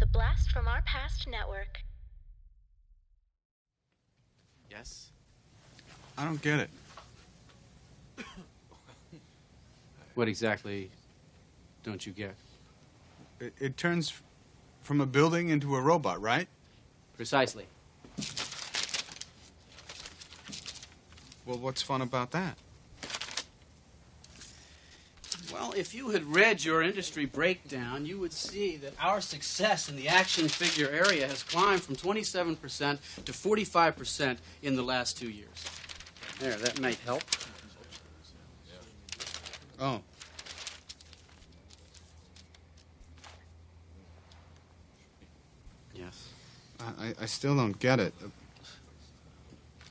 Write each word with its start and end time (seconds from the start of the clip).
The 0.00 0.06
Blast 0.06 0.50
from 0.50 0.66
Our 0.66 0.80
Past 0.80 1.28
Network. 1.28 1.82
Yes? 4.70 5.10
I 6.16 6.24
don't 6.24 6.40
get 6.40 6.60
it. 6.60 6.70
What 10.14 10.26
exactly 10.26 10.90
don't 11.82 12.06
you 12.06 12.12
get? 12.12 12.34
It, 13.40 13.52
it 13.58 13.76
turns 13.76 14.14
from 14.80 15.02
a 15.02 15.06
building 15.06 15.50
into 15.50 15.76
a 15.76 15.80
robot, 15.82 16.20
right? 16.22 16.48
Precisely. 17.16 17.66
Well, 21.44 21.58
what's 21.58 21.82
fun 21.82 22.00
about 22.00 22.30
that? 22.30 22.56
Well, 25.52 25.72
if 25.76 25.94
you 25.94 26.10
had 26.10 26.24
read 26.32 26.64
your 26.64 26.82
industry 26.82 27.24
breakdown, 27.24 28.06
you 28.06 28.18
would 28.20 28.32
see 28.32 28.76
that 28.78 28.92
our 29.00 29.20
success 29.20 29.88
in 29.88 29.96
the 29.96 30.08
action 30.08 30.48
figure 30.48 30.88
area 30.88 31.26
has 31.26 31.42
climbed 31.42 31.82
from 31.82 31.96
27% 31.96 32.98
to 33.24 33.32
45% 33.32 34.38
in 34.62 34.76
the 34.76 34.82
last 34.82 35.18
two 35.18 35.28
years. 35.30 35.48
There, 36.38 36.54
that 36.56 36.80
might 36.80 36.98
help. 37.00 37.22
Oh. 39.80 40.02
Yes. 45.94 46.28
I, 46.78 47.06
I- 47.08 47.14
I 47.22 47.26
still 47.26 47.56
don't 47.56 47.78
get 47.78 48.00
it. 48.00 48.14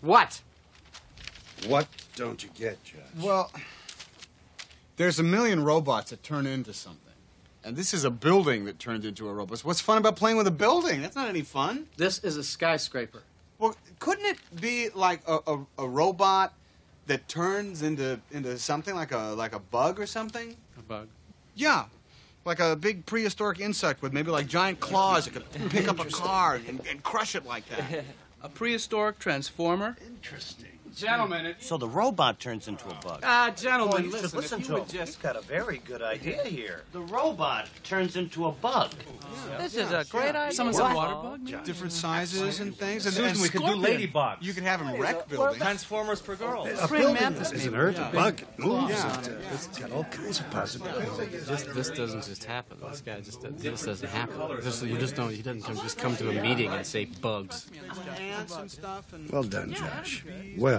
What? 0.02 0.42
What 1.68 1.88
don't 2.16 2.42
you 2.42 2.50
get, 2.56 2.82
Josh? 2.84 3.00
Well, 3.22 3.52
there's 5.00 5.18
a 5.18 5.24
million 5.24 5.64
robots 5.64 6.10
that 6.10 6.22
turn 6.24 6.46
into 6.46 6.74
something. 6.74 7.14
And 7.64 7.78
this 7.78 7.94
is 7.94 8.04
a 8.04 8.10
building 8.10 8.66
that 8.66 8.80
turned 8.80 9.06
into 9.06 9.30
a 9.30 9.34
robot. 9.34 9.62
What's 9.62 9.80
fun 9.80 9.98
about 9.98 10.18
playing 10.18 10.36
with 10.36 10.46
a 10.46 10.52
building? 10.52 11.02
That's 11.02 11.16
not 11.16 11.30
any 11.30 11.42
fun. 11.42 11.88
This 11.96 12.20
is 12.20 12.36
a 12.36 12.44
skyscraper. 12.44 13.24
Well, 13.60 13.78
couldn't 14.00 14.26
it 14.26 14.38
be 14.60 14.90
like 14.90 15.22
a, 15.26 15.40
a, 15.48 15.66
a 15.78 15.88
robot 15.88 16.54
that 17.08 17.30
turns 17.30 17.82
into 17.82 18.20
into 18.32 18.58
something 18.58 18.94
like 18.94 19.14
a 19.14 19.34
like 19.38 19.54
a 19.54 19.60
bug 19.60 20.02
or 20.02 20.06
something? 20.06 20.58
A 20.78 20.82
bug. 20.82 21.08
Yeah. 21.56 21.86
Like 22.44 22.60
a 22.60 22.76
big 22.76 23.06
prehistoric 23.06 23.62
insect 23.62 24.02
with 24.02 24.12
maybe 24.12 24.32
like 24.32 24.48
giant 24.48 24.82
claws 24.82 25.26
that 25.26 25.32
could 25.32 25.70
pick 25.70 25.88
up 25.88 26.00
a 26.00 26.06
car 26.10 26.56
and, 26.68 26.82
and 26.90 27.02
crush 27.04 27.36
it 27.36 27.46
like 27.46 27.66
that. 27.70 28.04
A 28.42 28.48
prehistoric 28.48 29.20
transformer? 29.20 29.98
Interesting. 30.08 30.79
Gentlemen, 30.96 31.46
it, 31.46 31.58
So 31.60 31.78
the 31.78 31.88
robot 31.88 32.40
turns 32.40 32.68
into 32.68 32.90
a 32.90 32.94
bug. 32.96 33.22
ah, 33.24 33.52
gentlemen, 33.56 34.06
you 34.06 34.12
listen, 34.12 34.38
listen 34.40 34.60
if 34.62 34.68
to 34.68 34.74
you 34.74 34.80
him. 34.80 34.88
just 34.88 35.06
He's 35.14 35.16
got 35.18 35.36
a 35.36 35.42
very 35.42 35.80
good 35.86 36.02
idea 36.02 36.44
here. 36.44 36.82
The 36.92 37.02
robot 37.02 37.68
turns 37.84 38.16
into 38.16 38.46
a 38.48 38.52
bug. 38.52 38.92
This 39.58 39.76
is 39.76 39.92
a 39.92 40.06
great 40.10 40.36
idea. 40.36 40.52
Someone's 40.54 40.80
What? 40.80 40.92
a 40.92 40.96
water 40.96 41.16
bug, 41.16 41.64
Different 41.66 41.94
sizes 41.94 42.60
and 42.60 42.76
things. 42.76 43.06
And, 43.06 43.14
Susan, 43.16 43.32
and 43.32 43.42
we 43.42 43.50
could 43.50 43.62
do 43.62 43.76
ladybugs. 43.76 44.38
You 44.42 44.54
could 44.54 44.64
have 44.64 44.80
them 44.80 45.00
wreck 45.00 45.28
buildings. 45.30 45.58
Transformers 45.58 46.20
for 46.22 46.36
girls. 46.36 46.68
A 46.82 46.88
building 46.88 47.18
is 47.34 47.66
an 47.66 47.76
earth, 47.76 47.98
a 48.00 48.10
bug, 48.14 48.42
it 48.42 48.60
moves. 48.60 48.94
It, 48.94 49.06
uh, 49.06 49.32
it's 49.54 49.68
got 49.68 49.92
all 49.92 50.04
kinds 50.06 50.40
of 50.40 50.50
possibilities. 50.52 51.46
This, 51.46 51.64
this 51.64 51.90
doesn't 51.92 52.26
just 52.26 52.44
happen. 52.44 52.78
This 52.90 53.02
guy 53.02 53.20
just 53.22 53.42
this 53.42 53.84
doesn't 53.84 54.10
happen. 54.10 54.36
This, 54.62 54.82
you 54.84 54.98
just 54.98 55.16
don't. 55.16 55.32
He 55.32 55.42
doesn't 55.42 55.64
come, 55.64 55.76
just 55.78 55.98
come 55.98 56.16
to 56.18 56.30
a 56.30 56.42
meeting 56.42 56.72
and 56.72 56.86
say 56.86 57.06
bugs. 57.06 57.68
Ants 58.20 58.56
and 58.56 58.70
stuff. 58.72 59.14
And 59.14 59.30
Well 59.32 59.44
done, 59.44 59.74
Josh. 59.74 60.24
Well 60.58 60.79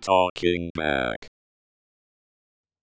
Talking 0.00 0.70
back. 0.74 1.28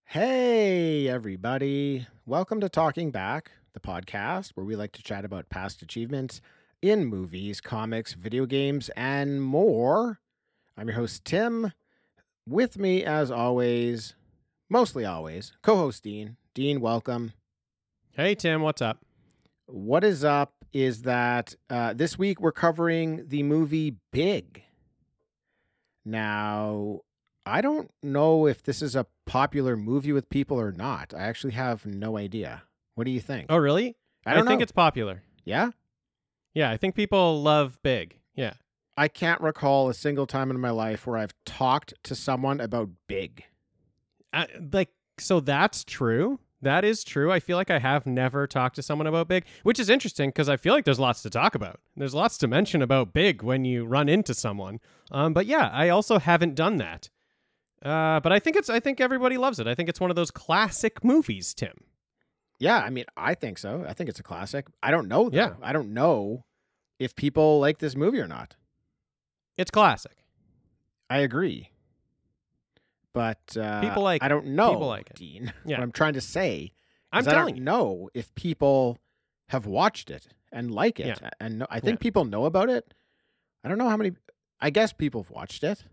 Hey, 0.05 1.07
everybody. 1.07 2.05
Welcome 2.27 2.61
to 2.61 2.69
Talking 2.69 3.09
Back, 3.09 3.49
the 3.73 3.79
podcast 3.79 4.51
where 4.51 4.63
we 4.67 4.75
like 4.75 4.91
to 4.91 5.01
chat 5.01 5.25
about 5.25 5.49
past 5.49 5.81
achievements 5.81 6.41
in 6.83 7.05
movies, 7.05 7.59
comics, 7.59 8.13
video 8.13 8.45
games, 8.45 8.89
and 8.95 9.41
more. 9.41 10.19
I'm 10.77 10.89
your 10.89 10.97
host, 10.97 11.25
Tim. 11.25 11.73
With 12.47 12.77
me, 12.77 13.03
as 13.03 13.31
always, 13.31 14.13
mostly 14.69 15.05
always, 15.05 15.53
co 15.61 15.75
host 15.75 16.03
Dean. 16.03 16.37
Dean, 16.53 16.79
welcome. 16.81 17.33
Hey 18.11 18.35
Tim, 18.35 18.61
what's 18.61 18.81
up? 18.81 18.99
What 19.65 20.03
is 20.03 20.23
up 20.23 20.53
is 20.73 21.03
that 21.03 21.55
uh, 21.69 21.93
this 21.93 22.17
week 22.17 22.39
we're 22.39 22.51
covering 22.51 23.27
the 23.27 23.43
movie 23.43 23.95
Big. 24.11 24.63
Now, 26.05 27.01
I 27.45 27.61
don't 27.61 27.91
know 28.01 28.47
if 28.47 28.63
this 28.63 28.81
is 28.81 28.95
a 28.95 29.05
popular 29.25 29.75
movie 29.75 30.11
with 30.11 30.29
people 30.29 30.59
or 30.59 30.71
not. 30.71 31.13
I 31.13 31.21
actually 31.23 31.53
have 31.53 31.85
no 31.85 32.17
idea. 32.17 32.63
What 32.95 33.05
do 33.05 33.11
you 33.11 33.19
think? 33.19 33.47
Oh, 33.49 33.57
really? 33.57 33.95
I 34.25 34.33
don't 34.33 34.45
think 34.45 34.59
know. 34.59 34.63
it's 34.63 34.71
popular. 34.71 35.23
Yeah? 35.45 35.71
Yeah, 36.53 36.69
I 36.69 36.77
think 36.77 36.95
people 36.95 37.41
love 37.41 37.79
Big. 37.83 38.19
Yeah. 38.35 38.53
I 38.97 39.07
can't 39.07 39.39
recall 39.41 39.87
a 39.87 39.93
single 39.93 40.27
time 40.27 40.51
in 40.51 40.59
my 40.59 40.71
life 40.71 41.07
where 41.07 41.17
I've 41.17 41.33
talked 41.45 41.93
to 42.03 42.15
someone 42.15 42.59
about 42.59 42.89
Big. 43.07 43.45
I, 44.33 44.47
like, 44.71 44.89
so 45.17 45.39
that's 45.39 45.83
true. 45.83 46.39
That 46.61 46.83
is 46.83 47.03
true. 47.03 47.31
I 47.31 47.39
feel 47.39 47.55
like 47.55 47.71
I 47.71 47.79
have 47.79 48.05
never 48.05 48.45
talked 48.45 48.75
to 48.75 48.83
someone 48.83 49.07
about 49.07 49.29
Big, 49.29 49.45
which 49.63 49.79
is 49.79 49.89
interesting 49.89 50.29
because 50.29 50.49
I 50.49 50.57
feel 50.57 50.73
like 50.73 50.83
there's 50.83 50.99
lots 50.99 51.21
to 51.21 51.29
talk 51.29 51.55
about. 51.55 51.79
There's 51.95 52.13
lots 52.13 52.37
to 52.39 52.47
mention 52.47 52.81
about 52.81 53.13
Big 53.13 53.41
when 53.41 53.63
you 53.63 53.85
run 53.85 54.09
into 54.09 54.33
someone. 54.33 54.79
Um, 55.09 55.33
but 55.33 55.45
yeah, 55.45 55.69
I 55.71 55.87
also 55.89 56.19
haven't 56.19 56.55
done 56.55 56.75
that. 56.77 57.09
Uh, 57.81 58.19
but 58.19 58.33
I 58.33 58.39
think 58.39 58.57
it's. 58.57 58.69
I 58.69 58.81
think 58.81 58.99
everybody 58.99 59.37
loves 59.37 59.57
it. 59.57 59.67
I 59.67 59.73
think 59.73 59.87
it's 59.87 60.01
one 60.01 60.09
of 60.09 60.17
those 60.17 60.31
classic 60.31 61.01
movies, 61.01 61.53
Tim. 61.53 61.85
Yeah, 62.59 62.79
I 62.79 62.89
mean, 62.89 63.05
I 63.15 63.35
think 63.35 63.57
so. 63.57 63.85
I 63.87 63.93
think 63.93 64.09
it's 64.09 64.19
a 64.19 64.23
classic. 64.23 64.67
I 64.83 64.91
don't 64.91 65.07
know, 65.07 65.29
though. 65.29 65.37
Yeah. 65.37 65.53
I 65.61 65.71
don't 65.71 65.93
know 65.93 66.43
if 66.99 67.15
people 67.15 67.61
like 67.61 67.77
this 67.77 67.95
movie 67.95 68.19
or 68.19 68.27
not. 68.27 68.57
It's 69.57 69.71
classic. 69.71 70.17
I 71.09 71.19
agree. 71.19 71.69
But 73.13 73.57
uh, 73.57 73.81
People 73.81 74.03
like 74.03 74.23
I 74.23 74.27
don't 74.27 74.47
know, 74.47 74.71
People 74.73 74.87
like 74.87 75.09
it. 75.09 75.15
Dean. 75.15 75.53
Yeah. 75.65 75.77
What 75.77 75.83
I'm 75.83 75.91
trying 75.91 76.13
to 76.13 76.21
say 76.21 76.71
I'm 77.11 77.21
is 77.21 77.27
I 77.27 77.33
don't 77.33 77.57
know 77.63 78.09
if 78.13 78.33
people 78.35 78.97
have 79.49 79.65
watched 79.65 80.11
it 80.11 80.27
and 80.51 80.69
like 80.71 80.99
it. 80.99 81.19
Yeah. 81.21 81.29
And 81.39 81.59
no, 81.59 81.67
I 81.69 81.79
think 81.79 81.99
Yeah. 81.99 82.03
people 82.03 82.25
know 82.25 82.45
about 82.45 82.69
it. 82.69 82.93
I 83.63 83.69
don't 83.69 83.77
know 83.77 83.89
how 83.89 83.97
many. 83.97 84.11
I 84.61 84.69
guess 84.69 84.93
people 84.93 85.23
have 85.23 85.31
watched 85.31 85.63
it. 85.63 85.83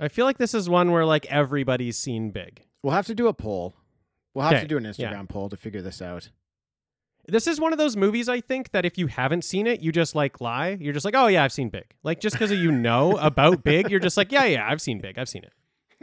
I 0.00 0.08
feel 0.08 0.24
like 0.24 0.38
this 0.38 0.54
is 0.54 0.68
one 0.68 0.90
where 0.92 1.04
like 1.04 1.26
everybody's 1.26 1.96
seen 1.98 2.30
Big. 2.30 2.64
We'll 2.82 2.92
have 2.94 3.06
to 3.06 3.14
do 3.14 3.28
a 3.28 3.32
poll. 3.34 3.74
We'll 4.34 4.44
have 4.44 4.52
Okay, 4.54 4.62
to 4.62 4.68
do 4.68 4.76
an 4.76 4.84
Instagram 4.84 4.98
yeah. 5.12 5.22
poll 5.28 5.48
to 5.48 5.56
figure 5.56 5.82
this 5.82 6.00
out. 6.02 6.30
This 7.26 7.46
is 7.46 7.60
one 7.60 7.72
of 7.72 7.78
those 7.78 7.96
movies 7.96 8.28
I 8.28 8.40
think 8.40 8.70
that 8.70 8.84
if 8.86 8.96
you 8.96 9.06
haven't 9.08 9.44
seen 9.44 9.66
it, 9.66 9.80
you 9.80 9.92
just 9.92 10.14
like 10.14 10.40
lie. 10.40 10.78
You're 10.80 10.92
just 10.94 11.04
like, 11.04 11.14
oh 11.16 11.26
yeah, 11.26 11.44
I've 11.44 11.52
seen 11.52 11.68
Big. 11.68 11.84
Like 12.02 12.20
just 12.20 12.34
because 12.34 12.50
you 12.52 12.70
know 12.72 13.16
about 13.18 13.62
Big, 13.64 13.90
you're 13.90 14.00
just 14.00 14.16
like, 14.16 14.32
yeah, 14.32 14.44
yeah, 14.44 14.66
I've 14.68 14.80
seen 14.80 15.00
Big. 15.00 15.18
I've 15.18 15.28
seen 15.28 15.44
it. 15.44 15.52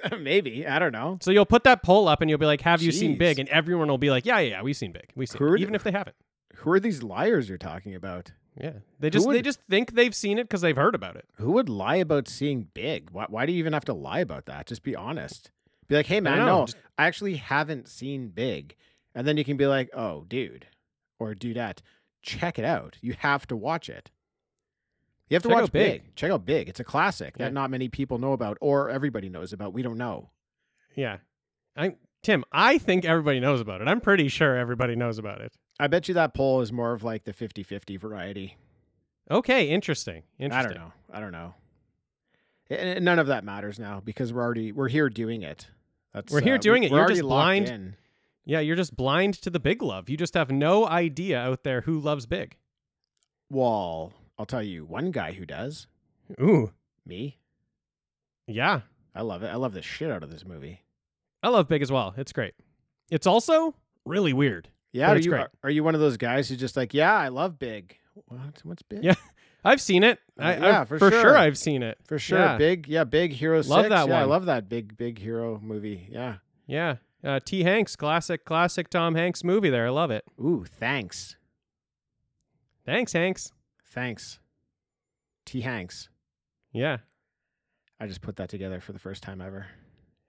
Maybe 0.19 0.67
I 0.67 0.79
don't 0.79 0.91
know. 0.91 1.17
So 1.21 1.31
you'll 1.31 1.45
put 1.45 1.63
that 1.63 1.83
poll 1.83 2.07
up 2.07 2.21
and 2.21 2.29
you'll 2.29 2.39
be 2.39 2.45
like, 2.45 2.61
have 2.61 2.81
you 2.81 2.91
seen 2.91 3.17
Big? 3.17 3.39
And 3.39 3.49
everyone 3.49 3.87
will 3.87 3.97
be 3.97 4.09
like, 4.09 4.25
yeah, 4.25 4.39
yeah, 4.39 4.49
yeah 4.49 4.61
we've 4.61 4.75
seen 4.77 4.91
Big. 4.91 5.11
We've 5.15 5.29
seen 5.29 5.41
it, 5.41 5.61
even 5.61 5.75
if 5.75 5.83
they 5.83 5.91
haven't. 5.91 6.15
Who 6.55 6.71
are 6.71 6.79
these 6.79 7.03
liars 7.03 7.49
you're 7.49 7.57
talking 7.57 7.95
about? 7.95 8.31
Yeah, 8.59 8.73
they 8.99 9.09
just 9.09 9.27
they 9.29 9.41
just 9.41 9.59
think 9.69 9.93
they've 9.95 10.15
seen 10.15 10.37
it 10.37 10.45
because 10.45 10.61
they've 10.61 10.75
heard 10.75 10.95
about 10.95 11.17
it. 11.17 11.25
Who 11.35 11.51
would 11.51 11.67
lie 11.67 11.97
about 11.97 12.27
seeing 12.29 12.67
Big? 12.73 13.09
Why, 13.11 13.25
why 13.27 13.45
do 13.45 13.51
you 13.51 13.59
even 13.59 13.73
have 13.73 13.85
to 13.85 13.93
lie 13.93 14.19
about 14.19 14.45
that? 14.45 14.67
Just 14.67 14.81
be 14.83 14.95
honest. 14.95 15.51
Be 15.87 15.95
like, 15.95 16.05
hey 16.07 16.21
man, 16.21 16.39
know, 16.39 16.45
no, 16.45 16.65
just- 16.65 16.77
I 16.97 17.05
actually 17.05 17.35
haven't 17.35 17.89
seen 17.89 18.29
Big, 18.29 18.75
and 19.13 19.27
then 19.27 19.35
you 19.37 19.43
can 19.43 19.57
be 19.57 19.67
like, 19.67 19.89
oh, 19.93 20.23
dude, 20.27 20.67
or 21.19 21.33
dudette, 21.35 21.79
check 22.21 22.57
it 22.57 22.65
out. 22.65 22.97
You 23.01 23.15
have 23.19 23.45
to 23.47 23.55
watch 23.57 23.89
it. 23.89 24.09
You 25.29 25.35
have 25.35 25.43
to 25.43 25.49
Check 25.49 25.55
watch 25.55 25.63
out 25.63 25.71
Big. 25.71 26.15
Check 26.15 26.31
out 26.31 26.45
Big. 26.45 26.69
It's 26.69 26.79
a 26.79 26.83
classic 26.83 27.35
Yeah. 27.37 27.45
that 27.45 27.53
not 27.53 27.69
many 27.71 27.89
people 27.89 28.17
know 28.19 28.33
about, 28.33 28.57
or 28.61 28.89
everybody 28.89 29.27
knows 29.29 29.53
about. 29.53 29.73
We 29.73 29.81
don't 29.81 29.97
know. 29.97 30.29
Yeah, 30.95 31.17
I 31.75 31.95
Tim, 32.21 32.43
I 32.51 32.77
think 32.77 33.05
everybody 33.05 33.39
knows 33.39 33.59
about 33.61 33.81
it. 33.81 33.87
I'm 33.87 34.01
pretty 34.01 34.27
sure 34.29 34.55
everybody 34.55 34.95
knows 34.95 35.17
about 35.19 35.41
it. 35.41 35.53
I 35.79 35.87
bet 35.87 36.07
you 36.07 36.13
that 36.15 36.33
poll 36.33 36.61
is 36.61 36.71
more 36.71 36.93
of 36.93 37.03
like 37.03 37.23
the 37.25 37.33
50-50 37.33 37.99
variety. 37.99 38.57
Okay, 39.29 39.69
interesting. 39.69 40.23
Interesting. 40.39 40.71
I 40.71 40.73
don't 40.73 40.75
know. 40.83 40.93
I 41.11 41.19
don't 41.19 41.31
know. 41.31 41.53
And- 42.69 43.03
none 43.05 43.19
of 43.19 43.27
that 43.27 43.43
matters 43.43 43.77
now 43.79 43.99
because 44.03 44.31
we're 44.33 44.41
already 44.43 44.71
we're 44.71 44.87
here 44.89 45.09
doing 45.09 45.41
it. 45.43 45.67
That's 46.13 46.31
We're 46.31 46.41
here 46.41 46.55
uh, 46.55 46.59
doing 46.59 46.81
we- 46.81 46.85
it. 46.87 46.91
You're 46.91 46.99
already 46.99 47.15
just 47.15 47.23
blind. 47.23 47.67
in. 47.69 47.95
Yeah, 48.45 48.59
you're 48.59 48.75
just 48.75 48.95
blind 48.95 49.33
to 49.41 49.49
the 49.49 49.59
big 49.59 49.81
love. 49.81 50.09
You 50.09 50.17
just 50.17 50.35
have 50.35 50.49
no 50.51 50.87
idea 50.87 51.39
out 51.39 51.63
there 51.63 51.81
who 51.81 51.99
loves 51.99 52.25
Big. 52.27 52.55
Well, 53.49 54.13
I'll 54.37 54.45
tell 54.45 54.63
you 54.63 54.85
one 54.85 55.11
guy 55.11 55.31
who 55.33 55.45
does. 55.45 55.87
Ooh, 56.41 56.71
Me. 57.05 57.37
yeah. 58.47 58.81
I 59.13 59.21
love 59.21 59.43
it. 59.43 59.47
I 59.47 59.55
love 59.55 59.73
the 59.73 59.81
shit 59.81 60.11
out 60.11 60.23
of 60.23 60.31
this 60.31 60.45
movie. 60.45 60.81
I 61.41 61.47
love 61.49 61.67
Big 61.69 61.81
as 61.81 61.91
well. 61.91 62.13
It's 62.17 62.33
great. 62.33 62.53
It's 63.09 63.25
also 63.27 63.75
really 64.05 64.33
weird. 64.33 64.67
Yeah, 64.91 65.11
are 65.11 65.15
it's 65.17 65.25
you 65.25 65.31
great. 65.31 65.47
are, 65.63 65.69
you 65.69 65.83
one 65.83 65.93
of 65.95 66.01
those 66.01 66.17
guys 66.17 66.49
who's 66.49 66.57
just 66.59 66.75
like, 66.75 66.93
yeah, 66.93 67.13
I 67.13 67.27
love 67.29 67.57
Big. 67.59 67.97
What? 68.27 68.61
What's 68.63 68.81
Big? 68.81 69.03
Yeah. 69.03 69.13
I've 69.63 69.79
seen 69.81 70.03
it. 70.03 70.19
I, 70.37 70.55
Yeah, 70.57 70.79
I've- 70.81 70.87
for 70.87 70.99
for 70.99 71.11
sure. 71.11 71.37
I've 71.37 71.57
seen 71.57 71.81
it 71.83 71.97
For 72.07 72.19
sure. 72.19 72.39
Yeah. 72.39 72.57
Big, 72.57 72.87
yeah, 72.87 73.03
big 73.03 73.31
hero 73.33 73.57
Love 73.63 73.85
six. 73.85 73.89
that 73.89 74.07
yeah, 74.09 74.19
I 74.19 74.23
love 74.25 74.45
that 74.45 74.67
big, 74.69 74.95
big 74.97 75.17
hero 75.19 75.59
movie. 75.63 76.07
Yeah. 76.11 76.35
Yeah. 76.67 76.95
Uh, 77.23 77.39
T. 77.43 77.63
Hanks, 77.63 77.95
classic, 77.95 78.45
classic 78.45 78.89
Tom 78.89 79.15
Hanks 79.15 79.43
movie. 79.43 79.69
There, 79.69 79.87
I 79.87 79.89
love 79.89 80.11
it. 80.11 80.23
Ooh, 80.39 80.65
thanks. 80.69 81.35
Thanks, 82.85 83.13
Hanks. 83.13 83.51
Thanks. 83.95 84.39
T. 85.45 85.61
Hanks. 85.61 86.09
Yeah, 86.73 86.97
I 87.99 88.07
just 88.07 88.21
put 88.21 88.35
that 88.35 88.49
together 88.49 88.79
for 88.81 88.91
the 88.91 88.99
first 88.99 89.23
time 89.23 89.39
ever. 89.41 89.67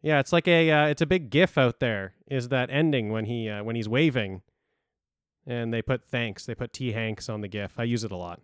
yeah. 0.01 0.21
It's 0.21 0.33
like 0.33 0.47
a, 0.47 0.71
uh, 0.71 0.87
it's 0.87 1.03
a 1.03 1.07
big 1.07 1.31
GIF 1.31 1.59
out 1.59 1.81
there. 1.81 2.15
Is 2.29 2.49
that 2.51 2.71
ending 2.71 3.11
when 3.11 3.25
he, 3.25 3.49
uh, 3.51 3.65
when 3.65 3.75
he's 3.77 3.89
waving, 3.89 4.43
and 5.47 5.75
they 5.75 5.83
put 5.83 6.05
thanks. 6.05 6.47
They 6.47 6.55
put 6.55 6.73
T. 6.73 6.93
Hanks 6.93 7.29
on 7.29 7.41
the 7.41 7.49
GIF. 7.49 7.73
I 7.79 7.83
use 7.85 8.05
it 8.05 8.13
a 8.13 8.17
lot. 8.17 8.41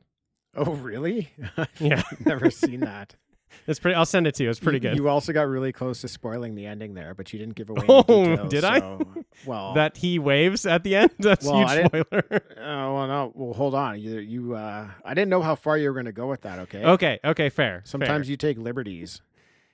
Oh, 0.57 0.73
really? 0.73 1.31
Yeah. 1.81 2.03
Never 2.27 2.51
seen 2.51 2.81
that. 2.81 3.15
It's 3.67 3.79
pretty. 3.79 3.95
I'll 3.95 4.05
send 4.07 4.27
it 4.27 4.35
to 4.37 4.45
you. 4.45 4.51
It's 4.51 4.59
pretty 4.61 4.77
You- 4.77 4.81
good. 4.91 4.97
You 4.97 5.09
also 5.09 5.33
got 5.33 5.47
really 5.49 5.73
close 5.73 6.01
to 6.03 6.09
spoiling 6.09 6.55
the 6.55 6.67
ending 6.67 6.95
there, 6.95 7.15
but 7.15 7.33
you 7.33 7.39
didn't 7.39 7.55
give 7.55 7.71
away. 7.71 7.85
Oh, 7.89 8.03
details, 8.03 8.51
did 8.51 8.65
I? 8.65 8.79
so- 8.81 9.25
well, 9.47 9.75
that 9.75 9.97
he 9.99 10.19
waves 10.19 10.67
at 10.67 10.83
the 10.85 10.97
end. 10.97 11.11
That's 11.19 11.45
Well, 11.47 11.67
huge 11.69 11.87
spoiler. 11.87 12.25
Oh 12.59 12.95
well, 12.95 13.07
no. 13.07 13.33
Well, 13.35 13.53
hold 13.55 13.75
on. 13.75 14.01
You, 14.01 14.19
you 14.19 14.55
uh, 14.55 14.89
I 15.05 15.15
didn't 15.15 15.31
know 15.31 15.43
how 15.43 15.55
far 15.55 15.77
you 15.79 15.89
were 15.89 15.95
going 15.95 16.07
to 16.07 16.13
go 16.13 16.29
with 16.29 16.43
that. 16.43 16.59
Okay. 16.61 16.85
okay. 16.85 17.19
Okay. 17.25 17.49
Fair. 17.49 17.83
Sometimes 17.85 18.27
fair. 18.27 18.31
you 18.31 18.37
take 18.37 18.59
liberties, 18.59 19.21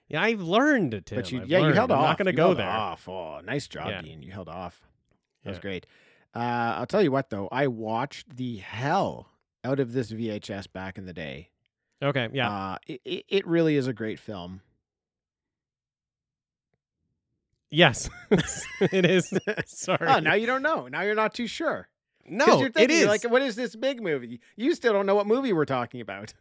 Yeah, 0.08 0.22
I've 0.22 0.40
learned. 0.40 1.02
Tim. 1.06 1.16
but 1.16 1.30
you, 1.32 1.42
I've 1.42 1.48
yeah, 1.48 1.58
you 1.58 1.64
learned. 1.64 1.74
held 1.76 1.90
I'm 1.92 1.98
off. 1.98 2.04
Not 2.04 2.18
going 2.18 2.26
to 2.26 2.32
go 2.32 2.46
held 2.46 2.58
there. 2.58 2.68
Off. 2.68 3.08
Oh, 3.08 3.40
nice 3.44 3.68
job, 3.68 3.88
Yeah. 3.88 4.02
Dean. 4.02 4.22
You 4.22 4.32
held 4.32 4.48
off. 4.48 4.80
That 5.44 5.50
was 5.50 5.58
great. 5.58 5.86
Uh, 6.34 6.38
I'll 6.78 6.86
tell 6.86 7.02
you 7.02 7.10
what, 7.10 7.30
though. 7.30 7.48
I 7.50 7.66
watched 7.68 8.36
the 8.36 8.56
hell 8.58 9.30
out 9.64 9.80
of 9.80 9.92
this 9.92 10.10
VHS 10.12 10.70
back 10.72 10.98
in 10.98 11.06
the 11.06 11.12
day. 11.14 11.50
Okay. 12.02 12.28
Yeah. 12.32 12.50
Uh, 12.50 12.78
it, 12.86 13.00
it, 13.04 13.24
it 13.28 13.46
really 13.46 13.76
is 13.76 13.86
a 13.86 13.92
great 13.92 14.18
film. 14.18 14.60
yes. 17.70 18.08
it 18.80 19.04
is. 19.04 19.32
Sorry. 19.66 20.06
Oh, 20.08 20.20
now 20.20 20.34
you 20.34 20.46
don't 20.46 20.62
know. 20.62 20.88
Now 20.88 21.02
you're 21.02 21.14
not 21.14 21.34
too 21.34 21.46
sure. 21.46 21.88
no, 22.26 22.60
you're 22.60 22.70
thinking, 22.70 22.96
is. 22.96 23.00
you're 23.02 23.08
like, 23.08 23.24
what 23.24 23.42
is 23.42 23.56
this 23.56 23.74
big 23.74 24.02
movie? 24.02 24.40
You 24.56 24.74
still 24.74 24.92
don't 24.92 25.06
know 25.06 25.14
what 25.14 25.26
movie 25.26 25.52
we're 25.52 25.64
talking 25.64 26.00
about. 26.00 26.34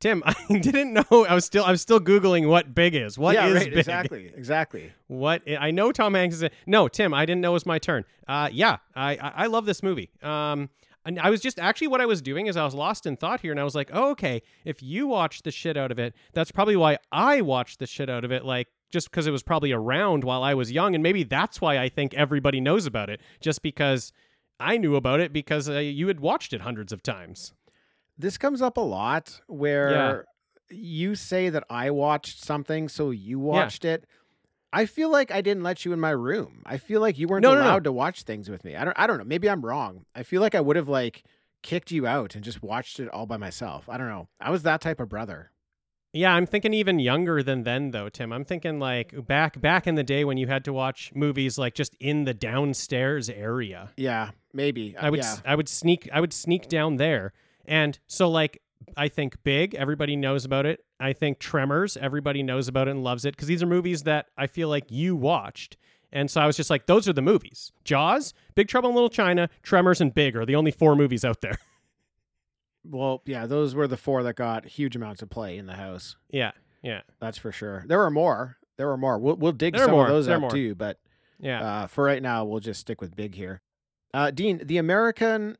Tim, 0.00 0.20
I 0.26 0.34
didn't 0.48 0.94
know. 0.94 1.26
I 1.28 1.34
was 1.34 1.44
still. 1.44 1.64
I'm 1.64 1.76
still 1.76 2.00
googling 2.00 2.48
what 2.48 2.74
big 2.74 2.96
is. 2.96 3.16
What 3.16 3.36
is 3.36 3.40
yeah, 3.40 3.52
right, 3.52 3.68
big? 3.68 3.78
exactly, 3.78 4.32
exactly. 4.34 4.92
What 5.06 5.42
I 5.48 5.68
I 5.68 5.70
know 5.70 5.92
Tom 5.92 6.14
Hanks 6.14 6.34
is. 6.36 6.42
A, 6.42 6.50
no, 6.66 6.88
Tim, 6.88 7.14
I 7.14 7.24
didn't 7.24 7.40
know 7.40 7.50
it 7.50 7.54
was 7.54 7.66
my 7.66 7.78
turn. 7.78 8.04
Uh, 8.26 8.48
yeah, 8.50 8.78
I 8.96 9.12
I, 9.12 9.32
I 9.36 9.46
love 9.46 9.64
this 9.64 9.80
movie. 9.80 10.10
Um, 10.20 10.70
and 11.04 11.18
I 11.18 11.30
was 11.30 11.40
just 11.40 11.58
actually 11.58 11.88
what 11.88 12.00
I 12.00 12.06
was 12.06 12.22
doing 12.22 12.46
is 12.46 12.56
I 12.56 12.64
was 12.64 12.74
lost 12.74 13.06
in 13.06 13.16
thought 13.16 13.40
here, 13.40 13.50
and 13.50 13.60
I 13.60 13.64
was 13.64 13.74
like, 13.74 13.90
oh, 13.92 14.10
okay, 14.10 14.42
if 14.64 14.82
you 14.82 15.06
watched 15.06 15.44
the 15.44 15.50
shit 15.50 15.76
out 15.76 15.90
of 15.90 15.98
it, 15.98 16.14
that's 16.32 16.52
probably 16.52 16.76
why 16.76 16.98
I 17.10 17.40
watched 17.40 17.78
the 17.78 17.86
shit 17.86 18.08
out 18.08 18.24
of 18.24 18.32
it. 18.32 18.44
Like 18.44 18.68
just 18.90 19.10
because 19.10 19.26
it 19.26 19.30
was 19.30 19.42
probably 19.42 19.72
around 19.72 20.22
while 20.22 20.42
I 20.42 20.54
was 20.54 20.70
young, 20.70 20.94
and 20.94 21.02
maybe 21.02 21.24
that's 21.24 21.60
why 21.60 21.78
I 21.78 21.88
think 21.88 22.14
everybody 22.14 22.60
knows 22.60 22.86
about 22.86 23.10
it, 23.10 23.20
just 23.40 23.62
because 23.62 24.12
I 24.60 24.76
knew 24.76 24.96
about 24.96 25.20
it 25.20 25.32
because 25.32 25.68
uh, 25.68 25.78
you 25.78 26.08
had 26.08 26.20
watched 26.20 26.52
it 26.52 26.60
hundreds 26.60 26.92
of 26.92 27.02
times. 27.02 27.52
This 28.16 28.38
comes 28.38 28.62
up 28.62 28.76
a 28.76 28.82
lot 28.82 29.40
where 29.48 30.26
you 30.70 31.14
say 31.14 31.48
that 31.48 31.64
I 31.68 31.90
watched 31.90 32.44
something, 32.44 32.88
so 32.88 33.10
you 33.10 33.38
watched 33.38 33.84
it. 33.84 34.06
I 34.72 34.86
feel 34.86 35.10
like 35.10 35.30
I 35.30 35.40
didn't 35.42 35.62
let 35.62 35.84
you 35.84 35.92
in 35.92 36.00
my 36.00 36.10
room. 36.10 36.62
I 36.64 36.78
feel 36.78 37.00
like 37.00 37.18
you 37.18 37.28
weren't 37.28 37.42
No, 37.42 37.54
no, 37.54 37.60
no. 37.60 37.66
allowed 37.66 37.84
to 37.84 37.92
watch 37.92 38.22
things 38.22 38.48
with 38.48 38.64
me. 38.64 38.74
I 38.76 38.84
don't. 38.84 38.98
I 38.98 39.06
don't 39.06 39.18
know. 39.18 39.24
Maybe 39.24 39.50
I'm 39.50 39.64
wrong. 39.64 40.06
I 40.14 40.22
feel 40.22 40.40
like 40.40 40.54
I 40.54 40.60
would 40.60 40.76
have 40.76 40.88
like 40.88 41.24
kicked 41.62 41.90
you 41.90 42.06
out 42.06 42.34
and 42.34 42.42
just 42.42 42.62
watched 42.62 42.98
it 42.98 43.08
all 43.10 43.26
by 43.26 43.36
myself. 43.36 43.88
I 43.88 43.98
don't 43.98 44.08
know. 44.08 44.28
I 44.40 44.50
was 44.50 44.62
that 44.62 44.80
type 44.80 44.98
of 45.00 45.08
brother. 45.08 45.50
Yeah, 46.14 46.32
I'm 46.34 46.46
thinking 46.46 46.74
even 46.74 46.98
younger 46.98 47.42
than 47.42 47.64
then 47.64 47.90
though, 47.90 48.08
Tim. 48.08 48.32
I'm 48.32 48.44
thinking 48.44 48.78
like 48.78 49.26
back 49.26 49.60
back 49.60 49.86
in 49.86 49.94
the 49.94 50.02
day 50.02 50.24
when 50.24 50.38
you 50.38 50.46
had 50.46 50.64
to 50.64 50.72
watch 50.72 51.10
movies 51.14 51.58
like 51.58 51.74
just 51.74 51.94
in 52.00 52.24
the 52.24 52.34
downstairs 52.34 53.28
area. 53.28 53.90
Yeah, 53.96 54.30
maybe. 54.54 54.96
I 54.98 55.10
would 55.10 55.20
Yeah. 55.20 55.36
I 55.44 55.54
would 55.54 55.68
sneak 55.68 56.08
I 56.12 56.20
would 56.20 56.32
sneak 56.32 56.68
down 56.68 56.96
there. 56.96 57.32
And 57.66 57.98
so 58.06 58.28
like 58.30 58.61
I 58.96 59.08
think 59.08 59.42
Big, 59.44 59.74
everybody 59.74 60.16
knows 60.16 60.44
about 60.44 60.66
it. 60.66 60.84
I 61.00 61.12
think 61.12 61.38
Tremors, 61.38 61.96
everybody 61.96 62.42
knows 62.42 62.68
about 62.68 62.88
it 62.88 62.92
and 62.92 63.02
loves 63.04 63.24
it 63.24 63.34
because 63.36 63.48
these 63.48 63.62
are 63.62 63.66
movies 63.66 64.02
that 64.04 64.26
I 64.36 64.46
feel 64.46 64.68
like 64.68 64.90
you 64.90 65.16
watched. 65.16 65.76
And 66.12 66.30
so 66.30 66.40
I 66.40 66.46
was 66.46 66.56
just 66.56 66.68
like, 66.70 66.86
those 66.86 67.08
are 67.08 67.12
the 67.14 67.22
movies. 67.22 67.72
Jaws, 67.84 68.34
Big 68.54 68.68
Trouble 68.68 68.90
in 68.90 68.94
Little 68.94 69.08
China, 69.08 69.48
Tremors, 69.62 70.00
and 70.00 70.12
Big 70.12 70.36
are 70.36 70.44
the 70.44 70.54
only 70.56 70.70
four 70.70 70.94
movies 70.96 71.24
out 71.24 71.40
there. 71.40 71.58
Well, 72.84 73.22
yeah, 73.26 73.46
those 73.46 73.74
were 73.74 73.86
the 73.86 73.96
four 73.96 74.22
that 74.24 74.34
got 74.34 74.64
huge 74.66 74.96
amounts 74.96 75.22
of 75.22 75.30
play 75.30 75.56
in 75.56 75.66
the 75.66 75.74
house. 75.74 76.16
yeah, 76.30 76.50
yeah, 76.82 77.02
That's 77.20 77.38
for 77.38 77.52
sure. 77.52 77.84
There 77.86 77.98
were 77.98 78.10
more. 78.10 78.56
There 78.76 78.88
were 78.88 78.96
more. 78.96 79.18
We'll 79.20 79.36
we'll 79.36 79.52
dig 79.52 79.74
There 79.74 79.84
some 79.84 79.92
more. 79.92 80.06
of 80.06 80.10
those 80.10 80.26
There 80.26 80.34
up 80.34 80.40
more. 80.40 80.50
too, 80.50 80.74
but 80.74 80.98
yeah. 81.38 81.62
Uh, 81.82 81.86
for 81.86 82.02
right 82.02 82.20
now, 82.20 82.44
we'll 82.44 82.58
just 82.58 82.80
stick 82.80 83.00
with 83.00 83.14
big 83.14 83.36
here. 83.36 83.60
Uh, 84.12 84.32
Dean, 84.32 84.60
the 84.64 84.78
American, 84.78 85.56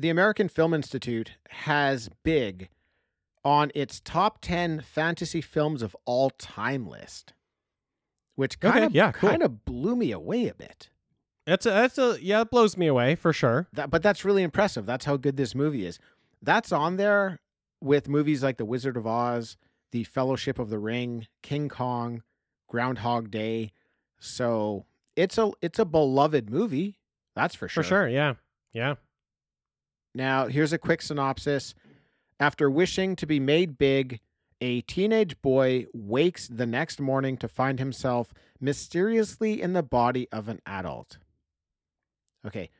the 0.00 0.08
American 0.10 0.48
Film 0.48 0.72
Institute 0.74 1.32
has 1.48 2.08
Big 2.22 2.68
on 3.44 3.70
its 3.74 4.00
top 4.00 4.40
ten 4.40 4.80
fantasy 4.80 5.40
films 5.40 5.82
of 5.82 5.96
all 6.04 6.30
time 6.30 6.86
list, 6.86 7.32
which 8.34 8.60
kind 8.60 8.76
Okay, 8.76 8.84
of 8.86 8.94
yeah, 8.94 9.12
cool. 9.12 9.30
kind 9.30 9.42
of 9.42 9.64
blew 9.64 9.96
me 9.96 10.12
away 10.12 10.48
a 10.48 10.54
bit. 10.54 10.90
That's 11.46 11.66
a, 11.66 11.70
that's 11.70 11.98
a 11.98 12.18
yeah, 12.20 12.42
it 12.42 12.50
blows 12.50 12.76
me 12.76 12.86
away 12.86 13.14
for 13.14 13.32
sure. 13.32 13.66
That, 13.72 13.90
but 13.90 14.02
that's 14.02 14.24
really 14.24 14.42
impressive. 14.42 14.86
That's 14.86 15.04
how 15.04 15.16
good 15.16 15.36
this 15.36 15.54
movie 15.54 15.86
is. 15.86 15.98
That's 16.42 16.70
on 16.72 16.96
there 16.96 17.40
with 17.80 18.08
movies 18.08 18.42
like 18.42 18.56
The 18.58 18.64
Wizard 18.64 18.96
of 18.96 19.06
Oz, 19.06 19.56
The 19.92 20.04
Fellowship 20.04 20.58
of 20.58 20.70
the 20.70 20.78
Ring, 20.78 21.26
King 21.42 21.68
Kong, 21.68 22.22
Groundhog 22.68 23.30
Day. 23.30 23.72
So 24.18 24.84
it's 25.16 25.38
a 25.38 25.50
it's 25.62 25.78
a 25.78 25.84
beloved 25.84 26.50
movie. 26.50 26.98
That's 27.34 27.54
for 27.54 27.68
sure. 27.68 27.82
For 27.82 27.88
sure, 27.88 28.08
yeah. 28.08 28.34
Yeah. 28.72 28.94
Now, 30.14 30.46
here's 30.46 30.72
a 30.72 30.78
quick 30.78 31.02
synopsis. 31.02 31.74
After 32.38 32.70
wishing 32.70 33.16
to 33.16 33.26
be 33.26 33.38
made 33.38 33.78
big, 33.78 34.20
a 34.60 34.80
teenage 34.82 35.40
boy 35.40 35.86
wakes 35.92 36.48
the 36.48 36.66
next 36.66 37.00
morning 37.00 37.36
to 37.38 37.48
find 37.48 37.78
himself 37.78 38.32
mysteriously 38.60 39.60
in 39.60 39.72
the 39.72 39.82
body 39.82 40.28
of 40.32 40.48
an 40.48 40.60
adult. 40.66 41.18
Okay. 42.46 42.70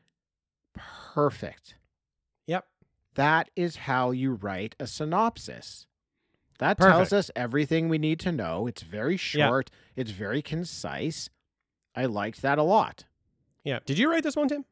Perfect. 0.75 1.77
Yep. 2.47 2.67
That 3.15 3.51
is 3.57 3.77
how 3.77 4.11
you 4.11 4.33
write 4.33 4.75
a 4.79 4.87
synopsis. 4.87 5.87
That 6.59 6.79
tells 6.79 7.13
us 7.13 7.31
everything 7.35 7.89
we 7.89 7.97
need 7.97 8.21
to 8.21 8.33
know. 8.33 8.67
It's 8.67 8.83
very 8.83 9.17
short, 9.17 9.71
it's 9.97 10.11
very 10.11 10.43
concise. 10.43 11.31
I 11.97 12.05
liked 12.05 12.43
that 12.43 12.59
a 12.59 12.63
lot. 12.63 13.05
Yeah. 13.65 13.79
Did 13.87 13.99
you 13.99 14.11
write 14.11 14.23
this 14.23 14.37
one, 14.37 14.49
Tim? 14.49 14.67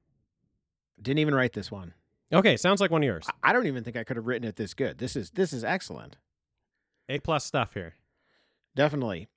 Didn't 1.01 1.19
even 1.21 1.35
write 1.35 1.55
this 1.55 1.71
one. 1.71 1.95
Okay, 2.33 2.57
sounds 2.57 2.81
like 2.81 2.91
one 2.91 3.03
of 3.03 3.07
yours. 3.07 3.27
I- 3.43 3.53
don't 3.53 3.67
even 3.67 3.85
think 3.85 3.97
I 3.97 4.05
could 4.05 4.17
have 4.17 4.27
written 4.27 4.47
it 4.49 4.57
this 4.57 4.75
good. 4.75 4.99
This 4.99 5.17
is 5.17 5.31
this 5.31 5.53
is 5.53 5.65
excellent. 5.65 6.17
A 7.09 7.19
plus 7.21 7.45
stuff 7.45 7.75
here. 7.75 7.95
Definitely. 8.77 9.29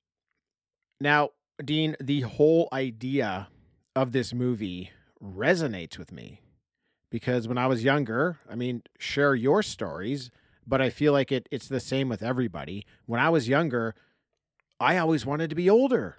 Now, 1.00 1.30
Dean, 1.64 1.96
the 2.02 2.22
whole 2.22 2.68
idea 2.74 3.48
of 3.96 4.12
this 4.12 4.34
movie 4.34 4.92
resonates 5.24 5.98
with 5.98 6.12
me 6.12 6.42
because 7.10 7.48
when 7.48 7.58
I 7.58 7.68
was 7.68 7.84
younger, 7.84 8.38
I 8.50 8.56
mean, 8.56 8.84
share 9.00 9.36
your 9.36 9.64
stories, 9.64 10.32
but 10.68 10.82
I 10.82 10.90
feel 10.90 11.14
like 11.14 11.32
it 11.32 11.48
it's 11.50 11.68
the 11.68 11.80
same 11.80 12.10
with 12.10 12.22
everybody. 12.22 12.86
When 13.06 13.20
I 13.22 13.30
was 13.30 13.48
younger, 13.48 13.96
I 14.80 14.98
always 14.98 15.26
wanted 15.26 15.50
to 15.50 15.56
be 15.56 15.70
older. 15.70 16.18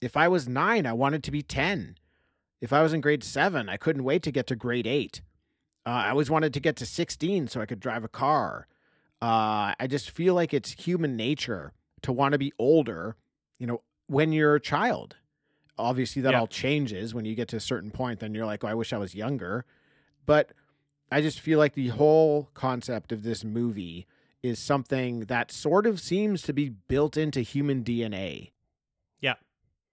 If 0.00 0.16
I 0.16 0.28
was 0.28 0.46
9, 0.48 0.86
I 0.86 0.92
wanted 0.92 1.24
to 1.24 1.30
be 1.30 1.42
10. 1.42 1.96
If 2.60 2.72
I 2.72 2.82
was 2.82 2.92
in 2.92 3.00
grade 3.00 3.24
7, 3.24 3.68
I 3.68 3.76
couldn't 3.76 4.04
wait 4.04 4.22
to 4.24 4.30
get 4.32 4.46
to 4.48 4.56
grade 4.56 4.86
8. 4.86 5.22
Uh, 5.86 5.90
I 5.90 6.10
always 6.10 6.30
wanted 6.30 6.54
to 6.54 6.60
get 6.60 6.76
to 6.76 6.86
16 6.86 7.48
so 7.48 7.60
I 7.60 7.66
could 7.66 7.80
drive 7.80 8.04
a 8.04 8.08
car. 8.08 8.66
Uh, 9.20 9.74
I 9.78 9.86
just 9.88 10.10
feel 10.10 10.34
like 10.34 10.54
it's 10.54 10.72
human 10.72 11.16
nature 11.16 11.72
to 12.02 12.12
want 12.12 12.32
to 12.32 12.38
be 12.38 12.52
older, 12.58 13.16
you 13.58 13.66
know, 13.66 13.82
when 14.06 14.32
you're 14.32 14.54
a 14.54 14.60
child. 14.60 15.16
Obviously, 15.78 16.22
that 16.22 16.32
Yeah. 16.32 16.40
all 16.40 16.46
changes 16.46 17.14
when 17.14 17.24
you 17.24 17.34
get 17.34 17.48
to 17.48 17.56
a 17.56 17.60
certain 17.60 17.90
point. 17.90 18.20
Then 18.20 18.34
you're 18.34 18.46
like, 18.46 18.62
oh, 18.64 18.68
I 18.68 18.74
wish 18.74 18.92
I 18.92 18.98
was 18.98 19.14
younger. 19.14 19.64
But 20.26 20.52
I 21.10 21.20
just 21.20 21.40
feel 21.40 21.58
like 21.58 21.74
the 21.74 21.88
whole 21.88 22.50
concept 22.54 23.12
of 23.12 23.22
this 23.22 23.44
movie 23.44 24.06
is 24.42 24.58
something 24.58 25.20
that 25.20 25.50
sort 25.50 25.86
of 25.86 26.00
seems 26.00 26.42
to 26.42 26.52
be 26.52 26.68
built 26.68 27.16
into 27.16 27.40
human 27.40 27.82
DNA. 27.82 28.52
Yeah. 29.20 29.34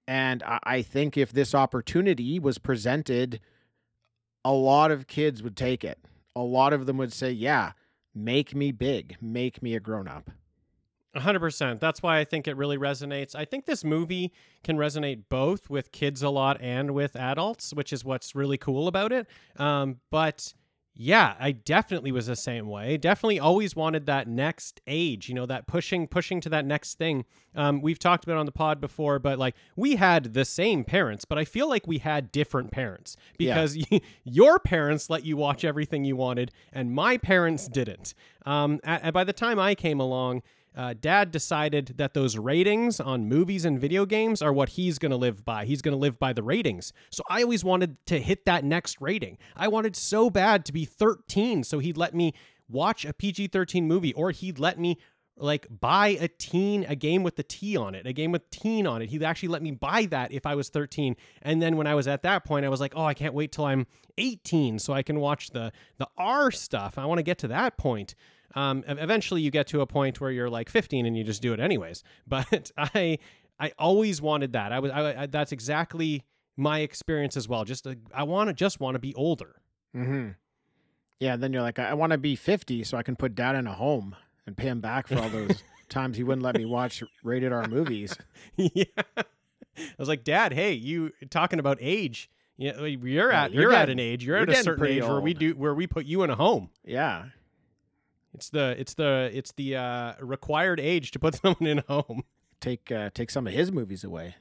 And 0.08 0.44
I, 0.44 0.60
I 0.64 0.82
think 0.82 1.18
if 1.18 1.32
this 1.32 1.56
opportunity 1.56 2.38
was 2.40 2.58
presented, 2.58 3.40
a 4.44 4.52
lot 4.52 4.92
of 4.92 5.08
kids 5.08 5.44
would 5.44 5.56
take 5.56 5.84
it. 5.84 6.00
A 6.36 6.42
lot 6.42 6.74
of 6.74 6.86
them 6.86 6.98
would 6.98 7.14
say, 7.14 7.32
yeah, 7.32 7.74
make 8.16 8.56
me 8.56 8.72
big, 8.72 9.18
make 9.22 9.62
me 9.62 9.76
a 9.76 9.80
grown 9.80 10.08
up. 10.08 10.32
A 11.14 11.20
hundred 11.20 11.42
percent. 11.42 11.82
That's 11.82 12.02
why 12.02 12.20
I 12.20 12.24
think 12.24 12.48
it 12.48 12.56
really 12.56 12.78
resonates. 12.78 13.36
I 13.36 13.44
think 13.44 13.66
this 13.66 13.84
movie 13.84 14.32
can 14.64 14.78
resonate 14.78 15.24
both 15.28 15.70
with 15.70 15.92
kids 15.92 16.24
a 16.24 16.30
lot 16.30 16.58
and 16.62 16.92
with 16.92 17.18
adults, 17.18 17.74
which 17.74 17.92
is 17.92 18.06
what's 18.06 18.34
really 18.34 18.58
cool 18.58 18.88
about 18.88 19.12
it. 19.12 19.28
Um, 19.58 20.00
but 20.10 20.54
Yeah, 20.94 21.36
I 21.40 21.54
definitely 21.54 22.12
was 22.12 22.28
the 22.28 22.36
same 22.36 22.68
way. 22.68 22.98
Definitely 22.98 23.40
always 23.40 23.76
wanted 23.76 24.06
that 24.08 24.28
next 24.28 24.82
age, 24.86 25.30
you 25.30 25.36
know, 25.36 25.46
that 25.46 25.66
pushing, 25.66 26.06
pushing 26.06 26.42
to 26.42 26.50
that 26.50 26.66
next 26.66 26.96
thing. 26.98 27.24
Um, 27.56 27.82
we've 27.82 27.98
talked 27.98 28.24
about 28.26 28.34
it 28.36 28.40
on 28.40 28.46
the 28.46 28.52
pod 28.52 28.82
before, 28.82 29.18
but 29.18 29.40
like 29.40 29.56
we 29.78 29.96
had 29.96 30.34
the 30.34 30.44
same 30.46 30.84
parents, 30.84 31.24
but 31.24 31.38
I 31.38 31.46
feel 31.46 31.70
like 31.70 31.88
we 31.88 32.00
had 32.00 32.32
different 32.32 32.72
parents 32.72 33.16
Yeah. 33.40 33.56
because 33.56 33.78
your 34.26 34.60
parents 34.60 35.10
let 35.10 35.24
you 35.26 35.38
watch 35.38 35.64
everything 35.64 36.04
you 36.04 36.18
wanted, 36.18 36.52
and 36.74 36.92
my 36.92 37.18
parents 37.18 37.68
didn't. 37.70 38.14
Um, 38.46 38.80
and 38.84 39.14
by 39.14 39.24
the 39.24 39.34
time 39.34 39.60
I 39.60 39.76
came 39.76 40.00
along, 40.02 40.44
uh, 40.76 40.94
dad 41.00 41.32
decided 41.32 41.94
that 41.98 42.14
those 42.14 42.38
ratings 42.38 43.00
on 43.00 43.28
movies 43.28 43.66
and 43.66 43.80
video 43.80 44.06
games 44.06 44.42
are 44.42 44.54
what 44.54 44.70
he's 44.70 45.00
going 45.00 45.12
to 45.12 45.18
live 45.18 45.44
by. 45.44 45.66
He's 45.66 45.82
going 45.82 45.94
to 45.94 46.00
live 46.00 46.18
by 46.18 46.34
the 46.34 46.44
ratings. 46.44 46.94
So 47.10 47.24
I 47.30 47.44
always 47.44 47.64
wanted 47.64 47.98
to 48.08 48.20
hit 48.20 48.46
that 48.46 48.64
next 48.64 49.02
rating. 49.02 49.38
I 49.56 49.68
wanted 49.68 49.96
so 49.96 50.30
bad 50.30 50.66
to 50.66 50.74
be 50.74 50.86
13, 50.86 51.64
so 51.64 51.80
he'd 51.80 51.98
let 51.98 52.16
me 52.16 52.34
watch 52.70 53.04
a 53.04 53.14
PG 53.14 53.48
13 53.48 53.88
movie, 53.88 54.14
or 54.14 54.32
he'd 54.32 54.60
let 54.60 54.80
me 54.80 54.98
like 55.38 55.68
buy 55.80 56.10
a 56.20 56.28
teen 56.28 56.86
a 56.88 56.96
game 56.96 57.24
with 57.24 57.36
the 57.36 57.44
T 57.44 57.76
on 57.76 57.96
it, 57.96 58.06
a 58.06 58.14
game 58.14 58.32
with 58.32 58.50
teen 58.50 58.86
on 58.86 59.02
it. 59.02 59.10
He'd 59.10 59.24
actually 59.24 59.50
let 59.50 59.62
me 59.62 59.72
buy 59.72 60.06
that 60.12 60.32
if 60.32 60.46
I 60.46 60.56
was 60.56 60.70
13. 60.70 61.16
And 61.42 61.62
then 61.62 61.78
when 61.78 61.88
I 61.88 61.96
was 61.96 62.08
at 62.08 62.24
that 62.24 62.46
point, 62.46 62.66
I 62.66 62.70
was 62.70 62.80
like, 62.80 62.94
"Oh, 62.96 63.06
I 63.06 63.14
can't 63.14 63.34
wait 63.34 63.52
till 63.52 63.66
I'm 63.66 63.88
18 64.18 64.80
so 64.80 64.94
I 64.94 65.04
can 65.04 65.20
watch 65.20 65.50
the 65.50 65.72
the 65.98 66.08
R 66.18 66.52
stuff. 66.52 66.98
I 66.98 67.06
want 67.06 67.20
to 67.20 67.24
get 67.24 67.38
to 67.40 67.48
that 67.50 67.78
point." 67.78 68.16
Um, 68.56 68.84
eventually, 68.88 69.42
you 69.42 69.52
get 69.52 69.68
to 69.68 69.82
a 69.82 69.88
point 69.88 70.20
where 70.20 70.32
you're 70.32 70.50
like 70.50 70.70
15 70.70 71.06
and 71.06 71.18
you 71.18 71.24
just 71.24 71.42
do 71.42 71.54
it 71.54 71.60
anyways. 71.60 72.04
But 72.28 72.72
I, 72.78 73.18
I 73.60 73.72
always 73.78 74.22
wanted 74.22 74.54
that. 74.54 74.72
I 74.72 74.80
was, 74.80 74.92
I, 74.92 75.24
I, 75.24 75.26
that's 75.26 75.52
exactly 75.52 76.24
my 76.58 76.80
experience 76.80 77.36
as 77.38 77.48
well. 77.48 77.66
Just, 77.66 77.86
uh, 77.88 77.96
I 78.14 78.24
want 78.24 78.50
to 78.50 78.54
just 78.54 78.80
want 78.80 78.96
to 78.96 79.00
be 79.00 79.14
older. 79.16 79.56
Mm-hmm. 79.96 80.30
Yeah, 81.20 81.36
then 81.36 81.54
you're 81.54 81.62
like, 81.62 81.78
I, 81.78 81.94
want 81.94 82.12
to 82.14 82.18
be 82.18 82.36
50 82.36 82.84
so 82.84 82.98
I 82.98 83.04
can 83.04 83.16
put 83.16 83.36
dad 83.36 83.56
in 83.56 83.68
a 83.68 83.74
home 83.74 84.16
and 84.48 84.58
pay 84.58 84.68
him 84.68 84.82
back 84.82 85.08
for 85.08 85.20
all 85.20 85.30
those 85.30 85.64
times 85.90 86.18
he 86.18 86.24
wouldn't 86.24 86.44
let 86.44 86.58
me 86.58 86.66
watch 86.66 87.04
rated 87.24 87.54
R 87.54 87.68
movies. 87.68 88.18
yeah. 88.56 88.86
I 89.18 89.24
was 89.98 90.08
like, 90.08 90.24
Dad, 90.24 90.54
hey, 90.54 90.74
you 90.74 91.12
talking 91.30 91.60
about 91.60 91.78
age? 91.80 92.30
Yeah, 92.58 92.84
you're 92.84 93.32
at 93.32 93.52
you're 93.52 93.64
you're, 93.64 93.74
at 93.74 93.90
an 93.90 94.00
age. 94.00 94.24
You're, 94.24 94.38
you're 94.38 94.50
at 94.50 94.60
a 94.60 94.64
certain 94.64 94.86
age 94.86 95.04
where 95.04 95.20
we 95.20 95.34
do 95.34 95.54
where 95.54 95.74
we 95.74 95.88
put 95.88 96.06
you 96.06 96.24
in 96.24 96.30
a 96.30 96.36
home. 96.36 96.70
Yeah. 96.84 97.26
It's 98.34 98.50
the 98.50 98.76
it's 98.80 98.94
the 98.94 99.30
it's 99.34 99.52
the 99.54 99.76
uh, 99.76 100.14
required 100.22 100.80
age 100.80 101.12
to 101.12 101.20
put 101.20 101.36
someone 101.42 101.68
in 101.68 101.80
a 101.88 102.02
home. 102.02 102.24
Take 102.60 102.92
uh, 102.92 103.10
take 103.14 103.30
some 103.32 103.48
of 103.48 103.54
his 103.54 103.72
movies 103.72 104.04
away. 104.04 104.36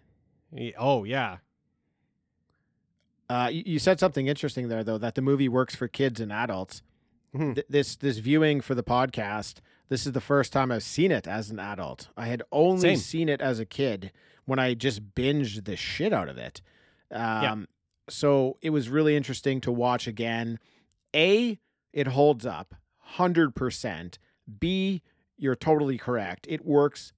Yeah, 0.52 0.72
Oh 0.78 1.04
yeah, 1.04 1.38
Uh, 3.28 3.48
you, 3.52 3.62
you 3.64 3.78
said 3.78 4.00
something 4.00 4.26
interesting 4.26 4.68
there, 4.68 4.82
though, 4.82 4.98
that 4.98 5.14
the 5.14 5.22
movie 5.22 5.48
works 5.48 5.74
for 5.76 5.86
kids 5.88 6.20
and 6.20 6.32
adults. 6.32 6.82
Mhm. 7.34 7.54
Th- 7.54 7.66
this 7.68 7.96
this 7.96 8.18
viewing 8.18 8.60
for 8.60 8.74
the 8.74 8.82
podcast, 8.82 9.58
this 9.88 10.04
is 10.06 10.12
the 10.12 10.20
first 10.20 10.52
time 10.52 10.72
I've 10.72 10.82
seen 10.82 11.12
it 11.12 11.28
as 11.28 11.50
an 11.50 11.60
adult. 11.60 12.08
I 12.16 12.26
had 12.26 12.42
only 12.50 12.80
Same. 12.80 12.96
seen 12.96 13.28
it 13.28 13.40
as 13.40 13.60
a 13.60 13.64
kid 13.66 14.10
when 14.46 14.58
I 14.58 14.74
just 14.74 15.14
binged 15.14 15.64
the 15.64 15.76
shit 15.76 16.12
out 16.12 16.28
of 16.28 16.38
it. 16.38 16.60
Um, 17.12 17.68
So 18.08 18.56
it 18.62 18.70
was 18.70 18.88
really 18.88 19.16
interesting 19.16 19.60
to 19.60 19.70
watch 19.70 20.08
again. 20.08 20.58
A, 21.14 21.60
it 21.92 22.08
holds 22.08 22.44
up 22.44 22.74
100%. 23.18 24.18
B, 24.58 25.02
you're 25.36 25.56
totally 25.56 25.98
correct. 25.98 26.46
It 26.48 26.64
works 26.64 27.12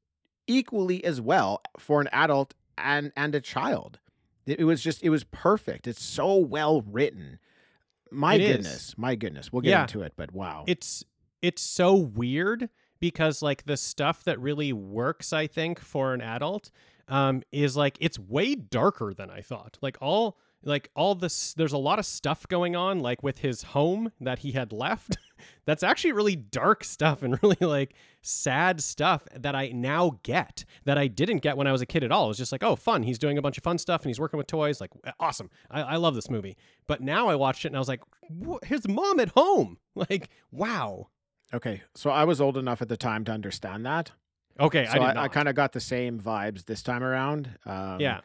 equally 0.47 1.05
as 1.05 1.21
well 1.21 1.61
for 1.79 2.01
an 2.01 2.09
adult 2.13 2.55
and, 2.77 3.13
and 3.17 3.35
a 3.35 3.41
child. 3.41 3.99
It, 4.47 4.65
was 4.65 4.83
just, 4.83 5.03
it 5.03 5.11
was 5.11 5.25
perfect. 5.25 5.87
It's 5.87 6.03
so 6.03 6.37
well 6.37 6.83
written. 6.83 7.39
My 8.11 8.35
It 8.35 8.41
is. 8.43 8.57
goodness. 8.57 8.95
My 8.99 9.15
goodness. 9.15 9.53
We'll 9.53 9.63
get 9.63 9.71
Yeah. 9.71 9.83
into 9.83 10.03
it, 10.03 10.15
but 10.17 10.33
wow. 10.33 10.65
it's 10.67 11.05
it's 11.41 11.63
so 11.63 11.95
weird 11.95 12.69
because 13.01 13.43
like 13.43 13.65
the 13.65 13.77
stuff 13.77 14.23
that 14.25 14.39
really 14.39 14.73
works, 14.73 15.33
I 15.33 15.47
think, 15.49 15.81
for 15.81 16.13
an 16.15 16.21
adult, 16.21 16.71
um, 17.09 17.43
is 17.51 17.77
like 17.77 17.97
it's 18.01 18.19
way 18.19 18.55
darker 18.55 19.13
than 19.15 19.31
I 19.31 19.41
thought. 19.41 19.79
Like 19.81 19.97
all 20.01 20.37
like 20.63 20.91
all 20.95 21.15
this 21.15 21.55
there's 21.55 21.73
a 21.73 21.79
lot 21.79 21.99
of 21.99 22.05
stuff 22.07 22.47
going 22.49 22.77
on 22.77 23.01
like 23.01 23.23
with 23.23 23.39
his 23.39 23.63
home 23.63 24.13
that 24.21 24.41
he 24.41 24.53
had 24.53 24.73
left 24.73 25.17
that's 25.65 25.83
actually 25.83 26.13
really 26.13 26.37
dark 26.37 26.85
stuff 26.85 27.23
and 27.23 27.39
really 27.43 27.57
like 27.61 27.95
sad 28.23 28.81
stuff 28.81 29.27
that 29.35 29.55
i 29.55 29.69
now 29.69 30.19
get 30.23 30.65
that 30.85 30.99
i 30.99 31.07
didn't 31.07 31.39
get 31.39 31.57
when 31.57 31.67
i 31.67 31.73
was 31.73 31.81
a 31.81 31.87
kid 31.87 32.05
at 32.05 32.13
all 32.13 32.27
it 32.27 32.29
was 32.29 32.39
just 32.39 32.53
like 32.53 32.63
oh 32.63 32.77
fun 32.77 33.03
he's 33.03 33.19
doing 33.19 33.39
a 33.39 33.43
bunch 33.43 33.59
of 33.59 33.65
fun 33.65 33.79
stuff 33.79 34.03
and 34.03 34.11
he's 34.11 34.21
working 34.21 34.39
with 34.39 34.47
toys 34.47 34.81
like 34.81 34.91
awesome 35.21 35.51
i, 35.71 35.81
I 35.83 35.97
love 35.97 36.15
this 36.15 36.31
movie 36.31 36.57
but 36.87 37.01
now 37.01 37.29
i 37.29 37.35
watched 37.35 37.65
it 37.65 37.69
and 37.69 37.77
i 37.77 37.79
was 37.79 37.89
like 37.89 38.01
his 38.65 38.87
mom 38.89 39.21
at 39.21 39.31
home 39.31 39.79
like 39.95 40.29
wow 40.51 41.09
okay. 41.55 41.83
So 41.95 42.09
I 42.09 42.25
was 42.25 42.41
old 42.41 42.57
enough 42.57 42.81
at 42.81 42.89
the 42.89 42.97
time 42.97 43.27
to 43.27 43.33
understand 43.33 43.85
that. 43.85 44.11
okay 44.59 44.87
So 44.87 44.99
i 44.99 45.13
I, 45.13 45.25
I 45.25 45.29
kind 45.29 45.49
of 45.49 45.55
got 45.55 45.73
the 45.73 45.81
same 45.81 46.19
vibes 46.19 46.65
this 46.65 46.83
time 46.83 47.03
around. 47.03 47.59
Um, 47.67 48.01
yeah 48.01 48.21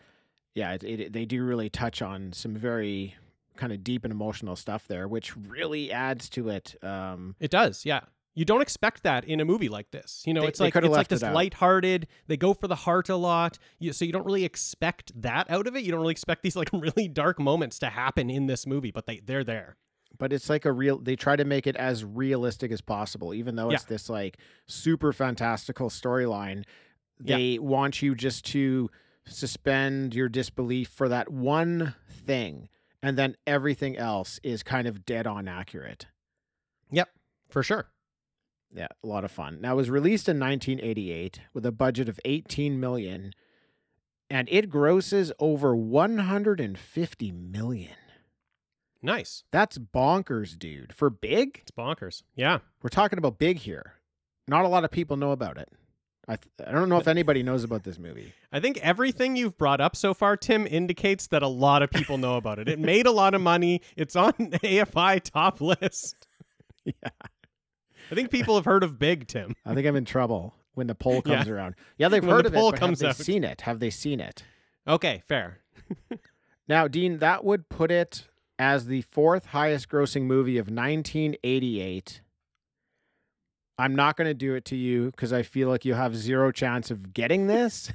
yeah, 0.58 0.74
it, 0.74 0.84
it, 0.84 1.14
they 1.14 1.26
do 1.26 1.44
really 1.44 1.70
touch 1.70 2.02
on 2.02 2.34
some 2.34 2.56
very 2.56 3.16
kind 3.58 3.74
of 3.74 3.84
deep 3.84 4.06
and 4.06 4.12
emotional 4.12 4.56
stuff 4.56 4.88
there, 4.88 5.08
which 5.08 5.36
really 5.36 5.92
adds 5.92 6.30
to 6.30 6.50
it. 6.50 6.76
Um, 6.84 7.36
It 7.40 7.52
does, 7.52 7.86
yeah. 7.86 8.02
You 8.36 8.46
don't 8.46 8.62
expect 8.62 9.02
that 9.02 9.26
in 9.26 9.40
a 9.40 9.46
movie 9.46 9.68
like 9.68 9.90
this. 9.90 10.24
You 10.28 10.34
know, 10.36 10.42
They- 10.42 10.48
it's 10.50 10.60
like 10.60 10.76
it's 10.76 10.88
like 10.88 11.08
this 11.08 11.24
it 11.24 11.32
lighthearted. 11.34 12.06
They 12.28 12.38
go 12.38 12.54
for 12.54 12.68
the 12.68 12.76
heart 12.76 13.10
a 13.10 13.16
lot. 13.16 13.58
You, 13.80 13.92
so 13.94 14.06
you 14.06 14.12
don't 14.12 14.26
really 14.28 14.46
expect 14.46 15.12
that 15.22 15.50
out 15.50 15.66
of 15.66 15.76
it. 15.76 15.84
You 15.84 15.92
don't 15.92 16.02
really 16.02 16.12
expect 16.12 16.44
these 16.44 16.56
like 16.56 16.70
really 16.74 17.08
dark 17.08 17.40
moments 17.40 17.80
to 17.80 17.88
happen 17.90 18.30
in 18.30 18.46
this 18.46 18.68
movie, 18.68 18.92
but 18.92 19.08
they 19.08 19.22
they're 19.26 19.44
there. 19.44 19.76
but 20.20 20.32
it's 20.32 20.50
like 20.52 20.66
a 20.66 20.72
real. 20.72 21.00
They 21.00 21.16
try 21.16 21.36
to 21.36 21.46
make 21.46 21.66
it 21.66 21.76
as 21.78 22.06
realistic 22.06 22.72
as 22.72 22.80
possible, 22.82 23.34
even 23.34 23.56
though 23.56 23.72
it's 23.72 23.86
this 23.86 24.08
like 24.08 24.38
super 24.68 25.12
fantastical 25.14 25.90
storyline. 25.90 26.64
Yeah. 27.24 27.38
They 27.38 27.58
want 27.58 28.04
you 28.04 28.14
just 28.14 28.46
to 28.48 28.92
suspend 29.26 30.16
your 30.16 30.30
disbelief 30.30 30.90
for 30.90 31.10
that 31.10 31.30
one 31.32 31.96
thing, 32.10 32.70
and 33.02 33.18
then 33.18 33.36
everything 33.46 33.98
else 33.98 34.40
is 34.44 34.64
kind 34.64 34.88
of 34.88 35.06
dead 35.06 35.28
on 35.28 35.48
accurate. 35.48 36.08
Yep, 36.92 37.10
for 37.50 37.64
sure. 37.64 37.90
Yeah, 38.74 38.88
a 39.04 39.08
lot 39.08 39.24
of 39.24 39.32
fun. 39.32 39.60
Now 39.62 39.74
it 39.74 39.78
was 39.78 39.90
released 39.90 40.28
in 40.28 40.40
1988 40.40 41.42
with 41.54 41.66
a 41.66 41.72
budget 41.72 42.10
of 42.10 42.20
18 42.26 42.80
million 42.80 43.34
and 44.30 44.48
it 44.52 44.70
grosses 44.70 45.32
over 45.40 45.76
150 45.76 47.32
million. 47.32 47.96
Nice. 49.02 49.44
That's 49.52 49.78
bonkers, 49.78 50.58
dude. 50.58 50.94
For 50.94 51.10
big? 51.10 51.60
It's 51.62 51.72
bonkers. 51.72 52.24
Yeah. 52.36 52.60
We're 52.82 52.90
talking 52.90 53.20
about 53.20 53.38
big 53.38 53.60
here. 53.60 53.94
Not 54.48 54.66
a 54.66 54.70
lot 54.70 54.84
of 54.84 54.92
people 54.92 55.18
know 55.18 55.32
about 55.32 55.58
it. 55.58 55.70
I 56.28 56.36
th- 56.36 56.68
I 56.68 56.72
don't 56.74 56.90
know 56.90 56.98
if 56.98 57.08
anybody 57.08 57.42
knows 57.42 57.64
about 57.64 57.84
this 57.84 57.98
movie. 57.98 58.34
I 58.52 58.60
think 58.60 58.78
everything 58.80 59.36
you've 59.38 59.58
brought 59.58 59.80
up 59.80 59.96
so 59.96 60.14
far, 60.14 60.36
Tim, 60.36 60.68
indicates 60.68 61.28
that 61.28 61.42
a 61.42 61.48
lot 61.48 61.82
of 61.84 61.90
people 61.90 62.18
know 62.18 62.36
about 62.36 62.60
it. 62.60 62.68
It 62.68 62.80
made 62.80 63.06
a 63.06 63.12
lot 63.12 63.34
of 63.34 63.40
money. 63.42 63.82
It's 63.96 64.16
on 64.16 64.34
AFI 64.34 65.22
top 65.24 65.62
list. 65.62 66.16
Yeah. 66.86 67.10
I 68.10 68.16
think 68.16 68.32
people 68.32 68.56
have 68.56 68.64
heard 68.64 68.84
of 68.84 68.98
Big 68.98 69.28
Tim. 69.28 69.54
I 69.66 69.74
think 69.74 69.86
I'm 69.86 69.98
in 69.98 70.06
trouble 70.06 70.54
when 70.74 70.88
the 70.88 70.96
poll 70.96 71.16
Yeah. 71.26 71.36
comes 71.36 71.50
around. 71.50 71.76
Yeah, 71.98 72.08
they've 72.08 72.24
When 72.24 72.32
heard 72.34 72.46
the 72.46 72.50
of 72.50 72.54
poll 72.54 72.70
it, 72.74 72.80
comes 72.80 73.02
have 73.02 73.10
out. 73.10 73.18
they 73.18 73.24
seen 73.26 73.44
it? 73.44 73.62
Have 73.62 73.80
they 73.82 73.90
seen 73.90 74.22
it? 74.22 74.44
Okay, 74.88 75.22
fair. 75.28 75.60
Now, 76.70 76.88
Dean, 76.90 77.20
that 77.20 77.44
would 77.46 77.68
put 77.70 77.92
it 77.92 78.28
as 78.60 78.88
the 78.88 79.02
fourth 79.04 79.48
highest 79.48 79.88
grossing 79.90 80.24
movie 80.24 80.58
of 80.58 80.68
1988. 80.70 82.22
I'm 83.78 83.96
not 83.96 84.18
going 84.18 84.28
to 84.28 84.34
do 84.34 84.56
it 84.56 84.66
to 84.66 84.76
you 84.76 85.12
because 85.12 85.32
I 85.34 85.44
feel 85.44 85.70
like 85.70 85.86
you 85.86 85.94
have 85.94 86.16
zero 86.16 86.52
chance 86.52 86.90
of 86.92 87.14
getting 87.14 87.48
this. 87.48 87.92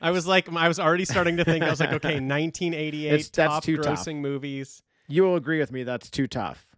I 0.00 0.10
was 0.10 0.26
like, 0.26 0.52
I 0.52 0.68
was 0.68 0.78
already 0.80 1.04
starting 1.04 1.36
to 1.38 1.44
think. 1.44 1.64
I 1.64 1.70
was 1.70 1.80
like, 1.80 1.92
okay, 1.92 2.14
1988 2.20 3.06
It's- 3.06 3.28
that's 3.30 3.54
top 3.54 3.62
too 3.64 3.76
tough. 3.78 4.06
movies. 4.08 4.82
You 5.08 5.24
will 5.24 5.36
agree 5.36 5.58
with 5.58 5.72
me 5.72 5.82
that's 5.82 6.08
too 6.10 6.26
tough. 6.26 6.68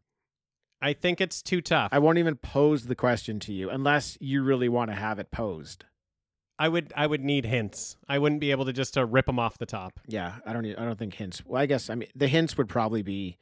I 0.82 0.92
think 0.92 1.20
it's 1.20 1.40
too 1.40 1.60
tough. 1.60 1.90
I 1.92 1.98
won't 1.98 2.18
even 2.18 2.36
pose 2.36 2.86
the 2.86 2.94
question 2.94 3.40
to 3.40 3.52
you 3.52 3.70
unless 3.70 4.18
you 4.20 4.42
really 4.42 4.68
want 4.68 4.90
to 4.90 4.94
have 4.94 5.18
it 5.18 5.30
posed. 5.30 5.84
I 6.58 6.68
would, 6.68 6.92
I 6.96 7.06
would 7.06 7.22
need 7.22 7.46
hints. 7.46 7.96
I 8.08 8.18
wouldn't 8.18 8.40
be 8.40 8.50
able 8.50 8.64
to 8.66 8.72
just 8.72 8.94
to 8.94 9.04
rip 9.04 9.26
them 9.26 9.38
off 9.38 9.56
the 9.58 9.66
top. 9.66 9.98
Yeah, 10.06 10.36
I 10.46 10.52
don't. 10.52 10.62
need, 10.62 10.76
I 10.76 10.84
don't 10.84 10.98
think 10.98 11.14
hints. 11.14 11.42
Well, 11.44 11.60
I 11.62 11.66
guess 11.66 11.88
I 11.90 11.94
mean 11.94 12.08
the 12.14 12.28
hints 12.28 12.56
would 12.58 12.68
probably 12.68 13.02
be 13.02 13.38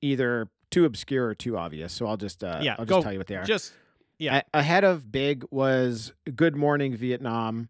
either 0.00 0.48
too 0.72 0.84
obscure 0.84 1.28
or 1.28 1.34
too 1.36 1.56
obvious. 1.56 1.92
So 1.92 2.06
I'll 2.06 2.16
just 2.16 2.42
uh, 2.42 2.58
yeah, 2.60 2.72
I'll 2.72 2.84
just 2.84 2.88
go, 2.88 3.02
tell 3.02 3.12
you 3.12 3.18
what 3.18 3.28
they 3.28 3.36
are. 3.36 3.44
Just 3.44 3.72
yeah. 4.18 4.42
A- 4.52 4.58
ahead 4.58 4.82
of 4.82 5.12
Big 5.12 5.44
was 5.52 6.12
Good 6.34 6.56
Morning 6.56 6.96
Vietnam, 6.96 7.68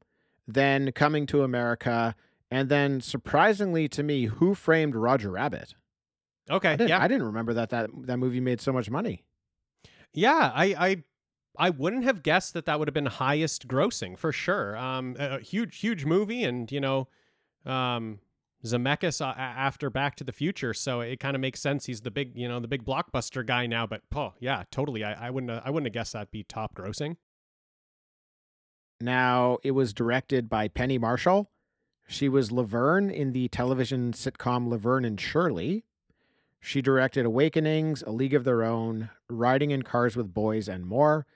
then 0.48 0.90
Coming 0.92 1.26
to 1.26 1.42
America, 1.42 2.14
and 2.50 2.68
then 2.68 3.00
surprisingly 3.00 3.88
to 3.88 4.02
me, 4.02 4.26
Who 4.26 4.54
Framed 4.54 4.94
Roger 4.94 5.30
Rabbit? 5.30 5.74
okay, 6.50 6.70
I 6.70 6.76
didn't, 6.76 6.88
yeah, 6.90 7.02
I 7.02 7.08
didn't 7.08 7.26
remember 7.26 7.54
that 7.54 7.70
that 7.70 7.90
that 8.06 8.16
movie 8.16 8.40
made 8.40 8.60
so 8.60 8.72
much 8.72 8.90
money. 8.90 9.22
yeah. 10.12 10.50
I, 10.54 10.64
I, 10.78 11.02
I 11.56 11.70
wouldn't 11.70 12.04
have 12.04 12.22
guessed 12.22 12.54
that 12.54 12.64
that 12.66 12.78
would 12.78 12.88
have 12.88 12.94
been 12.94 13.06
highest 13.06 13.68
grossing 13.68 14.18
for 14.18 14.32
sure. 14.32 14.76
Um, 14.76 15.16
a, 15.18 15.36
a 15.36 15.40
huge, 15.40 15.78
huge 15.78 16.04
movie, 16.04 16.44
and 16.44 16.70
you 16.72 16.80
know, 16.80 17.08
um, 17.64 18.18
Zemeckis 18.64 19.20
uh, 19.20 19.34
a- 19.36 19.40
after 19.40 19.90
Back 19.90 20.16
to 20.16 20.24
the 20.24 20.32
Future, 20.32 20.72
so 20.72 21.00
it 21.00 21.18
kind 21.20 21.34
of 21.34 21.40
makes 21.40 21.60
sense. 21.60 21.86
He's 21.86 22.02
the 22.02 22.10
big, 22.10 22.32
you 22.36 22.48
know, 22.48 22.60
the 22.60 22.68
big 22.68 22.84
blockbuster 22.84 23.44
guy 23.44 23.66
now. 23.66 23.86
But 23.86 24.02
oh 24.14 24.34
yeah, 24.38 24.64
totally. 24.70 25.02
I, 25.04 25.28
I 25.28 25.30
wouldn't 25.30 25.50
have, 25.50 25.62
I 25.64 25.70
wouldn't 25.70 25.86
have 25.86 25.94
guessed 25.94 26.12
that'd 26.12 26.30
be 26.30 26.44
top 26.44 26.74
grossing. 26.74 27.16
Now, 29.00 29.58
it 29.64 29.72
was 29.72 29.92
directed 29.92 30.48
by 30.48 30.68
Penny 30.68 30.96
Marshall. 30.96 31.50
She 32.06 32.28
was 32.28 32.52
Laverne 32.52 33.10
in 33.10 33.32
the 33.32 33.48
television 33.48 34.12
sitcom 34.12 34.68
Laverne 34.68 35.04
and 35.04 35.20
Shirley. 35.20 35.84
She 36.60 36.80
directed 36.80 37.26
Awakenings, 37.26 38.02
A 38.02 38.12
League 38.12 38.34
of 38.34 38.44
Their 38.44 38.62
Own, 38.62 39.10
Riding 39.28 39.72
in 39.72 39.82
Cars 39.82 40.14
with 40.14 40.32
Boys, 40.32 40.68
and 40.68 40.86
more. 40.86 41.26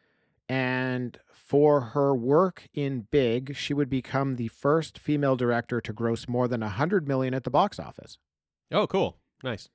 And 0.49 1.19
for 1.47 1.81
her 1.81 2.13
work 2.13 2.67
in 2.75 3.07
Big, 3.13 3.55
she 3.55 3.73
would 3.73 3.89
become 3.89 4.35
the 4.35 4.49
first 4.49 4.99
female 4.99 5.37
director 5.37 5.81
to 5.81 5.93
gross 5.93 6.27
more 6.27 6.49
than 6.49 6.61
100 6.61 7.07
million 7.07 7.35
at 7.35 7.45
the 7.45 7.51
box 7.51 7.79
office. 7.79 8.19
Oh, 8.73 8.89
cool, 8.89 9.19
nice. 9.45 9.69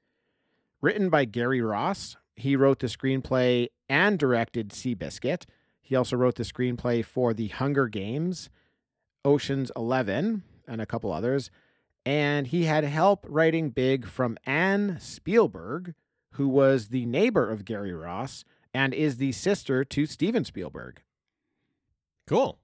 Written 0.82 1.10
by 1.10 1.24
Gary 1.24 1.62
Ross, 1.62 2.18
he 2.36 2.58
wrote 2.58 2.80
the 2.80 2.88
screenplay 2.88 3.70
and 3.88 4.20
directed 4.20 4.72
Seabiscuit. 4.72 5.46
He 5.82 5.96
also 5.96 6.18
wrote 6.18 6.36
the 6.36 6.44
screenplay 6.44 7.06
for 7.06 7.34
The 7.34 7.48
Hunger 7.48 7.88
Games, 7.88 8.50
Ocean's 9.24 9.72
11, 9.74 10.44
and 10.68 10.82
a 10.82 10.86
couple 10.86 11.14
others. 11.14 11.52
And 12.06 12.48
he 12.48 12.66
had 12.66 12.84
help 12.84 13.26
writing 13.30 13.70
Big 13.70 14.08
from 14.08 14.38
Anne 14.46 14.98
Spielberg, 15.00 15.94
who 16.32 16.50
was 16.50 16.90
the 16.90 17.06
neighbor 17.06 17.50
of 17.50 17.64
Gary 17.64 17.94
Ross 17.94 18.44
and 18.74 18.94
is 18.94 19.18
the 19.18 19.32
sister 19.32 19.86
to 19.86 20.06
Steven 20.06 20.44
Spielberg. 20.44 21.02
Cool. 22.32 22.58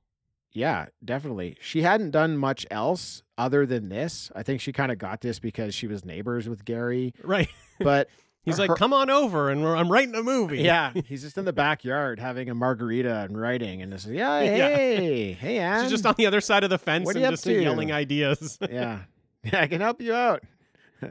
Yeah, 0.53 0.88
definitely. 1.03 1.57
She 1.62 1.81
hadn't 1.83 2.12
done 2.12 2.38
much 2.38 2.65
else 2.71 3.21
other 3.38 3.65
than 3.65 3.89
this. 3.89 4.31
I 4.36 4.41
think 4.43 4.62
she 4.62 4.71
kind 4.74 4.91
of 4.91 4.97
got 4.97 5.21
this 5.21 5.39
because 5.39 5.75
she 5.75 5.88
was 5.88 6.03
neighbors 6.05 6.50
with 6.50 6.65
Gary. 6.65 7.13
Right. 7.24 7.50
But 7.79 8.09
He's 8.43 8.57
like, 8.57 8.74
come 8.75 8.91
on 8.93 9.09
over, 9.12 9.51
and 9.51 9.62
we're, 9.62 9.75
I'm 9.75 9.91
writing 9.91 10.15
a 10.15 10.24
movie. 10.24 10.59
Yeah, 10.59 10.93
he's 11.05 11.21
just 11.21 11.38
in 11.38 11.43
the 11.45 11.53
backyard 11.53 12.17
having 12.17 12.50
a 12.50 12.55
margarita 12.55 13.24
and 13.24 13.39
writing, 13.39 13.81
and 13.83 13.91
this 13.91 14.05
is 14.05 14.12
yeah, 14.13 14.39
Yeah. 14.41 14.75
hey, 14.75 15.33
hey, 15.33 15.57
Anne. 15.59 15.83
She's 15.83 15.91
just 15.91 16.05
on 16.07 16.15
the 16.17 16.25
other 16.25 16.39
side 16.41 16.63
of 16.63 16.69
the 16.69 16.77
fence 16.77 17.05
What 17.05 17.17
and 17.17 17.25
just 17.29 17.45
yelling 17.45 17.91
ideas. 17.91 18.57
yeah, 18.71 19.01
yeah, 19.43 19.62
I 19.62 19.67
can 19.67 19.81
help 19.81 20.01
you 20.01 20.13
out. 20.13 20.43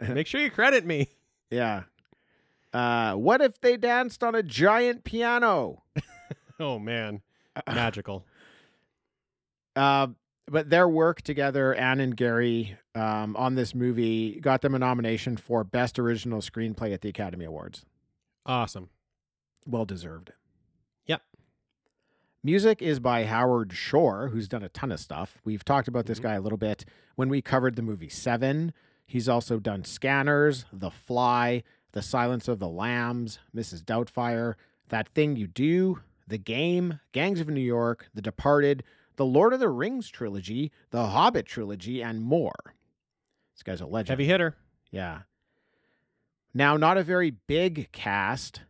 Make 0.08 0.26
sure 0.26 0.40
you 0.40 0.50
credit 0.50 0.86
me. 0.86 1.08
yeah. 1.50 1.82
Uh, 2.72 3.14
what 3.14 3.40
if 3.42 3.60
they 3.60 3.76
danced 3.76 4.24
on 4.24 4.34
a 4.34 4.42
giant 4.42 5.04
piano? 5.04 5.82
Oh 6.58 6.78
man, 6.78 7.20
magical. 7.66 8.24
Uh, 9.76 10.08
but 10.48 10.70
their 10.70 10.88
work 10.88 11.22
together, 11.22 11.74
Anne 11.74 12.00
and 12.00 12.16
Gary, 12.16 12.76
um, 12.94 13.36
on 13.36 13.54
this 13.56 13.74
movie 13.74 14.40
got 14.40 14.62
them 14.62 14.74
a 14.74 14.78
nomination 14.78 15.36
for 15.36 15.64
Best 15.64 15.98
Original 15.98 16.40
Screenplay 16.40 16.92
at 16.94 17.00
the 17.02 17.08
Academy 17.08 17.44
Awards. 17.44 17.84
Awesome. 18.46 18.88
Well 19.66 19.84
deserved. 19.84 20.32
Yep. 21.06 21.22
Music 22.44 22.80
is 22.80 23.00
by 23.00 23.24
Howard 23.24 23.72
Shore, 23.72 24.28
who's 24.28 24.46
done 24.48 24.62
a 24.62 24.68
ton 24.68 24.92
of 24.92 25.00
stuff. 25.00 25.38
We've 25.44 25.64
talked 25.64 25.88
about 25.88 26.06
this 26.06 26.20
Mhm. 26.20 26.22
guy 26.22 26.34
a 26.34 26.40
little 26.40 26.58
bit 26.58 26.84
when 27.16 27.28
we 27.28 27.42
covered 27.42 27.74
the 27.74 27.82
movie 27.82 28.08
Seven. 28.08 28.72
He's 29.04 29.28
also 29.28 29.58
done 29.58 29.84
Scanners, 29.84 30.64
The 30.72 30.90
Fly, 30.90 31.64
The 31.92 32.02
Silence 32.02 32.46
of 32.46 32.60
the 32.60 32.68
Lambs, 32.68 33.40
Mrs. 33.54 33.82
Doubtfire, 33.82 34.54
That 34.88 35.08
Thing 35.08 35.34
You 35.34 35.48
Do, 35.48 36.02
The 36.28 36.38
Game, 36.38 37.00
Gangs 37.12 37.40
of 37.40 37.48
New 37.48 37.60
York, 37.60 38.08
The 38.14 38.22
Departed, 38.22 38.84
The 39.16 39.24
Lord 39.24 39.52
of 39.52 39.60
the 39.60 39.68
Rings 39.68 40.08
trilogy, 40.10 40.70
The 40.90 41.06
Hobbit 41.06 41.46
trilogy, 41.46 42.02
and 42.02 42.22
more. 42.22 42.54
This 43.54 43.62
guy's 43.62 43.80
a 43.80 43.86
legend. 43.86 44.10
Heavy 44.10 44.26
hitter. 44.26 44.56
Yeah. 44.90 45.20
Now, 46.52 46.76
not 46.76 46.98
a 46.98 47.02
very 47.02 47.30
big 47.30 47.90
cast. 47.92 48.62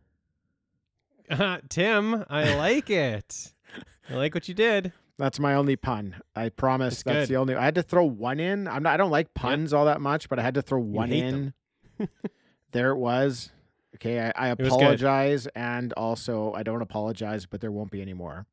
Tim, 1.69 2.25
I 2.29 2.55
like 2.55 2.89
it. 2.89 3.53
I 4.09 4.13
like 4.15 4.33
what 4.33 4.47
you 4.47 4.53
did. 4.53 4.93
That's 5.17 5.39
my 5.39 5.55
only 5.55 5.75
pun. 5.75 6.15
I 6.35 6.49
promise 6.49 6.95
It's 6.95 7.03
that's 7.03 7.27
good. 7.27 7.33
the 7.33 7.37
only. 7.37 7.55
I 7.55 7.65
had 7.65 7.75
to 7.75 7.83
throw 7.83 8.05
one 8.05 8.39
in. 8.39 8.67
I'm 8.67 8.83
not. 8.83 8.93
I 8.93 8.97
don't 8.97 9.11
like 9.11 9.33
puns 9.33 9.73
all 9.73 9.85
that 9.85 9.99
much, 9.99 10.29
but 10.29 10.37
I 10.39 10.43
had 10.43 10.53
to 10.53 10.61
throw 10.61 10.79
one 10.79 11.11
in. 11.11 11.53
there 12.71 12.91
it 12.91 12.97
was. 12.97 13.51
Okay, 13.95 14.19
I, 14.19 14.31
I 14.35 14.47
apologize, 14.49 15.47
and 15.55 15.91
also 15.93 16.53
I 16.53 16.61
don't 16.61 16.83
apologize, 16.83 17.47
but 17.47 17.61
there 17.61 17.71
won't 17.71 17.89
be 17.89 18.01
any 18.01 18.13
more. 18.13 18.45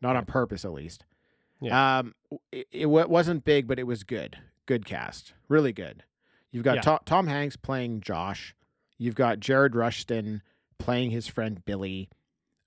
Not 0.00 0.16
on 0.16 0.24
purpose, 0.26 0.64
at 0.64 0.72
least. 0.72 1.04
Yeah. 1.60 1.98
Um, 1.98 2.14
it, 2.52 2.68
it 2.70 2.86
wasn't 2.86 3.44
big, 3.44 3.66
but 3.66 3.78
it 3.78 3.86
was 3.86 4.04
good. 4.04 4.38
Good 4.66 4.84
cast, 4.84 5.32
really 5.48 5.72
good. 5.72 6.04
You've 6.50 6.64
got 6.64 6.76
Yeah. 6.76 6.82
To- 6.82 7.00
Tom 7.04 7.26
Hanks 7.26 7.56
playing 7.56 8.00
Josh. 8.00 8.54
You've 8.96 9.14
got 9.14 9.40
Jared 9.40 9.74
Rushton 9.74 10.42
playing 10.78 11.10
his 11.10 11.26
friend 11.26 11.64
Billy. 11.64 12.08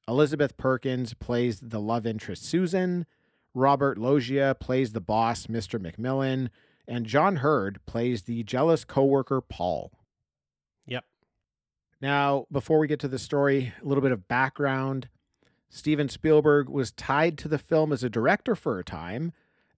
Elizabeth 0.08 0.58
Perkins 0.58 1.13
plays 1.13 1.60
the 1.62 1.80
love 1.80 2.06
interest 2.06 2.44
Susan. 2.44 3.06
Robert 3.54 3.98
Loggia 3.98 4.56
plays 4.60 4.91
the 4.94 5.02
boss, 5.02 5.48
Mr. 5.48 5.80
MacMillan. 5.80 6.50
And 6.88 7.06
John 7.06 7.38
Heard 7.38 7.80
plays 7.86 8.24
the 8.24 8.44
jealous 8.44 8.84
coworker, 8.84 9.39
Paul. 9.41 9.91
Yep. 10.88 11.06
Now, 12.02 12.46
before 12.52 12.80
we 12.80 12.88
get 12.88 13.00
to 13.02 13.08
the 13.08 13.20
story, 13.20 13.74
a 13.82 13.86
little 13.86 14.02
bit 14.02 14.12
of 14.12 14.28
background. 14.28 15.08
Steven 15.74 16.10
Spielberg 16.10 16.68
was 16.70 16.92
tied 16.92 17.38
to 17.40 17.48
the 17.48 17.58
film 17.58 17.94
as 17.94 18.04
a 18.04 18.10
director 18.10 18.56
for 18.56 18.78
a 18.78 18.84
time 18.84 19.32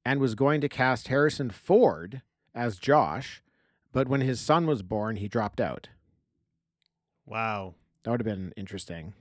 and 0.03 0.19
was 0.19 0.34
going 0.34 0.60
to 0.60 0.67
cast 0.67 1.08
Harrison 1.08 1.51
Ford 1.51 2.23
as 2.56 2.79
Josh, 2.79 3.43
but 3.91 4.08
when 4.08 4.21
his 4.21 4.41
son 4.41 4.65
was 4.65 4.82
born, 4.82 5.17
he 5.17 5.27
dropped 5.27 5.62
out. 5.62 5.89
Wow. 7.27 7.75
That 8.03 8.12
would 8.12 8.19
have 8.21 8.25
been 8.25 8.53
interesting. 8.58 9.13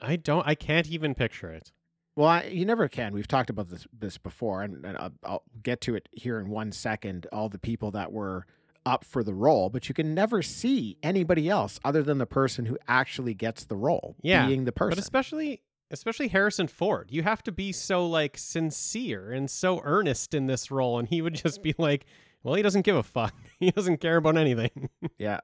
I 0.00 0.16
don't. 0.16 0.46
I 0.46 0.54
can't 0.54 0.88
even 0.88 1.14
picture 1.14 1.50
it. 1.50 1.72
Well, 2.16 2.28
I, 2.28 2.42
you 2.44 2.66
never 2.66 2.86
can. 2.86 3.14
We've 3.14 3.26
talked 3.26 3.48
about 3.48 3.70
this 3.70 3.86
this 3.98 4.18
before, 4.18 4.62
and, 4.62 4.84
and 4.84 4.98
I'll, 4.98 5.12
I'll 5.24 5.42
get 5.62 5.80
to 5.82 5.96
it 5.96 6.08
here 6.12 6.38
in 6.38 6.50
one 6.50 6.70
second. 6.70 7.26
All 7.32 7.48
the 7.48 7.58
people 7.58 7.90
that 7.92 8.12
were 8.12 8.46
up 8.84 9.04
for 9.04 9.24
the 9.24 9.32
role, 9.32 9.70
but 9.70 9.88
you 9.88 9.94
can 9.94 10.14
never 10.14 10.42
see 10.42 10.98
anybody 11.02 11.48
else 11.48 11.80
other 11.82 12.02
than 12.02 12.18
the 12.18 12.26
person 12.26 12.66
who 12.66 12.78
actually 12.86 13.32
gets 13.32 13.64
the 13.64 13.76
role, 13.76 14.14
Yeah, 14.20 14.46
being 14.46 14.64
the 14.66 14.72
person. 14.72 14.90
But 14.90 14.98
especially, 14.98 15.62
especially 15.90 16.28
Harrison 16.28 16.66
Ford, 16.66 17.08
you 17.10 17.22
have 17.22 17.42
to 17.44 17.52
be 17.52 17.72
so 17.72 18.06
like 18.06 18.36
sincere 18.38 19.32
and 19.32 19.50
so 19.50 19.80
earnest 19.84 20.34
in 20.34 20.46
this 20.46 20.70
role, 20.70 20.98
and 20.98 21.08
he 21.08 21.22
would 21.22 21.34
just 21.34 21.62
be 21.62 21.74
like, 21.78 22.06
"Well, 22.42 22.54
he 22.54 22.62
doesn't 22.62 22.82
give 22.82 22.96
a 22.96 23.02
fuck. 23.02 23.34
He 23.60 23.70
doesn't 23.70 23.98
care 23.98 24.16
about 24.16 24.36
anything." 24.36 24.90
Yeah, 25.18 25.40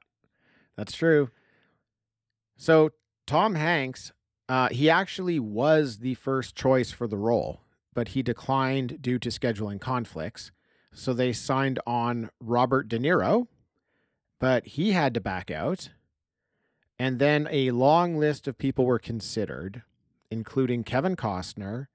that's 0.77 0.93
true. 0.93 1.31
So 2.57 2.91
Tom 3.27 3.55
Hanks, 3.55 4.13
uh, 4.49 4.69
he 4.71 4.91
actually 4.91 5.39
was 5.39 5.99
the 5.99 6.15
first 6.15 6.57
choice 6.57 6.91
for 6.91 7.07
the 7.07 7.17
role, 7.17 7.63
but 7.95 8.09
he 8.09 8.23
declined 8.23 9.01
due 9.01 9.19
to 9.21 9.29
scheduling 9.29 9.81
conflicts. 9.81 10.51
So 10.93 11.15
they 11.15 11.33
signed 11.33 11.79
on 11.87 12.31
Robert 12.41 12.89
De 12.89 12.99
Niro, 12.99 13.47
but 14.41 14.67
he 14.67 14.93
had 14.93 15.15
to 15.15 15.21
back 15.21 15.51
out. 15.51 15.91
And 16.99 17.19
then 17.19 17.49
a 17.51 17.71
long 17.71 18.19
list 18.19 18.49
of 18.49 18.59
people 18.59 18.85
were 18.85 18.99
considered, 18.99 19.83
including 20.31 20.85
Kevin 20.85 21.17
Costner, 21.17 21.87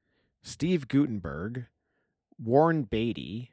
Steve 0.44 0.88
Guttenberg, 0.88 1.66
Warren 2.38 2.84
Beatty, 2.84 3.52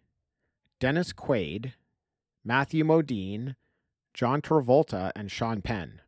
Dennis 0.80 1.12
Quaid, 1.12 1.72
Matthew 2.44 2.84
Modine, 2.84 3.54
John 4.12 4.42
Travolta, 4.42 5.12
and 5.14 5.30
Sean 5.30 5.62
Penn. 5.62 6.00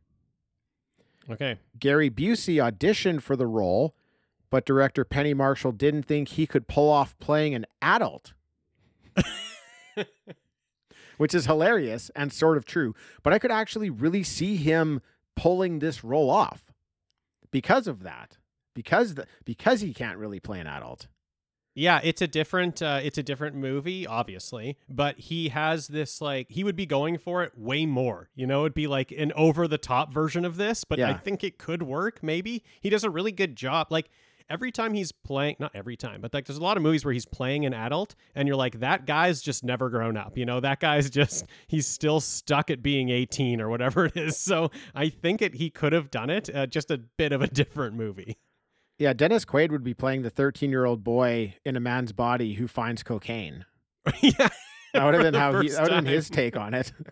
okay. 1.29 1.57
Gary 1.79 2.09
Busey 2.09 2.55
auditioned 2.55 3.21
for 3.21 3.35
the 3.35 3.47
role, 3.47 3.95
but 4.49 4.65
director 4.65 5.05
Penny 5.05 5.33
Marshall 5.33 5.71
didn't 5.71 6.03
think 6.03 6.29
he 6.29 6.45
could 6.45 6.67
pull 6.67 6.89
off 6.89 7.17
playing 7.19 7.55
an 7.55 7.65
adult. 7.81 8.33
Which 11.17 11.33
is 11.33 11.45
hilarious 11.45 12.11
and 12.15 12.33
sort 12.33 12.57
of 12.57 12.65
true. 12.65 12.93
But 13.23 13.31
I 13.31 13.39
could 13.39 13.51
actually 13.51 13.89
really 13.89 14.23
see 14.23 14.57
him 14.57 15.01
pulling 15.35 15.79
this 15.79 16.03
role 16.03 16.29
off 16.29 16.73
because 17.51 17.87
of 17.87 18.03
that. 18.03 18.37
Because 18.75 19.15
the, 19.15 19.25
because 19.43 19.81
he 19.81 19.93
can't 19.93 20.19
really 20.19 20.39
play 20.39 20.59
an 20.59 20.67
adult. 20.67 21.07
Yeah, 21.77 21.99
it's 22.03 22.21
a 22.21 22.27
different 22.27 22.81
uh, 22.81 23.01
it's 23.03 23.17
a 23.17 23.23
different 23.23 23.57
movie, 23.57 24.07
obviously, 24.07 24.77
but 24.87 25.17
he 25.19 25.49
has 25.49 25.87
this 25.87 26.21
like 26.21 26.47
he 26.49 26.63
would 26.63 26.77
be 26.77 26.85
going 26.85 27.17
for 27.17 27.43
it 27.43 27.57
way 27.57 27.85
more. 27.85 28.29
You 28.33 28.47
know, 28.47 28.61
it'd 28.61 28.73
be 28.73 28.87
like 28.87 29.11
an 29.11 29.33
over 29.35 29.67
the 29.67 29.77
top 29.77 30.13
version 30.13 30.45
of 30.45 30.55
this, 30.55 30.85
but 30.85 30.99
I 31.09 31.13
think 31.15 31.43
it 31.43 31.57
could 31.57 31.83
work. 31.83 32.23
Maybe 32.23 32.63
he 32.79 32.89
does 32.89 33.03
a 33.03 33.09
really 33.09 33.33
good 33.33 33.57
job. 33.57 33.87
Like 33.89 34.09
every 34.49 34.71
time 34.71 34.93
he's 34.93 35.11
playing, 35.11 35.57
not 35.59 35.71
every 35.75 35.97
time, 35.97 36.21
but 36.21 36.33
like 36.33 36.45
there's 36.45 36.59
a 36.59 36.63
lot 36.63 36.77
of 36.77 36.83
movies 36.83 37.03
where 37.03 37.13
he's 37.13 37.25
playing 37.25 37.65
an 37.65 37.73
adult, 37.73 38.15
and 38.35 38.47
you're 38.47 38.55
like, 38.55 38.79
that 38.79 39.05
guy's 39.05 39.41
just 39.41 39.63
never 39.63 39.89
grown 39.89 40.15
up. 40.15 40.37
You 40.37 40.45
know, 40.45 40.61
that 40.61 40.79
guy's 40.79 41.09
just 41.09 41.45
he's 41.67 41.87
still 41.87 42.21
stuck 42.21 42.71
at 42.71 42.81
being 42.81 43.09
18 43.09 43.59
or 43.59 43.69
whatever 43.69 44.05
it 44.05 44.15
is. 44.15 44.37
So 44.45 44.69
I 44.93 45.09
think 45.09 45.41
it 45.41 45.55
he 45.55 45.69
could 45.69 45.91
have 45.91 46.11
done 46.11 46.29
it, 46.29 46.53
uh, 46.55 46.67
just 46.67 46.91
a 46.91 46.97
bit 46.97 47.31
of 47.31 47.41
a 47.41 47.47
different 47.61 47.95
movie. 47.95 48.37
Yeah, 48.97 49.13
Dennis 49.13 49.43
Quaid 49.45 49.71
would 49.71 49.83
be 49.83 49.93
playing 49.93 50.21
the 50.21 50.29
13 50.29 50.69
year 50.69 50.85
old 50.85 51.03
boy 51.03 51.55
in 51.65 51.75
a 51.75 51.79
man's 51.79 52.11
body 52.13 52.53
who 52.53 52.67
finds 52.67 53.03
cocaine. 53.03 53.65
yeah. 54.21 54.49
That 54.93 55.03
would 55.03 55.13
have 55.15 55.23
been 55.23 55.33
how 55.39 55.59
he. 55.61 55.69
That 55.69 55.83
would 55.83 55.91
have 55.91 56.03
been 56.05 56.13
his 56.13 56.29
take 56.29 56.55
on 56.55 56.73
it. 56.73 56.91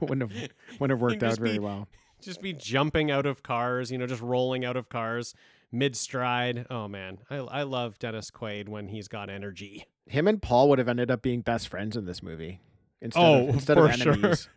wouldn't 0.00 0.32
have 0.32 0.48
wouldn't 0.80 0.90
have 0.90 1.00
worked 1.00 1.22
out 1.22 1.38
very 1.38 1.52
be- 1.52 1.58
well. 1.60 1.88
just 2.20 2.42
be 2.42 2.52
jumping 2.52 3.10
out 3.10 3.26
of 3.26 3.42
cars, 3.42 3.90
you 3.90 3.98
know, 3.98 4.06
just 4.06 4.20
rolling 4.22 4.64
out 4.64 4.76
of 4.76 4.88
cars 4.88 5.34
mid 5.70 5.96
stride. 5.96 6.66
Oh 6.68 6.88
man, 6.88 7.18
I 7.30 7.36
I 7.36 7.62
love 7.62 7.98
Dennis 7.98 8.30
Quaid 8.30 8.68
when 8.68 8.88
he's 8.88 9.06
got 9.08 9.30
energy. 9.30 9.86
Him 10.06 10.26
and 10.26 10.42
Paul 10.42 10.68
would 10.70 10.78
have 10.80 10.88
ended 10.88 11.10
up 11.10 11.22
being 11.22 11.40
best 11.42 11.68
friends 11.68 11.96
in 11.96 12.04
this 12.04 12.22
movie 12.22 12.60
instead 13.00 13.22
Oh, 13.22 13.48
of 13.48 13.54
instead 13.54 13.76
for 13.76 13.86
of 13.88 13.94
sure. 13.94 14.12
enemies. 14.12 14.48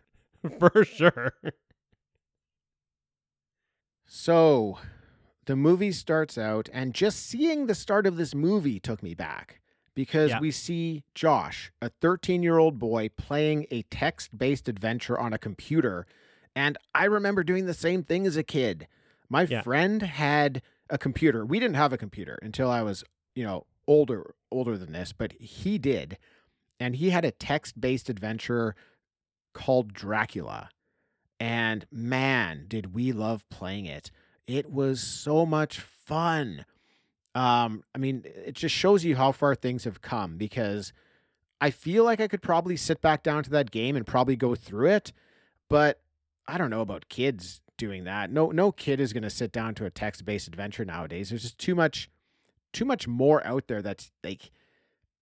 For 0.59 0.83
sure. 0.83 1.33
So, 4.07 4.79
the 5.45 5.55
movie 5.55 5.91
starts 5.91 6.37
out, 6.37 6.69
and 6.73 6.93
just 6.93 7.25
seeing 7.25 7.67
the 7.67 7.75
start 7.75 8.07
of 8.07 8.17
this 8.17 8.33
movie 8.35 8.79
took 8.79 9.01
me 9.03 9.13
back 9.13 9.59
because 9.93 10.31
Yeah. 10.31 10.39
we 10.39 10.51
see 10.51 11.03
Josh, 11.13 11.71
a 11.81 11.89
13 11.89 12.43
year 12.43 12.57
old 12.57 12.79
boy, 12.79 13.09
playing 13.09 13.67
a 13.71 13.83
text 13.83 14.37
based 14.37 14.67
adventure 14.67 15.17
on 15.19 15.33
a 15.33 15.37
computer. 15.37 16.05
And 16.55 16.77
I 16.93 17.05
remember 17.05 17.43
doing 17.43 17.65
the 17.65 17.73
same 17.73 18.03
thing 18.03 18.25
as 18.25 18.37
a 18.37 18.43
kid. 18.43 18.87
My 19.29 19.43
Yeah. 19.43 19.61
friend 19.61 20.01
had 20.01 20.61
a 20.89 20.97
computer. 20.97 21.45
We 21.45 21.59
didn't 21.59 21.75
have 21.75 21.93
a 21.93 21.97
computer 21.97 22.39
until 22.41 22.69
I 22.69 22.81
was, 22.81 23.03
you 23.35 23.43
know, 23.43 23.65
older 23.87 24.33
older 24.51 24.77
than 24.77 24.93
this, 24.93 25.11
but 25.13 25.33
he 25.33 25.77
did. 25.77 26.17
And 26.79 26.95
he 26.95 27.09
had 27.11 27.25
a 27.25 27.31
text 27.31 27.79
based 27.79 28.09
adventure 28.09 28.75
called 29.53 29.93
Dracula. 29.93 30.69
And 31.39 31.85
man, 31.91 32.65
did 32.67 32.93
we 32.93 33.11
love 33.11 33.47
playing 33.49 33.85
it. 33.85 34.11
It 34.47 34.71
was 34.71 35.01
so 35.01 35.45
much 35.45 35.79
fun. 35.79 36.65
Um, 37.33 37.83
I 37.93 37.97
mean, 37.97 38.23
it 38.25 38.53
just 38.53 38.73
shows 38.75 39.03
you 39.03 39.15
how 39.15 39.31
far 39.31 39.55
things 39.55 39.83
have 39.83 40.01
come 40.01 40.37
because 40.37 40.93
I 41.59 41.69
feel 41.71 42.03
like 42.03 42.21
I 42.21 42.27
could 42.27 42.41
probably 42.41 42.77
sit 42.77 43.01
back 43.01 43.23
down 43.23 43.43
to 43.43 43.49
that 43.51 43.71
game 43.71 43.95
and 43.95 44.05
probably 44.05 44.35
go 44.35 44.55
through 44.55 44.89
it, 44.91 45.11
but 45.69 45.99
I 46.47 46.57
don't 46.57 46.69
know 46.69 46.81
about 46.81 47.09
kids 47.09 47.61
doing 47.77 48.05
that. 48.05 48.31
No 48.31 48.51
no 48.51 48.71
kid 48.71 48.99
is 49.01 49.11
going 49.11 49.23
to 49.23 49.29
sit 49.29 49.51
down 49.51 49.75
to 49.75 49.85
a 49.85 49.89
text-based 49.89 50.47
adventure 50.47 50.85
nowadays. 50.85 51.29
There's 51.29 51.41
just 51.41 51.57
too 51.57 51.75
much 51.75 52.09
too 52.71 52.85
much 52.85 53.07
more 53.07 53.45
out 53.45 53.67
there 53.67 53.81
that's 53.81 54.11
like 54.23 54.51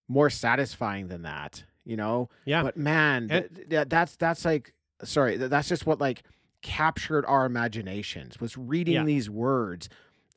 more 0.07 0.29
satisfying 0.29 1.07
than 1.07 1.21
that, 1.23 1.63
you 1.85 1.95
know? 1.95 2.29
Yeah. 2.45 2.61
But 2.63 2.77
man, 2.77 3.27
And- 3.31 3.55
th- 3.55 3.69
th- 3.69 3.89
that's 3.89 4.15
that's 4.17 4.45
like 4.45 4.73
sorry, 5.03 5.37
th- 5.37 5.49
that's 5.49 5.69
just 5.69 5.87
what 5.87 5.99
like 5.99 6.23
captured 6.63 7.25
our 7.27 7.45
imaginations 7.45 8.39
was 8.39 8.57
reading 8.57 8.95
Yeah. 8.95 9.03
these 9.03 9.29
words 9.29 9.87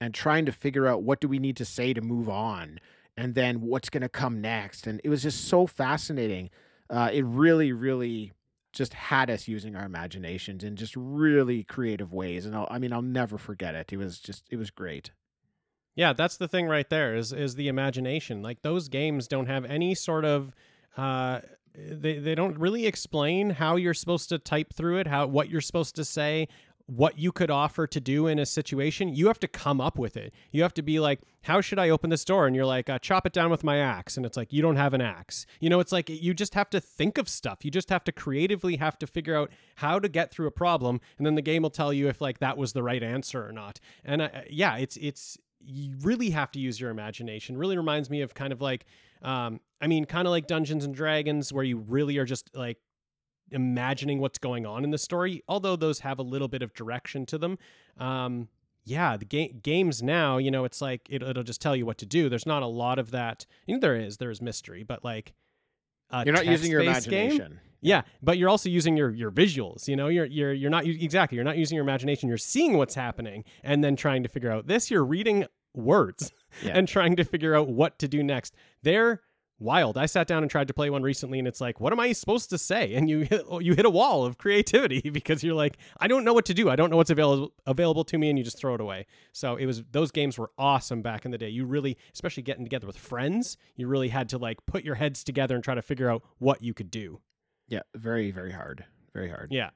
and 0.01 0.13
trying 0.13 0.45
to 0.45 0.53
figure 0.53 0.87
out 0.87 1.03
what 1.03 1.21
do 1.21 1.29
we 1.29 1.39
need 1.39 1.57
to 1.57 1.65
say 1.65 1.95
to 1.95 2.03
move 2.03 2.29
on 2.29 2.79
and 3.17 3.35
then 3.35 3.63
what's 3.63 3.89
going 3.89 4.03
to 4.03 4.09
come 4.11 4.41
next 4.43 4.87
and 4.87 5.01
it 5.05 5.09
was 5.09 5.23
just 5.23 5.47
so 5.47 5.67
fascinating 5.67 6.51
uh, 6.91 7.09
it 7.13 7.25
really 7.25 7.73
really 7.73 8.33
just 8.73 8.93
had 8.93 9.31
us 9.31 9.49
using 9.49 9.75
our 9.75 9.87
imaginations 9.87 10.63
in 10.63 10.77
just 10.77 10.95
really 10.97 11.65
creative 11.65 12.13
ways 12.13 12.45
and 12.45 12.55
I'll, 12.55 12.69
i 12.71 12.79
mean 12.79 12.93
i'll 12.93 13.01
never 13.01 13.39
forget 13.39 13.75
it 13.75 13.93
it 13.93 13.97
was 13.97 14.19
just 14.19 14.45
it 14.51 14.57
was 14.57 14.71
great 14.71 15.13
Yeah, 15.95 16.13
that's 16.13 16.37
the 16.37 16.49
thing 16.49 16.67
right 16.67 16.89
there 16.91 17.17
is 17.17 17.33
is 17.33 17.55
the 17.55 17.69
imagination. 17.69 18.43
Like 18.43 18.61
those 18.61 18.89
games 18.91 19.27
don't 19.27 19.47
have 19.47 19.65
any 19.65 19.95
sort 19.95 20.25
of 20.27 20.53
uh 20.97 21.41
they 21.77 22.19
they 22.19 22.35
don't 22.35 22.59
really 22.59 22.87
explain 22.87 23.51
how 23.51 23.77
you're 23.77 23.95
supposed 23.95 24.29
to 24.31 24.39
type 24.39 24.73
through 24.73 24.99
it, 24.99 25.07
how 25.07 25.27
what 25.27 25.51
you're 25.51 25.61
supposed 25.61 25.95
to 25.97 26.05
say, 26.05 26.49
what 26.87 27.19
you 27.19 27.33
could 27.33 27.51
offer 27.51 27.87
to 27.87 28.01
do 28.01 28.27
in 28.27 28.39
a 28.39 28.47
situation. 28.47 29.15
You 29.15 29.27
have 29.27 29.41
to 29.41 29.49
come 29.49 29.81
up 29.81 29.99
with 29.99 30.17
it. 30.17 30.33
You 30.53 30.63
have 30.63 30.75
to 30.75 30.83
be 30.83 31.01
like, 31.01 31.21
"How 31.43 31.61
should 31.61 31.79
I 31.79 31.91
open 31.91 32.11
this 32.11 32.25
door?" 32.25 32.47
and 32.47 32.55
you're 32.55 32.67
like, 32.67 32.89
uh, 32.89 32.99
"Chop 32.99 33.27
it 33.27 33.33
down 33.33 33.51
with 33.51 33.65
my 33.65 33.79
axe. 33.79 34.17
And 34.17 34.25
it's 34.25 34.37
like, 34.37 34.53
"You 34.53 34.63
don't 34.63 34.77
have 34.77 34.95
an 34.95 35.01
axe. 35.01 35.47
You 35.61 35.69
know, 35.69 35.81
it's 35.81 35.93
like 35.93 36.09
you 36.09 36.33
just 36.33 36.55
have 36.55 36.71
to 36.71 36.81
think 36.81 37.19
of 37.19 37.29
stuff. 37.29 37.65
You 37.65 37.71
just 37.71 37.91
have 37.91 38.05
to 38.05 38.13
creatively 38.13 38.77
have 38.77 38.99
to 39.01 39.07
figure 39.07 39.37
out 39.37 39.51
how 39.77 39.99
to 39.99 40.09
get 40.09 40.31
through 40.31 40.47
a 40.47 40.53
problem, 40.53 41.01
and 41.19 41.27
then 41.27 41.35
the 41.35 41.43
game 41.43 41.63
will 41.63 41.71
tell 41.71 41.93
you 41.93 42.09
if 42.09 42.21
like 42.21 42.39
that 42.39 42.57
was 42.57 42.73
the 42.73 42.83
right 42.83 43.03
answer 43.03 43.47
or 43.47 43.53
not. 43.53 43.81
And 44.05 44.23
uh, 44.23 44.29
yeah, 44.49 44.77
it's 44.77 44.97
it's 44.97 45.39
you 45.61 45.97
really 46.03 46.31
have 46.31 46.51
to 46.53 46.61
use 46.61 46.81
your 46.81 46.91
imagination. 46.91 47.57
Really 47.57 47.77
reminds 47.77 48.11
me 48.11 48.23
of 48.23 48.35
kind 48.35 48.53
of 48.53 48.61
like, 48.61 48.85
um, 49.23 49.61
I 49.81 49.87
mean, 49.87 50.05
kind 50.05 50.27
of 50.27 50.31
like 50.31 50.47
Dungeons 50.47 50.85
and 50.85 50.95
Dragons, 50.95 51.53
where 51.53 51.65
you 51.65 51.79
really 51.79 52.19
are 52.19 52.25
just 52.25 52.51
like 52.55 52.79
imagining 53.51 54.21
what's 54.21 54.39
going 54.39 54.67
on 54.67 54.85
in 54.85 54.91
the 54.91 54.99
story. 54.99 55.43
Although 55.49 55.77
those 55.77 56.01
have 56.01 56.19
a 56.19 56.23
little 56.23 56.49
bit 56.49 56.63
of 56.63 56.75
direction 56.75 57.27
to 57.27 57.39
them. 57.39 57.59
Um, 57.99 58.49
yeah, 58.85 59.17
the 59.17 59.25
ga- 59.25 59.53
games 59.63 60.03
now, 60.03 60.39
you 60.39 60.51
know, 60.51 60.65
it's 60.65 60.81
like 60.81 61.09
it, 61.11 61.23
it'll 61.23 61.43
just 61.43 61.61
tell 61.61 61.75
you 61.75 61.85
what 61.85 61.99
to 61.99 62.07
do. 62.07 62.29
There's 62.29 62.47
not 62.47 62.63
a 62.63 62.67
lot 62.67 62.99
of 62.99 63.11
that. 63.11 63.45
You 63.67 63.75
know, 63.75 63.81
there 63.81 63.97
is, 63.97 64.19
there 64.19 64.31
is 64.31 64.41
mystery, 64.41 64.85
but 64.85 65.05
like, 65.05 65.35
you're 66.25 66.35
not 66.35 66.47
using 66.47 66.71
your 66.71 66.85
text-based 66.85 67.11
game- 67.11 67.31
imagination 67.31 67.61
yeah, 67.87 68.03
but 68.21 68.37
you're 68.37 68.49
also 68.49 68.69
using 68.69 68.97
your 68.97 69.11
your 69.11 69.31
visuals. 69.31 69.87
You 69.87 69.95
know, 69.97 70.09
you're 70.09 70.27
you're 70.27 70.53
you're 70.53 70.71
not 70.71 70.85
exactly. 70.87 71.37
You're 71.37 71.45
not 71.45 71.57
using 71.57 71.77
your 71.77 71.85
imagination. 71.85 72.29
You're 72.29 72.37
seeing 72.39 72.77
what's 72.77 72.95
happening 72.97 73.45
and 73.63 73.83
then 73.85 73.95
trying 73.95 74.23
to 74.25 74.29
figure 74.29 74.51
out 74.51 74.67
this. 74.67 74.91
You're 74.91 75.05
reading 75.05 75.47
words 75.75 76.33
Yeah. 76.63 76.73
and 76.79 76.89
trying 76.89 77.17
to 77.17 77.25
figure 77.25 77.55
out 77.55 77.69
what 77.69 77.99
to 78.01 78.09
do 78.09 78.23
next. 78.23 78.55
They're 78.83 79.21
wild. 79.59 79.97
I 79.97 80.07
sat 80.07 80.27
down 80.27 80.43
and 80.43 80.51
tried 80.51 80.69
to 80.69 80.75
play 80.75 80.91
one 80.91 81.03
recently, 81.03 81.39
and 81.39 81.47
it's 81.47 81.61
like, 81.61 81.81
what 81.81 81.93
am 81.93 82.01
I 82.01 82.13
supposed 82.13 82.51
to 82.51 82.59
say? 82.59 82.95
And 82.95 83.09
you 83.09 83.21
hit, 83.21 83.43
you 83.61 83.75
hit 83.75 83.87
a 83.87 83.91
wall 83.91 84.25
of 84.25 84.37
creativity 84.39 85.09
because 85.11 85.45
you're 85.45 85.55
like, 85.55 85.77
I 86.01 86.09
don't 86.09 86.25
know 86.25 86.33
what 86.35 86.47
to 86.47 86.55
do. 86.55 86.69
I 86.71 86.77
don't 86.77 86.91
know 86.91 86.97
what's 86.97 87.11
available 87.11 87.53
available 87.67 88.05
to 88.05 88.19
me, 88.19 88.31
and 88.31 88.39
you 88.39 88.45
just 88.45 88.59
throw 88.59 88.75
it 88.75 88.81
away. 88.81 89.07
So 89.33 89.57
it 89.57 89.67
was 89.67 89.85
those 89.93 90.11
games 90.11 90.37
were 90.39 90.51
awesome 90.59 91.03
back 91.03 91.25
in 91.25 91.31
the 91.31 91.39
day. 91.39 91.51
You 91.51 91.65
really, 91.67 91.97
especially 92.13 92.43
getting 92.43 92.65
together 92.65 92.87
with 92.87 92.97
friends, 92.99 93.57
you 93.77 93.87
really 93.87 94.09
had 94.09 94.29
to 94.31 94.39
like 94.39 94.59
put 94.67 94.83
your 94.83 94.97
heads 94.97 95.23
together 95.25 95.55
and 95.55 95.63
try 95.63 95.75
to 95.77 95.83
figure 95.83 96.11
out 96.11 96.23
what 96.39 96.63
you 96.63 96.75
could 96.75 96.91
do. 96.91 97.21
Yeah 97.69 97.81
very 97.95 98.31
very 98.31 98.53
hard 98.53 98.85
very 99.15 99.29
hard 99.31 99.49
Yeah. 99.51 99.71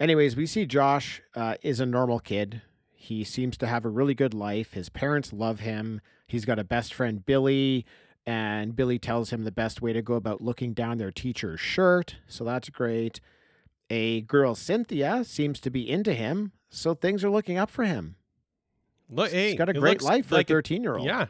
Anyways, 0.00 0.36
we 0.36 0.46
see 0.46 0.64
Josh 0.64 1.20
uh, 1.34 1.56
is 1.60 1.80
a 1.80 1.86
normal 1.86 2.20
kid. 2.20 2.62
He 2.92 3.24
seems 3.24 3.56
to 3.58 3.66
have 3.66 3.84
a 3.84 3.88
really 3.88 4.14
good 4.14 4.32
life. 4.32 4.74
His 4.74 4.88
parents 4.88 5.32
love 5.32 5.60
him. 5.60 6.00
He's 6.28 6.44
got 6.44 6.58
a 6.58 6.64
best 6.64 6.94
friend, 6.94 7.26
Billy, 7.26 7.84
and 8.24 8.76
Billy 8.76 8.98
tells 9.00 9.30
him 9.30 9.42
the 9.42 9.50
best 9.50 9.82
way 9.82 9.92
to 9.92 10.00
go 10.00 10.14
about 10.14 10.40
looking 10.40 10.72
down 10.72 10.98
their 10.98 11.10
teacher's 11.10 11.58
shirt. 11.58 12.16
So 12.28 12.44
that's 12.44 12.70
great. 12.70 13.20
A 13.90 14.20
girl, 14.20 14.54
Cynthia, 14.54 15.24
seems 15.24 15.58
to 15.60 15.70
be 15.70 15.88
into 15.88 16.14
him. 16.14 16.52
So 16.70 16.94
things 16.94 17.24
are 17.24 17.30
looking 17.30 17.58
up 17.58 17.70
for 17.70 17.84
him. 17.84 18.14
Look, 19.10 19.32
hey, 19.32 19.50
He's 19.50 19.58
got 19.58 19.68
a 19.68 19.72
great 19.72 20.00
life 20.02 20.26
for 20.26 20.36
like 20.36 20.48
a 20.48 20.54
13 20.54 20.82
year 20.82 20.96
old. 20.96 21.06
Yeah, 21.06 21.26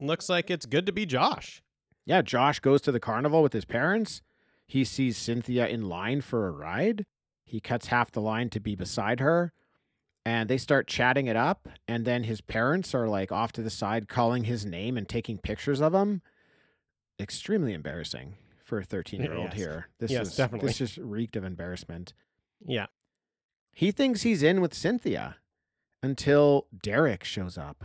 looks 0.00 0.28
like 0.28 0.50
it's 0.50 0.66
good 0.66 0.86
to 0.86 0.92
be 0.92 1.04
Josh. 1.04 1.62
Yeah, 2.04 2.22
Josh 2.22 2.60
goes 2.60 2.80
to 2.82 2.92
the 2.92 3.00
carnival 3.00 3.42
with 3.42 3.54
his 3.54 3.64
parents. 3.64 4.20
He 4.66 4.84
sees 4.84 5.16
Cynthia 5.16 5.66
in 5.68 5.88
line 5.88 6.20
for 6.20 6.46
a 6.46 6.50
ride. 6.50 7.04
He 7.44 7.60
cuts 7.60 7.86
half 7.88 8.10
the 8.10 8.20
line 8.20 8.48
to 8.50 8.60
be 8.60 8.74
beside 8.74 9.20
her. 9.20 9.52
And 10.26 10.48
they 10.48 10.56
start 10.56 10.86
chatting 10.86 11.26
it 11.26 11.36
up. 11.36 11.68
And 11.86 12.04
then 12.06 12.24
his 12.24 12.40
parents 12.40 12.94
are 12.94 13.08
like 13.08 13.30
off 13.30 13.52
to 13.52 13.62
the 13.62 13.68
side 13.70 14.08
calling 14.08 14.44
his 14.44 14.64
name 14.64 14.96
and 14.96 15.06
taking 15.08 15.36
pictures 15.38 15.80
of 15.82 15.92
him. 15.94 16.22
Extremely 17.20 17.74
embarrassing 17.74 18.36
for 18.64 18.78
a 18.78 18.84
13 18.84 19.22
year 19.22 19.34
old 19.34 19.48
Yes. 19.50 19.56
here. 19.56 19.88
This 19.98 20.10
Yes, 20.10 20.28
is 20.28 20.36
definitely. 20.36 20.68
this 20.68 20.78
just 20.78 20.96
reeked 20.96 21.36
of 21.36 21.44
embarrassment. 21.44 22.14
Yeah, 22.66 22.86
He 23.72 23.90
thinks 23.90 24.22
he's 24.22 24.42
in 24.42 24.60
with 24.62 24.72
Cynthia 24.72 25.36
until 26.02 26.66
Derek 26.82 27.22
shows 27.24 27.58
up. 27.58 27.84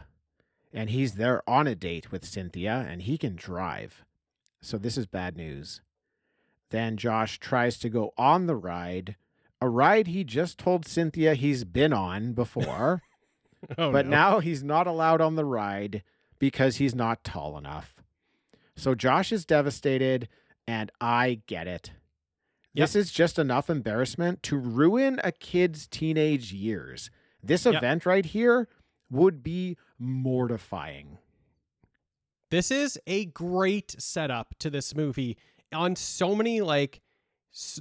And 0.71 0.91
he's 0.91 1.15
there 1.15 1.41
on 1.49 1.67
a 1.67 1.75
date 1.75 2.11
with 2.11 2.23
Cynthia 2.23 2.85
and 2.87 3.01
he 3.01 3.17
can 3.17 3.35
drive. 3.35 4.05
So 4.61 4.77
this 4.77 4.97
is 4.97 5.07
bad 5.07 5.35
news. 5.35 5.81
Then 6.71 6.97
Josh 6.97 7.39
tries 7.39 7.77
to 7.79 7.89
go 7.89 8.13
on 8.17 8.45
the 8.45 8.55
ride, 8.55 9.15
a 9.61 9.67
ride 9.69 10.07
he 10.07 10.23
just 10.23 10.57
told 10.57 10.85
Cynthia 10.87 11.33
he's 11.33 11.63
been 11.63 11.93
on 11.93 12.33
before, 12.33 13.01
oh, 13.77 13.91
but 13.91 14.05
no. 14.05 14.09
now 14.11 14.39
he's 14.39 14.63
not 14.63 14.87
allowed 14.87 15.19
on 15.21 15.35
the 15.35 15.45
ride 15.45 16.03
because 16.37 16.77
he's 16.77 16.93
not 16.95 17.23
tall 17.23 17.57
enough. 17.57 18.01
So 18.75 18.95
Josh 18.95 19.31
is 19.31 19.45
devastated 19.45 20.29
and 20.67 20.91
I 21.01 21.41
get 21.47 21.67
it. 21.67 21.91
This 22.75 22.95
is 22.95 23.11
just 23.11 23.37
enough 23.39 23.69
embarrassment 23.69 24.41
to 24.43 24.55
ruin 24.57 25.19
a 25.23 25.33
kid's 25.33 25.85
teenage 25.87 26.53
years. 26.53 27.09
This 27.43 27.65
Yep. 27.65 27.75
event 27.75 28.05
right 28.05 28.25
here 28.25 28.69
would 29.09 29.43
be 29.43 29.75
mortifying. 29.97 31.17
this 32.51 32.71
is 32.71 32.97
a 33.05 33.25
great 33.25 33.95
setup 33.99 34.55
to 34.59 34.69
this 34.69 34.95
movie 34.95 35.37
on 35.73 35.95
so 35.95 36.35
many 36.35 36.61
like. 36.61 37.01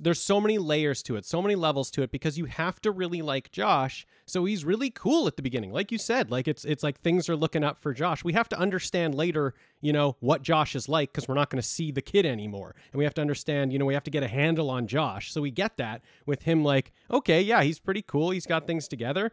There's 0.01 0.21
so 0.21 0.41
many 0.41 0.57
layers 0.57 1.03
to 1.05 1.17
it, 1.17 1.27
so 1.27 1.43
many 1.43 1.55
levels 1.55 1.91
to 1.91 2.03
it 2.03 2.11
because 2.11 2.39
you 2.39 2.47
have 2.47 2.81
to 2.81 2.91
really 2.91 3.21
like 3.21 3.51
Josh. 3.53 4.07
So 4.27 4.47
he's 4.47 4.65
really 4.65 4.89
cool 4.89 5.27
at 5.27 5.37
the 5.37 5.43
beginning. 5.43 5.73
Like 5.73 5.93
you 5.93 5.99
said, 5.99 6.31
like 6.31 6.49
it's 6.49 6.65
it's 6.65 6.83
like 6.83 7.01
things 7.01 7.29
are 7.29 7.37
looking 7.37 7.63
up 7.63 7.79
for 7.79 7.93
Josh. 7.93 8.25
We 8.25 8.33
have 8.33 8.49
to 8.49 8.59
understand 8.59 9.15
later, 9.15 9.53
you 9.83 9.93
know, 9.93 10.17
what 10.21 10.43
Josh 10.43 10.75
is 10.75 10.89
like 10.89 11.13
because 11.13 11.29
we're 11.29 11.35
not 11.35 11.51
going 11.51 11.61
to 11.61 11.69
see 11.69 11.93
the 11.93 12.01
kid 12.01 12.25
anymore. 12.25 12.75
And 12.93 12.99
we 12.99 13.05
have 13.05 13.13
to 13.15 13.21
understand, 13.21 13.71
you 13.71 13.79
know, 13.79 13.85
we 13.85 13.93
have 13.93 14.05
to 14.05 14.11
get 14.11 14.23
a 14.23 14.29
handle 14.29 14.71
on 14.71 14.87
Josh. 14.87 15.33
So 15.33 15.43
we 15.43 15.51
get 15.51 15.77
that 15.77 16.01
with 16.25 16.45
him 16.45 16.65
like, 16.65 16.91
okay, 17.11 17.43
yeah, 17.43 17.63
he's 17.63 17.79
pretty 17.79 18.03
cool. 18.03 18.31
He's 18.31 18.47
got 18.47 18.67
things 18.67 18.89
together. 18.89 19.31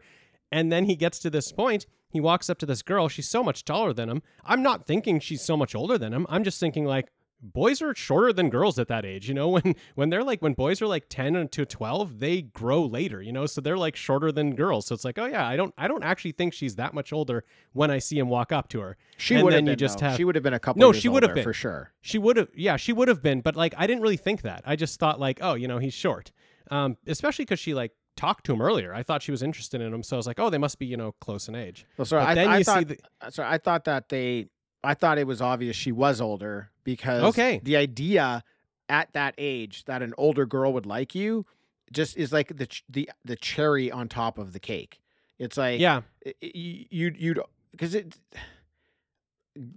And 0.52 0.70
then 0.70 0.84
he 0.84 0.96
gets 0.96 1.18
to 1.20 1.30
this 1.30 1.50
point. 1.50 1.86
He 2.10 2.20
walks 2.20 2.48
up 2.48 2.58
to 2.58 2.66
this 2.66 2.82
girl. 2.82 3.08
She's 3.08 3.28
so 3.28 3.42
much 3.42 3.64
taller 3.64 3.92
than 3.92 4.08
him. 4.08 4.22
I'm 4.44 4.62
not 4.62 4.86
thinking 4.86 5.18
she's 5.18 5.42
so 5.42 5.56
much 5.56 5.74
older 5.74 5.98
than 5.98 6.12
him. 6.12 6.26
I'm 6.28 6.44
just 6.44 6.60
thinking 6.60 6.84
like, 6.84 7.08
boys 7.40 7.82
are 7.82 7.94
shorter 7.94 8.32
than 8.32 8.50
girls 8.50 8.78
at 8.78 8.88
that 8.88 9.04
age. 9.04 9.28
You 9.28 9.34
know, 9.34 9.48
when 9.56 9.74
when 9.94 10.10
they're 10.10 10.24
like 10.24 10.42
when 10.42 10.54
boys 10.54 10.80
are 10.82 10.86
like 10.86 11.08
ten 11.08 11.48
to 11.48 11.66
twelve, 11.66 12.18
they 12.18 12.42
grow 12.42 12.84
later. 12.84 13.22
You 13.22 13.32
know, 13.32 13.46
so 13.46 13.60
they're 13.60 13.78
like 13.78 13.96
shorter 13.96 14.32
than 14.32 14.54
girls. 14.54 14.86
So 14.86 14.94
it's 14.94 15.04
like, 15.04 15.18
oh 15.18 15.26
yeah, 15.26 15.46
I 15.46 15.56
don't 15.56 15.74
I 15.76 15.88
don't 15.88 16.02
actually 16.04 16.32
think 16.32 16.52
she's 16.52 16.76
that 16.76 16.94
much 16.94 17.12
older 17.12 17.44
when 17.72 17.90
I 17.90 17.98
see 17.98 18.18
him 18.18 18.28
walk 18.28 18.52
up 18.52 18.68
to 18.68 18.80
her. 18.80 18.96
She 19.16 19.42
would 19.42 19.52
have 19.52 19.66
you 19.66 19.76
just 19.76 20.00
have 20.00 20.16
She 20.16 20.24
would 20.24 20.34
have 20.34 20.44
been 20.44 20.54
a 20.54 20.58
couple. 20.60 20.80
No, 20.80 20.92
years 20.92 21.02
she 21.02 21.08
would 21.08 21.22
have 21.22 21.34
been. 21.34 21.44
for 21.44 21.52
sure. 21.52 21.92
She 22.00 22.18
would 22.18 22.36
have, 22.36 22.48
yeah, 22.54 22.76
she 22.76 22.92
would 22.92 23.08
have 23.08 23.22
been, 23.22 23.40
but 23.40 23.56
like 23.56 23.74
I 23.76 23.86
didn't 23.86 24.02
really 24.02 24.16
think 24.16 24.42
that. 24.42 24.62
I 24.66 24.76
just 24.76 24.98
thought 25.00 25.18
like, 25.18 25.38
oh, 25.42 25.54
you 25.54 25.68
know, 25.68 25.78
he's 25.78 25.94
short. 25.94 26.32
Um, 26.70 26.96
especially 27.06 27.44
because 27.44 27.60
she 27.60 27.74
like 27.74 27.92
talked 28.16 28.46
to 28.46 28.52
him 28.52 28.60
earlier. 28.62 28.94
I 28.94 29.02
thought 29.02 29.22
she 29.22 29.30
was 29.30 29.42
interested 29.42 29.80
in 29.80 29.92
him, 29.92 30.02
so 30.02 30.16
I 30.16 30.18
was 30.18 30.26
like, 30.26 30.40
oh, 30.40 30.50
they 30.50 30.58
must 30.58 30.78
be 30.78 30.86
you 30.86 30.96
know 30.96 31.12
close 31.20 31.48
in 31.48 31.54
age. 31.54 31.86
Well, 31.96 32.06
sorry, 32.06 32.24
But 32.24 32.30
I, 32.30 32.34
then 32.34 32.48
I 32.48 32.58
you 32.58 32.64
thought, 32.64 32.78
see 32.78 32.84
the 32.84 32.98
uh, 33.20 33.30
sorry, 33.30 33.48
I 33.48 33.58
thought 33.58 33.84
that 33.84 34.08
they, 34.08 34.46
I 34.86 34.94
thought 34.94 35.18
it 35.18 35.26
was 35.26 35.40
obvious 35.42 35.76
she 35.76 35.92
was 35.92 36.20
older 36.20 36.70
because 36.84 37.22
Okay. 37.24 37.60
the 37.62 37.76
idea 37.76 38.44
at 38.88 39.12
that 39.14 39.34
age 39.36 39.84
that 39.86 40.00
an 40.02 40.14
older 40.16 40.46
girl 40.46 40.72
would 40.72 40.86
like 40.86 41.14
you 41.14 41.44
just 41.92 42.16
is 42.16 42.32
like 42.32 42.56
the 42.56 42.66
ch- 42.66 42.84
the 42.88 43.10
the 43.24 43.36
cherry 43.36 43.90
on 43.90 44.08
top 44.08 44.38
of 44.38 44.52
the 44.52 44.60
cake. 44.60 45.00
It's 45.38 45.56
like 45.56 45.80
yeah, 45.80 46.02
y- 46.24 46.32
y- 46.42 46.86
you'd 46.90 47.16
you'd 47.16 47.40
because 47.72 47.94
it 47.94 48.16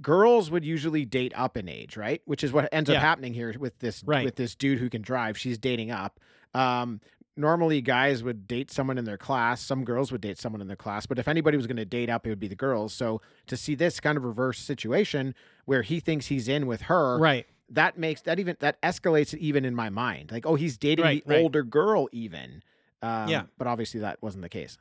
girls 0.02 0.52
would 0.52 0.65
usually 0.65 1.06
date 1.06 1.32
up 1.36 1.56
in 1.56 1.69
age, 1.69 1.95
right? 1.95 2.22
Which 2.26 2.43
is 2.43 2.52
what 2.52 2.67
ends 2.72 2.89
up 2.89 2.98
happening 2.98 3.34
here 3.34 3.54
with 3.58 3.80
this 3.80 4.04
Right. 4.06 4.26
with 4.26 4.36
this 4.36 4.56
dude 4.56 4.80
who 4.80 4.89
can 4.89 5.02
drive. 5.02 5.38
She's 5.38 5.58
dating 5.58 5.91
up. 5.91 6.19
Um, 6.54 7.00
normally, 7.39 7.82
guys 7.82 8.21
would 8.23 8.47
date 8.47 8.69
someone 8.69 8.97
in 8.97 9.06
their 9.06 9.17
class. 9.17 9.62
Some 9.62 9.84
girls 9.86 10.12
would 10.12 10.21
date 10.21 10.38
someone 10.38 10.62
in 10.62 10.67
their 10.67 10.75
class. 10.75 11.06
But 11.06 11.17
if 11.17 11.28
anybody 11.28 11.58
was 11.58 11.65
going 11.65 11.78
to 11.78 11.86
date 11.86 12.10
up, 12.10 12.28
it 12.28 12.30
would 12.30 12.39
be 12.39 12.47
the 12.47 12.56
girls. 12.56 12.93
So 12.93 13.21
to 13.47 13.58
see 13.58 13.73
this 13.75 13.99
kind 13.99 14.17
of 14.17 14.23
reverse 14.23 14.60
situation 14.60 15.34
where 15.65 15.82
he 15.82 15.99
thinks 15.99 16.28
he's 16.28 16.47
in 16.47 16.67
with 16.67 16.82
her, 16.84 17.17
right. 17.17 17.45
that 17.69 17.97
makes 17.97 18.21
that 18.23 18.39
even 18.39 18.58
that 18.60 18.82
escalates 18.82 19.34
it 19.34 19.39
even 19.39 19.65
in 19.65 19.73
my 19.73 19.89
mind. 19.89 20.32
Like, 20.32 20.45
oh, 20.45 20.56
he's 20.56 20.78
dating 20.78 21.06
Right, 21.06 21.25
the 21.25 21.34
right. 21.36 21.41
older 21.41 21.63
girl 21.63 22.08
even. 22.12 22.62
Um, 23.02 23.28
Yeah. 23.30 23.43
But 23.58 23.67
obviously, 23.67 24.02
that 24.02 24.21
wasn't 24.21 24.43
the 24.43 24.49
case. 24.49 24.78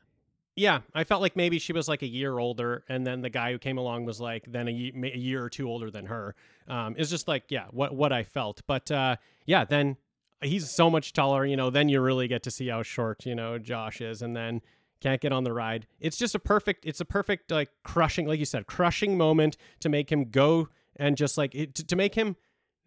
Yeah, 0.56 0.80
I 0.92 1.04
felt 1.04 1.22
like 1.22 1.36
maybe 1.36 1.60
she 1.60 1.72
was 1.72 1.86
like 1.86 2.02
a 2.02 2.06
year 2.08 2.36
older, 2.36 2.82
and 2.88 3.06
then 3.06 3.20
the 3.20 3.30
guy 3.30 3.52
who 3.52 3.58
came 3.58 3.78
along 3.78 4.06
was 4.06 4.20
like 4.20 4.44
then 4.50 4.66
a, 4.66 4.72
ye- 4.72 4.92
a 5.14 5.16
year 5.16 5.44
or 5.44 5.48
two 5.48 5.68
older 5.68 5.88
than 5.88 6.06
her. 6.06 6.34
Um, 6.66 6.96
it's 6.98 7.10
just 7.10 7.28
like 7.28 7.44
yeah, 7.48 7.66
what 7.70 7.94
what 7.94 8.12
I 8.12 8.24
felt. 8.24 8.62
But 8.66 8.90
uh, 8.90 9.16
yeah, 9.46 9.64
then 9.64 9.96
he's 10.42 10.70
so 10.70 10.88
much 10.90 11.12
taller. 11.12 11.44
You 11.44 11.56
know, 11.56 11.70
then 11.70 11.88
you 11.88 12.00
really 12.00 12.28
get 12.28 12.42
to 12.44 12.50
see 12.50 12.68
how 12.68 12.82
short 12.82 13.26
you 13.26 13.34
know 13.34 13.58
Josh 13.58 14.00
is, 14.00 14.22
and 14.22 14.36
then 14.36 14.60
can't 15.00 15.20
get 15.20 15.32
on 15.32 15.44
the 15.44 15.52
ride. 15.52 15.86
It's 16.00 16.16
just 16.16 16.34
a 16.34 16.38
perfect. 16.38 16.84
It's 16.86 17.00
a 17.00 17.04
perfect 17.04 17.50
like 17.50 17.70
crushing, 17.84 18.26
like 18.26 18.38
you 18.38 18.44
said, 18.44 18.66
crushing 18.66 19.16
moment 19.16 19.56
to 19.80 19.88
make 19.88 20.10
him 20.10 20.30
go 20.30 20.68
and 20.96 21.16
just 21.16 21.38
like 21.38 21.54
it, 21.54 21.74
to, 21.76 21.86
to 21.86 21.96
make 21.96 22.14
him 22.14 22.36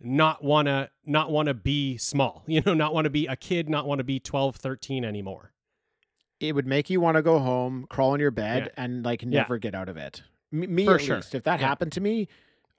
not 0.04 0.44
want 0.44 0.68
to 0.68 0.90
not 1.06 1.30
want 1.32 1.48
to 1.48 1.54
be 1.54 1.96
small 1.96 2.44
you 2.48 2.60
know 2.66 2.74
not 2.74 2.92
want 2.92 3.06
to 3.06 3.10
be 3.12 3.28
a 3.28 3.36
kid 3.36 3.70
not 3.70 3.86
want 3.88 4.00
to 4.00 4.04
be 4.04 4.20
12 4.20 4.56
13 4.56 5.06
anymore 5.06 5.52
it 6.40 6.56
would 6.56 6.66
make 6.66 6.90
you 6.90 7.00
want 7.00 7.18
to 7.18 7.22
go 7.22 7.38
home, 7.38 7.86
crawl 7.88 8.16
in 8.16 8.20
your 8.20 8.32
bed, 8.32 8.64
Yeah. 8.76 8.84
and 8.84 9.06
like 9.06 9.22
Yeah. 9.22 9.30
never 9.30 9.60
get 9.60 9.76
out 9.76 9.88
of 9.90 9.98
it. 9.98 10.24
Me 10.52 10.86
For 10.86 10.96
at 10.96 11.02
sure. 11.02 11.16
least. 11.18 11.36
If 11.36 11.44
that 11.44 11.60
Yeah. 11.60 11.68
happened 11.68 11.92
to 11.92 12.02
me, 12.02 12.28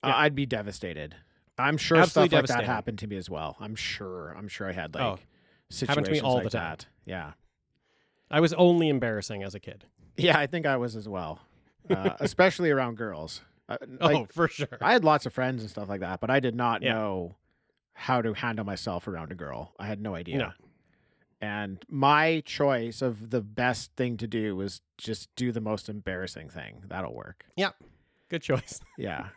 uh, 0.02 0.12
I'd 0.16 0.34
be 0.34 0.46
devastated. 0.46 1.14
I'm 1.62 1.76
sure 1.76 1.98
Absolutely 1.98 2.36
stuff 2.38 2.50
like 2.50 2.58
that 2.58 2.64
happened 2.66 2.98
to 3.00 3.06
me 3.06 3.16
as 3.16 3.30
well. 3.30 3.56
I'm 3.60 3.74
sure. 3.74 4.34
I'm 4.36 4.48
sure 4.48 4.68
I 4.68 4.72
had 4.72 4.94
like 4.94 5.02
Oh, 5.02 5.18
situations 5.70 5.88
happened 5.88 6.06
to 6.06 6.12
me 6.12 6.20
all 6.20 6.34
like 6.34 6.44
the 6.44 6.50
time. 6.50 6.70
that. 6.70 6.86
Yeah. 7.04 7.32
i 8.30 8.40
was 8.40 8.52
only 8.54 8.88
embarrassing 8.88 9.42
as 9.42 9.54
a 9.54 9.60
kid 9.60 9.84
Yeah, 10.16 10.38
I 10.38 10.46
think 10.46 10.66
I 10.66 10.76
was 10.76 10.96
as 10.96 11.08
well, 11.08 11.40
uh, 11.90 12.10
especially 12.20 12.70
around 12.70 12.96
girls. 12.96 13.40
Uh, 13.68 13.76
like, 14.00 14.16
oh 14.16 14.26
for 14.30 14.48
sure 14.48 14.68
I 14.80 14.92
had 14.92 15.04
lots 15.04 15.24
of 15.26 15.32
friends 15.32 15.62
and 15.62 15.70
stuff 15.70 15.88
like 15.88 16.00
that, 16.00 16.20
but 16.20 16.30
I 16.30 16.40
did 16.40 16.54
not 16.54 16.82
Yeah. 16.82 16.94
know 16.94 17.36
how 17.94 18.22
to 18.22 18.32
handle 18.34 18.64
myself 18.64 19.06
around 19.08 19.32
a 19.32 19.34
girl. 19.34 19.74
I 19.78 19.86
had 19.86 20.00
no 20.00 20.14
idea. 20.14 20.38
No. 20.38 20.50
And 21.40 21.84
my 21.88 22.42
choice 22.46 23.02
of 23.02 23.30
the 23.30 23.40
best 23.40 23.90
thing 23.96 24.16
to 24.18 24.26
do 24.28 24.54
was 24.56 24.80
just 24.96 25.28
do 25.36 25.50
the 25.52 25.60
most 25.60 25.88
embarrassing 25.88 26.48
thing. 26.50 26.84
That'll 26.88 27.14
work. 27.14 27.44
Yeah. 27.56 27.70
Good 28.28 28.42
choice 28.42 28.80
Yeah. 28.96 29.28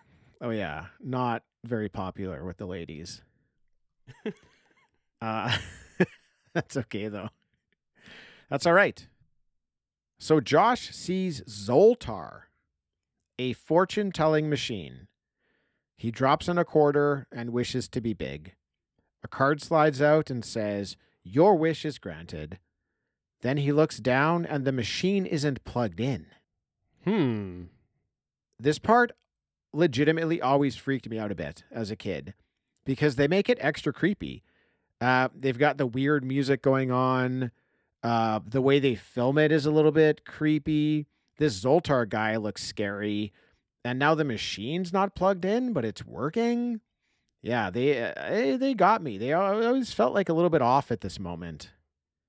Oh 0.42 0.52
yeah. 0.52 0.86
Not 1.02 1.44
very 1.68 1.90
popular 1.90 2.44
with 2.44 2.58
the 2.58 2.66
ladies. 2.66 3.22
uh 5.22 5.58
that's 6.54 6.78
okay 6.78 7.08
though. 7.08 7.30
That's 8.50 8.66
all 8.66 8.74
right. 8.74 9.08
So 10.18 10.40
Josh 10.40 10.92
sees 10.96 11.42
Zoltar, 11.42 12.44
a 13.38 13.54
fortune 13.54 14.12
telling 14.12 14.50
machine. 14.50 15.08
He 15.98 16.12
drops 16.12 16.48
in 16.48 16.58
a 16.58 16.66
quarter 16.66 17.28
and 17.32 17.52
wishes 17.52 17.88
to 17.90 18.02
be 18.02 18.14
big. 18.14 18.54
A 19.24 19.28
card 19.28 19.62
slides 19.62 20.02
out 20.02 20.30
and 20.30 20.44
says, 20.46 20.98
Your 21.24 21.56
wish 21.56 21.86
is 21.86 21.98
granted. 21.98 22.60
Then 23.42 23.58
he 23.58 23.72
looks 23.72 23.98
down 23.98 24.46
and 24.46 24.66
the 24.66 24.72
machine 24.72 25.26
isn't 25.26 25.64
plugged 25.66 26.00
in. 26.00 26.28
hmm 27.04 27.64
This 28.60 28.80
part 28.80 29.12
legitimately 29.76 30.42
always 30.42 30.76
freaked 30.76 31.10
me 31.10 31.20
out 31.20 31.32
a 31.32 31.36
bit 31.36 31.64
as 31.72 31.92
a 31.92 31.96
kid 31.96 32.34
because 32.86 33.16
they 33.16 33.28
make 33.28 33.50
it 33.50 33.58
extra 33.62 33.92
creepy. 33.94 34.44
Uh, 35.02 35.28
they've 35.36 35.58
got 35.58 35.78
the 35.78 35.86
weird 35.86 36.24
music 36.24 36.62
going 36.62 36.92
on. 36.92 37.52
Uh, 38.04 38.40
the 38.46 38.62
way 38.62 38.80
they 38.80 38.96
film 38.96 39.38
it 39.38 39.52
is 39.52 39.66
a 39.66 39.72
little 39.72 39.92
bit 39.92 40.26
creepy. 40.26 41.08
This 41.38 41.60
Zoltar 41.64 42.08
guy 42.08 42.38
looks 42.38 42.64
scary. 42.64 43.34
And 43.84 44.00
now 44.00 44.16
the 44.16 44.24
machine's 44.24 44.94
not 44.94 45.16
plugged 45.16 45.46
in, 45.46 45.74
but 45.74 45.86
it's 45.86 46.06
working. 46.06 46.82
Yeah, 47.42 47.70
they 47.70 48.02
uh, 48.02 48.58
they 48.58 48.74
got 48.74 49.04
me. 49.04 49.18
They 49.20 49.34
always 49.34 49.94
felt 49.94 50.14
like 50.16 50.30
a 50.30 50.34
little 50.34 50.50
bit 50.50 50.62
off 50.64 50.92
at 50.92 51.02
this 51.02 51.20
moment. 51.20 51.70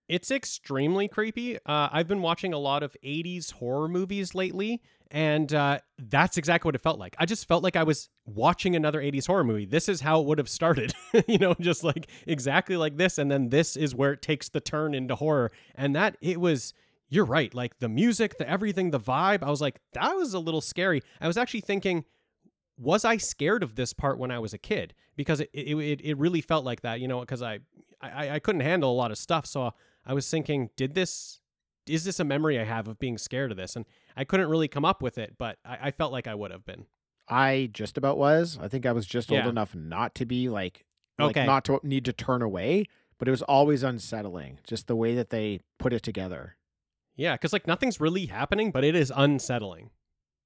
it's 0.09 0.31
extremely 0.31 1.09
creepy 1.09 1.57
uh, 1.67 1.89
i've 1.93 2.07
been 2.07 2.23
watching 2.23 2.53
a 2.53 2.59
lot 2.59 2.83
of 2.83 2.97
80s 3.05 3.53
horror 3.55 3.89
movies 3.89 4.35
lately 4.37 4.81
and 5.11 5.55
uh, 5.55 5.79
that's 5.99 6.37
exactly 6.37 6.69
what 6.69 6.75
it 6.75 6.83
felt 6.83 6.99
like 6.99 7.15
i 7.19 7.25
just 7.25 7.47
felt 7.47 7.63
like 7.63 7.77
i 7.77 7.83
was 7.83 8.09
watching 8.25 8.75
another 8.75 9.01
80s 9.01 9.27
horror 9.27 9.45
movie 9.45 9.67
this 9.67 9.89
is 9.89 10.01
how 10.01 10.21
it 10.21 10.27
would 10.27 10.39
have 10.39 10.49
started 10.49 10.93
you 11.29 11.39
know 11.39 11.55
just 11.61 11.85
like 11.85 12.09
exactly 12.27 12.77
like 12.77 12.97
this 12.97 13.19
and 13.19 13.31
then 13.31 13.51
this 13.51 13.77
is 13.77 13.95
where 13.95 14.13
it 14.13 14.23
takes 14.23 14.49
the 14.49 14.61
turn 14.61 14.95
into 14.95 15.15
horror 15.15 15.53
and 15.75 15.95
that 15.95 16.17
it 16.21 16.41
was 16.41 16.75
you're 17.09 17.25
right 17.25 17.55
like 17.55 17.79
the 17.79 17.89
music 17.89 18.39
the 18.39 18.49
everything 18.49 18.91
the 18.91 19.01
vibe 19.01 19.43
i 19.43 19.51
was 19.51 19.61
like 19.61 19.81
that 19.93 20.15
was 20.15 20.35
a 20.35 20.39
little 20.39 20.61
scary 20.61 21.03
i 21.21 21.27
was 21.27 21.37
actually 21.37 21.61
thinking 21.61 22.05
was 22.79 23.05
I 23.05 23.17
scared 23.17 23.63
of 23.63 23.75
this 23.75 23.93
part 23.93 24.19
when 24.19 24.31
I 24.31 24.39
was 24.39 24.53
a 24.53 24.59
kid? 24.59 24.95
Because 25.17 25.41
it 25.41 25.51
it, 25.53 26.01
it, 26.03 26.19
really 26.19 26.41
felt 26.41 26.65
like 26.65 26.83
that, 26.83 27.01
you 27.01 27.09
know, 27.09 27.21
because 27.21 27.43
I, 27.43 27.61
I 28.01 28.31
I 28.31 28.39
couldn't 28.39 28.61
handle 28.61 28.91
a 28.91 28.95
lot 28.95 29.11
of 29.11 29.19
stuff. 29.19 29.47
So 29.47 29.73
I 30.05 30.15
was 30.15 30.29
thinking, 30.31 30.71
did 30.77 30.95
this 30.95 31.41
is 31.89 32.05
this 32.05 32.21
a 32.21 32.25
memory 32.25 32.59
I 32.59 32.65
have 32.65 32.89
of 32.89 32.99
being 32.99 33.19
scared 33.19 33.51
of 33.51 33.57
this? 33.57 33.77
And 33.77 33.85
I 34.17 34.25
couldn't 34.25 34.49
really 34.49 34.69
come 34.69 34.85
up 34.85 35.03
with 35.03 35.19
it, 35.19 35.35
but 35.39 35.59
I, 35.65 35.79
I 35.83 35.91
felt 35.91 36.13
like 36.13 36.27
I 36.27 36.35
would 36.35 36.51
have 36.51 36.65
been. 36.65 36.87
I 37.29 37.71
just 37.73 37.97
about 37.99 38.19
was. 38.19 38.59
I 38.61 38.69
think 38.69 38.87
I 38.87 38.93
was 38.93 39.07
just 39.07 39.31
Yeah. 39.31 39.39
old 39.41 39.49
enough 39.49 39.75
not 39.75 40.15
to 40.17 40.25
be 40.27 40.49
like, 40.49 40.85
like 41.19 41.37
Okay. 41.37 41.47
not 41.47 41.65
to 41.67 41.81
need 41.83 42.05
to 42.05 42.13
turn 42.13 42.43
away, 42.43 42.85
but 43.19 43.27
it 43.29 43.31
was 43.31 43.43
always 43.43 43.83
unsettling. 43.83 44.59
Just 44.65 44.87
the 44.87 44.97
way 44.97 45.15
that 45.15 45.31
they 45.31 45.61
put 45.79 45.93
it 45.93 46.03
together. 46.03 46.57
Yeah, 47.17 47.35
because 47.35 47.53
like 47.53 47.67
nothing's 47.67 48.01
really 48.01 48.27
happening, 48.27 48.71
but 48.71 48.85
it 48.85 48.95
is 48.95 49.13
unsettling. 49.15 49.91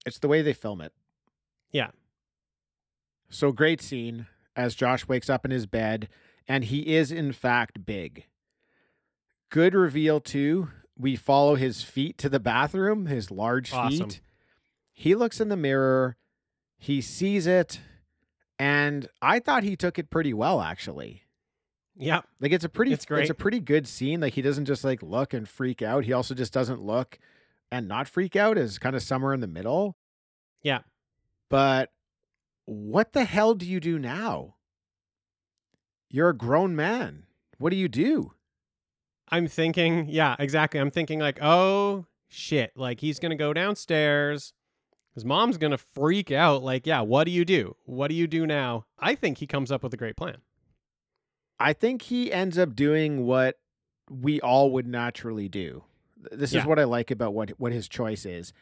It's 0.06 0.18
the 0.20 0.28
way 0.28 0.40
they 0.40 0.52
film 0.52 0.80
it. 0.80 0.92
Yeah. 1.70 1.90
So 3.28 3.52
great 3.52 3.80
scene 3.80 4.26
as 4.56 4.74
Josh 4.74 5.06
wakes 5.06 5.28
up 5.30 5.44
in 5.44 5.50
his 5.50 5.66
bed 5.66 6.08
and 6.48 6.64
he 6.64 6.94
is 6.94 7.12
in 7.12 7.32
fact 7.32 7.84
big. 7.84 8.26
Good 9.50 9.74
reveal 9.74 10.20
too. 10.20 10.68
We 11.00 11.16
follow 11.16 11.54
his 11.54 11.82
feet 11.82 12.18
to 12.18 12.28
the 12.28 12.40
bathroom, 12.40 13.06
his 13.06 13.30
large 13.30 13.72
Awesome. 13.72 14.10
feet. 14.10 14.20
He 14.92 15.14
looks 15.14 15.40
in 15.40 15.48
the 15.48 15.56
mirror, 15.56 16.16
he 16.76 17.00
sees 17.00 17.46
it, 17.46 17.80
and 18.58 19.08
I 19.22 19.38
thought 19.38 19.62
he 19.62 19.76
took 19.76 19.98
it 19.98 20.10
pretty 20.10 20.34
well 20.34 20.60
actually. 20.60 21.22
Yeah. 21.96 22.20
Like 22.40 22.52
it's 22.52 22.64
a 22.64 22.68
pretty 22.68 22.92
It's 22.92 23.04
great. 23.06 23.30
a 23.30 23.34
pretty 23.34 23.60
good 23.60 23.86
scene. 23.88 24.20
Like 24.20 24.34
he 24.34 24.42
doesn't 24.42 24.66
just 24.66 24.84
like 24.84 25.02
look 25.02 25.32
and 25.34 25.48
freak 25.48 25.80
out. 25.82 26.04
He 26.04 26.12
also 26.12 26.34
just 26.34 26.52
doesn't 26.52 26.82
look 26.82 27.18
and 27.72 27.86
not 27.88 28.08
freak 28.08 28.36
out 28.36 28.58
is 28.58 28.78
kind 28.78 28.96
of 28.96 29.02
somewhere 29.02 29.32
in 29.34 29.40
the 29.40 29.46
middle. 29.46 29.96
Yeah. 30.62 30.80
But 31.48 31.90
what 32.66 33.12
the 33.12 33.24
hell 33.24 33.54
do 33.54 33.66
you 33.66 33.80
do 33.80 33.98
now? 33.98 34.56
You're 36.08 36.30
a 36.30 36.36
grown 36.36 36.74
man. 36.76 37.24
What 37.58 37.70
do 37.70 37.76
you 37.76 37.88
do? 37.88 38.32
I'm 39.30 39.46
thinking, 39.46 40.06
yeah, 40.08 40.36
exactly. 40.38 40.80
I'm 40.80 40.90
thinking 40.90 41.20
like, 41.20 41.38
oh 41.40 42.06
shit, 42.28 42.72
like 42.76 43.00
he's 43.00 43.18
gonna 43.18 43.36
go 43.36 43.52
downstairs. 43.52 44.52
His 45.14 45.24
mom's 45.24 45.56
gonna 45.58 45.78
freak 45.78 46.30
out. 46.30 46.62
Like, 46.62 46.86
yeah, 46.86 47.00
what 47.00 47.24
do 47.24 47.30
you 47.30 47.44
do? 47.44 47.76
What 47.84 48.08
do 48.08 48.14
you 48.14 48.26
do 48.26 48.46
now? 48.46 48.86
I 48.98 49.14
think 49.14 49.38
he 49.38 49.46
comes 49.46 49.70
up 49.72 49.82
with 49.82 49.92
a 49.94 49.96
great 49.96 50.16
plan. 50.16 50.38
I 51.58 51.72
think 51.72 52.02
he 52.02 52.32
ends 52.32 52.58
up 52.58 52.74
doing 52.74 53.26
what 53.26 53.58
we 54.10 54.40
all 54.40 54.70
would 54.72 54.86
naturally 54.86 55.48
do. 55.48 55.84
This 56.32 56.52
Yeah. 56.52 56.60
is 56.60 56.66
what 56.66 56.78
I 56.78 56.84
like 56.84 57.10
about 57.10 57.34
what 57.34 57.50
what 57.58 57.72
his 57.72 57.88
choice 57.88 58.24
is. 58.26 58.52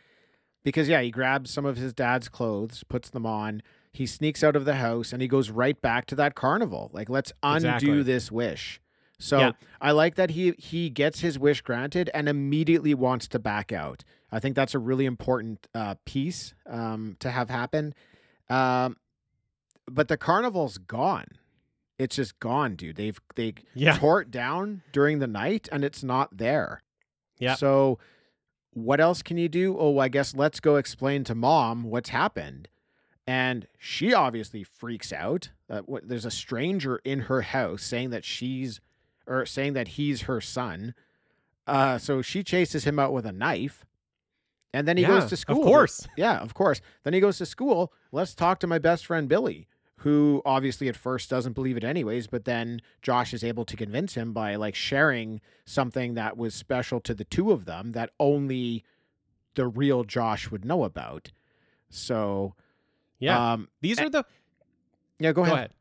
Because 0.65 0.89
yeah, 0.89 1.01
he 1.01 1.11
grabs 1.11 1.51
some 1.51 1.65
of 1.65 1.77
his 1.77 1.93
dad's 1.95 2.29
clothes, 2.29 2.85
puts 2.89 3.11
them 3.11 3.25
on, 3.27 3.63
He 3.91 4.05
sneaks 4.07 4.45
out 4.45 4.55
of 4.55 4.65
the 4.67 4.75
house 4.77 5.13
and 5.13 5.23
he 5.23 5.27
goes 5.29 5.51
right 5.51 5.81
back 5.81 6.07
to 6.07 6.15
that 6.17 6.35
carnival. 6.35 6.91
Like, 6.93 7.09
let's 7.09 7.33
undo 7.43 7.69
Exactly. 7.69 8.03
this 8.03 8.31
wish. 8.31 8.81
So 9.19 9.39
Yeah. 9.39 9.53
I 9.81 9.91
like 9.93 10.15
that 10.17 10.31
he 10.31 10.53
he 10.59 10.91
gets 10.91 11.21
his 11.21 11.39
wish 11.39 11.61
granted 11.63 12.11
and 12.15 12.29
immediately 12.29 12.95
wants 12.95 13.27
to 13.29 13.39
back 13.39 13.73
out. 13.73 14.05
I 14.31 14.39
think 14.41 14.55
that's 14.57 14.75
a 14.75 14.79
really 14.79 15.07
important 15.07 15.67
uh, 15.75 15.95
piece 16.05 16.55
um, 16.67 17.17
to 17.21 17.31
have 17.31 17.51
happen. 17.51 17.95
Um, 18.51 18.97
but 19.91 20.09
the 20.09 20.17
carnival's 20.17 20.79
gone. 20.79 21.27
It's 21.99 22.17
just 22.17 22.39
gone, 22.39 22.77
dude. 22.77 22.97
They've 22.97 23.19
they 23.35 23.55
Yeah. 23.75 23.97
tore 23.99 24.21
it 24.21 24.31
down 24.31 24.83
during 24.93 25.19
the 25.19 25.27
night 25.27 25.69
and 25.73 25.83
it's 25.85 26.05
not 26.05 26.37
there. 26.37 26.83
Yeah. 27.39 27.55
So 27.55 27.99
what 28.73 29.01
else 29.01 29.23
can 29.23 29.37
you 29.39 29.49
do? 29.49 29.77
Oh, 29.79 29.99
I 29.99 30.09
guess 30.09 30.35
let's 30.35 30.61
go 30.61 30.77
explain 30.77 31.25
to 31.25 31.35
mom 31.35 31.85
what's 31.85 32.11
happened. 32.11 32.69
And 33.27 33.67
she 33.79 34.15
obviously 34.15 34.63
freaks 34.63 35.13
out. 35.13 35.51
Uh, 35.69 35.81
what, 35.81 36.09
there's 36.09 36.25
a 36.25 36.31
stranger 36.31 37.01
in 37.05 37.21
her 37.23 37.43
house 37.43 37.83
saying 37.83 38.11
that 38.11 38.25
she's, 38.25 38.81
or 39.29 39.47
saying 39.47 39.75
that 39.75 39.89
he's 39.89 40.23
her 40.23 40.41
son. 40.41 40.95
Uh, 41.67 41.99
so 41.99 42.23
she 42.23 42.43
chases 42.43 42.85
him 42.85 42.99
out 42.99 43.13
with 43.13 43.27
a 43.27 43.33
knife. 43.33 43.85
And 44.73 44.87
then 44.89 44.97
he 44.97 45.03
Yeah, 45.03 45.09
goes 45.21 45.27
to 45.27 45.37
school. 45.37 45.61
of 45.61 45.67
course. 45.67 46.07
Yeah, 46.17 46.39
of 46.39 46.55
course. 46.55 46.81
Then 47.05 47.13
he 47.15 47.21
goes 47.21 47.39
to 47.39 47.47
school. 47.47 47.93
Let's 48.13 48.35
talk 48.35 48.59
to 48.61 48.67
my 48.67 48.79
best 48.79 49.07
friend 49.07 49.29
Billy, 49.29 49.67
who 49.99 50.43
obviously 50.45 50.89
at 50.89 50.97
first 50.97 51.29
doesn't 51.31 51.53
believe 51.55 51.77
it 51.77 51.85
anyways, 51.85 52.27
but 52.27 52.45
then 52.45 52.81
Josh 53.03 53.33
is 53.35 53.43
able 53.45 53.65
to 53.67 53.77
convince 53.77 54.15
him 54.15 54.33
by 54.33 54.57
like 54.57 54.75
sharing 54.75 55.41
something 55.65 56.15
that 56.15 56.37
was 56.37 56.55
special 56.55 57.01
to 57.01 57.15
the 57.15 57.25
two 57.25 57.51
of 57.53 57.65
them 57.67 57.93
that 57.93 58.11
only 58.21 58.85
the 59.55 59.67
real 59.67 60.05
Josh 60.05 60.51
would 60.51 60.65
know 60.65 60.85
about. 60.85 61.33
So, 61.91 62.55
Yeah. 63.19 63.53
um, 63.55 63.69
These 63.81 64.01
are 64.01 64.09
the 64.11 64.25
yeah, 65.19 65.33
go, 65.33 65.43
Go 65.43 65.43
ahead. 65.45 65.55
ahead. 65.57 65.73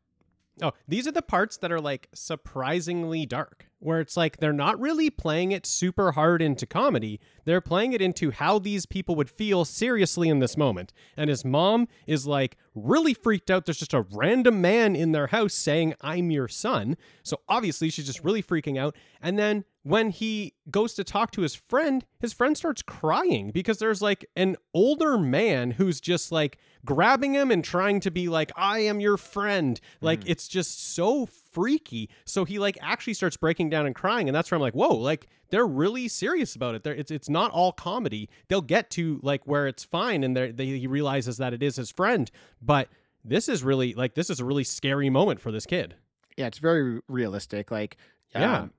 Oh, 0.62 0.72
these 0.88 1.08
are 1.08 1.12
the 1.12 1.22
parts 1.22 1.58
that 1.58 1.72
are 1.72 1.80
like 1.80 2.10
surprisingly 2.14 3.26
dark, 3.28 3.68
where 3.80 4.00
it's 4.00 4.18
like 4.18 4.38
they're 4.38 4.52
not 4.52 4.80
really 4.80 5.10
playing 5.10 5.52
it 5.52 5.68
super 5.68 6.14
hard 6.14 6.42
into 6.42 6.66
comedy. 6.66 7.20
They're 7.46 7.62
playing 7.62 7.94
it 7.94 8.02
into 8.02 8.32
how 8.32 8.58
these 8.58 8.88
people 8.88 9.16
would 9.16 9.30
feel 9.30 9.66
seriously 9.66 10.30
in 10.30 10.40
this 10.40 10.58
moment. 10.58 10.94
And 11.16 11.30
his 11.30 11.46
mom 11.46 11.88
is 12.08 12.26
like 12.26 12.58
really 12.74 13.14
freaked 13.14 13.52
out. 13.52 13.66
There's 13.66 13.78
just 13.78 13.94
a 13.94 14.06
random 14.12 14.60
man 14.60 14.96
in 14.96 15.12
their 15.12 15.28
house 15.28 15.54
saying, 15.54 15.94
I'm 16.02 16.32
your 16.32 16.48
son. 16.48 16.98
So 17.22 17.42
obviously 17.48 17.90
she's 17.90 18.08
just 18.08 18.24
really 18.24 18.42
freaking 18.42 18.80
out. 18.80 18.96
And 19.22 19.38
then 19.38 19.64
when 19.88 20.10
he 20.10 20.54
goes 20.70 20.94
to 20.96 21.04
talk 21.04 21.32
to 21.32 21.42
his 21.42 21.56
friend, 21.56 22.04
his 22.20 22.34
friend 22.34 22.58
starts 22.58 22.82
crying 22.82 23.52
because 23.52 23.78
there's 23.80 24.02
like 24.02 24.26
an 24.36 24.58
older 24.74 25.18
man 25.18 25.72
who's 25.72 26.02
just 26.02 26.30
like 26.30 26.58
grabbing 26.84 27.34
him 27.34 27.52
and 27.52 27.64
trying 27.64 28.02
to 28.02 28.12
be 28.12 28.28
like, 28.28 28.52
I 28.58 28.80
am 28.80 29.00
your 29.00 29.16
friend. 29.16 29.80
Like 30.02 30.22
it's 30.26 30.50
just 30.50 30.94
so 30.94 31.26
freaky. 31.26 32.10
So 32.26 32.44
he 32.44 32.60
like 32.60 32.78
actually 32.82 33.14
starts 33.14 33.38
breaking 33.38 33.70
down 33.70 33.86
and 33.86 33.96
crying. 33.96 34.28
And 34.28 34.36
that's 34.36 34.52
where 34.52 34.58
I'm 34.58 34.62
like, 34.62 34.74
whoa, 34.74 34.94
like 34.94 35.28
they're 35.52 35.66
really 35.66 36.10
serious 36.10 36.54
about 36.54 36.76
it. 36.76 36.84
They're, 36.84 36.96
it's 36.96 37.10
it's 37.10 37.30
not 37.30 37.52
all 37.52 37.72
comedy. 37.72 38.30
They'll 38.50 38.60
get 38.62 38.90
to 38.92 39.22
like 39.24 39.48
where 39.48 39.68
it's 39.68 39.86
fine 39.86 40.22
and 40.26 40.36
they're, 40.36 40.52
he 40.52 40.86
realizes 40.88 41.38
that 41.38 41.54
it 41.54 41.64
is 41.64 41.78
his 41.78 41.92
friend. 41.92 42.30
But 42.62 42.90
this 43.24 43.48
is 43.48 43.64
really 43.64 43.94
like 43.94 44.16
this 44.16 44.30
is 44.30 44.42
a 44.42 44.46
really 44.46 44.66
scary 44.66 45.10
moment 45.10 45.40
for 45.40 45.52
this 45.52 45.66
kid. 45.66 45.96
Yeah, 46.36 46.48
it's 46.48 46.60
very 46.60 47.00
realistic. 47.08 47.72
Like, 47.72 47.96
Yeah. 48.36 48.58
um, 48.64 48.72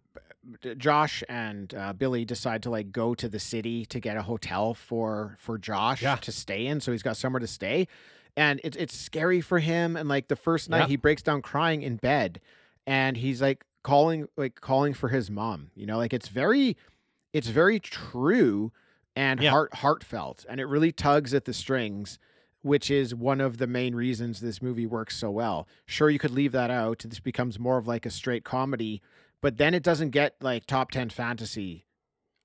Josh 0.77 1.22
and 1.29 1.74
uh, 1.74 1.92
Billy 1.92 2.24
decide 2.24 2.62
to 2.62 2.70
like 2.70 2.92
go 2.92 3.14
to 3.14 3.29
the 3.29 3.38
city 3.38 3.85
to 3.87 4.01
get 4.01 4.16
a 4.16 4.22
hotel 4.22 4.74
for 4.74 5.37
for 5.38 5.59
Josh 5.59 6.03
Yeah. 6.03 6.16
to 6.16 6.33
stay 6.33 6.66
in, 6.66 6.81
so 6.81 6.92
he's 6.92 7.03
got 7.03 7.16
somewhere 7.16 7.40
to 7.40 7.46
stay, 7.46 7.88
and 8.37 8.61
it's 8.64 8.77
it's 8.77 8.96
scary 8.96 9.40
for 9.40 9.59
him. 9.59 9.96
And 9.96 10.09
like 10.09 10.29
the 10.29 10.37
first 10.37 10.70
night, 10.70 10.81
Yep. 10.81 10.88
he 10.88 10.96
breaks 10.96 11.22
down 11.22 11.42
crying 11.42 11.83
in 11.83 11.96
bed, 11.96 12.40
and 12.87 13.16
he's 13.16 13.42
like 13.42 13.64
calling 13.83 14.29
like 14.37 14.61
calling 14.61 14.94
for 14.94 15.09
his 15.09 15.31
mom. 15.31 15.70
You 15.74 15.87
know, 15.87 15.96
like 15.98 16.12
it's 16.14 16.29
very 16.29 16.77
it's 17.33 17.48
very 17.48 17.79
true 17.81 18.72
and 19.16 19.40
Yeah. 19.42 19.51
heart 19.51 19.74
heartfelt, 19.74 20.46
and 20.48 20.61
it 20.61 20.64
really 20.66 20.92
tugs 20.92 21.35
at 21.35 21.44
the 21.44 21.53
strings. 21.55 22.18
Which 22.62 22.90
is 22.90 23.14
one 23.14 23.40
of 23.40 23.59
the 23.59 23.68
main 23.68 23.94
reasons 23.94 24.40
this 24.40 24.61
movie 24.61 24.85
works 24.85 25.16
so 25.16 25.31
well. 25.31 25.68
Sure, 25.87 26.11
you 26.11 26.18
could 26.18 26.33
leave 26.33 26.51
that 26.53 26.72
out. 26.72 27.05
This 27.07 27.20
becomes 27.20 27.57
more 27.57 27.79
of 27.79 27.87
like 27.87 28.05
a 28.05 28.11
straight 28.11 28.42
comedy, 28.42 29.01
but 29.40 29.57
then 29.57 29.74
it 29.74 29.83
doesn't 29.83 30.11
get 30.11 30.35
like 30.40 30.66
top 30.66 30.90
10 30.90 31.11
fantasy 31.11 31.87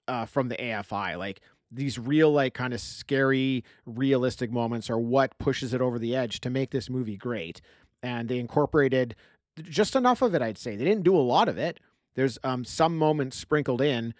uh, 0.08 0.26
from 0.26 0.50
the 0.50 0.56
AFI. 0.56 1.18
Like 1.18 1.42
these 1.72 1.98
real, 1.98 2.32
like 2.32 2.54
kind 2.54 2.74
of 2.74 2.80
scary, 2.82 3.64
realistic 3.86 4.52
moments 4.52 4.90
are 4.90 5.00
what 5.00 5.38
pushes 5.40 5.74
it 5.74 5.82
over 5.82 5.98
the 5.98 6.16
edge 6.16 6.40
to 6.42 6.50
make 6.50 6.72
this 6.72 6.90
movie 6.90 7.18
great. 7.18 7.62
And 8.02 8.28
they 8.30 8.38
incorporated 8.40 9.16
just 9.62 9.96
enough 9.96 10.22
of 10.22 10.36
it, 10.36 10.42
I'd 10.42 10.58
say. 10.58 10.76
They 10.76 10.84
didn't 10.86 11.04
do 11.04 11.16
a 11.16 11.20
lot 11.22 11.48
of 11.48 11.58
it. 11.58 11.80
There's 12.16 12.38
um, 12.44 12.64
some 12.66 12.98
moments 12.98 13.38
sprinkled 13.38 13.82
in, 13.82 14.14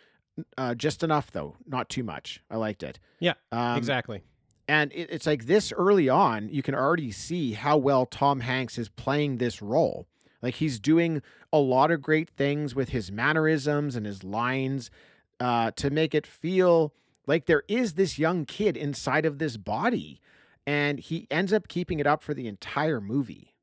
uh, 0.58 0.74
just 0.74 1.04
enough 1.04 1.32
though, 1.32 1.58
not 1.68 1.90
too 1.90 2.04
much. 2.04 2.42
I 2.50 2.58
liked 2.58 2.82
it. 2.82 2.98
Yeah, 3.20 3.34
Um, 3.52 3.78
exactly. 3.78 4.22
and 4.68 4.92
it, 4.94 5.10
it's 5.12 5.28
like 5.28 5.46
this 5.46 5.72
early 5.72 6.10
on, 6.10 6.50
you 6.50 6.64
can 6.64 6.74
already 6.74 7.12
see 7.12 7.52
how 7.54 7.78
well 7.78 8.08
Tom 8.08 8.40
Hanks 8.40 8.80
is 8.80 8.90
playing 8.90 9.38
this 9.38 9.62
role. 9.62 10.08
Like 10.44 10.56
he's 10.56 10.80
doing 10.80 11.24
a 11.52 11.58
lot 11.60 11.90
of 11.92 12.04
great 12.04 12.30
things 12.30 12.76
with 12.76 12.90
his 12.90 13.12
mannerisms 13.12 13.96
and 13.96 14.06
his 14.06 14.24
lines 14.24 14.92
uh, 15.40 15.72
to 15.78 15.90
make 15.90 16.14
it 16.14 16.28
feel 16.28 16.94
like 17.26 17.48
there 17.48 17.64
is 17.68 17.94
this 17.96 18.20
young 18.20 18.46
kid 18.46 18.78
inside 18.78 19.26
of 19.26 19.40
this 19.40 19.58
body. 19.58 20.22
And 20.68 21.00
he 21.00 21.28
ends 21.32 21.54
up 21.54 21.68
keeping 21.70 22.00
it 22.00 22.08
up 22.08 22.22
for 22.24 22.36
the 22.36 22.48
entire 22.48 23.02
movie. 23.02 23.56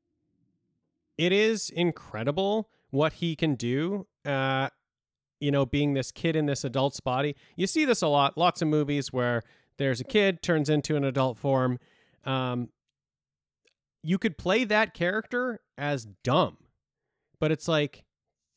it 1.17 1.31
is 1.31 1.69
incredible 1.69 2.69
what 2.89 3.13
he 3.13 3.35
can 3.35 3.55
do 3.55 4.07
uh 4.25 4.69
you 5.39 5.51
know 5.51 5.65
being 5.65 5.93
this 5.93 6.11
kid 6.11 6.35
in 6.35 6.45
this 6.45 6.63
adult's 6.63 6.99
body 6.99 7.35
you 7.55 7.67
see 7.67 7.85
this 7.85 8.01
a 8.01 8.07
lot 8.07 8.37
lots 8.37 8.61
of 8.61 8.67
movies 8.67 9.13
where 9.13 9.41
there's 9.77 10.01
a 10.01 10.03
kid 10.03 10.41
turns 10.41 10.69
into 10.69 10.95
an 10.95 11.03
adult 11.03 11.37
form 11.37 11.79
um 12.25 12.69
you 14.03 14.17
could 14.17 14.37
play 14.37 14.63
that 14.63 14.93
character 14.93 15.59
as 15.77 16.05
dumb 16.23 16.57
but 17.41 17.51
it's 17.51 17.67
like 17.67 18.03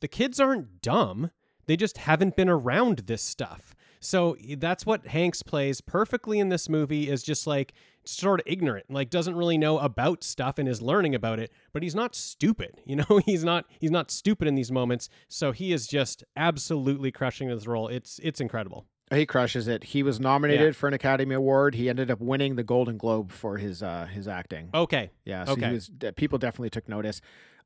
the 0.01 0.07
kids 0.09 0.39
aren't 0.39 0.81
dumb 0.81 1.31
they 1.67 1.77
just 1.77 1.99
haven't 1.99 2.37
been 2.37 2.49
around 2.49 2.99
this 3.07 3.23
stuff 3.23 3.75
so 4.01 4.37
that's 4.59 4.85
what 4.85 5.07
hanks 5.09 5.43
plays 5.43 5.81
perfectly 5.81 6.39
in 6.39 6.51
this 6.51 6.69
movie 6.69 7.09
is 7.09 7.23
just 7.23 7.47
like 7.47 7.73
sort 8.05 8.39
of 8.41 8.47
ignorant 8.47 8.85
like 8.91 9.09
doesn't 9.09 9.35
really 9.35 9.57
know 9.57 9.79
about 9.79 10.23
stuff 10.23 10.59
and 10.59 10.69
is 10.69 10.83
learning 10.83 11.15
about 11.15 11.39
it 11.41 11.51
but 11.73 11.83
he's 11.83 11.95
not 11.95 12.15
stupid 12.15 12.81
you 12.85 12.95
know 12.97 13.21
he's 13.25 13.43
not 13.43 13.65
he's 13.81 13.91
not 13.91 14.11
stupid 14.11 14.47
in 14.47 14.55
these 14.55 14.71
moments 14.71 15.09
so 15.29 15.53
he 15.53 15.73
is 15.73 15.87
just 15.87 16.23
absolutely 16.37 17.11
crushing 17.11 17.49
this 17.49 17.67
role 17.67 17.89
it's 17.89 18.21
it's 18.23 18.41
incredible 18.41 18.85
He 19.11 19.27
crushes 19.27 19.69
it. 19.69 19.85
He 19.85 20.03
was 20.03 20.19
nominated 20.19 20.75
for 20.77 20.89
an 20.89 20.95
Academy 20.95 21.35
Award. 21.35 21.75
He 21.75 21.89
ended 21.91 22.11
up 22.11 22.21
winning 22.21 22.57
the 22.57 22.65
Golden 22.65 22.97
Globe 22.97 23.31
for 23.31 23.59
his 23.59 23.83
uh, 23.83 24.07
his 24.07 24.27
acting. 24.27 24.71
okay 24.75 25.11
Yeah, 25.25 25.45
so 25.45 25.53
Okay. 25.53 25.67
he 25.69 25.73
was, 25.75 25.91
people 26.17 26.39
definitely 26.39 26.71
took 26.71 26.89
notice. 26.89 27.21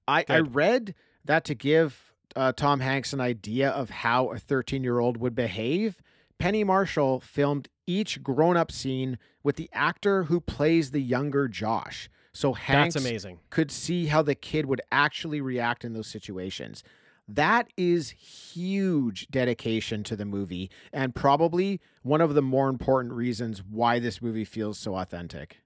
I, 0.07 0.25
I 0.29 0.41
read 0.41 0.95
that 1.29 1.45
to 1.45 1.55
give 1.55 2.13
uh, 2.35 2.53
Tom 2.53 2.81
Hanks 2.81 3.13
an 3.13 3.21
idea 3.21 3.71
of 3.71 3.91
how 3.91 4.31
a 4.33 4.39
13 4.39 4.83
year 4.83 4.99
old 4.99 5.19
would 5.19 5.35
behave, 5.35 6.03
Penny 6.39 6.65
Marshall 6.65 7.21
filmed 7.21 7.69
each 7.87 8.23
grown 8.23 8.57
up 8.57 8.73
scene 8.73 9.19
with 9.43 9.57
the 9.57 9.71
actor 9.73 10.25
who 10.25 10.41
plays 10.41 10.91
the 10.91 11.01
younger 11.01 11.47
Josh. 11.47 12.11
So 12.33 12.55
Hanks 12.55 12.95
that's 12.95 13.05
amazing 13.05 13.39
could 13.51 13.71
see 13.71 14.07
how 14.07 14.23
the 14.23 14.35
kid 14.35 14.67
would 14.67 14.81
actually 14.91 15.41
react 15.41 15.85
in 15.85 15.93
those 15.93 16.07
situations. 16.07 16.83
That 17.27 17.69
is 17.77 18.11
huge 18.11 19.29
dedication 19.31 20.03
to 20.05 20.17
the 20.17 20.25
movie 20.25 20.71
and 20.93 21.15
probably 21.15 21.81
one 22.03 22.23
of 22.23 22.35
the 22.35 22.43
more 22.43 22.71
important 22.71 23.13
reasons 23.13 23.63
why 23.63 23.99
this 23.99 24.23
movie 24.23 24.45
feels 24.45 24.79
so 24.79 24.95
authentic. 24.95 25.59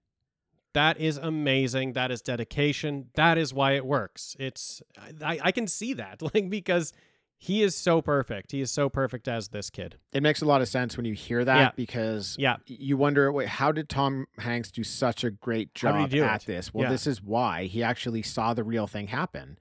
That 0.74 0.98
is 0.98 1.18
amazing. 1.18 1.92
That 1.92 2.10
is 2.10 2.22
dedication. 2.22 3.08
That 3.14 3.36
is 3.38 3.52
why 3.52 3.72
it 3.72 3.84
works. 3.84 4.36
It's 4.38 4.82
I, 5.22 5.38
I 5.42 5.52
can 5.52 5.66
see 5.66 5.92
that 5.94 6.22
like 6.34 6.48
because 6.50 6.92
he 7.36 7.62
is 7.62 7.74
so 7.76 8.00
perfect. 8.00 8.52
He 8.52 8.60
is 8.60 8.70
so 8.70 8.88
perfect 8.88 9.26
as 9.26 9.48
this 9.48 9.68
kid. 9.68 9.96
It 10.12 10.22
makes 10.22 10.42
a 10.42 10.44
lot 10.44 10.62
of 10.62 10.68
sense 10.68 10.96
when 10.96 11.04
you 11.04 11.12
hear 11.14 11.44
that 11.44 11.58
Yeah. 11.58 11.70
because 11.74 12.36
Yeah. 12.38 12.56
you 12.66 12.96
wonder 12.96 13.30
wait, 13.32 13.48
how 13.48 13.72
did 13.72 13.88
Tom 13.88 14.26
Hanks 14.38 14.70
do 14.70 14.84
such 14.84 15.24
a 15.24 15.30
great 15.30 15.74
job 15.74 16.12
at 16.12 16.42
it? 16.42 16.46
this? 16.46 16.72
Well, 16.72 16.84
Yeah. 16.84 16.90
this 16.90 17.06
is 17.06 17.20
why 17.22 17.64
he 17.64 17.82
actually 17.82 18.22
saw 18.22 18.54
the 18.54 18.62
real 18.64 18.86
thing 18.86 19.08
happen. 19.08 19.58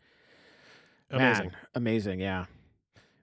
Amazing. 1.09 1.47
Man, 1.47 1.55
amazing, 1.76 2.20
yeah. 2.22 2.45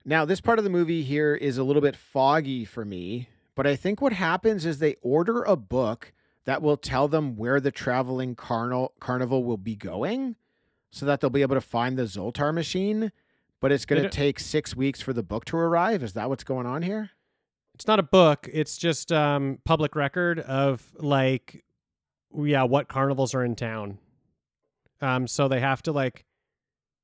Now, 0.04 0.24
this 0.24 0.40
part 0.40 0.58
of 0.58 0.64
the 0.64 0.70
movie 0.70 1.02
here 1.02 1.34
is 1.34 1.58
a 1.58 1.64
little 1.64 1.82
bit 1.82 1.96
foggy 1.96 2.64
for 2.64 2.84
me, 2.84 3.28
but 3.54 3.66
I 3.66 3.76
think 3.76 4.00
what 4.00 4.12
happens 4.12 4.66
is 4.66 4.78
they 4.78 4.94
order 5.02 5.42
a 5.42 5.56
book 5.56 6.12
that 6.48 6.62
will 6.62 6.78
tell 6.78 7.08
them 7.08 7.36
where 7.36 7.60
the 7.60 7.70
traveling 7.70 8.34
carnal 8.34 8.94
carnival 9.00 9.44
will 9.44 9.58
be 9.58 9.76
going 9.76 10.34
so 10.90 11.04
that 11.04 11.20
they'll 11.20 11.28
be 11.28 11.42
able 11.42 11.54
to 11.54 11.60
find 11.60 11.98
the 11.98 12.04
Zoltar 12.04 12.54
machine, 12.54 13.12
but 13.60 13.70
it's 13.70 13.84
going 13.84 14.02
to 14.02 14.08
take 14.08 14.40
6 14.40 14.74
weeks 14.74 15.02
for 15.02 15.12
the 15.12 15.22
book 15.22 15.44
to 15.44 15.58
arrive. 15.58 16.02
Is 16.02 16.14
that 16.14 16.30
what's 16.30 16.44
going 16.44 16.64
on 16.64 16.80
here? 16.80 17.10
It's 17.74 17.86
not 17.86 17.98
a 17.98 18.02
book. 18.02 18.48
It's 18.50 18.78
just 18.78 19.12
um 19.12 19.58
public 19.66 19.94
record 19.94 20.40
of 20.40 20.90
like 20.96 21.66
yeah, 22.34 22.62
what 22.62 22.88
carnivals 22.88 23.34
are 23.34 23.44
in 23.44 23.54
town. 23.54 23.98
Um, 25.02 25.26
so 25.26 25.48
they 25.48 25.60
have 25.60 25.82
to 25.82 25.92
like, 25.92 26.24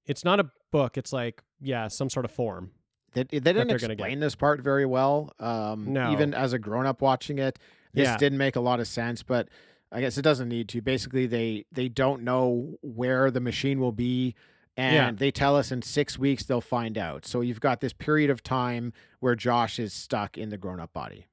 it's 0.06 0.24
not 0.24 0.40
a 0.40 0.50
book. 0.72 0.96
It's 0.96 1.12
like 1.12 1.42
yeah, 1.60 1.88
some 1.88 2.08
sort 2.08 2.24
of 2.24 2.30
form. 2.30 2.70
They, 3.12 3.24
they 3.24 3.40
didn't 3.40 3.70
explain 3.70 4.20
this 4.20 4.34
part 4.34 4.62
very 4.62 4.86
well. 4.86 5.34
Um, 5.38 5.92
No. 5.92 6.12
Even 6.12 6.32
as 6.32 6.54
a 6.54 6.58
grown 6.58 6.86
up 6.86 7.02
watching 7.02 7.38
it, 7.38 7.58
this 7.94 8.06
Yeah. 8.08 8.16
didn't 8.18 8.38
make 8.38 8.56
a 8.56 8.60
lot 8.60 8.80
of 8.80 8.86
sense, 8.88 9.22
but 9.22 9.48
I 9.90 10.00
guess 10.00 10.18
it 10.18 10.22
doesn't 10.22 10.48
need 10.48 10.68
to. 10.70 10.82
Basically, 10.82 11.26
they 11.26 11.64
they 11.72 11.88
don't 11.88 12.22
know 12.22 12.76
where 12.82 13.30
the 13.30 13.40
machine 13.40 13.78
will 13.80 13.92
be, 13.92 14.34
and 14.76 14.94
Yeah. 14.94 15.10
they 15.12 15.30
tell 15.30 15.56
us 15.56 15.70
in 15.72 15.82
six 15.82 16.18
weeks 16.18 16.44
they'll 16.44 16.60
find 16.60 16.98
out. 16.98 17.24
So 17.24 17.40
you've 17.40 17.60
got 17.60 17.80
this 17.80 17.92
period 17.92 18.28
of 18.30 18.42
time 18.42 18.92
where 19.20 19.34
Josh 19.36 19.78
is 19.78 19.92
stuck 19.92 20.36
in 20.36 20.48
the 20.50 20.58
grown 20.58 20.80
up 20.80 20.92
body. 20.92 21.26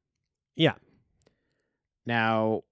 Yeah. 0.56 0.76
Now, 2.06 2.64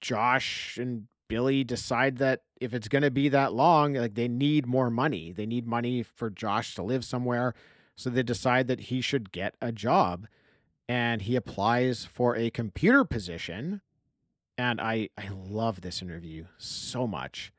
Josh 0.00 0.78
and 0.78 1.08
Billy 1.28 1.64
decide 1.64 2.18
that 2.18 2.42
if 2.60 2.72
it's 2.72 2.88
going 2.88 3.02
to 3.02 3.10
be 3.10 3.28
that 3.30 3.52
long, 3.52 3.94
like 3.94 4.14
they 4.14 4.28
need 4.28 4.66
more 4.66 4.90
money. 4.90 5.32
They 5.32 5.46
need 5.46 5.66
money 5.66 6.02
for 6.02 6.30
Josh 6.30 6.74
to 6.76 6.82
live 6.82 7.04
somewhere. 7.04 7.54
So 7.96 8.10
they 8.10 8.22
decide 8.22 8.68
that 8.68 8.80
he 8.80 9.00
should 9.00 9.32
get 9.32 9.54
a 9.60 9.72
job. 9.72 10.26
And 10.88 11.22
he 11.22 11.34
applies 11.36 12.04
for 12.04 12.36
a 12.36 12.50
computer 12.50 13.04
position. 13.04 13.80
And 14.58 14.80
I, 14.80 15.10
I 15.18 15.28
love 15.28 15.80
this 15.80 16.00
interview 16.00 16.46
so 16.58 17.06
much. 17.06 17.52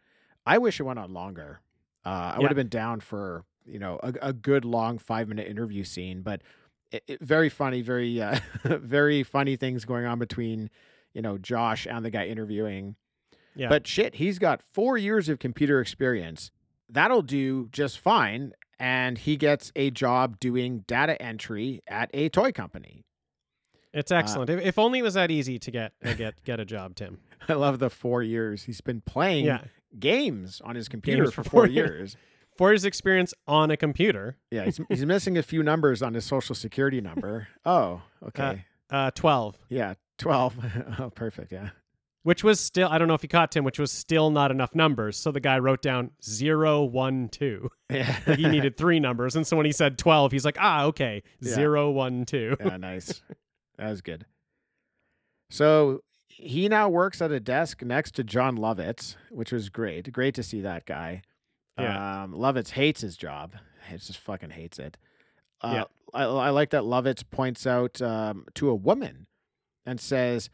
I 0.46 0.58
wish 0.58 0.80
it 0.80 0.84
went 0.84 1.00
on 1.00 1.14
longer. 1.14 1.62
Uh, 2.06 2.10
I 2.10 2.34
Yeah. 2.34 2.40
would 2.40 2.48
have 2.50 2.56
been 2.56 2.70
down 2.70 3.02
for, 3.02 3.44
you 3.66 3.80
know, 3.80 4.00
a, 4.02 4.14
a 4.22 4.34
good 4.34 4.64
long 4.66 4.98
five 4.98 5.28
minute 5.28 5.48
interview 5.48 5.84
scene, 5.84 6.22
but 6.22 6.42
it, 6.92 7.04
it- 7.08 7.22
very 7.22 7.50
funny, 7.50 7.82
very, 7.82 8.22
uh, 8.22 8.40
very 8.64 9.24
funny 9.24 9.58
things 9.58 9.84
going 9.86 10.06
on 10.06 10.20
between, 10.20 10.70
you 11.14 11.22
know, 11.22 11.38
Josh 11.38 11.86
and 11.86 12.04
the 12.06 12.10
guy 12.10 12.26
interviewing. 12.28 12.96
Yeah. 13.56 13.70
But 13.70 13.86
shit, 13.88 14.16
he's 14.16 14.40
got 14.40 14.62
four 14.74 14.98
years 14.98 15.28
of 15.30 15.40
computer 15.40 15.82
experience. 15.82 16.52
That'll 16.90 17.24
do 17.24 17.68
just 17.72 18.00
fine. 18.00 18.54
And 18.80 19.18
he 19.18 19.36
gets 19.36 19.72
a 19.76 19.90
job 19.92 20.40
doing 20.40 20.86
data 20.88 21.20
entry 21.22 21.82
at 21.88 22.10
a 22.14 22.30
toy 22.30 22.52
company. 22.52 23.04
It's 23.94 24.12
excellent. 24.12 24.50
if, 24.50 24.62
if 24.62 24.80
only 24.80 25.00
it 25.00 25.04
was 25.04 25.14
that 25.16 25.32
easy 25.32 25.58
to 25.60 25.72
get 25.72 25.94
uh, 26.04 26.14
get 26.14 26.36
get 26.44 26.60
a 26.60 26.66
job, 26.66 26.96
Tim. 26.96 27.20
I 27.50 27.54
love 27.54 27.80
the 27.80 27.90
four 27.90 28.22
years. 28.24 28.64
He's 28.64 28.82
been 28.82 29.02
playing 29.02 29.46
Yeah. 29.46 29.62
games 29.98 30.62
on 30.64 30.76
his 30.76 30.88
computer 30.90 31.24
Games 31.24 31.34
for 31.34 31.44
four 31.44 31.52
four 31.64 31.68
years. 31.68 31.90
years. 31.90 32.18
For 32.58 32.72
his 32.72 32.86
experience 32.86 33.34
on 33.48 33.70
a 33.70 33.78
computer, 33.78 34.36
Yeah, 34.50 34.66
he's, 34.66 34.82
he's 34.90 35.06
missing 35.06 35.38
a 35.38 35.44
few 35.44 35.62
numbers 35.62 36.02
on 36.02 36.16
his 36.16 36.26
social 36.26 36.56
security 36.56 37.02
number. 37.02 37.48
Oh, 37.66 38.02
okay. 38.28 38.66
uh, 38.90 39.12
twelve, 39.12 39.58
yeah, 39.70 39.94
12. 40.18 40.56
oh, 41.00 41.10
perfect. 41.12 41.52
Yeah. 41.52 41.70
which 42.24 42.44
was 42.44 42.60
still 42.60 42.90
I 42.90 42.98
don't 42.98 43.08
know 43.08 43.14
if 43.14 43.22
you 43.24 43.30
caught 43.30 43.52
Tim, 43.52 43.64
which 43.64 43.78
was 43.80 43.92
still 43.92 44.32
not 44.32 44.50
enough 44.52 44.74
numbers. 44.74 45.18
So 45.18 45.32
the 45.32 45.40
guy 45.40 45.60
wrote 45.60 45.82
down 45.84 46.12
zero, 46.24 46.84
one, 46.84 47.30
two. 47.30 47.70
Yeah. 47.92 48.18
Like 48.26 48.40
he 48.40 48.48
needed 48.50 48.76
three 48.76 49.00
numbers, 49.00 49.36
and 49.36 49.46
so 49.46 49.56
when 49.56 49.66
he 49.68 49.72
said 49.72 49.98
twelve, 50.00 50.32
he's 50.32 50.44
like, 50.44 50.58
ah, 50.60 50.86
okay, 50.86 51.22
Yeah. 51.40 51.54
zero, 51.54 51.92
one, 51.92 52.26
two. 52.26 52.58
yeah, 52.60 52.78
nice. 52.78 53.22
That 53.78 53.90
was 53.90 54.02
good. 54.02 54.26
So 55.50 56.02
he 56.28 56.68
now 56.68 56.90
works 56.90 57.22
at 57.22 57.32
a 57.32 57.40
desk 57.40 57.82
next 57.82 58.16
to 58.16 58.24
Jon 58.24 58.58
Lovitz, 58.58 59.16
which 59.30 59.52
was 59.52 59.70
great. 59.70 60.12
Great 60.12 60.36
to 60.36 60.44
see 60.44 60.62
that 60.62 60.86
guy. 60.86 61.22
Yeah. 61.80 62.24
Um, 62.24 62.34
Lovitz 62.34 62.72
hates 62.72 63.02
his 63.02 63.18
job. 63.18 63.56
He 63.90 63.98
just 63.98 64.18
fucking 64.18 64.52
hates 64.52 64.80
it. 64.80 64.98
Uh, 65.62 65.72
Yeah. 65.74 65.84
I, 66.14 66.24
I 66.24 66.50
like 66.50 66.70
that 66.72 66.84
Lovitz 66.84 67.24
points 67.30 67.68
out 67.68 68.02
um, 68.02 68.46
to 68.56 68.70
a 68.70 68.76
woman 68.76 69.28
and 69.86 70.00
says, 70.00 70.50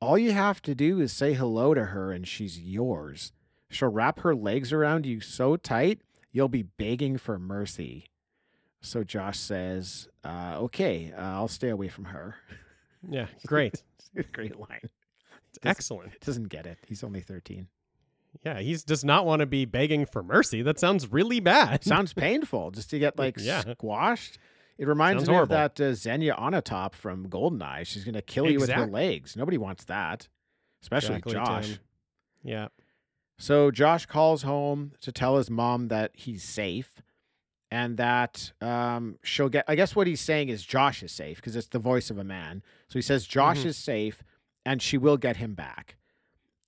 All 0.00 0.18
you 0.18 0.32
have 0.32 0.60
to 0.62 0.74
do 0.74 1.00
is 1.00 1.12
say 1.12 1.34
hello 1.34 1.74
to 1.74 1.86
her 1.86 2.12
and 2.12 2.26
she's 2.26 2.58
yours. 2.60 3.32
She'll 3.70 3.88
wrap 3.88 4.20
her 4.20 4.34
legs 4.34 4.72
around 4.72 5.06
you 5.06 5.20
so 5.20 5.56
tight, 5.56 6.00
you'll 6.32 6.48
be 6.48 6.62
begging 6.62 7.16
for 7.18 7.38
mercy. 7.38 8.06
So 8.84 9.02
Josh 9.02 9.38
says, 9.38 10.08
uh, 10.24 10.56
Okay, 10.62 11.12
uh, 11.16 11.20
I'll 11.20 11.48
stay 11.48 11.70
away 11.70 11.88
from 11.88 12.06
her. 12.06 12.36
Yeah, 13.08 13.26
great, 13.46 13.82
Great 14.32 14.58
line. 14.58 14.88
It's 15.48 15.58
excellent. 15.64 16.18
Doesn't 16.20 16.48
get 16.48 16.66
it. 16.66 16.78
He's 16.86 17.02
only 17.04 17.20
13. 17.20 17.68
Yeah, 18.44 18.58
he 18.60 18.74
does 18.76 19.04
not 19.04 19.24
want 19.26 19.40
to 19.40 19.46
be 19.46 19.64
begging 19.64 20.06
for 20.06 20.22
mercy. 20.22 20.60
That 20.62 20.78
sounds 20.80 21.12
really 21.12 21.38
bad. 21.40 21.84
Sounds 21.84 22.12
painful 22.12 22.72
just 22.72 22.90
to 22.90 22.98
get 22.98 23.16
like 23.18 23.36
Yeah. 23.38 23.60
squashed. 23.60 24.38
It 24.76 24.88
reminds 24.88 25.20
Sounds 25.20 25.28
me 25.28 25.34
horrible. 25.34 25.54
of 25.56 25.74
that 25.76 25.80
uh, 25.80 25.94
Xenia 25.94 26.34
Onatop 26.34 26.94
from 26.94 27.28
Goldeneye. 27.28 27.86
She's 27.86 28.02
going 28.04 28.14
to 28.16 28.22
kill 28.22 28.50
you 28.50 28.58
with 28.58 28.70
her 28.70 28.86
legs. 28.86 29.36
Nobody 29.36 29.56
wants 29.56 29.84
that, 29.84 30.26
especially 30.82 31.16
Exactly, 31.18 31.32
Josh. 31.34 31.78
Yeah, 32.42 32.68
So 33.38 33.70
Josh 33.70 34.06
calls 34.06 34.42
home 34.42 34.92
to 35.00 35.12
tell 35.12 35.36
his 35.36 35.48
mom 35.48 35.86
that 35.88 36.10
he's 36.14 36.42
safe 36.42 37.02
and 37.74 37.96
that 37.96 38.52
um, 38.60 39.18
she'll 39.24 39.48
get. 39.48 39.64
I 39.66 39.74
guess 39.74 39.96
what 39.96 40.06
he's 40.06 40.20
saying 40.20 40.48
is 40.48 40.62
Josh 40.62 41.02
is 41.02 41.10
safe 41.10 41.36
because 41.38 41.56
it's 41.56 41.66
the 41.68 41.80
voice 41.80 42.08
of 42.08 42.18
a 42.18 42.24
man. 42.24 42.62
So 42.88 42.98
he 43.00 43.02
says 43.02 43.26
Josh 43.26 43.62
Mhm. 43.62 43.66
is 43.66 43.76
safe 43.76 44.22
and 44.64 44.80
she 44.80 44.96
will 44.96 45.16
get 45.16 45.38
him 45.38 45.54
back. 45.54 45.96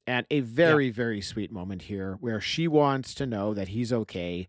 And 0.05 0.27
a 0.33 0.41
very, 0.41 0.91
very 0.91 1.21
sweet 1.21 1.53
moment 1.53 1.83
here 1.83 2.17
where 2.21 2.41
she 2.41 2.67
wants 2.67 3.15
to 3.15 3.27
know 3.27 3.55
that 3.55 3.69
he's 3.69 3.93
okay 3.93 4.49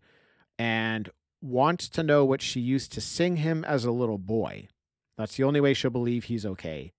and 0.58 1.10
wants 1.40 1.88
to 1.90 2.02
know 2.02 2.24
what 2.24 2.42
she 2.42 2.60
used 2.60 2.90
to 2.92 3.00
sing 3.00 3.36
him 3.36 3.64
as 3.64 3.84
a 3.84 3.92
little 3.92 4.18
boy. 4.18 4.66
That's 5.16 5.36
the 5.36 5.44
only 5.44 5.60
way 5.60 5.74
she'll 5.74 5.90
believe 5.92 6.24
he's 6.24 6.44
okay. 6.46 6.92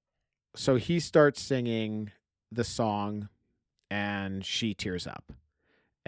So 0.56 0.78
he 0.78 1.02
starts 1.02 1.42
singing 1.42 2.12
the 2.50 2.64
song 2.64 3.28
and 3.92 4.46
she 4.46 4.74
tears 4.74 5.06
up. 5.06 5.34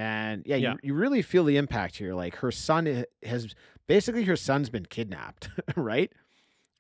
And 0.01 0.41
yeah, 0.47 0.55
Yeah. 0.55 0.71
You, 0.71 0.79
you 0.81 0.93
really 0.95 1.21
feel 1.21 1.43
the 1.43 1.57
impact 1.57 1.97
here. 1.97 2.15
Like 2.15 2.37
her 2.37 2.51
son 2.51 3.05
has 3.23 3.53
basically 3.85 4.23
her 4.23 4.35
son's 4.35 4.71
been 4.71 4.87
kidnapped, 4.87 5.49
right? 5.75 6.11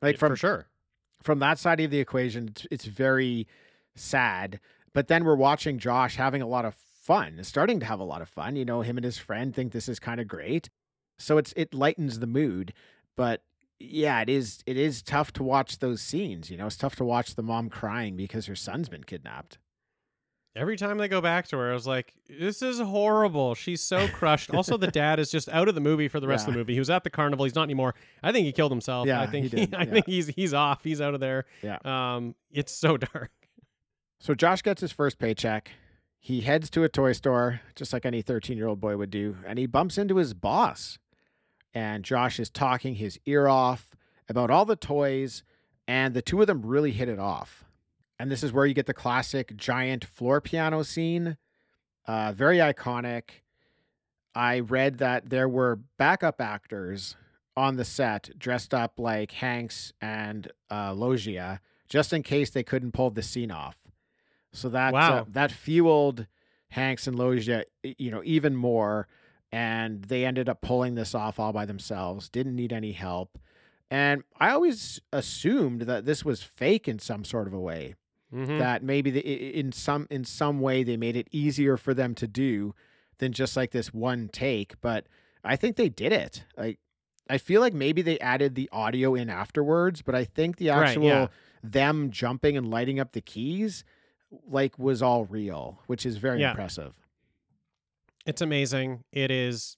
Like 0.01 0.17
from 0.17 0.31
for 0.31 0.35
sure. 0.35 0.67
from 1.21 1.37
that 1.37 1.59
side 1.59 1.79
of 1.81 1.91
the 1.91 1.99
equation, 1.99 2.47
it's, 2.47 2.65
it's 2.71 2.85
very 2.85 3.47
sad. 3.95 4.59
But 4.93 5.07
then 5.07 5.23
we're 5.23 5.35
watching 5.35 5.77
Josh 5.77 6.15
having 6.15 6.41
a 6.41 6.47
lot 6.47 6.65
of 6.65 6.73
fun, 6.73 7.43
starting 7.43 7.79
to 7.81 7.85
have 7.85 7.99
a 7.99 8.03
lot 8.03 8.23
of 8.23 8.27
fun. 8.27 8.55
You 8.55 8.65
know, 8.65 8.81
him 8.81 8.97
and 8.97 9.05
his 9.05 9.19
friend 9.19 9.53
think 9.53 9.71
this 9.71 9.87
is 9.87 9.99
kind 9.99 10.19
of 10.19 10.27
great, 10.27 10.71
so 11.19 11.37
it's 11.37 11.53
it 11.55 11.75
lightens 11.75 12.19
the 12.19 12.27
mood. 12.27 12.73
But 13.15 13.43
yeah, 13.79 14.19
it 14.21 14.29
is 14.29 14.63
it 14.65 14.77
is 14.77 15.03
tough 15.03 15.31
to 15.33 15.43
watch 15.43 15.77
those 15.77 16.01
scenes. 16.01 16.49
You 16.49 16.57
know, 16.57 16.65
it's 16.65 16.75
tough 16.75 16.95
to 16.95 17.05
watch 17.05 17.35
the 17.35 17.43
mom 17.43 17.69
crying 17.69 18.15
because 18.15 18.47
her 18.47 18.55
son's 18.55 18.89
been 18.89 19.03
kidnapped. 19.03 19.59
Every 20.53 20.75
time 20.75 20.97
they 20.97 21.07
go 21.07 21.21
back 21.21 21.47
to 21.47 21.57
her, 21.57 21.71
I 21.71 21.73
was 21.73 21.87
like, 21.87 22.13
"This 22.27 22.61
is 22.61 22.79
horrible." 22.79 23.55
She's 23.55 23.79
so 23.81 24.07
crushed. 24.09 24.53
also, 24.53 24.75
the 24.75 24.87
dad 24.87 25.17
is 25.17 25.31
just 25.31 25.47
out 25.47 25.69
of 25.69 25.75
the 25.75 25.81
movie 25.81 26.09
for 26.09 26.19
the 26.19 26.27
rest 26.27 26.45
of 26.47 26.53
the 26.53 26.57
movie. 26.59 26.73
He 26.73 26.79
was 26.79 26.89
at 26.89 27.05
the 27.05 27.09
carnival. 27.09 27.45
He's 27.45 27.55
not 27.55 27.63
anymore. 27.63 27.95
I 28.21 28.33
think 28.33 28.45
he 28.45 28.51
killed 28.51 28.71
himself. 28.71 29.07
Yeah, 29.07 29.21
I 29.21 29.27
think 29.27 29.45
he 29.45 29.49
did, 29.49 29.73
I 29.73 29.83
yeah. 29.83 29.91
think 29.91 30.05
he's 30.07 30.27
he's 30.27 30.53
off. 30.53 30.83
He's 30.83 30.99
out 30.99 31.13
of 31.13 31.21
there. 31.21 31.45
Yeah. 31.61 31.77
Um, 31.85 32.35
it's 32.51 32.73
so 32.73 32.97
dark. 33.13 33.31
So 34.19 34.35
Josh 34.35 34.61
gets 34.61 34.81
his 34.81 34.91
first 34.91 35.19
paycheck. 35.19 35.71
He 36.19 36.41
heads 36.41 36.69
to 36.71 36.83
a 36.83 36.89
toy 36.89 37.13
store, 37.13 37.61
just 37.75 37.93
like 37.93 38.05
any 38.05 38.21
13 38.21 38.57
year 38.57 38.67
old 38.67 38.79
boy 38.81 38.97
would 38.97 39.09
do, 39.09 39.37
and 39.47 39.57
he 39.57 39.65
bumps 39.65 39.97
into 39.97 40.17
his 40.17 40.33
boss. 40.33 40.99
And 41.73 42.03
Josh 42.03 42.39
is 42.39 42.49
talking 42.49 42.95
his 42.95 43.17
ear 43.25 43.47
off 43.47 43.95
about 44.27 44.51
all 44.51 44.65
the 44.65 44.75
toys, 44.75 45.43
and 45.87 46.13
the 46.13 46.21
two 46.21 46.41
of 46.41 46.47
them 46.47 46.61
really 46.63 46.91
hit 46.91 47.07
it 47.07 47.19
off. 47.19 47.63
And 48.21 48.29
this 48.29 48.43
is 48.43 48.53
where 48.53 48.67
you 48.67 48.75
get 48.75 48.85
the 48.85 48.93
classic 48.93 49.57
giant 49.57 50.05
floor 50.05 50.41
piano 50.41 50.83
scene. 50.83 51.37
Uh, 52.05 52.31
very 52.31 52.57
iconic. 52.57 53.41
I 54.35 54.59
read 54.59 54.99
that 54.99 55.31
there 55.31 55.49
were 55.49 55.79
backup 55.97 56.39
actors 56.39 57.15
on 57.57 57.77
the 57.77 57.83
set 57.83 58.29
dressed 58.37 58.75
up 58.75 58.99
like 58.99 59.31
Hanks 59.31 59.91
and 59.99 60.51
uh, 60.69 60.93
Loggia, 60.93 61.61
just 61.89 62.13
in 62.13 62.21
case 62.21 62.51
they 62.51 62.61
couldn't 62.61 62.91
pull 62.91 63.09
the 63.09 63.23
scene 63.23 63.49
off. 63.49 63.79
So 64.53 64.69
that 64.69 64.93
uh, 64.93 65.25
that 65.29 65.51
fueled 65.51 66.27
Hanks 66.69 67.07
and 67.07 67.17
Loggia, 67.17 67.63
you 67.81 68.11
know, 68.11 68.21
even 68.23 68.55
more. 68.55 69.07
And 69.51 70.03
they 70.03 70.25
ended 70.25 70.47
up 70.47 70.61
pulling 70.61 70.93
this 70.93 71.15
off 71.15 71.39
all 71.39 71.53
by 71.53 71.65
themselves. 71.65 72.29
Didn't 72.29 72.55
need 72.55 72.71
any 72.71 72.91
help. 72.91 73.39
And 73.89 74.21
I 74.39 74.51
always 74.51 75.01
assumed 75.11 75.81
that 75.81 76.05
this 76.05 76.23
was 76.23 76.43
fake 76.43 76.87
in 76.87 76.99
some 76.99 77.25
sort 77.25 77.47
of 77.47 77.53
a 77.55 77.59
way. 77.59 77.95
Mhm. 78.33 78.59
That 78.59 78.81
maybe 78.83 79.11
the, 79.11 79.19
in 79.19 79.71
some 79.71 80.07
in 80.09 80.23
some 80.23 80.61
way 80.61 80.83
they 80.83 80.95
made 80.97 81.15
it 81.17 81.27
easier 81.31 81.75
for 81.77 81.93
them 81.93 82.15
to 82.15 82.27
do 82.27 82.73
than 83.17 83.33
just 83.33 83.57
like 83.57 83.71
this 83.71 83.93
one 83.93 84.29
take. 84.31 84.79
But 84.81 85.07
I 85.43 85.55
think 85.57 85.75
they 85.75 85.89
did 85.89 86.13
it. 86.13 86.45
Like 86.57 86.79
I 87.29 87.37
feel 87.37 87.59
like 87.61 87.73
maybe 87.73 88.01
they 88.01 88.17
added 88.19 88.55
the 88.55 88.69
audio 88.71 89.15
in 89.15 89.29
afterwards, 89.29 90.01
but 90.01 90.15
I 90.15 90.23
think 90.25 90.57
the 90.57 90.69
Right, 90.69 90.89
actual 90.89 91.03
yeah. 91.05 91.27
them 91.63 92.09
jumping 92.11 92.55
and 92.57 92.69
lighting 92.69 92.99
up 92.99 93.11
the 93.11 93.21
keys 93.21 93.83
like 94.47 94.79
was 94.79 95.01
all 95.01 95.25
real, 95.25 95.81
which 95.87 96.05
is 96.05 96.15
very 96.17 96.39
Yeah. 96.39 96.51
impressive. 96.51 96.97
It's 98.25 98.41
amazing. 98.41 99.03
It 99.11 99.31
is 99.31 99.77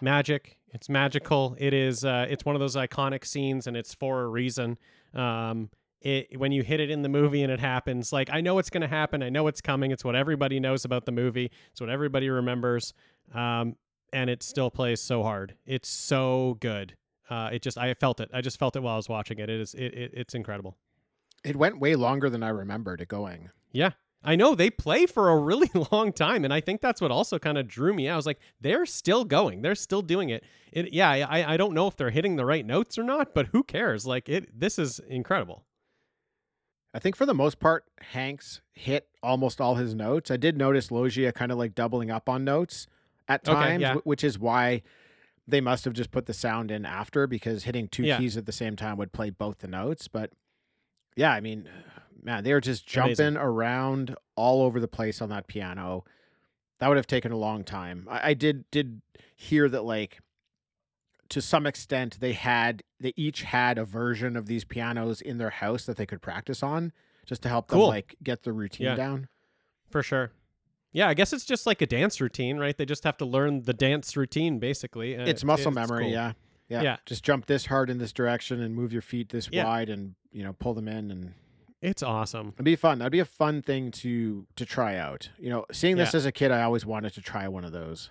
magic. 0.00 0.58
It's 0.72 0.88
magical. 0.88 1.54
It 1.58 1.74
is. 1.74 2.04
Uh, 2.04 2.26
it's 2.28 2.44
one 2.44 2.56
of 2.56 2.60
those 2.60 2.74
iconic 2.74 3.24
scenes, 3.26 3.66
and 3.66 3.76
it's 3.76 3.94
for 3.94 4.22
a 4.22 4.28
reason. 4.28 4.78
Um, 5.14 5.70
it 6.04 6.38
when 6.38 6.52
you 6.52 6.62
hit 6.62 6.80
it 6.80 6.90
in 6.90 7.02
the 7.02 7.08
movie 7.08 7.42
and 7.42 7.52
it 7.52 7.60
happens. 7.60 8.12
Like 8.12 8.28
I 8.32 8.40
know 8.40 8.58
it's 8.58 8.70
going 8.70 8.82
to 8.82 8.88
happen. 8.88 9.22
I 9.22 9.28
know 9.28 9.46
it's 9.46 9.60
coming. 9.60 9.90
It's 9.90 10.04
what 10.04 10.14
everybody 10.14 10.60
knows 10.60 10.84
about 10.84 11.06
the 11.06 11.12
movie. 11.12 11.50
It's 11.70 11.80
what 11.80 11.90
everybody 11.90 12.28
remembers. 12.28 12.94
Um, 13.34 13.76
and 14.12 14.28
it 14.28 14.42
still 14.42 14.70
plays 14.70 15.00
so 15.00 15.22
hard. 15.22 15.54
It's 15.66 15.88
so 15.88 16.58
good. 16.60 16.96
Uh, 17.30 17.50
it 17.52 17.62
just 17.62 17.78
I 17.78 17.94
felt 17.94 18.20
it. 18.20 18.30
I 18.32 18.40
just 18.40 18.58
felt 18.58 18.76
it 18.76 18.82
while 18.82 18.94
I 18.94 18.96
was 18.96 19.08
watching 19.08 19.38
it. 19.38 19.48
It 19.48 19.60
is 19.60 19.74
it, 19.74 19.94
it 19.94 20.10
it's 20.14 20.34
incredible. 20.34 20.76
It 21.44 21.56
went 21.56 21.80
way 21.80 21.96
longer 21.96 22.28
than 22.30 22.42
I 22.42 22.50
remembered 22.50 23.00
it 23.00 23.08
going. 23.08 23.50
Yeah. 23.72 23.92
I 24.24 24.36
know 24.36 24.54
they 24.54 24.70
play 24.70 25.06
for 25.06 25.30
a 25.30 25.36
really 25.36 25.70
long 25.92 26.12
time, 26.12 26.44
and 26.44 26.54
I 26.54 26.60
think 26.60 26.80
that's 26.80 27.00
what 27.00 27.10
also 27.10 27.38
kind 27.38 27.58
of 27.58 27.66
drew 27.66 27.92
me. 27.92 28.08
I 28.08 28.16
was 28.16 28.26
like, 28.26 28.38
they're 28.60 28.86
still 28.86 29.24
going, 29.24 29.62
they're 29.62 29.74
still 29.74 30.02
doing 30.02 30.28
it. 30.28 30.44
it 30.72 30.92
yeah, 30.92 31.10
I, 31.10 31.54
I 31.54 31.56
don't 31.56 31.74
know 31.74 31.88
if 31.88 31.96
they're 31.96 32.10
hitting 32.10 32.36
the 32.36 32.44
right 32.44 32.64
notes 32.64 32.98
or 32.98 33.02
not, 33.02 33.34
but 33.34 33.46
who 33.46 33.64
cares? 33.64 34.06
Like 34.06 34.28
it, 34.28 34.58
this 34.58 34.78
is 34.78 35.00
incredible. 35.08 35.64
I 36.94 36.98
think 36.98 37.16
for 37.16 37.24
the 37.26 37.34
most 37.34 37.58
part, 37.58 37.84
Hanks 38.12 38.60
hit 38.72 39.08
almost 39.22 39.60
all 39.60 39.76
his 39.76 39.94
notes. 39.94 40.30
I 40.30 40.36
did 40.36 40.56
notice 40.58 40.90
Loggia 40.90 41.32
kind 41.32 41.50
of 41.50 41.58
like 41.58 41.74
doubling 41.74 42.10
up 42.10 42.28
on 42.28 42.44
notes 42.44 42.86
at 43.28 43.46
Okay, 43.48 43.54
times, 43.58 43.80
yeah. 43.80 43.94
which 44.04 44.22
is 44.22 44.38
why 44.38 44.82
they 45.48 45.60
must 45.60 45.84
have 45.86 45.94
just 45.94 46.10
put 46.10 46.26
the 46.26 46.34
sound 46.34 46.70
in 46.70 46.84
after 46.84 47.26
because 47.26 47.64
hitting 47.64 47.88
two 47.88 48.02
Yeah. 48.04 48.18
keys 48.18 48.36
at 48.36 48.46
the 48.46 48.52
same 48.52 48.76
time 48.76 48.96
would 48.98 49.12
play 49.12 49.30
both 49.30 49.58
the 49.58 49.68
notes. 49.68 50.06
But 50.08 50.32
yeah, 51.16 51.32
I 51.32 51.40
mean, 51.40 51.68
man, 52.22 52.44
they 52.44 52.52
were 52.52 52.60
just 52.60 52.86
jumping 52.86 53.12
Amazing. 53.12 53.36
around 53.38 54.14
all 54.36 54.62
over 54.62 54.78
the 54.78 54.88
place 54.88 55.20
on 55.22 55.30
that 55.30 55.46
piano. 55.46 56.04
That 56.78 56.88
would 56.88 56.96
have 56.96 57.06
taken 57.06 57.32
a 57.32 57.36
long 57.36 57.64
time. 57.64 58.06
I, 58.10 58.30
I 58.30 58.34
did 58.34 58.70
did 58.70 59.00
hear 59.36 59.68
that 59.68 59.82
like 59.84 60.18
to 61.32 61.42
some 61.42 61.66
extent 61.66 62.18
they 62.20 62.32
had 62.34 62.82
they 63.00 63.12
each 63.16 63.42
had 63.42 63.76
a 63.78 63.84
version 63.84 64.36
of 64.36 64.46
these 64.46 64.64
pianos 64.64 65.20
in 65.20 65.38
their 65.38 65.50
house 65.50 65.84
that 65.86 65.96
they 65.96 66.06
could 66.06 66.22
practice 66.22 66.62
on 66.62 66.92
just 67.26 67.42
to 67.42 67.48
help 67.48 67.68
them 67.68 67.80
like 67.80 68.16
get 68.22 68.42
the 68.44 68.52
routine 68.52 68.86
Yeah. 68.86 68.94
down. 68.94 69.28
For 69.90 70.02
sure. 70.02 70.30
Yeah, 70.92 71.08
I 71.08 71.14
guess 71.14 71.32
it's 71.32 71.44
just 71.46 71.66
like 71.66 71.80
a 71.80 71.86
dance 71.86 72.20
routine, 72.20 72.58
right? 72.58 72.76
They 72.76 72.84
just 72.84 73.04
have 73.04 73.16
to 73.18 73.24
learn 73.24 73.62
the 73.62 73.72
dance 73.74 74.16
routine 74.16 74.58
basically. 74.58 75.14
it's 75.14 75.42
it- 75.42 75.46
muscle 75.46 75.68
it's 75.68 75.74
memory, 75.74 76.04
cool. 76.04 76.12
yeah. 76.12 76.32
yeah. 76.68 76.82
Yeah. 76.82 76.96
Just 77.06 77.24
jump 77.24 77.46
this 77.46 77.66
hard 77.66 77.88
in 77.90 77.98
this 77.98 78.12
direction 78.12 78.60
and 78.60 78.74
move 78.74 78.92
your 78.92 79.02
feet 79.02 79.30
this 79.30 79.48
Yeah. 79.50 79.64
wide 79.64 79.88
and, 79.88 80.14
you 80.32 80.42
know, 80.44 80.52
pull 80.52 80.74
them 80.74 80.86
in 80.88 81.10
and 81.10 81.32
It's 81.80 82.02
awesome. 82.02 82.48
it'd 82.54 82.64
be 82.64 82.76
fun. 82.76 82.98
That'd 82.98 83.10
be 83.12 83.20
a 83.20 83.24
fun 83.24 83.62
thing 83.62 83.90
to 84.02 84.46
to 84.56 84.64
try 84.66 84.96
out. 84.96 85.30
You 85.38 85.48
know, 85.50 85.64
seeing 85.72 85.96
this 85.96 86.14
as 86.14 86.26
a 86.26 86.32
kid, 86.32 86.50
I 86.52 86.62
always 86.62 86.84
wanted 86.84 87.14
to 87.14 87.20
try 87.22 87.48
one 87.48 87.64
of 87.64 87.72
those. 87.72 88.10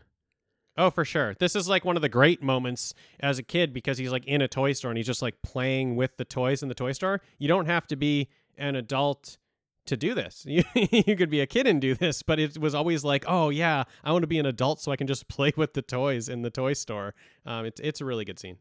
Oh, 0.77 0.89
for 0.89 1.03
sure. 1.03 1.35
This 1.39 1.55
is 1.55 1.67
like 1.67 1.83
one 1.83 1.95
of 1.95 2.01
the 2.01 2.09
great 2.09 2.41
moments 2.41 2.93
as 3.19 3.37
a 3.37 3.43
kid 3.43 3.73
because 3.73 3.97
he's 3.97 4.11
like 4.11 4.25
in 4.25 4.41
a 4.41 4.47
toy 4.47 4.73
store 4.73 4.91
and 4.91 4.97
he's 4.97 5.07
just 5.07 5.21
like 5.21 5.41
playing 5.41 5.95
with 5.95 6.17
the 6.17 6.25
toys 6.25 6.63
in 6.63 6.69
the 6.69 6.75
toy 6.75 6.93
store. 6.93 7.21
You 7.37 7.47
don't 7.47 7.65
have 7.65 7.87
to 7.87 7.95
be 7.95 8.29
an 8.57 8.75
adult 8.75 9.37
to 9.85 9.97
do 9.97 10.13
this. 10.13 10.45
You, 10.51 10.63
you 10.91 11.15
could 11.15 11.29
be 11.29 11.41
a 11.41 11.47
kid 11.47 11.67
and 11.67 11.81
do 11.81 11.93
this, 11.93 12.23
but 12.23 12.39
it 12.39 12.57
was 12.57 12.73
always 12.73 13.03
like, 13.03 13.25
oh 13.27 13.49
yeah, 13.49 13.83
I 14.03 14.11
want 14.11 14.23
to 14.23 14.27
be 14.27 14.39
an 14.39 14.45
adult 14.45 14.81
so 14.81 14.91
I 14.91 14.95
can 14.95 15.07
just 15.07 15.27
play 15.27 15.51
with 15.55 15.73
the 15.73 15.81
toys 15.81 16.29
in 16.29 16.41
the 16.41 16.49
toy 16.49 16.73
store. 16.73 17.13
Um, 17.45 17.65
it's 17.65 17.81
it's 17.81 18.01
a 18.01 18.05
really 18.05 18.25
good 18.25 18.39
scene. 18.39 18.57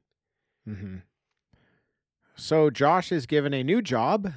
Mm-hmm. 0.69 0.97
So 2.35 2.71
Josh 2.71 3.13
is 3.13 3.27
given 3.27 3.53
a 3.55 3.63
new 3.63 3.83
job 3.83 4.33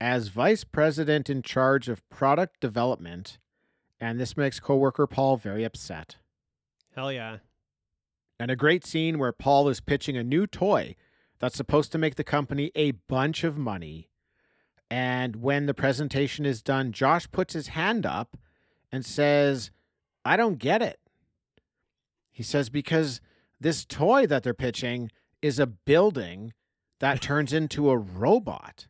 as 0.00 0.28
vice 0.28 0.62
president 0.62 1.30
in 1.30 1.42
charge 1.42 1.88
of 1.88 2.08
product 2.10 2.60
development, 2.60 3.38
and 3.98 4.20
this 4.20 4.36
makes 4.36 4.60
coworker 4.60 5.06
Paul 5.06 5.36
very 5.36 5.64
upset. 5.64 6.16
Hell 6.96 7.12
yeah. 7.12 7.38
And 8.40 8.50
a 8.50 8.56
great 8.56 8.84
scene 8.84 9.18
where 9.18 9.32
Paul 9.32 9.68
is 9.68 9.80
pitching 9.80 10.16
a 10.16 10.24
new 10.24 10.46
toy 10.46 10.96
that's 11.38 11.56
supposed 11.56 11.92
to 11.92 11.98
make 11.98 12.14
the 12.14 12.24
company 12.24 12.72
a 12.74 12.92
bunch 12.92 13.44
of 13.44 13.58
money. 13.58 14.08
And 14.90 15.36
when 15.36 15.66
the 15.66 15.74
presentation 15.74 16.46
is 16.46 16.62
done, 16.62 16.92
Josh 16.92 17.30
puts 17.30 17.52
his 17.52 17.68
hand 17.68 18.06
up 18.06 18.38
and 18.90 19.04
says, 19.04 19.70
I 20.24 20.38
don't 20.38 20.58
get 20.58 20.80
it. 20.80 20.98
He 22.32 22.42
says, 22.42 22.70
because 22.70 23.20
this 23.60 23.84
toy 23.84 24.26
that 24.26 24.42
they're 24.42 24.54
pitching 24.54 25.10
is 25.42 25.58
a 25.58 25.66
building 25.66 26.54
that 27.00 27.20
turns 27.20 27.52
into 27.52 27.90
a 27.90 27.98
robot. 27.98 28.86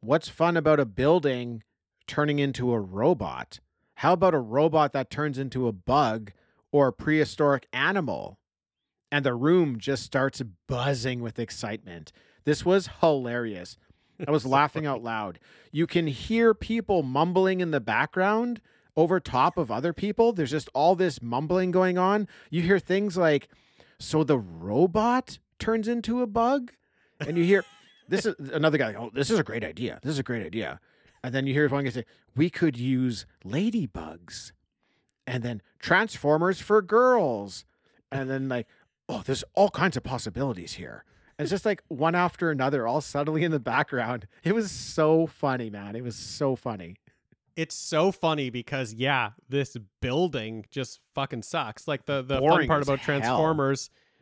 What's 0.00 0.28
fun 0.28 0.56
about 0.58 0.80
a 0.80 0.84
building 0.84 1.62
turning 2.06 2.38
into 2.38 2.74
a 2.74 2.80
robot? 2.80 3.60
How 3.96 4.12
about 4.12 4.34
a 4.34 4.38
robot 4.38 4.92
that 4.92 5.08
turns 5.08 5.38
into 5.38 5.66
a 5.66 5.72
bug 5.72 6.32
or 6.72 6.88
a 6.88 6.92
prehistoric 6.92 7.68
animal? 7.72 8.38
And 9.12 9.24
the 9.24 9.34
room 9.34 9.78
just 9.78 10.02
starts 10.02 10.42
buzzing 10.66 11.20
with 11.20 11.38
excitement. 11.38 12.12
This 12.44 12.64
was 12.64 12.88
hilarious. 13.00 13.76
I 14.26 14.30
was 14.30 14.46
laughing 14.58 14.86
out 14.86 15.02
loud. 15.02 15.38
You 15.70 15.86
can 15.86 16.06
hear 16.06 16.54
people 16.54 17.02
mumbling 17.02 17.60
in 17.60 17.70
the 17.70 17.80
background 17.80 18.60
over 18.96 19.20
top 19.20 19.56
of 19.56 19.70
other 19.70 19.92
people. 19.92 20.32
There's 20.32 20.50
just 20.50 20.68
all 20.74 20.94
this 20.94 21.22
mumbling 21.22 21.70
going 21.70 21.98
on. 21.98 22.28
You 22.50 22.62
hear 22.62 22.78
things 22.78 23.16
like, 23.16 23.48
so 23.98 24.24
the 24.24 24.38
robot 24.38 25.38
turns 25.58 25.88
into 25.88 26.22
a 26.22 26.26
bug? 26.26 26.72
And 27.20 27.38
you 27.38 27.44
hear, 27.44 27.64
this 28.08 28.26
is 28.26 28.34
another 28.50 28.78
guy, 28.78 28.94
oh, 28.94 29.10
this 29.12 29.30
is 29.30 29.38
a 29.38 29.44
great 29.44 29.64
idea. 29.64 30.00
This 30.02 30.12
is 30.12 30.18
a 30.18 30.24
great 30.24 30.44
idea. 30.44 30.80
And 31.22 31.34
then 31.34 31.46
you 31.46 31.54
hear 31.54 31.68
one 31.68 31.84
guy 31.84 31.90
say, 31.90 32.04
we 32.34 32.50
could 32.50 32.76
use 32.76 33.26
ladybugs. 33.44 34.52
And 35.26 35.42
then 35.42 35.62
Transformers 35.78 36.60
for 36.60 36.82
girls. 36.82 37.64
And 38.10 38.28
then 38.28 38.48
like, 38.48 38.66
oh, 39.08 39.22
there's 39.24 39.44
all 39.54 39.70
kinds 39.70 39.96
of 39.96 40.02
possibilities 40.02 40.74
here. 40.74 41.04
And 41.38 41.44
it's 41.44 41.50
just 41.50 41.64
like 41.64 41.82
one 41.88 42.14
after 42.14 42.50
another, 42.50 42.86
all 42.86 43.00
subtly 43.00 43.42
in 43.42 43.50
the 43.50 43.60
background. 43.60 44.26
It 44.44 44.54
was 44.54 44.70
so 44.70 45.26
funny, 45.26 45.70
man. 45.70 45.96
It 45.96 46.02
was 46.04 46.16
so 46.16 46.56
funny. 46.56 46.96
It's 47.56 47.74
so 47.74 48.12
funny 48.12 48.50
because 48.50 48.94
yeah, 48.94 49.30
this 49.48 49.76
building 50.00 50.66
just 50.70 51.00
fucking 51.14 51.42
sucks. 51.42 51.86
Like 51.88 52.06
the 52.06 52.22
the 52.22 52.38
fun 52.38 52.66
part 52.68 52.82
about 52.82 53.00
hell. 53.22 53.38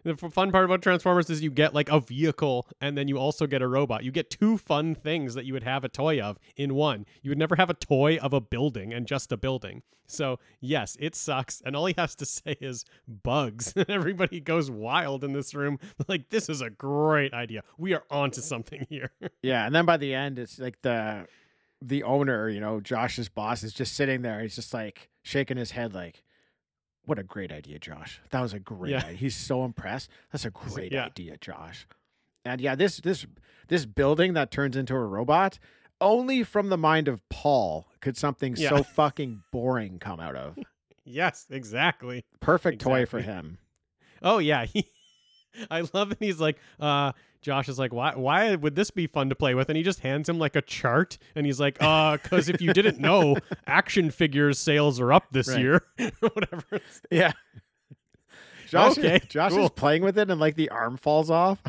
The 0.05 0.16
fun 0.16 0.51
part 0.51 0.64
about 0.64 0.82
Transformers 0.82 1.28
is 1.30 1.42
you 1.42 1.51
get 1.51 1.74
like 1.74 1.90
a 1.90 2.01
vehicle 2.01 2.66
and 2.80 2.96
then 2.96 3.09
you 3.09 3.18
also 3.18 3.46
get 3.46 3.62
a 3.62 3.68
robot. 3.68 4.05
You 4.05 4.11
get 4.11 4.30
two 4.30 4.57
fun 4.57 4.94
things 4.94 5.34
that 5.34 5.44
you 5.44 5.53
would 5.53 5.62
have 5.62 5.84
a 5.84 5.88
toy 5.88 6.20
of 6.20 6.38
in 6.57 6.74
one. 6.74 7.07
You 7.22 7.30
would 7.30 7.38
never 7.38 7.57
have 7.57 7.70
a 7.70 7.74
toy 7.74 8.16
of 8.16 8.32
a 8.32 8.40
building 8.40 8.92
and 8.92 9.07
just 9.07 9.32
a 9.32 9.36
building. 9.36 9.82
So, 10.07 10.38
yes, 10.61 10.96
it 10.98 11.14
sucks 11.14 11.61
and 11.64 11.76
all 11.76 11.86
he 11.86 11.94
has 11.98 12.14
to 12.16 12.26
say 12.26 12.57
is 12.61 12.84
bugs. 13.07 13.72
And 13.76 13.88
everybody 13.90 14.40
goes 14.40 14.70
wild 14.70 15.24
in 15.24 15.32
this 15.32 15.55
room 15.55 15.78
like 16.09 16.30
this 16.30 16.48
is 16.48 16.61
a 16.61 16.70
great 16.70 17.34
idea. 17.34 17.62
We 17.78 17.94
are 17.94 18.05
onto 18.11 18.40
something 18.40 18.86
here. 18.88 19.11
Yeah, 19.42 19.66
and 19.66 19.74
then 19.74 19.84
by 19.84 19.96
the 19.96 20.14
end, 20.14 20.38
it's 20.38 20.59
like 20.59 20.80
the 20.82 21.26
the 21.82 22.03
owner, 22.03 22.48
you 22.48 22.61
know, 22.61 22.80
Josh's 22.80 23.28
boss 23.28 23.62
is 23.62 23.72
just 23.72 23.94
sitting 23.94 24.22
there. 24.22 24.40
He's 24.40 24.55
just 24.55 24.74
like 24.74 25.09
shaking 25.22 25.57
his 25.57 25.70
head, 25.70 25.94
like, 25.94 26.22
"What 27.11 27.18
a 27.18 27.24
great 27.24 27.50
idea, 27.50 27.78
Josh! 27.80 28.20
That 28.30 28.40
was 28.40 28.52
a 28.54 28.61
great 28.61 28.92
Yeah. 28.92 28.98
idea." 29.04 29.16
He's 29.16 29.36
so 29.36 29.64
impressed. 29.64 30.08
That's 30.30 30.44
a 30.44 30.50
great 30.50 30.92
yeah. 30.92 31.06
idea, 31.06 31.36
Josh. 31.38 31.86
And 32.44 32.61
yeah, 32.61 32.76
this 32.76 32.98
this 33.00 33.26
this 33.68 33.84
building 33.84 34.32
that 34.34 34.50
turns 34.52 34.76
into 34.76 34.94
a 34.94 35.04
robot. 35.04 35.58
Only 36.00 36.44
from 36.44 36.70
the 36.70 36.78
mind 36.78 37.08
of 37.08 37.28
Paul 37.28 37.86
could 38.00 38.16
something 38.16 38.54
Yeah. 38.56 38.70
so 38.70 38.82
fucking 38.96 39.42
boring 39.52 39.98
come 39.98 40.20
out 40.20 40.34
of. 40.36 40.56
yes, 41.04 41.46
exactly. 41.50 42.24
Perfect 42.40 42.80
toy 42.80 43.04
for 43.04 43.20
him. 43.20 43.58
Oh 44.22 44.38
yeah, 44.38 44.64
he, 44.66 44.86
I 45.70 45.82
love 45.92 46.12
it. 46.12 46.18
He's 46.20 46.40
like, 46.40 46.59
uh, 46.78 47.12
Josh 47.42 47.68
is 47.68 47.78
like, 47.78 47.92
why? 47.92 48.14
Why 48.14 48.55
would 48.55 48.74
this 48.74 48.90
be 48.90 49.07
fun 49.07 49.28
to 49.30 49.34
play 49.34 49.55
with? 49.55 49.68
And 49.68 49.76
he 49.76 49.82
just 49.82 50.01
hands 50.01 50.28
him 50.28 50.38
like 50.38 50.57
a 50.57 50.62
chart, 50.62 51.16
and 51.34 51.46
he's 51.46 51.59
like, 51.61 51.78
uh, 51.82 52.18
because 52.18 52.48
if 52.48 52.61
you 52.61 52.72
didn't 52.72 52.98
know, 52.98 53.36
action 53.66 54.11
figures 54.11 54.59
sales 54.59 55.01
are 55.01 55.12
up 55.12 55.24
this 55.32 55.48
Right. 55.48 55.61
year, 55.61 55.82
whatever. 56.20 56.80
Yeah. 57.11 57.32
Josh, 58.68 58.98
Okay, 58.98 59.20
Josh 59.28 59.53
is 59.55 59.70
playing 59.70 60.03
with 60.05 60.16
it 60.16 60.30
and 60.30 60.38
like 60.40 60.55
the 60.55 60.68
arm 60.68 60.96
falls 60.96 61.28
off. 61.30 61.61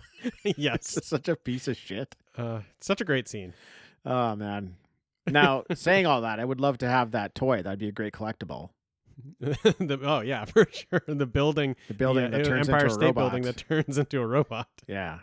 yes, 0.43 0.99
such 1.03 1.27
a 1.29 1.35
piece 1.35 1.67
of 1.67 1.75
shit. 1.75 2.15
uh, 2.37 2.59
such 2.79 3.01
a 3.01 3.05
great 3.05 3.27
scene. 3.27 3.53
Oh 4.05 4.35
man. 4.35 4.75
Now, 5.27 5.63
saying 5.73 6.05
all 6.05 6.21
that, 6.21 6.39
I 6.39 6.45
would 6.45 6.59
love 6.59 6.77
to 6.79 6.87
have 6.87 7.11
that 7.11 7.33
toy. 7.33 7.61
That'd 7.63 7.79
be 7.79 7.87
a 7.87 7.91
great 7.91 8.13
collectible. 8.13 8.69
the, 9.39 9.99
oh 10.03 10.21
yeah, 10.21 10.45
for 10.45 10.67
sure. 10.71 11.03
The 11.07 11.25
building, 11.25 11.75
The 11.87 11.93
building 11.93 12.25
yeah, 12.25 12.29
that 12.31 12.41
uh, 12.41 12.49
turns 12.49 12.69
Empire 12.69 12.85
into 12.85 12.91
a 12.91 12.95
State 12.95 13.05
robot. 13.07 13.31
Building 13.31 13.43
that 13.43 13.57
turns 13.69 13.97
into 13.97 14.21
a 14.21 14.27
robot. 14.27 14.67
Yeah. 14.87 15.19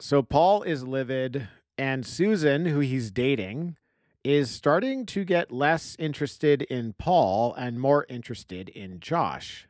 So 0.00 0.22
Paul 0.22 0.62
is 0.62 0.84
livid, 0.84 1.48
and 1.78 2.04
Susan, 2.04 2.66
who 2.66 2.80
he's 2.80 3.10
dating, 3.10 3.76
is 4.22 4.50
starting 4.50 5.06
to 5.06 5.24
get 5.24 5.52
less 5.52 5.96
interested 5.98 6.62
in 6.62 6.94
Paul 6.98 7.54
and 7.54 7.80
more 7.80 8.06
interested 8.08 8.68
in 8.68 9.00
Josh. 9.00 9.68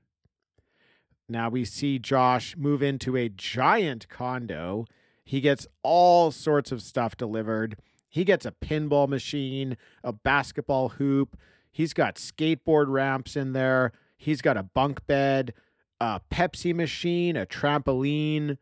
Now 1.29 1.49
we 1.49 1.65
see 1.65 1.99
Josh 1.99 2.57
move 2.57 2.83
into 2.83 3.17
a 3.17 3.29
giant 3.29 4.09
condo. 4.09 4.87
He 5.25 5.41
gets 5.41 5.67
all 5.83 6.31
sorts 6.31 6.71
of 6.71 6.83
stuff 6.83 7.17
delivered. 7.17 7.79
He 8.09 8.25
gets 8.25 8.47
a 8.47 8.53
pinball 8.53 9.09
machine, 9.09 9.77
a 10.05 10.13
basketball 10.13 10.91
hoop. 10.91 11.37
He's 11.75 11.93
got 11.93 12.15
skateboard 12.15 12.87
ramps 12.87 13.35
in 13.35 13.53
there. 13.53 13.91
He's 14.17 14.41
got 14.41 14.57
a 14.57 14.63
bunk 14.63 15.05
bed, 15.09 15.53
a 16.01 16.21
Pepsi 16.33 16.73
machine, 16.73 17.37
a 17.37 17.47
trampoline. 17.47 18.59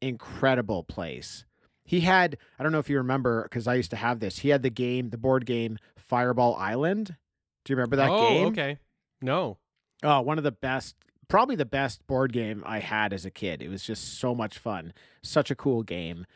Incredible 0.00 0.84
place. 0.84 1.44
He 1.84 2.02
had 2.02 2.36
I 2.60 2.62
don't 2.62 2.70
know 2.70 2.78
if 2.78 2.88
you 2.88 2.98
remember 2.98 3.42
because 3.42 3.66
I 3.66 3.74
used 3.74 3.90
to 3.90 3.96
have 3.96 4.20
this. 4.20 4.38
He 4.38 4.50
had 4.50 4.62
the 4.62 4.70
game, 4.70 5.10
the 5.10 5.18
board 5.18 5.44
game 5.44 5.76
Fireball 5.96 6.54
Island. 6.54 7.16
Do 7.64 7.72
you 7.72 7.76
remember 7.76 7.96
that 7.96 8.10
oh, 8.10 8.28
game? 8.28 8.46
okay. 8.46 8.78
No. 9.20 9.58
Oh, 10.04 10.20
one 10.20 10.38
of 10.38 10.44
the 10.44 10.52
best, 10.52 10.94
probably 11.26 11.56
the 11.56 11.64
best 11.64 12.06
board 12.06 12.32
game 12.32 12.62
I 12.64 12.78
had 12.78 13.12
as 13.12 13.24
a 13.24 13.30
kid. 13.32 13.60
It 13.60 13.70
was 13.70 13.82
just 13.82 14.20
so 14.20 14.36
much 14.36 14.56
fun. 14.56 14.92
Such 15.20 15.50
a 15.50 15.56
cool 15.56 15.82
game. 15.82 16.26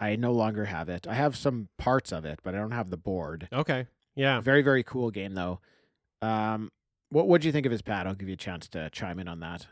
I 0.00 0.16
no 0.16 0.32
longer 0.32 0.64
have 0.64 0.88
it. 0.88 1.06
I 1.06 1.14
have 1.14 1.36
some 1.36 1.68
parts 1.78 2.10
of 2.10 2.24
it, 2.24 2.40
but 2.42 2.56
I 2.56 2.58
don't 2.58 2.72
have 2.72 2.90
the 2.90 2.96
board. 2.96 3.46
Okay. 3.52 3.86
Yeah. 4.16 4.40
Very, 4.40 4.62
very 4.62 4.82
cool 4.82 5.10
game 5.10 5.34
though. 5.34 5.60
Um, 6.20 6.70
what 7.10 7.28
would 7.28 7.44
you 7.44 7.52
think 7.52 7.66
of 7.66 7.72
his 7.72 7.82
pad? 7.82 8.06
I'll 8.06 8.14
give 8.14 8.28
you 8.28 8.34
a 8.34 8.38
chance 8.38 8.68
to 8.68 8.88
chime 8.90 9.18
in 9.18 9.28
on 9.28 9.40
that. 9.40 9.66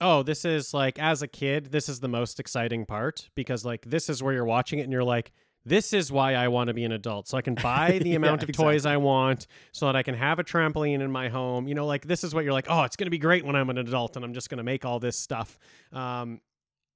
Oh, 0.00 0.22
this 0.22 0.44
is 0.44 0.72
like 0.72 0.98
as 0.98 1.20
a 1.22 1.28
kid, 1.28 1.72
this 1.72 1.88
is 1.88 2.00
the 2.00 2.08
most 2.08 2.40
exciting 2.40 2.86
part 2.86 3.28
because 3.34 3.64
like 3.64 3.84
this 3.84 4.08
is 4.08 4.22
where 4.22 4.32
you're 4.32 4.44
watching 4.46 4.78
it 4.78 4.82
and 4.82 4.92
you're 4.92 5.04
like, 5.04 5.30
this 5.66 5.92
is 5.92 6.10
why 6.10 6.34
I 6.34 6.48
want 6.48 6.68
to 6.68 6.74
be 6.74 6.84
an 6.84 6.92
adult. 6.92 7.28
So 7.28 7.36
I 7.36 7.42
can 7.42 7.54
buy 7.62 7.98
the 7.98 8.10
Yeah, 8.10 8.16
amount 8.16 8.42
of 8.42 8.50
toys 8.50 8.86
exactly. 8.86 8.92
I 8.92 8.96
want 8.96 9.46
so 9.72 9.86
that 9.86 9.96
I 9.96 10.02
can 10.02 10.14
have 10.14 10.38
a 10.38 10.44
trampoline 10.44 11.00
in 11.00 11.12
my 11.12 11.28
home. 11.28 11.68
You 11.68 11.74
know, 11.74 11.84
like 11.86 12.06
this 12.06 12.24
is 12.24 12.34
what 12.34 12.44
you're 12.44 12.52
like, 12.54 12.66
oh, 12.68 12.84
it's 12.84 12.96
going 12.96 13.06
to 13.06 13.10
be 13.10 13.18
great 13.18 13.44
when 13.44 13.56
I'm 13.56 13.68
an 13.68 13.76
adult 13.76 14.16
and 14.16 14.24
I'm 14.24 14.32
just 14.32 14.48
going 14.48 14.58
to 14.58 14.64
make 14.64 14.86
all 14.86 15.00
this 15.00 15.18
stuff. 15.18 15.58
Um, 15.92 16.40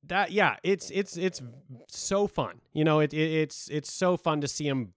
that 0.06 0.32
yeah, 0.32 0.56
it's 0.62 0.90
it's 0.90 1.16
it's 1.16 1.42
so 1.88 2.26
fun. 2.26 2.60
You 2.72 2.84
know, 2.84 3.00
it, 3.00 3.12
it 3.12 3.32
it's 3.32 3.68
it's 3.70 3.92
so 3.92 4.16
fun 4.16 4.40
to 4.40 4.48
see 4.48 4.66
him 4.66 4.94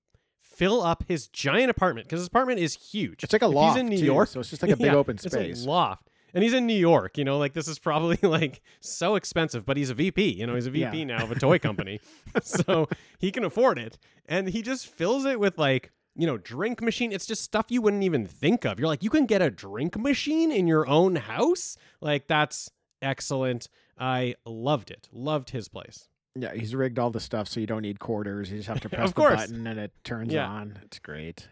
fill 0.58 0.82
up 0.82 1.04
his 1.08 1.28
giant 1.28 1.70
apartment 1.70 2.08
because 2.08 2.20
his 2.20 2.28
apartment 2.28 2.60
is 2.60 2.76
huge. 2.76 3.24
It's 3.24 3.34
like 3.34 3.42
a 3.42 3.46
If 3.48 3.54
loft. 3.54 3.78
He's 3.78 3.82
in 3.84 3.90
New 3.90 3.98
too, 4.00 4.06
York, 4.06 4.28
so 4.30 4.40
it's 4.40 4.50
just 4.50 4.62
like 4.62 4.72
a 4.72 4.78
big 4.78 4.88
Yeah, 4.88 4.96
open 4.96 5.16
it's 5.16 5.26
a 5.26 5.30
space. 5.30 5.66
loft. 5.66 6.10
And 6.34 6.44
he's 6.44 6.54
in 6.54 6.68
New 6.68 6.76
York, 6.78 7.18
you 7.18 7.24
know, 7.24 7.38
like 7.38 7.54
this 7.54 7.68
is 7.68 7.80
probably 7.80 8.18
like 8.28 8.62
so 8.80 9.16
expensive, 9.16 9.66
but 9.66 9.78
he's 9.78 9.90
a 9.90 9.94
VP, 9.94 10.34
you 10.40 10.46
know, 10.46 10.56
he's 10.56 10.68
a 10.68 10.72
VP 10.72 10.98
Yeah. 11.00 11.04
now 11.06 11.24
of 11.24 11.32
a 11.32 11.40
toy 11.40 11.58
company. 11.58 12.00
so 12.44 12.90
he 13.18 13.32
can 13.32 13.44
afford 13.44 13.80
it. 13.80 13.98
And 14.26 14.50
he 14.50 14.62
just 14.62 14.88
fills 14.88 15.26
it 15.26 15.40
with 15.40 15.58
like, 15.58 15.92
you 16.16 16.28
know, 16.28 16.38
drink 16.38 16.82
machine. 16.82 17.12
It's 17.12 17.26
just 17.28 17.44
stuff 17.44 17.68
you 17.70 17.82
wouldn't 17.82 18.04
even 18.04 18.26
think 18.26 18.66
of. 18.66 18.80
You're 18.80 18.88
like, 18.90 19.04
you 19.04 19.10
can 19.10 19.26
get 19.26 19.42
a 19.42 19.50
drink 19.52 19.98
machine 19.98 20.52
in 20.52 20.68
your 20.68 20.88
own 20.88 21.16
house? 21.16 21.78
Like, 22.02 22.28
that's 22.28 22.70
excellent. 23.02 23.70
I 23.98 24.36
loved 24.46 24.92
it. 24.92 25.08
Loved 25.12 25.52
his 25.52 25.68
place. 25.70 26.08
Yeah, 26.40 26.54
he's 26.54 26.74
rigged 26.76 27.00
all 27.00 27.10
the 27.10 27.20
stuff 27.20 27.48
so 27.48 27.60
you 27.60 27.68
don't 27.68 27.82
need 27.82 28.00
quarters. 28.00 28.52
You 28.52 28.58
just 28.58 28.70
have 28.70 28.82
to 28.82 28.90
press 28.90 29.12
the 29.12 29.22
button 29.22 29.68
and 29.68 29.80
it 29.80 29.92
turns 30.04 30.34
Yeah. 30.34 30.48
on. 30.48 30.80
It's 30.84 31.00
great. 31.00 31.48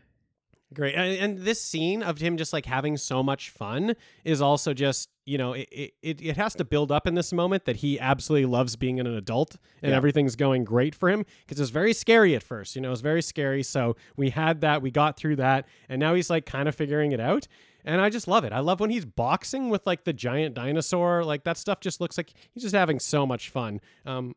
Great. 0.73 0.95
And, 0.95 1.17
and 1.19 1.37
this 1.45 1.61
scene 1.61 2.01
of 2.03 2.17
him 2.17 2.37
just 2.37 2.51
like 2.51 2.65
having 2.65 2.97
so 2.97 3.21
much 3.23 3.49
fun 3.51 3.95
is 4.25 4.41
also 4.41 4.73
just, 4.73 5.09
you 5.25 5.37
know, 5.37 5.53
it, 5.53 5.69
it- 5.71 5.93
it, 6.01 6.21
it 6.21 6.37
has 6.37 6.53
to 6.55 6.65
build 6.65 6.91
up 6.91 7.07
in 7.07 7.13
this 7.15 7.31
moment 7.31 7.65
that 7.65 7.77
he 7.77 7.99
absolutely 7.99 8.45
loves 8.47 8.75
being 8.75 8.99
an 8.99 9.07
adult 9.07 9.55
and 9.81 9.91
Yeah. 9.91 9.95
everything's 9.97 10.35
going 10.35 10.63
great 10.65 10.93
for 10.95 11.09
him 11.09 11.23
because 11.45 11.59
it's 11.61 11.69
very 11.69 11.93
scary 11.93 12.35
at 12.35 12.43
first. 12.43 12.75
You 12.75 12.81
know, 12.81 12.91
it's 12.91 13.01
very 13.01 13.21
scary. 13.21 13.63
So 13.63 13.95
we 14.17 14.31
had 14.31 14.61
that, 14.61 14.81
we 14.81 14.91
got 14.91 15.17
through 15.17 15.37
that, 15.37 15.65
and 15.87 15.99
now 15.99 16.13
he's 16.15 16.29
like 16.29 16.45
kind 16.45 16.67
of 16.67 16.75
figuring 16.75 17.11
it 17.11 17.19
out. 17.19 17.47
And 17.87 18.01
I 18.01 18.09
just 18.09 18.27
love 18.27 18.43
it. 18.43 18.51
I 18.51 18.59
love 18.59 18.79
when 18.79 18.89
he's 18.89 19.05
boxing 19.05 19.69
with 19.69 19.85
like 19.85 20.03
the 20.03 20.13
giant 20.13 20.55
dinosaur. 20.55 21.23
Like 21.23 21.43
that 21.43 21.55
stuff 21.57 21.79
just 21.79 22.01
looks 22.01 22.17
like 22.17 22.33
he's 22.51 22.63
just 22.63 22.73
having 22.75 22.99
so 22.99 23.27
much 23.27 23.49
fun. 23.49 23.79
Um, 24.07 24.35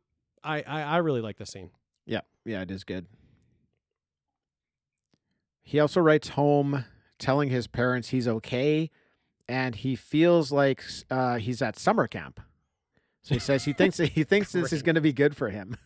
I, 0.49 0.64
I, 0.66 0.82
I 0.82 0.96
really 0.99 1.20
like 1.20 1.36
this 1.36 1.51
scene. 1.51 1.70
Yeah, 2.07 2.22
yeah, 2.46 2.62
it 2.62 2.70
is 2.70 2.82
good. 2.82 3.07
He 5.62 5.78
also 5.78 6.01
writes 6.01 6.30
home 6.30 6.86
telling 7.18 7.51
his 7.51 7.66
parents 7.66 8.09
he's 8.09 8.26
okay 8.26 8.90
and 9.46 9.74
he 9.74 9.94
feels 9.94 10.51
like 10.51 10.82
uh, 11.11 11.36
he's 11.36 11.61
at 11.61 11.78
summer 11.78 12.07
camp. 12.07 12.40
So 13.22 13.34
he 13.34 13.38
says 13.38 13.66
he 13.66 13.74
thinks 13.74 13.99
he 13.99 14.24
thinks 14.24 14.53
this 14.53 14.72
is 14.72 14.82
going 14.82 14.94
to 14.94 15.03
be 15.03 15.12
good 15.12 15.36
for 15.36 15.51
him. 15.51 15.76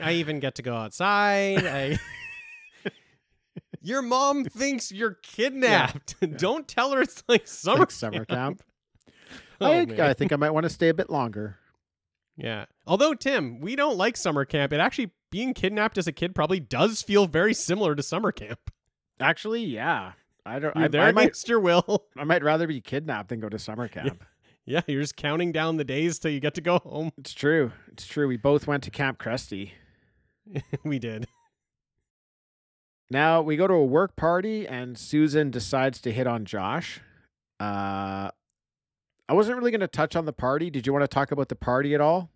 I 0.00 0.12
even 0.12 0.38
get 0.38 0.56
to 0.56 0.62
go 0.62 0.74
outside. 0.74 1.64
I... 1.64 1.98
Your 3.80 4.02
mom 4.02 4.44
thinks 4.44 4.92
you're 4.92 5.16
kidnapped. 5.22 6.16
Don't 6.36 6.68
tell 6.68 6.92
her 6.92 7.00
it's 7.00 7.22
like 7.28 7.46
summer 7.46 7.80
like 7.80 7.90
summer 7.90 8.24
camp. 8.24 8.62
Oh, 9.60 9.72
I. 9.72 9.86
I 9.98 10.14
think 10.14 10.32
I 10.32 10.36
might 10.36 10.50
want 10.50 10.64
to 10.64 10.70
stay 10.70 10.88
a 10.88 10.94
bit 10.94 11.10
longer. 11.10 11.58
Yeah. 12.38 12.66
Although 12.86 13.14
Tim, 13.14 13.60
we 13.60 13.76
don't 13.76 13.96
like 13.96 14.16
summer 14.16 14.44
camp. 14.44 14.72
It 14.72 14.80
actually 14.80 15.10
being 15.30 15.52
kidnapped 15.52 15.98
as 15.98 16.06
a 16.06 16.12
kid 16.12 16.34
probably 16.34 16.60
does 16.60 17.02
feel 17.02 17.26
very 17.26 17.52
similar 17.52 17.94
to 17.94 18.02
summer 18.02 18.32
camp. 18.32 18.70
Actually, 19.20 19.64
yeah. 19.64 20.12
I 20.46 20.60
don't. 20.60 20.74
You're 20.76 20.84
I, 20.84 20.88
there 20.88 21.02
I 21.02 21.12
might. 21.12 21.22
against 21.22 21.48
your 21.48 21.60
will. 21.60 22.06
I 22.16 22.24
might 22.24 22.42
rather 22.44 22.66
be 22.66 22.80
kidnapped 22.80 23.28
than 23.28 23.40
go 23.40 23.48
to 23.48 23.58
summer 23.58 23.88
camp. 23.88 24.24
Yeah, 24.64 24.82
you're 24.86 25.02
just 25.02 25.16
counting 25.16 25.50
down 25.50 25.78
the 25.78 25.84
days 25.84 26.18
till 26.18 26.30
you 26.30 26.40
get 26.40 26.54
to 26.54 26.60
go 26.60 26.78
home. 26.78 27.10
It's 27.18 27.34
true. 27.34 27.72
It's 27.90 28.06
true. 28.06 28.28
We 28.28 28.36
both 28.36 28.66
went 28.66 28.84
to 28.84 28.90
Camp 28.90 29.18
Cresty. 29.18 29.72
we 30.84 30.98
did. 30.98 31.26
Now 33.10 33.40
we 33.42 33.56
go 33.56 33.66
to 33.66 33.74
a 33.74 33.84
work 33.84 34.14
party, 34.14 34.68
and 34.68 34.96
Susan 34.96 35.50
decides 35.50 36.00
to 36.02 36.12
hit 36.12 36.26
on 36.26 36.44
Josh. 36.44 37.00
Uh, 37.58 38.30
I 39.28 39.34
wasn't 39.34 39.58
really 39.58 39.70
going 39.70 39.80
to 39.80 39.88
touch 39.88 40.16
on 40.16 40.24
the 40.24 40.32
party. 40.32 40.70
Did 40.70 40.86
you 40.86 40.92
want 40.92 41.02
to 41.02 41.08
talk 41.08 41.30
about 41.32 41.48
the 41.48 41.56
party 41.56 41.94
at 41.94 42.00
all? 42.00 42.30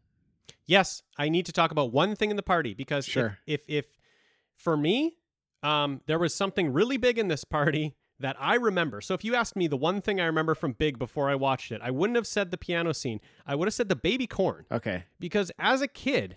Yes, 0.66 1.03
I 1.18 1.28
need 1.28 1.47
to 1.47 1.53
talk 1.53 1.70
about 1.70 1.93
one 1.93 2.14
thing 2.16 2.30
in 2.30 2.36
the 2.36 2.43
party 2.43 2.74
because 2.74 3.09
if- 3.09 3.32
if, 3.47 3.61
if 3.68 3.86
for 4.57 4.76
me, 4.76 5.18
um, 5.62 6.01
there 6.07 6.18
was 6.18 6.34
something 6.34 6.72
really 6.72 6.97
big 6.97 7.18
in 7.18 7.28
this 7.28 7.45
party 7.45 7.95
that 8.18 8.36
I 8.38 8.55
remember. 8.55 9.01
So 9.01 9.14
if 9.14 9.24
you 9.24 9.34
asked 9.34 9.57
me 9.57 9.66
the 9.66 9.76
one 9.76 10.01
thing 10.01 10.20
I 10.20 10.26
remember 10.26 10.55
from 10.55 10.72
Big 10.74 10.99
before 10.99 11.28
I 11.28 11.34
watched 11.34 11.72
it, 11.72 11.80
I 11.82 11.90
wouldn't 11.90 12.16
have 12.16 12.26
said 12.26 12.51
the 12.51 12.59
piano 12.59 12.93
scene. 12.93 13.20
I 13.47 13.55
would 13.57 13.66
have 13.66 13.74
said 13.74 13.88
the 13.88 13.97
baby 13.97 14.26
corn 14.28 14.64
Okay. 14.70 15.05
because 15.18 15.51
as 15.59 15.80
a 15.82 15.88
kid, 15.88 16.36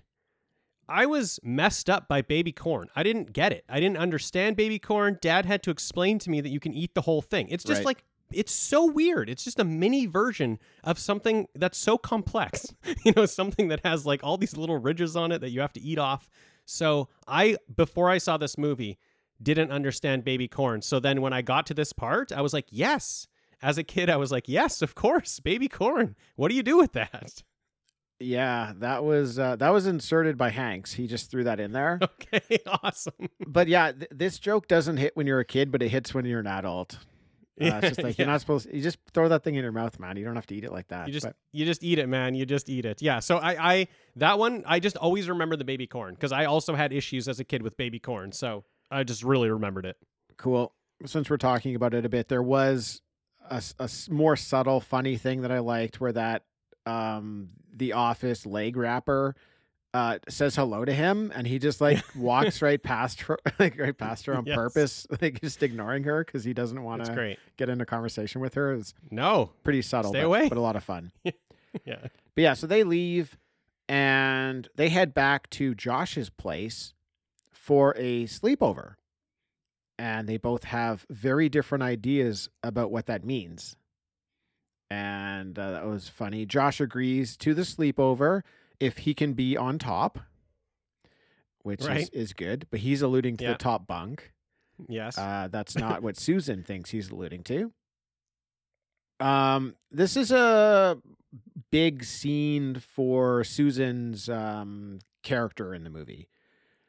I 0.88 1.06
was 1.06 1.40
messed 1.44 1.90
up 1.90 2.08
by 2.08 2.22
baby 2.24 2.52
corn. 2.52 2.88
I 2.96 3.04
didn't 3.04 3.34
get 3.34 3.52
it. 3.52 3.66
I 3.70 3.80
didn't 3.80 3.98
understand 3.98 4.56
baby 4.56 4.80
corn. 4.80 5.18
Dad 5.22 5.46
had 5.46 5.62
to 5.64 5.72
explain 5.72 6.18
to 6.20 6.30
me 6.32 6.42
that 6.42 6.50
you 6.50 6.60
can 6.60 6.74
eat 6.74 6.94
the 6.96 7.02
whole 7.02 7.22
thing. 7.22 7.48
It's 7.50 7.64
just 7.64 7.80
Right. 7.80 7.86
like 7.86 8.04
it's 8.32 8.52
so 8.52 8.86
weird. 8.86 9.30
It's 9.30 9.44
just 9.44 9.60
a 9.60 9.64
mini 9.64 10.06
version 10.06 10.60
of 10.84 11.00
something 11.00 11.48
that's 11.56 11.78
so 11.78 11.98
complex. 11.98 12.74
you 13.04 13.14
know, 13.16 13.26
something 13.26 13.68
that 13.70 13.82
has 13.86 14.06
like 14.06 14.24
all 14.24 14.38
these 14.38 14.58
little 14.58 14.78
ridges 14.78 15.16
on 15.16 15.32
it 15.32 15.40
that 15.42 15.52
you 15.52 15.62
have 15.62 15.74
to 15.74 15.82
eat 15.82 16.00
off. 16.00 16.30
So, 16.66 17.10
I 17.28 17.58
before 17.76 18.10
I 18.10 18.18
saw 18.18 18.38
this 18.38 18.58
movie 18.58 18.98
didn't 19.42 19.72
understand 19.72 20.24
baby 20.24 20.48
corn. 20.48 20.82
So 20.82 21.00
then 21.00 21.22
when 21.22 21.34
I 21.34 21.42
got 21.42 21.66
to 21.68 21.74
this 21.74 21.94
part, 21.94 22.32
I 22.32 22.42
was 22.42 22.54
like, 22.54 22.68
"Yes." 22.70 23.28
As 23.62 23.78
a 23.78 23.84
kid, 23.84 24.10
I 24.10 24.18
was 24.18 24.32
like, 24.32 24.48
"Yes, 24.50 24.82
of 24.82 24.96
course, 24.96 25.40
baby 25.40 25.68
corn. 25.68 26.16
What 26.36 26.50
do 26.50 26.56
you 26.56 26.64
do 26.64 26.78
with 26.78 26.94
that?" 26.94 27.44
Yeah, 28.20 28.74
that 28.78 29.04
was 29.04 29.38
uh, 29.38 29.58
that 29.58 29.70
was 29.70 29.88
inserted 29.88 30.38
by 30.38 30.50
Hanks. 30.50 30.94
He 30.94 31.06
just 31.08 31.30
threw 31.30 31.44
that 31.44 31.60
in 31.60 31.72
there. 31.74 32.00
Okay, 32.22 32.60
awesome. 32.84 33.30
but 33.46 33.68
yeah, 33.68 33.92
th- 33.92 34.10
this 34.12 34.40
joke 34.40 34.68
doesn't 34.68 34.98
hit 34.98 35.16
when 35.16 35.28
you're 35.28 35.40
a 35.40 35.46
kid, 35.46 35.72
but 35.72 35.82
it 35.82 35.90
hits 35.90 36.14
when 36.14 36.26
you're 36.26 36.40
an 36.40 36.48
adult. 36.48 36.98
Uh, 37.60 37.66
it's 37.66 37.88
just 37.90 38.04
like 38.04 38.18
you're 38.18 38.28
not 38.28 38.42
supposed. 38.42 38.68
You 38.72 38.82
just 38.82 38.98
throw 39.14 39.30
that 39.30 39.44
thing 39.44 39.56
in 39.56 39.64
your 39.64 39.72
mouth, 39.72 40.00
man. 40.00 40.18
You 40.18 40.26
don't 40.26 40.36
have 40.36 40.48
to 40.48 40.56
eat 40.56 40.64
it 40.64 40.72
like 40.72 40.88
that. 40.90 41.08
You 41.08 41.14
just 41.14 41.26
but- 41.26 41.36
you 41.52 41.66
just 41.66 41.84
eat 41.84 42.00
it, 42.00 42.08
man. 42.08 42.36
You 42.36 42.46
just 42.46 42.70
eat 42.70 42.86
it. 42.86 43.02
Yeah. 43.02 43.20
So 43.20 43.38
I 43.38 43.74
I 43.74 43.88
that 44.18 44.38
one 44.40 44.64
I 44.66 44.80
just 44.80 44.98
always 44.98 45.30
remember 45.30 45.56
the 45.56 45.64
baby 45.66 45.88
corn 45.88 46.14
because 46.16 46.32
I 46.32 46.46
also 46.46 46.76
had 46.76 46.92
issues 46.94 47.28
as 47.28 47.40
a 47.40 47.44
kid 47.44 47.62
with 47.62 47.78
baby 47.78 48.00
corn. 48.00 48.32
So 48.32 48.66
I 48.92 49.04
just 49.04 49.24
really 49.24 49.50
remembered 49.50 49.86
it. 49.86 49.98
cool. 50.38 50.74
Since 51.06 51.30
we're 51.30 51.38
talking 51.38 51.76
about 51.76 51.94
it 51.94 52.06
a 52.06 52.10
bit, 52.10 52.30
there 52.30 52.42
was 52.44 53.02
a 53.50 53.90
more 54.10 54.36
subtle, 54.36 54.80
funny 54.80 55.18
thing 55.18 55.42
that 55.42 55.52
I 55.52 55.60
liked, 55.60 56.00
where 56.00 56.14
that 56.14 56.44
um, 56.86 57.50
the 57.76 57.94
office 57.94 58.46
leg 58.46 58.78
wrapper 58.78 59.36
uh, 59.96 60.20
says 60.28 60.56
hello 60.56 60.84
to 60.84 60.94
him, 60.94 61.32
and 61.34 61.48
he 61.48 61.58
just 61.58 61.80
like 61.80 62.04
walks 62.18 62.62
right 62.62 62.82
past 62.84 63.22
her, 63.22 63.38
like 63.60 63.80
right 63.80 63.98
past 63.98 64.26
her 64.26 64.36
on 64.36 64.46
Yes. 64.46 64.56
purpose, 64.56 65.08
like 65.22 65.40
just 65.42 65.64
ignoring 65.64 66.04
her 66.04 66.24
because 66.26 66.44
he 66.44 66.54
doesn't 66.54 66.84
want 66.84 67.06
to 67.06 67.36
get 67.58 67.70
into 67.70 67.86
conversation 67.86 68.42
with 68.42 68.56
her. 68.56 68.74
It's 68.74 68.94
No. 69.10 69.52
pretty 69.64 69.82
subtle, 69.82 70.12
Stay 70.12 70.22
but, 70.22 70.26
away. 70.26 70.50
but 70.50 70.58
a 70.58 70.62
lot 70.62 70.76
of 70.76 70.84
fun. 70.84 71.12
Yeah. 71.24 71.34
But 71.86 72.42
yeah, 72.42 72.54
so 72.54 72.68
they 72.68 72.84
leave 72.84 73.38
and 73.88 74.68
they 74.76 74.90
head 74.90 75.14
back 75.14 75.50
to 75.52 75.74
Josh's 75.76 76.30
place 76.30 76.94
for 77.54 77.94
a 77.98 78.26
sleepover. 78.26 78.96
And 79.98 80.28
they 80.28 80.36
both 80.38 80.66
have 80.66 81.06
very 81.10 81.48
different 81.48 81.84
ideas 81.86 82.50
about 82.64 82.92
what 82.92 83.06
that 83.06 83.24
means. 83.24 83.78
And 84.90 85.58
uh, 85.58 85.72
that 85.72 85.86
was 85.86 86.10
funny. 86.10 86.46
Josh 86.46 86.82
agrees 86.82 87.38
to 87.38 87.54
the 87.54 87.62
sleepover 87.64 88.42
if 88.80 89.00
he 89.00 89.14
can 89.14 89.34
be 89.34 89.56
on 89.58 89.80
top, 89.80 90.20
which 91.64 91.86
is, 91.86 92.10
is 92.10 92.34
good. 92.34 92.68
But 92.70 92.82
he's 92.82 93.02
alluding 93.02 93.38
to 93.38 93.44
Yeah. 93.46 93.52
the 93.54 93.58
top 93.58 93.88
bunk. 93.88 94.34
Yes. 94.88 95.18
Uh, 95.18 95.48
that's 95.52 95.76
not 95.78 96.04
what 96.04 96.18
Susan 96.18 96.64
thinks 96.64 96.92
he's 96.92 97.10
alluding 97.10 97.44
to. 97.44 97.72
Um, 99.20 99.76
this 99.92 100.18
is 100.18 100.32
a 100.32 100.98
big 101.72 102.04
scene 102.04 102.76
for 102.76 103.44
Susan's 103.44 104.30
um, 104.30 105.00
character 105.24 105.74
in 105.74 105.84
the 105.84 105.90
movie. 105.90 106.28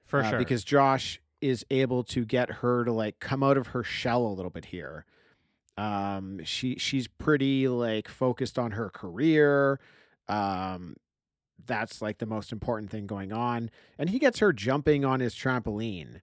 For 0.04 0.20
uh, 0.20 0.30
sure. 0.30 0.38
Because 0.38 0.64
Josh 0.64 1.20
is 1.40 1.64
able 1.70 2.02
to 2.02 2.24
get 2.24 2.50
her 2.50 2.84
to 2.84 2.92
like 2.92 3.20
come 3.20 3.42
out 3.42 3.56
of 3.56 3.68
her 3.68 3.82
shell 3.82 4.26
a 4.26 4.32
little 4.32 4.50
bit 4.50 4.66
here. 4.66 5.04
Um, 5.78 6.40
she 6.44 6.76
she's 6.76 7.06
pretty 7.06 7.68
like 7.68 8.08
focused 8.08 8.58
on 8.58 8.72
her 8.72 8.88
career. 8.88 9.78
Um, 10.28 10.96
that's 11.64 12.02
like 12.02 12.18
the 12.18 12.26
most 12.26 12.52
important 12.52 12.90
thing 12.90 13.06
going 13.06 13.32
on. 13.32 13.70
And 13.98 14.10
he 14.10 14.18
gets 14.18 14.38
her 14.40 14.52
jumping 14.52 15.04
on 15.04 15.20
his 15.20 15.34
trampoline. 15.34 16.20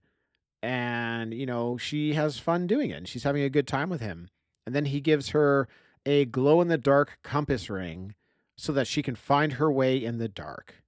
And, 0.62 1.34
you 1.34 1.46
know, 1.46 1.76
she 1.76 2.14
has 2.14 2.38
fun 2.38 2.66
doing 2.66 2.90
it 2.90 2.96
and 2.96 3.08
she's 3.08 3.24
having 3.24 3.42
a 3.42 3.50
good 3.50 3.66
time 3.66 3.90
with 3.90 4.00
him. 4.00 4.30
And 4.66 4.74
then 4.74 4.86
he 4.86 5.00
gives 5.00 5.30
her 5.30 5.68
a 6.06 6.24
glow 6.24 6.60
in 6.60 6.68
the 6.68 6.78
dark 6.78 7.18
compass 7.22 7.68
ring 7.68 8.14
so 8.56 8.72
that 8.72 8.86
she 8.86 9.02
can 9.02 9.14
find 9.14 9.54
her 9.54 9.70
way 9.70 10.02
in 10.02 10.18
the 10.18 10.28
dark, 10.28 10.82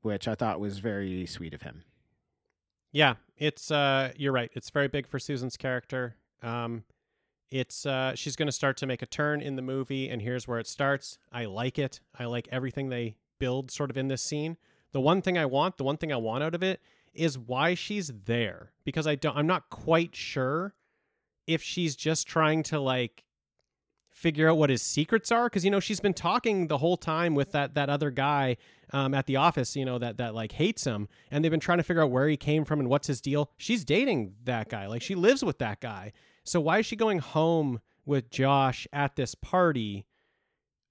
which 0.00 0.26
I 0.28 0.34
thought 0.34 0.60
was 0.60 0.78
very 0.78 1.26
sweet 1.26 1.52
of 1.52 1.62
him. 1.62 1.82
Yeah, 2.92 3.14
it's 3.36 3.70
uh 3.70 4.12
you're 4.16 4.32
right. 4.32 4.50
It's 4.54 4.70
very 4.70 4.88
big 4.88 5.06
for 5.06 5.18
Susan's 5.18 5.56
character. 5.56 6.16
Um 6.42 6.84
it's 7.50 7.84
uh 7.84 8.14
she's 8.14 8.36
going 8.36 8.46
to 8.48 8.52
start 8.52 8.76
to 8.78 8.86
make 8.86 9.02
a 9.02 9.06
turn 9.06 9.42
in 9.42 9.56
the 9.56 9.62
movie 9.62 10.08
and 10.08 10.22
here's 10.22 10.48
where 10.48 10.58
it 10.58 10.66
starts. 10.66 11.18
I 11.30 11.46
like 11.46 11.78
it. 11.78 12.00
I 12.18 12.24
like 12.26 12.48
everything 12.50 12.88
they 12.88 13.16
build 13.42 13.72
sort 13.72 13.90
of 13.90 13.96
in 13.96 14.06
this 14.06 14.22
scene. 14.22 14.56
The 14.92 15.00
one 15.00 15.20
thing 15.20 15.36
I 15.36 15.46
want, 15.46 15.76
the 15.76 15.82
one 15.82 15.96
thing 15.96 16.12
I 16.12 16.16
want 16.16 16.44
out 16.44 16.54
of 16.54 16.62
it 16.62 16.80
is 17.12 17.36
why 17.36 17.74
she's 17.74 18.12
there 18.24 18.70
because 18.84 19.04
I 19.04 19.16
don't 19.16 19.36
I'm 19.36 19.48
not 19.48 19.68
quite 19.68 20.14
sure 20.14 20.74
if 21.48 21.60
she's 21.60 21.96
just 21.96 22.28
trying 22.28 22.62
to 22.62 22.78
like 22.78 23.24
figure 24.10 24.48
out 24.48 24.58
what 24.58 24.70
his 24.70 24.80
secrets 24.80 25.32
are 25.32 25.46
because 25.46 25.64
you 25.64 25.72
know 25.72 25.80
she's 25.80 25.98
been 25.98 26.14
talking 26.14 26.68
the 26.68 26.78
whole 26.78 26.96
time 26.96 27.34
with 27.34 27.50
that 27.50 27.74
that 27.74 27.90
other 27.90 28.12
guy 28.12 28.56
um, 28.92 29.12
at 29.12 29.26
the 29.26 29.34
office 29.34 29.74
you 29.74 29.84
know 29.84 29.98
that 29.98 30.18
that 30.18 30.34
like 30.36 30.52
hates 30.52 30.84
him 30.84 31.08
and 31.32 31.42
they've 31.42 31.50
been 31.50 31.58
trying 31.58 31.78
to 31.78 31.84
figure 31.84 32.02
out 32.02 32.10
where 32.12 32.28
he 32.28 32.36
came 32.36 32.64
from 32.64 32.78
and 32.78 32.88
what's 32.88 33.08
his 33.08 33.20
deal 33.20 33.50
she's 33.56 33.84
dating 33.84 34.34
that 34.44 34.68
guy 34.68 34.86
like 34.86 35.02
she 35.02 35.16
lives 35.16 35.42
with 35.42 35.58
that 35.58 35.80
guy 35.80 36.12
so 36.44 36.60
why 36.60 36.78
is 36.78 36.86
she 36.86 36.94
going 36.94 37.18
home 37.18 37.80
with 38.06 38.30
josh 38.30 38.86
at 38.92 39.16
this 39.16 39.34
party 39.34 40.06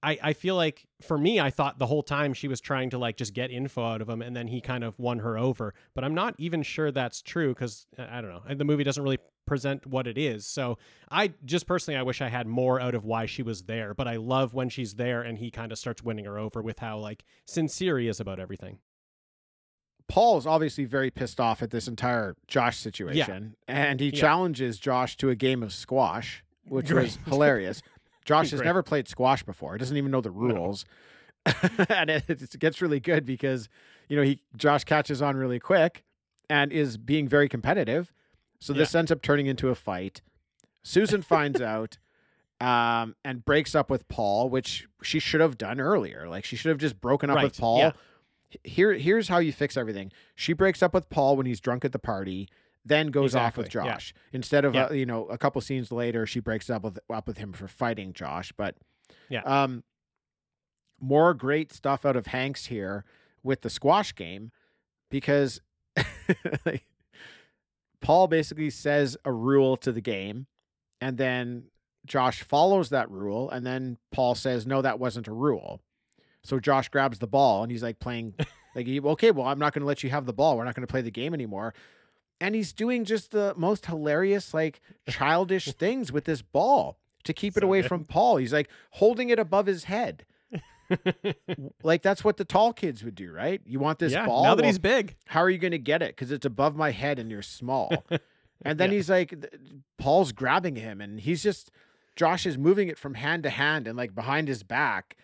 I, 0.02 0.18
I 0.22 0.32
feel 0.32 0.56
like 0.56 0.86
for 1.00 1.16
me, 1.16 1.38
I 1.38 1.50
thought 1.50 1.78
the 1.78 1.86
whole 1.86 2.02
time 2.02 2.32
she 2.34 2.48
was 2.48 2.60
trying 2.60 2.90
to 2.90 2.98
like 2.98 3.16
just 3.16 3.34
get 3.34 3.50
info 3.50 3.84
out 3.84 4.00
of 4.02 4.08
him, 4.08 4.20
and 4.22 4.34
then 4.34 4.48
he 4.48 4.60
kind 4.60 4.82
of 4.84 4.98
won 4.98 5.20
her 5.20 5.38
over. 5.38 5.74
But 5.94 6.02
I'm 6.04 6.14
not 6.14 6.34
even 6.38 6.62
sure 6.62 6.90
that's 6.90 7.22
true 7.22 7.54
because 7.54 7.86
uh, 7.98 8.06
I 8.10 8.20
don't 8.20 8.30
know. 8.30 8.54
The 8.54 8.64
movie 8.64 8.84
doesn't 8.84 9.02
really 9.02 9.18
present 9.46 9.86
what 9.86 10.06
it 10.06 10.16
is. 10.18 10.46
So 10.46 10.78
I 11.10 11.32
just 11.44 11.66
personally, 11.66 11.98
I 11.98 12.02
wish 12.02 12.20
I 12.20 12.28
had 12.28 12.46
more 12.46 12.80
out 12.80 12.94
of 12.94 13.04
why 13.04 13.26
she 13.26 13.42
was 13.42 13.62
there. 13.64 13.92
But 13.94 14.08
I 14.08 14.16
love 14.16 14.54
when 14.54 14.68
she's 14.68 14.94
there 14.94 15.22
and 15.22 15.38
he 15.38 15.50
kind 15.50 15.72
of 15.72 15.78
starts 15.78 16.02
winning 16.02 16.24
her 16.24 16.38
over 16.38 16.62
with 16.62 16.78
how 16.78 16.98
like 16.98 17.24
sincere 17.46 17.98
he 17.98 18.08
is 18.08 18.18
about 18.20 18.38
everything. 18.40 18.78
Paul 20.08 20.36
is 20.36 20.46
obviously 20.46 20.84
very 20.84 21.10
pissed 21.10 21.40
off 21.40 21.62
at 21.62 21.70
this 21.70 21.88
entire 21.88 22.36
Josh 22.46 22.76
situation, 22.78 23.54
and 23.66 23.98
he 24.00 24.06
Yeah. 24.10 24.20
challenges 24.20 24.78
Josh 24.78 25.16
to 25.18 25.30
a 25.30 25.34
game 25.34 25.62
of 25.62 25.72
squash, 25.72 26.44
which 26.68 26.86
Great. 26.90 27.04
was 27.04 27.18
hilarious. 27.26 27.82
Josh 28.24 28.50
has 28.50 28.60
never 28.60 28.82
played 28.82 29.08
squash 29.08 29.42
before; 29.42 29.72
he 29.72 29.78
doesn't 29.78 29.96
even 29.96 30.10
know 30.10 30.20
the 30.20 30.30
rules, 30.30 30.84
and 31.88 32.10
it, 32.10 32.24
it 32.28 32.58
gets 32.58 32.80
really 32.80 33.00
good 33.00 33.24
because 33.24 33.68
you 34.08 34.16
know 34.16 34.22
he 34.22 34.40
Josh 34.56 34.84
catches 34.84 35.20
on 35.20 35.36
really 35.36 35.58
quick 35.58 36.04
and 36.48 36.72
is 36.72 36.96
being 36.96 37.28
very 37.28 37.48
competitive. 37.48 38.12
So 38.60 38.72
this 38.72 38.94
ends 38.94 39.10
up 39.10 39.22
turning 39.22 39.46
into 39.46 39.70
a 39.70 39.74
fight. 39.74 40.20
Susan 40.82 41.22
finds 41.22 41.60
out 41.60 41.98
um, 42.60 43.16
and 43.24 43.44
breaks 43.44 43.74
up 43.74 43.90
with 43.90 44.06
Paul, 44.08 44.48
which 44.48 44.86
she 45.02 45.18
should 45.18 45.40
have 45.40 45.58
done 45.58 45.80
earlier. 45.80 46.28
Like 46.28 46.44
she 46.44 46.54
should 46.54 46.68
have 46.68 46.78
just 46.78 47.00
broken 47.00 47.28
up 47.28 47.42
with 47.42 47.58
Paul. 47.58 47.78
yeah. 47.78 47.92
Here, 48.64 48.92
here's 48.92 49.28
how 49.28 49.38
you 49.38 49.50
fix 49.50 49.78
everything. 49.78 50.12
She 50.34 50.52
breaks 50.52 50.82
up 50.82 50.92
with 50.92 51.08
Paul 51.08 51.36
when 51.38 51.46
he's 51.46 51.58
drunk 51.58 51.86
at 51.86 51.92
the 51.92 51.98
party, 51.98 52.48
then 52.84 53.08
goes 53.08 53.34
off 53.34 53.56
with 53.56 53.66
Exactly, 53.66 53.88
yeah. 53.88 53.94
Josh. 53.94 54.14
Instead 54.32 54.64
of 54.64 54.74
Yeah. 54.74 54.84
uh, 54.86 54.92
you 54.92 55.06
know 55.06 55.26
a 55.26 55.38
couple 55.38 55.60
scenes 55.60 55.92
later, 55.92 56.26
she 56.26 56.40
breaks 56.40 56.68
up 56.70 56.82
with 56.82 56.98
up 57.12 57.26
with 57.26 57.38
him 57.38 57.52
for 57.52 57.68
fighting 57.68 58.12
Josh. 58.12 58.52
But 58.56 58.76
Yeah. 59.28 59.42
um, 59.42 59.84
more 61.00 61.34
great 61.34 61.72
stuff 61.72 62.04
out 62.06 62.16
of 62.16 62.26
Hanks 62.28 62.66
here 62.66 63.04
with 63.42 63.62
the 63.62 63.70
squash 63.70 64.14
game 64.14 64.52
because 65.10 65.60
like, 66.66 66.84
Paul 68.00 68.26
basically 68.28 68.70
says 68.70 69.16
a 69.24 69.32
rule 69.32 69.76
to 69.78 69.92
the 69.92 70.00
game, 70.00 70.46
and 71.00 71.18
then 71.18 71.64
Josh 72.06 72.42
follows 72.42 72.88
that 72.90 73.10
rule, 73.10 73.48
and 73.50 73.64
then 73.66 73.98
Paul 74.10 74.34
says, 74.34 74.66
"No, 74.66 74.82
that 74.82 74.98
wasn't 74.98 75.28
a 75.28 75.32
rule." 75.32 75.80
So 76.42 76.58
Josh 76.58 76.88
grabs 76.88 77.20
the 77.20 77.26
ball, 77.28 77.62
and 77.62 77.70
he's 77.70 77.82
like 77.82 78.00
playing, 78.00 78.34
like, 78.74 78.86
he- 78.86 79.00
"Okay, 79.00 79.30
well, 79.30 79.46
I'm 79.46 79.58
not 79.60 79.72
going 79.72 79.82
to 79.82 79.86
let 79.86 80.02
you 80.02 80.10
have 80.10 80.26
the 80.26 80.32
ball. 80.32 80.56
We're 80.56 80.64
not 80.64 80.74
going 80.74 80.86
to 80.86 80.90
play 80.90 81.02
the 81.02 81.10
game 81.12 81.34
anymore." 81.34 81.74
And 82.42 82.54
he's 82.56 82.72
doing 82.72 83.04
just 83.04 83.30
the 83.30 83.54
most 83.56 83.86
hilarious, 83.86 84.52
like 84.52 84.80
childish 85.08 85.66
things 85.78 86.10
with 86.10 86.24
this 86.24 86.42
ball 86.42 86.98
to 87.24 87.32
keep 87.32 87.56
it 87.56 87.60
So 87.60 87.66
away 87.66 87.82
good. 87.82 87.88
from 87.88 88.04
Paul. 88.04 88.38
He's 88.38 88.52
like 88.52 88.68
holding 88.90 89.30
it 89.30 89.38
above 89.38 89.66
his 89.66 89.84
head. 89.84 90.24
like 91.82 92.02
that's 92.02 92.24
what 92.24 92.36
the 92.36 92.44
tall 92.44 92.72
kids 92.72 93.02
would 93.04 93.14
do, 93.14 93.32
right? 93.32 93.60
You 93.64 93.78
want 93.78 93.98
this 93.98 94.12
yeah, 94.12 94.26
ball? 94.26 94.42
now 94.42 94.54
that 94.54 94.62
Well, 94.62 94.68
he's 94.68 94.78
big. 94.78 95.16
how 95.26 95.40
are 95.40 95.50
you 95.50 95.58
going 95.58 95.70
to 95.72 95.78
get 95.78 96.02
it? 96.02 96.08
Because 96.16 96.30
it's 96.32 96.44
above 96.46 96.76
my 96.76 96.90
head 96.90 97.18
and 97.18 97.30
you're 97.30 97.42
small. 97.42 98.04
and 98.64 98.78
then 98.78 98.90
Yeah. 98.90 98.96
he's 98.96 99.08
like, 99.10 99.34
Paul's 99.98 100.32
grabbing 100.32 100.76
him 100.76 101.00
and 101.00 101.20
he's 101.20 101.42
just, 101.42 101.70
Josh 102.16 102.44
is 102.44 102.58
moving 102.58 102.88
it 102.88 102.98
from 102.98 103.14
hand 103.14 103.42
to 103.44 103.50
hand 103.50 103.86
and 103.88 103.96
like 103.96 104.14
behind 104.14 104.48
his 104.48 104.62
back. 104.62 105.16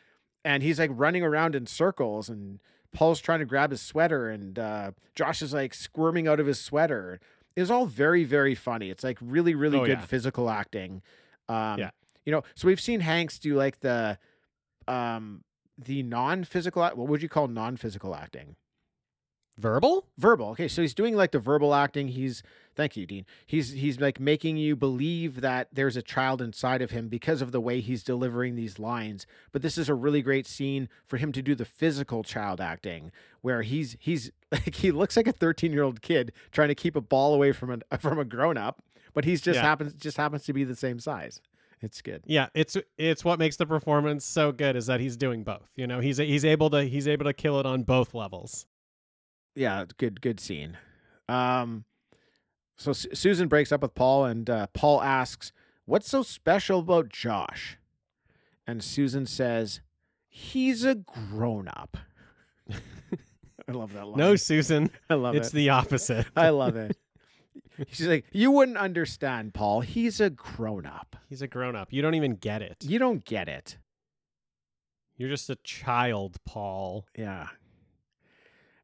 And 0.44 0.62
he's 0.62 0.78
like 0.78 0.90
running 0.94 1.22
around 1.22 1.54
in 1.54 1.66
circles 1.66 2.28
and 2.28 2.60
Paul's 2.93 3.20
trying 3.20 3.41
to 3.41 3.45
grab 3.45 3.70
his 3.70 3.82
sweater 3.82 4.28
and 4.30 4.59
uh, 4.59 4.93
Josh 5.14 5.43
is 5.43 5.53
like 5.53 5.74
squirming 5.74 6.26
out 6.26 6.41
of 6.41 6.47
his 6.47 6.61
sweater. 6.61 7.20
It's 7.57 7.70
all 7.70 7.86
very, 7.86 8.24
very 8.24 8.55
funny. 8.55 8.89
It's 8.91 9.05
like 9.05 9.18
really, 9.20 9.55
really 9.55 9.78
Oh, 9.78 9.84
good 9.84 9.99
yeah. 9.99 10.05
physical 10.07 10.49
acting. 10.51 11.03
Um, 11.49 11.78
Yeah. 11.78 11.91
You 12.24 12.32
know, 12.32 12.43
so 12.55 12.68
we've 12.68 12.80
seen 12.80 13.01
Hanks 13.01 13.39
do 13.39 13.55
like 13.55 13.80
the, 13.80 14.18
um, 14.86 15.45
the 15.78 16.03
non-physical, 16.03 16.82
what 16.82 16.97
would 17.09 17.22
you 17.22 17.28
call 17.28 17.49
non-physical 17.49 18.14
acting? 18.14 18.57
Verbal? 19.57 20.07
verbal. 20.18 20.51
Okay, 20.51 20.68
so 20.68 20.82
he's 20.82 20.95
doing 20.95 21.16
like 21.16 21.32
the 21.32 21.39
verbal 21.41 21.74
acting. 21.74 22.09
He's 22.09 22.43
thank 22.79 22.97
you, 22.97 23.05
Dean. 23.05 23.26
He's 23.47 23.72
he's 23.72 24.01
like 24.01 24.18
making 24.18 24.57
you 24.57 24.74
believe 24.74 25.43
that 25.43 25.68
there's 25.70 25.97
a 25.99 26.03
child 26.03 26.41
inside 26.41 26.81
of 26.81 26.93
him 26.93 27.09
because 27.09 27.43
of 27.43 27.53
the 27.53 27.61
way 27.61 27.81
he's 27.81 28.03
delivering 28.03 28.55
these 28.55 28.79
lines. 28.79 29.26
But 29.53 29.61
this 29.61 29.76
is 29.76 29.91
a 29.91 29.95
really 29.95 30.22
great 30.22 30.47
scene 30.47 30.89
for 31.07 31.18
him 31.18 31.31
to 31.33 31.43
do 31.43 31.55
the 31.55 31.66
physical 31.66 32.22
child 32.22 32.61
acting, 32.61 33.12
where 33.43 33.61
he's 33.61 33.97
he's 34.01 34.31
like 34.53 34.76
he 34.76 34.91
looks 34.91 35.16
like 35.16 35.26
a 35.26 35.33
13 35.33 35.72
year 35.74 35.83
old 35.83 36.01
kid 36.01 36.33
trying 36.53 36.68
to 36.68 36.74
keep 36.74 36.97
a 36.97 37.03
ball 37.03 37.35
away 37.35 37.53
from 37.53 37.83
a 37.91 37.99
from 37.99 38.18
a 38.18 38.24
grown 38.24 38.57
up, 38.57 38.83
but 39.12 39.26
he's 39.26 39.43
just 39.43 39.57
Yeah. 39.59 39.62
happens 39.64 39.93
just 39.93 40.16
happens 40.16 40.45
to 40.45 40.55
be 40.55 40.64
the 40.64 40.76
same 40.76 40.99
size. 41.01 41.43
It's 41.81 42.01
good. 42.01 42.22
Yeah, 42.26 42.49
it's 42.55 42.76
it's 42.97 43.24
what 43.24 43.39
makes 43.39 43.57
the 43.57 43.66
performance 43.66 44.24
so 44.24 44.51
good 44.53 44.74
is 44.76 44.87
that 44.87 45.01
he's 45.01 45.16
doing 45.16 45.45
both. 45.45 45.68
You 45.76 45.87
know, 45.87 46.01
he's 46.01 46.16
he's 46.16 46.45
able 46.45 46.70
to 46.70 46.85
he's 46.85 47.07
able 47.07 47.24
to 47.26 47.33
kill 47.33 47.61
it 47.61 47.66
on 47.66 47.83
both 47.83 48.14
levels. 48.14 48.66
yeah, 49.55 49.85
good, 49.97 50.20
good 50.20 50.41
scene. 50.41 50.76
Um, 51.29 51.85
so 52.79 52.93
Su- 52.93 53.11
Susan 53.12 53.49
breaks 53.49 53.72
up 53.72 53.83
with 53.83 53.95
Paul, 53.95 54.24
and 54.24 54.49
uh, 54.49 54.68
Paul 54.72 55.03
asks, 55.03 55.53
"What's 55.85 56.09
so 56.09 56.22
special 56.22 56.79
about 56.79 57.11
Josh?" 57.11 57.76
And 58.66 58.83
Susan 58.83 59.26
says, 59.26 59.81
"He's 60.29 60.85
a 60.85 60.95
grown 60.95 61.68
up." 61.68 61.97
I 62.70 63.72
love 63.72 63.93
that 63.93 64.07
line. 64.07 64.16
No, 64.16 64.37
Susan, 64.37 64.91
I 65.11 65.14
love 65.14 65.35
it's 65.35 65.49
it. 65.49 65.55
the 65.55 65.70
opposite. 65.70 66.26
I 66.37 66.51
love 66.51 66.76
it. 66.76 66.97
She's 67.89 68.07
like, 68.07 68.24
"You 68.33 68.53
wouldn't 68.53 68.79
understand, 68.79 69.55
Paul. 69.55 69.81
He's 69.81 70.20
a 70.20 70.31
grown 70.31 70.87
up. 70.87 71.16
He's 71.29 71.43
a 71.43 71.49
grown 71.49 71.76
up. 71.76 71.93
You 71.93 72.01
don't 72.01 72.14
even 72.14 72.37
get 72.37 72.62
it. 72.62 72.76
You 72.81 72.99
don't 72.99 73.24
get 73.24 73.49
it." 73.49 73.76
You're 75.16 75.29
just 75.29 75.51
a 75.51 75.57
child, 75.57 76.37
Paul. 76.47 77.05
Yeah. 77.16 77.49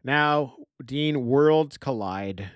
Now, 0.02 0.56
Dean, 0.84 1.26
worlds 1.26 1.78
collide 1.78 2.50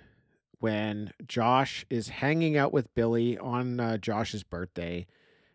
when 0.61 1.13
Josh 1.27 1.85
is 1.89 2.09
hanging 2.09 2.57
out 2.57 2.73
with 2.73 2.93
Billy 2.95 3.39
on 3.39 3.79
uh, 3.81 3.97
Josh's 3.99 4.43
birthday, 4.43 5.07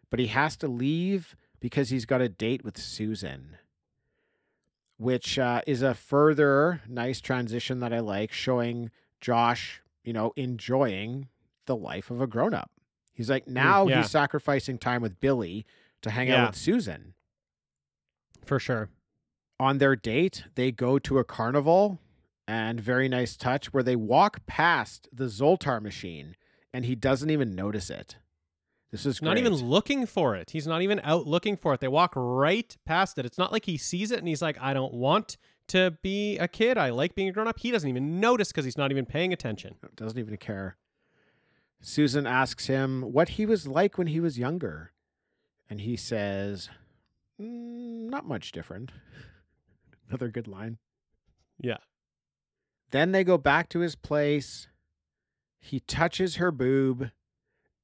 but 0.10 0.20
he 0.20 0.28
has 0.28 0.56
to 0.58 0.68
leave 0.68 1.36
because 1.60 1.90
he's 1.90 2.06
got 2.06 2.22
a 2.22 2.30
date 2.30 2.64
with 2.64 2.78
Susan, 2.78 3.58
which 4.98 5.38
uh, 5.40 5.62
is 5.68 5.82
a 5.82 5.94
further 5.94 6.82
nice 6.88 7.20
transition 7.20 7.80
that 7.80 7.94
I 7.94 8.00
like, 8.00 8.32
showing 8.32 8.92
Josh, 9.20 9.82
you 10.04 10.14
know, 10.14 10.32
enjoying 10.36 11.28
the 11.66 11.76
life 11.76 12.12
of 12.12 12.22
a 12.22 12.28
grown 12.28 12.54
up. 12.54 12.72
He's 13.14 13.30
like, 13.30 13.48
now 13.48 13.88
yeah. 13.88 13.98
he's 14.02 14.12
sacrificing 14.12 14.78
time 14.78 15.02
with 15.02 15.20
Billy 15.20 15.66
to 16.02 16.10
hang 16.12 16.28
Yeah. 16.28 16.44
out 16.44 16.50
with 16.52 16.58
Susan 16.60 17.14
For 18.46 18.60
sure. 18.60 18.90
on 19.60 19.78
their 19.78 19.96
date, 19.96 20.46
they 20.56 20.72
go 20.72 21.00
to 21.00 21.20
a 21.20 21.24
carnival 21.24 22.00
and 22.48 22.80
very 22.80 23.08
nice 23.08 23.38
touch 23.38 23.74
where 23.74 23.84
they 23.84 23.96
walk 23.96 24.46
past 24.46 25.08
the 25.12 25.26
Zoltar 25.26 25.82
machine 25.82 26.36
and 26.74 26.86
he 26.86 26.96
doesn't 26.96 27.30
even 27.30 27.56
notice 27.56 27.90
it. 27.90 28.18
This 28.92 29.06
is 29.06 29.22
Not 29.22 29.40
even 29.40 29.54
looking 29.56 30.06
for 30.06 30.36
it. 30.36 30.52
He's 30.52 30.68
not 30.68 30.84
even 30.84 31.02
out 31.04 31.26
looking 31.26 31.58
for 31.58 31.74
it. 31.74 31.80
They 31.80 31.88
walk 31.88 32.14
right 32.16 32.78
past 32.86 33.18
it. 33.18 33.26
It's 33.26 33.40
not 33.40 33.52
like 33.52 33.66
he 33.66 33.76
sees 33.76 34.12
it 34.12 34.20
and 34.20 34.28
he's 34.28 34.42
like, 34.42 34.58
I 34.62 34.74
don't 34.74 34.94
want 34.94 35.38
to 35.70 35.98
be 36.04 36.38
a 36.38 36.48
kid. 36.48 36.78
I 36.78 36.92
like 36.92 37.16
being 37.16 37.28
a 37.28 37.32
grown 37.32 37.48
up. 37.48 37.58
He 37.60 37.72
doesn't 37.72 37.90
even 37.90 38.20
notice 38.20 38.50
because 38.52 38.66
he's 38.66 38.78
not 38.78 38.92
even 38.92 39.06
paying 39.08 39.34
attention. 39.34 39.76
doesn't 39.96 40.20
even 40.20 40.38
care. 40.38 40.78
Susan 41.82 42.28
asks 42.28 42.68
him 42.68 43.02
what 43.02 43.30
he 43.30 43.46
was 43.46 43.68
like 43.68 43.98
when 43.98 44.08
he 44.08 44.20
was 44.20 44.38
younger. 44.38 44.92
And 45.70 45.82
he 45.82 45.96
says, 45.96 46.70
"Mm, 47.42 48.10
not 48.10 48.28
much 48.28 48.52
different. 48.52 48.92
Another 50.08 50.28
good 50.30 50.48
line. 50.48 50.78
Yeah. 51.60 51.78
Then 52.94 53.12
they 53.12 53.24
go 53.26 53.38
back 53.38 53.68
to 53.70 53.80
his 53.80 53.96
place. 53.96 54.68
He 55.60 55.80
touches 55.82 56.36
her 56.38 56.52
boob, 56.52 57.10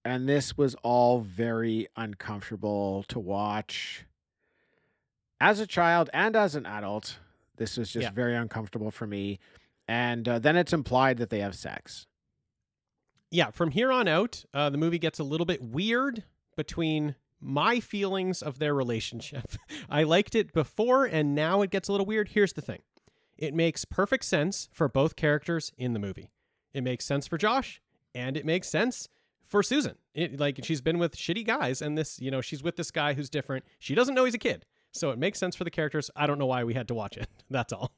and 0.05 0.29
this 0.29 0.55
was 0.57 0.75
all 0.83 1.19
very 1.19 1.87
uncomfortable 1.95 3.03
to 3.07 3.19
watch. 3.19 4.05
As 5.41 5.59
a 5.59 5.65
child 5.67 6.09
and 6.13 6.35
as 6.35 6.53
an 6.55 6.65
adult, 6.65 7.19
this 7.57 7.75
was 7.75 7.89
just 7.91 8.03
Yeah. 8.03 8.11
very 8.11 8.35
uncomfortable 8.35 8.91
for 8.91 9.07
me. 9.07 9.39
And 9.87 10.27
uh, 10.27 10.37
then 10.39 10.55
it's 10.55 10.73
implied 10.73 11.17
that 11.17 11.29
they 11.31 11.39
have 11.39 11.55
sex. 11.55 12.05
yeah, 13.31 13.51
from 13.51 13.71
here 13.71 13.91
on 13.91 14.07
out, 14.07 14.45
uh, 14.53 14.69
the 14.69 14.77
movie 14.77 14.99
gets 14.99 15.19
a 15.19 15.23
little 15.23 15.45
bit 15.45 15.61
weird 15.61 16.23
between 16.55 17.15
my 17.41 17.79
feelings 17.79 18.41
of 18.41 18.59
their 18.59 18.73
relationship. 18.75 19.51
I 19.89 20.03
liked 20.03 20.35
it 20.35 20.51
before, 20.53 21.05
and 21.05 21.33
now 21.35 21.61
it 21.61 21.69
gets 21.71 21.87
a 21.89 21.91
little 21.91 22.05
weird. 22.07 22.29
Here's 22.29 22.53
the 22.53 22.61
thing 22.61 22.81
it 23.39 23.53
makes 23.53 23.85
perfect 23.85 24.25
sense 24.25 24.69
for 24.71 24.87
both 24.87 25.15
characters 25.15 25.71
in 25.77 25.93
the 25.93 25.99
movie. 25.99 26.31
It 26.73 26.83
makes 26.83 27.05
sense 27.05 27.25
for 27.25 27.37
Josh, 27.37 27.81
and 28.13 28.35
it 28.37 28.45
makes 28.45 28.67
sense 28.67 29.07
for 29.47 29.63
Susan. 29.63 29.95
It, 30.13 30.39
like, 30.39 30.59
she's 30.63 30.81
been 30.81 30.99
with 30.99 31.15
shitty 31.15 31.45
guys, 31.45 31.81
and 31.81 31.97
this, 31.97 32.19
you 32.19 32.29
know, 32.29 32.41
she's 32.41 32.61
with 32.61 32.75
this 32.75 32.91
guy 32.91 33.13
who's 33.13 33.29
different. 33.29 33.63
She 33.79 33.95
doesn't 33.95 34.13
know 34.13 34.25
he's 34.25 34.35
a 34.35 34.39
kid. 34.39 34.65
So 34.91 35.11
it 35.11 35.19
makes 35.19 35.39
sense 35.39 35.55
for 35.55 35.63
the 35.63 35.71
characters. 35.71 36.11
I 36.15 36.27
don't 36.27 36.37
know 36.37 36.47
why 36.47 36.63
we 36.63 36.73
had 36.73 36.87
to 36.89 36.93
watch 36.93 37.15
it. 37.17 37.29
That's 37.49 37.71
all. 37.71 37.91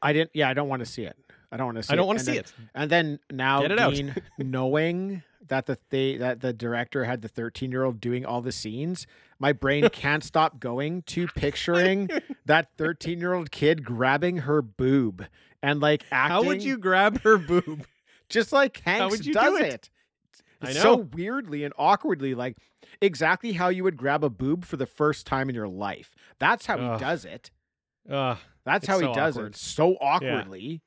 I 0.00 0.12
didn't, 0.12 0.30
yeah, 0.32 0.48
I 0.48 0.54
don't 0.54 0.68
want 0.68 0.80
to 0.80 0.86
see 0.86 1.02
it. 1.02 1.16
I 1.50 1.56
don't 1.56 1.66
want 1.66 1.76
to 1.78 1.82
see 1.82 1.92
I 1.92 1.96
don't 1.96 2.06
want 2.06 2.18
to 2.18 2.24
see 2.24 2.32
then- 2.32 2.40
it. 2.40 2.52
And 2.74 2.90
then 2.90 3.18
now, 3.30 3.62
Get 3.62 3.70
it 3.72 3.78
out. 3.80 3.94
Dean, 3.94 4.14
knowing 4.38 5.22
that 5.46 5.66
the 5.66 5.78
they, 5.90 6.16
that 6.18 6.40
the 6.40 6.52
director 6.52 7.04
had 7.04 7.22
the 7.22 7.28
13 7.28 7.70
year 7.70 7.84
old 7.84 8.00
doing 8.00 8.26
all 8.26 8.40
the 8.42 8.52
scenes, 8.52 9.06
my 9.38 9.52
brain 9.52 9.88
can't 9.92 10.22
stop 10.22 10.60
going 10.60 11.02
to 11.02 11.26
picturing 11.36 12.10
that 12.44 12.68
13 12.76 13.18
year 13.18 13.32
old 13.34 13.50
kid 13.50 13.84
grabbing 13.84 14.38
her 14.38 14.60
boob 14.60 15.26
and 15.62 15.80
like 15.80 16.04
acting. 16.12 16.30
How 16.34 16.42
would 16.42 16.62
you 16.62 16.76
grab 16.76 17.22
her 17.22 17.38
boob? 17.38 17.86
just 18.28 18.52
like 18.52 18.80
Hanks 18.84 19.18
you 19.18 19.32
do 19.32 19.32
does 19.32 19.60
it? 19.60 19.72
it? 19.72 19.90
I 20.60 20.72
So 20.72 20.96
weirdly 20.96 21.64
and 21.64 21.72
awkwardly, 21.78 22.34
like 22.34 22.58
exactly 23.00 23.52
how 23.52 23.68
you 23.68 23.84
would 23.84 23.96
grab 23.96 24.22
a 24.24 24.28
boob 24.28 24.64
for 24.66 24.76
the 24.76 24.86
first 24.86 25.24
time 25.26 25.48
in 25.48 25.54
your 25.54 25.68
life. 25.68 26.14
That's 26.38 26.66
how 26.66 26.76
Ugh. 26.76 26.98
he 26.98 27.04
does 27.04 27.24
it. 27.24 27.50
Uh, 28.10 28.36
That's 28.64 28.84
It's 28.84 28.88
how 28.88 28.98
he 28.98 29.06
does 29.14 29.36
awkward. 29.36 29.52
it. 29.54 29.56
So 29.56 29.94
awkwardly. 30.00 30.82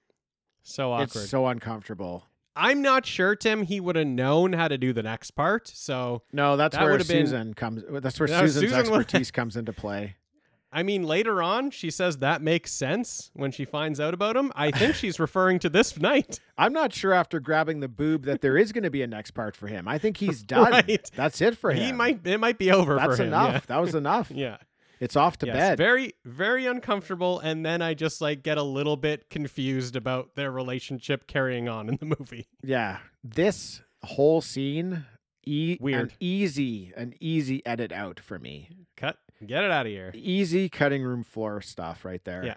So 0.63 0.91
awkward. 0.91 1.21
It's 1.21 1.29
so 1.29 1.47
uncomfortable. 1.47 2.25
I'm 2.55 2.81
not 2.81 3.05
sure, 3.05 3.35
Tim. 3.35 3.63
He 3.63 3.79
would 3.79 3.95
have 3.95 4.07
known 4.07 4.53
how 4.53 4.67
to 4.67 4.77
do 4.77 4.91
the 4.93 5.03
next 5.03 5.31
part. 5.31 5.67
So, 5.69 6.23
No, 6.33 6.57
that's 6.57 6.75
That 6.75 6.83
where 6.83 6.91
would've 6.93 7.07
been- 7.07 7.25
Susan 7.27 7.53
comes. 7.53 7.83
Uh, 7.83 7.99
that's 8.01 8.19
where 8.19 8.27
No, 8.27 8.41
Susan's 8.41 8.71
Susan 8.71 8.91
would- 8.91 8.99
expertise 9.01 9.31
comes 9.31 9.55
into 9.55 9.71
play. 9.73 10.15
I 10.73 10.83
mean, 10.83 11.03
later 11.03 11.41
on, 11.43 11.69
she 11.71 11.89
says 11.89 12.17
that 12.19 12.41
makes 12.41 12.71
sense 12.71 13.29
when 13.33 13.51
she 13.51 13.65
finds 13.65 13.99
out 13.99 14.13
about 14.13 14.37
him. 14.37 14.53
I 14.55 14.71
think 14.71 14.95
she's 14.95 15.19
referring 15.19 15.59
to 15.59 15.69
this 15.69 15.97
night. 15.99 16.39
I'm 16.57 16.71
not 16.71 16.93
sure 16.93 17.11
after 17.13 17.41
grabbing 17.41 17.81
the 17.81 17.89
boob 17.89 18.23
that 18.23 18.39
there 18.41 18.57
is 18.57 18.71
going 18.71 18.83
to 18.85 18.89
be 18.89 19.01
a 19.01 19.07
next 19.07 19.31
part 19.31 19.55
for 19.55 19.67
him. 19.67 19.85
I 19.87 19.97
think 19.97 20.15
he's 20.17 20.41
done. 20.43 20.71
Right. 20.71 21.09
That's 21.15 21.41
it 21.41 21.57
for 21.57 21.71
him. 21.71 21.83
He 21.83 21.91
might. 21.91 22.25
It 22.25 22.37
might 22.39 22.57
be 22.57 22.71
over 22.71 22.95
That's 22.95 23.17
for 23.17 23.21
him. 23.21 23.29
enough. 23.29 23.67
That 23.67 23.79
was 23.81 23.95
enough. 23.95 24.31
Yeah. 24.31 24.57
It's 25.01 25.15
off 25.15 25.37
to 25.39 25.47
yes. 25.47 25.55
bed. 25.55 25.77
Very, 25.79 26.13
very 26.23 26.67
uncomfortable. 26.67 27.39
And 27.39 27.65
then 27.65 27.81
I 27.81 27.93
just 27.95 28.21
like 28.21 28.43
get 28.43 28.57
a 28.57 28.63
little 28.63 28.95
bit 28.95 29.29
confused 29.29 29.95
about 29.95 30.35
their 30.35 30.51
relationship 30.51 31.25
carrying 31.27 31.67
on 31.67 31.89
in 31.89 31.97
the 31.99 32.05
movie. 32.19 32.47
yeah. 32.63 32.99
This 33.23 33.81
whole 34.03 34.41
scene, 34.41 35.05
e- 35.45 35.77
Weird. 35.81 36.01
an 36.01 36.11
easy, 36.19 36.93
an 36.95 37.15
easy 37.19 37.65
edit 37.65 37.91
out 37.91 38.19
for 38.19 38.37
me. 38.39 38.69
Cut. 38.95 39.17
Get 39.45 39.63
it 39.63 39.71
out 39.71 39.87
of 39.87 39.91
here. 39.91 40.11
Easy 40.13 40.69
cutting 40.69 41.01
room 41.03 41.23
floor 41.23 41.61
stuff 41.61 42.05
right 42.05 42.23
there. 42.23 42.45
Yeah. 42.45 42.55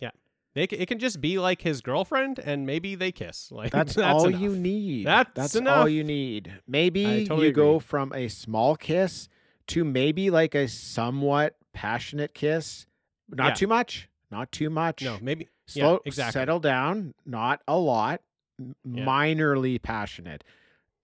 Yeah. 0.00 0.10
They, 0.54 0.66
c- 0.70 0.76
it 0.76 0.86
can 0.88 0.98
just 0.98 1.20
be 1.20 1.38
like 1.38 1.60
his 1.60 1.82
girlfriend, 1.82 2.38
and 2.38 2.64
maybe 2.66 2.94
they 2.94 3.12
kiss. 3.12 3.50
Like 3.52 3.72
That's, 3.72 3.98
all 3.98 4.26
enough. 4.26 4.40
you 4.40 4.56
need. 4.56 5.06
That's 5.06 5.54
all 5.54 5.60
enough. 5.60 5.90
you 5.90 6.02
need. 6.02 6.50
Maybe 6.66 7.26
totally 7.26 7.48
you 7.48 7.52
go 7.52 7.78
from 7.78 8.12
a 8.14 8.28
small 8.28 8.74
kiss 8.74 9.28
to 9.68 9.84
maybe 9.84 10.30
like 10.30 10.54
a 10.54 10.68
somewhat 10.68 11.56
passionate 11.72 12.34
kiss. 12.34 12.86
Not 13.28 13.48
Yeah. 13.48 13.54
too 13.54 13.66
much. 13.66 14.08
Not 14.30 14.52
too 14.52 14.70
much. 14.70 15.02
No, 15.02 15.18
maybe. 15.20 15.48
Slow, 15.66 15.92
yeah, 15.94 15.98
exactly. 16.06 16.32
settle 16.40 16.60
down. 16.60 17.14
Not 17.26 17.62
a 17.68 17.76
lot. 17.78 18.22
m- 18.60 18.74
Yeah. 18.84 19.04
Minorly 19.04 19.80
passionate, 19.80 20.42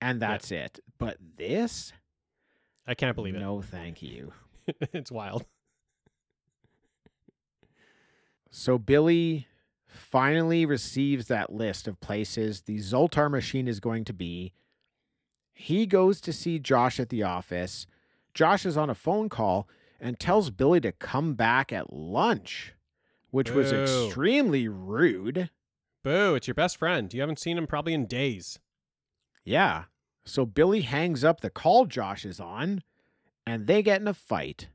and 0.01 0.21
that's 0.21 0.51
it. 0.51 0.81
But 0.99 1.19
this, 1.37 1.93
I 2.87 2.95
can't 2.95 3.15
believe 3.15 3.35
it. 3.37 3.41
no, 3.41 3.63
thank 3.63 4.03
you. 4.03 4.33
it's 4.93 5.13
wild. 5.13 5.45
So 8.51 8.79
Billy 8.79 9.47
finally 9.87 10.65
receives 10.67 11.27
that 11.29 11.53
list 11.53 11.87
of 11.89 12.01
places 12.01 12.63
the 12.63 12.77
Zoltar 12.79 13.31
machine 13.31 13.69
is 13.69 13.81
going 13.81 14.05
to 14.05 14.13
be. 14.13 14.53
He 15.53 15.87
goes 15.87 16.21
to 16.23 16.33
see 16.33 16.59
Josh 16.59 16.99
at 16.99 17.09
the 17.11 17.23
office. 17.23 17.87
Josh 18.35 18.67
is 18.67 18.77
on 18.77 18.91
a 18.91 18.95
phone 18.95 19.29
call 19.29 19.69
and 20.01 20.19
tells 20.19 20.51
Billy 20.51 20.81
to 20.81 20.93
come 20.93 21.35
back 21.35 21.73
at 21.73 21.93
lunch, 21.93 22.75
which 23.31 23.51
was 23.51 23.73
extremely 23.73 24.69
rude. 24.69 25.51
Boo! 26.03 26.35
It's 26.35 26.47
your 26.47 26.55
best 26.55 26.77
friend. 26.77 27.13
You 27.15 27.21
haven't 27.21 27.39
seen 27.39 27.57
him 27.57 27.67
probably 27.67 27.95
in 27.95 28.07
days. 28.07 28.59
Yeah. 29.45 29.85
So 30.27 30.45
Billy 30.45 30.83
hangs 30.83 31.25
up 31.25 31.41
the 31.41 31.51
call 31.51 31.87
Josh 31.87 32.25
is 32.25 32.41
on 32.41 32.83
and 33.47 33.67
they 33.67 33.83
get 33.83 34.01
in 34.01 34.09
a 34.09 34.15
fight. 34.15 34.69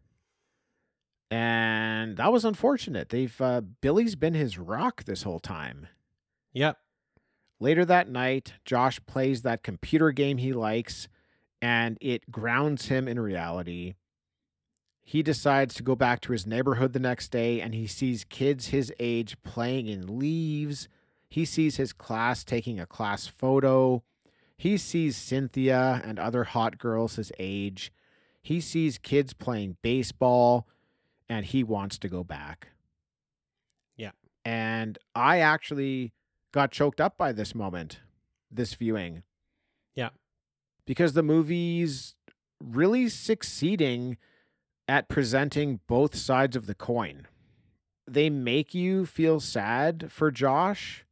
And 1.31 2.17
that 2.17 2.31
was 2.31 2.45
unfortunate. 2.45 3.09
They've 3.09 3.39
uh, 3.39 3.61
Billy's 3.81 4.15
been 4.15 4.33
his 4.33 4.57
rock 4.57 5.03
this 5.03 5.23
whole 5.23 5.39
time. 5.39 5.87
Yep. 6.53 6.77
Later 7.59 7.85
that 7.85 8.09
night, 8.09 8.53
Josh 8.65 8.99
plays 9.05 9.41
that 9.41 9.63
computer 9.63 10.11
game 10.11 10.37
he 10.37 10.53
likes 10.53 11.07
and 11.61 11.97
it 12.01 12.31
grounds 12.31 12.87
him 12.87 13.07
in 13.07 13.19
reality. 13.19 13.95
He 15.01 15.23
decides 15.23 15.73
to 15.75 15.83
go 15.83 15.95
back 15.95 16.21
to 16.21 16.31
his 16.31 16.45
neighborhood 16.45 16.93
the 16.93 16.99
next 16.99 17.29
day 17.31 17.61
and 17.61 17.73
he 17.73 17.87
sees 17.87 18.23
kids 18.23 18.67
his 18.67 18.93
age 18.99 19.41
playing 19.43 19.87
in 19.87 20.19
leaves. 20.19 20.87
He 21.29 21.45
sees 21.45 21.77
his 21.77 21.93
class 21.93 22.43
taking 22.43 22.79
a 22.79 22.85
class 22.85 23.25
photo. 23.25 24.03
He 24.55 24.77
sees 24.77 25.17
Cynthia 25.17 26.01
and 26.03 26.19
other 26.19 26.43
hot 26.43 26.77
girls 26.77 27.15
his 27.15 27.31
age. 27.39 27.91
He 28.41 28.61
sees 28.61 28.97
kids 28.97 29.33
playing 29.33 29.77
baseball 29.81 30.67
and 31.27 31.45
he 31.45 31.63
wants 31.63 31.97
to 31.99 32.09
go 32.09 32.23
back. 32.23 32.69
Yeah. 33.95 34.11
And 34.45 34.97
I 35.15 35.39
actually 35.39 36.13
got 36.51 36.71
choked 36.71 37.01
up 37.01 37.17
by 37.17 37.31
this 37.31 37.55
moment, 37.55 37.99
this 38.51 38.73
viewing. 38.73 39.23
Yeah. 39.95 40.09
Because 40.89 41.13
the 41.13 41.21
movie's 41.21 42.15
really 42.59 43.09
succeeding 43.09 44.17
at 44.87 45.07
presenting 45.07 45.81
both 45.85 46.15
sides 46.15 46.55
of 46.55 46.65
the 46.65 46.73
coin. 46.73 47.27
They 48.07 48.31
make 48.31 48.73
you 48.73 49.05
feel 49.05 49.39
sad 49.39 50.11
for 50.11 50.31
Josh 50.31 51.05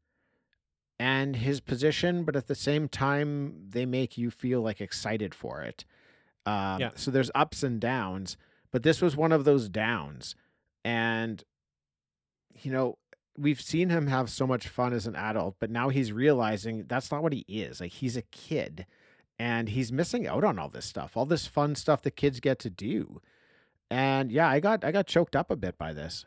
and 0.99 1.35
his 1.35 1.61
position, 1.61 2.23
but 2.23 2.35
at 2.35 2.47
the 2.47 2.55
same 2.55 2.89
time, 2.89 3.67
they 3.69 3.85
make 3.85 4.17
you 4.17 4.31
feel 4.31 4.61
like 4.61 4.81
excited 4.81 5.35
for 5.35 5.61
it. 5.61 5.85
Um, 6.47 6.79
Yeah. 6.79 6.89
So 6.95 7.11
there's 7.11 7.29
ups 7.35 7.61
and 7.61 7.79
downs, 7.79 8.35
but 8.71 8.81
this 8.81 8.99
was 8.99 9.15
one 9.15 9.31
of 9.31 9.45
those 9.45 9.69
downs. 9.69 10.35
And, 10.83 11.43
you 12.55 12.71
know, 12.71 12.97
we've 13.37 13.61
seen 13.61 13.89
him 13.89 14.07
have 14.07 14.31
so 14.31 14.47
much 14.47 14.67
fun 14.67 14.91
as 14.91 15.05
an 15.05 15.15
adult, 15.15 15.57
but 15.59 15.69
now 15.69 15.89
he's 15.89 16.11
realizing 16.11 16.85
that's 16.87 17.11
not 17.11 17.21
what 17.21 17.33
he 17.33 17.45
is. 17.47 17.79
Like, 17.79 17.91
he's 17.91 18.17
a 18.17 18.23
kid 18.23 18.87
and 19.39 19.69
he's 19.69 19.91
missing 19.91 20.27
out 20.27 20.43
on 20.43 20.57
all 20.59 20.69
this 20.69 20.85
stuff, 20.85 21.15
all 21.15 21.25
this 21.25 21.47
fun 21.47 21.75
stuff 21.75 22.01
the 22.01 22.11
kids 22.11 22.39
get 22.39 22.59
to 22.59 22.69
do. 22.69 23.21
And 23.89 24.31
yeah, 24.31 24.49
I 24.49 24.59
got 24.59 24.83
I 24.83 24.91
got 24.91 25.07
choked 25.07 25.35
up 25.35 25.51
a 25.51 25.55
bit 25.55 25.77
by 25.77 25.93
this. 25.93 26.25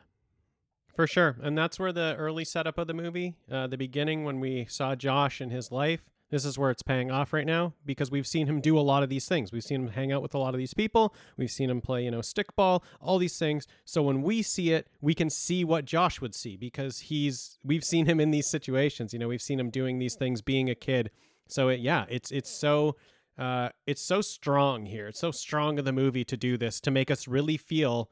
For 0.95 1.07
sure. 1.07 1.37
And 1.41 1.57
that's 1.57 1.79
where 1.79 1.93
the 1.93 2.15
early 2.17 2.43
setup 2.43 2.77
of 2.77 2.87
the 2.87 2.93
movie, 2.93 3.35
uh, 3.49 3.67
the 3.67 3.77
beginning 3.77 4.23
when 4.23 4.39
we 4.39 4.65
saw 4.69 4.93
Josh 4.93 5.39
in 5.39 5.49
his 5.49 5.71
life, 5.71 6.01
this 6.31 6.45
is 6.45 6.57
where 6.57 6.71
it's 6.71 6.81
paying 6.81 7.11
off 7.11 7.33
right 7.33 7.45
now 7.45 7.73
because 7.85 8.09
we've 8.09 8.25
seen 8.25 8.47
him 8.47 8.61
do 8.61 8.77
a 8.77 8.81
lot 8.81 9.03
of 9.03 9.09
these 9.09 9.27
things. 9.27 9.51
We've 9.51 9.63
seen 9.63 9.81
him 9.81 9.87
hang 9.89 10.11
out 10.11 10.21
with 10.21 10.33
a 10.33 10.37
lot 10.37 10.53
of 10.53 10.57
these 10.57 10.73
people. 10.73 11.13
We've 11.37 11.51
seen 11.51 11.69
him 11.69 11.81
play, 11.81 12.05
you 12.05 12.11
know, 12.11 12.19
stickball, 12.19 12.83
all 13.01 13.17
these 13.17 13.37
things. 13.37 13.67
So 13.83 14.01
when 14.01 14.21
we 14.21 14.41
see 14.41 14.71
it, 14.71 14.87
we 15.01 15.13
can 15.13 15.29
see 15.29 15.65
what 15.65 15.85
Josh 15.85 16.21
would 16.21 16.33
see 16.33 16.55
because 16.55 16.99
he's 16.99 17.57
we've 17.63 17.83
seen 17.83 18.05
him 18.05 18.19
in 18.19 18.31
these 18.31 18.47
situations. 18.47 19.11
You 19.11 19.19
know, 19.19 19.27
we've 19.27 19.41
seen 19.41 19.59
him 19.59 19.69
doing 19.69 19.99
these 19.99 20.15
things 20.15 20.41
being 20.41 20.69
a 20.69 20.75
kid. 20.75 21.11
So 21.51 21.69
it, 21.69 21.79
yeah, 21.79 22.05
it's 22.09 22.31
it's 22.31 22.49
so 22.49 22.95
uh, 23.37 23.69
it's 23.85 24.01
so 24.01 24.21
strong 24.21 24.85
here. 24.85 25.07
It's 25.07 25.19
so 25.19 25.31
strong 25.31 25.79
of 25.79 25.85
the 25.85 25.91
movie 25.91 26.23
to 26.25 26.37
do 26.37 26.57
this 26.57 26.79
to 26.81 26.91
make 26.91 27.11
us 27.11 27.27
really 27.27 27.57
feel 27.57 28.09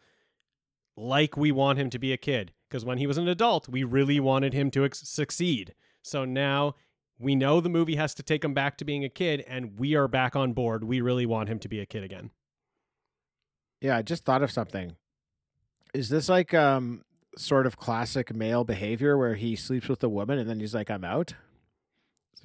like 0.98 1.38
we 1.38 1.52
want 1.52 1.80
him 1.80 1.90
to 1.90 2.00
be 2.00 2.12
a 2.12 2.18
kid 2.18 2.52
because 2.68 2.84
when 2.84 2.98
he 2.98 3.08
was 3.08 3.18
an 3.18 3.28
adult 3.28 3.70
we 3.70 3.86
really 3.86 4.20
wanted 4.20 4.54
him 4.54 4.70
to 4.70 4.84
ex- 4.84 5.08
succeed 5.08 5.74
so 6.02 6.26
now 6.26 6.76
we 7.18 7.36
know 7.36 7.62
the 7.62 7.70
movie 7.70 7.96
has 7.96 8.14
to 8.14 8.22
take 8.22 8.44
him 8.44 8.54
back 8.54 8.78
to 8.78 8.84
being 8.84 9.06
a 9.06 9.10
kid 9.10 9.42
and 9.48 9.80
we 9.80 9.96
are 9.96 10.10
back 10.10 10.36
on 10.36 10.52
board 10.52 10.84
we 10.84 11.00
really 11.00 11.26
want 11.26 11.48
him 11.48 11.58
to 11.58 11.70
be 11.70 11.80
a 11.80 11.86
kid 11.86 12.04
again 12.04 12.32
Yeah, 13.82 13.96
I 13.96 14.02
just 14.02 14.26
thought 14.26 14.44
of 14.44 14.52
something. 14.52 14.98
Is 15.94 16.10
this 16.10 16.28
like 16.28 16.54
um 16.54 17.04
sort 17.38 17.66
of 17.66 17.78
classic 17.78 18.36
male 18.36 18.66
behavior 18.66 19.18
where 19.18 19.36
he 19.36 19.56
sleeps 19.56 19.88
with 19.88 20.04
a 20.04 20.10
woman 20.10 20.38
and 20.38 20.50
then 20.50 20.60
he's 20.60 20.76
like, 20.76 20.92
"I'm 20.92 21.06
out." 21.06 21.36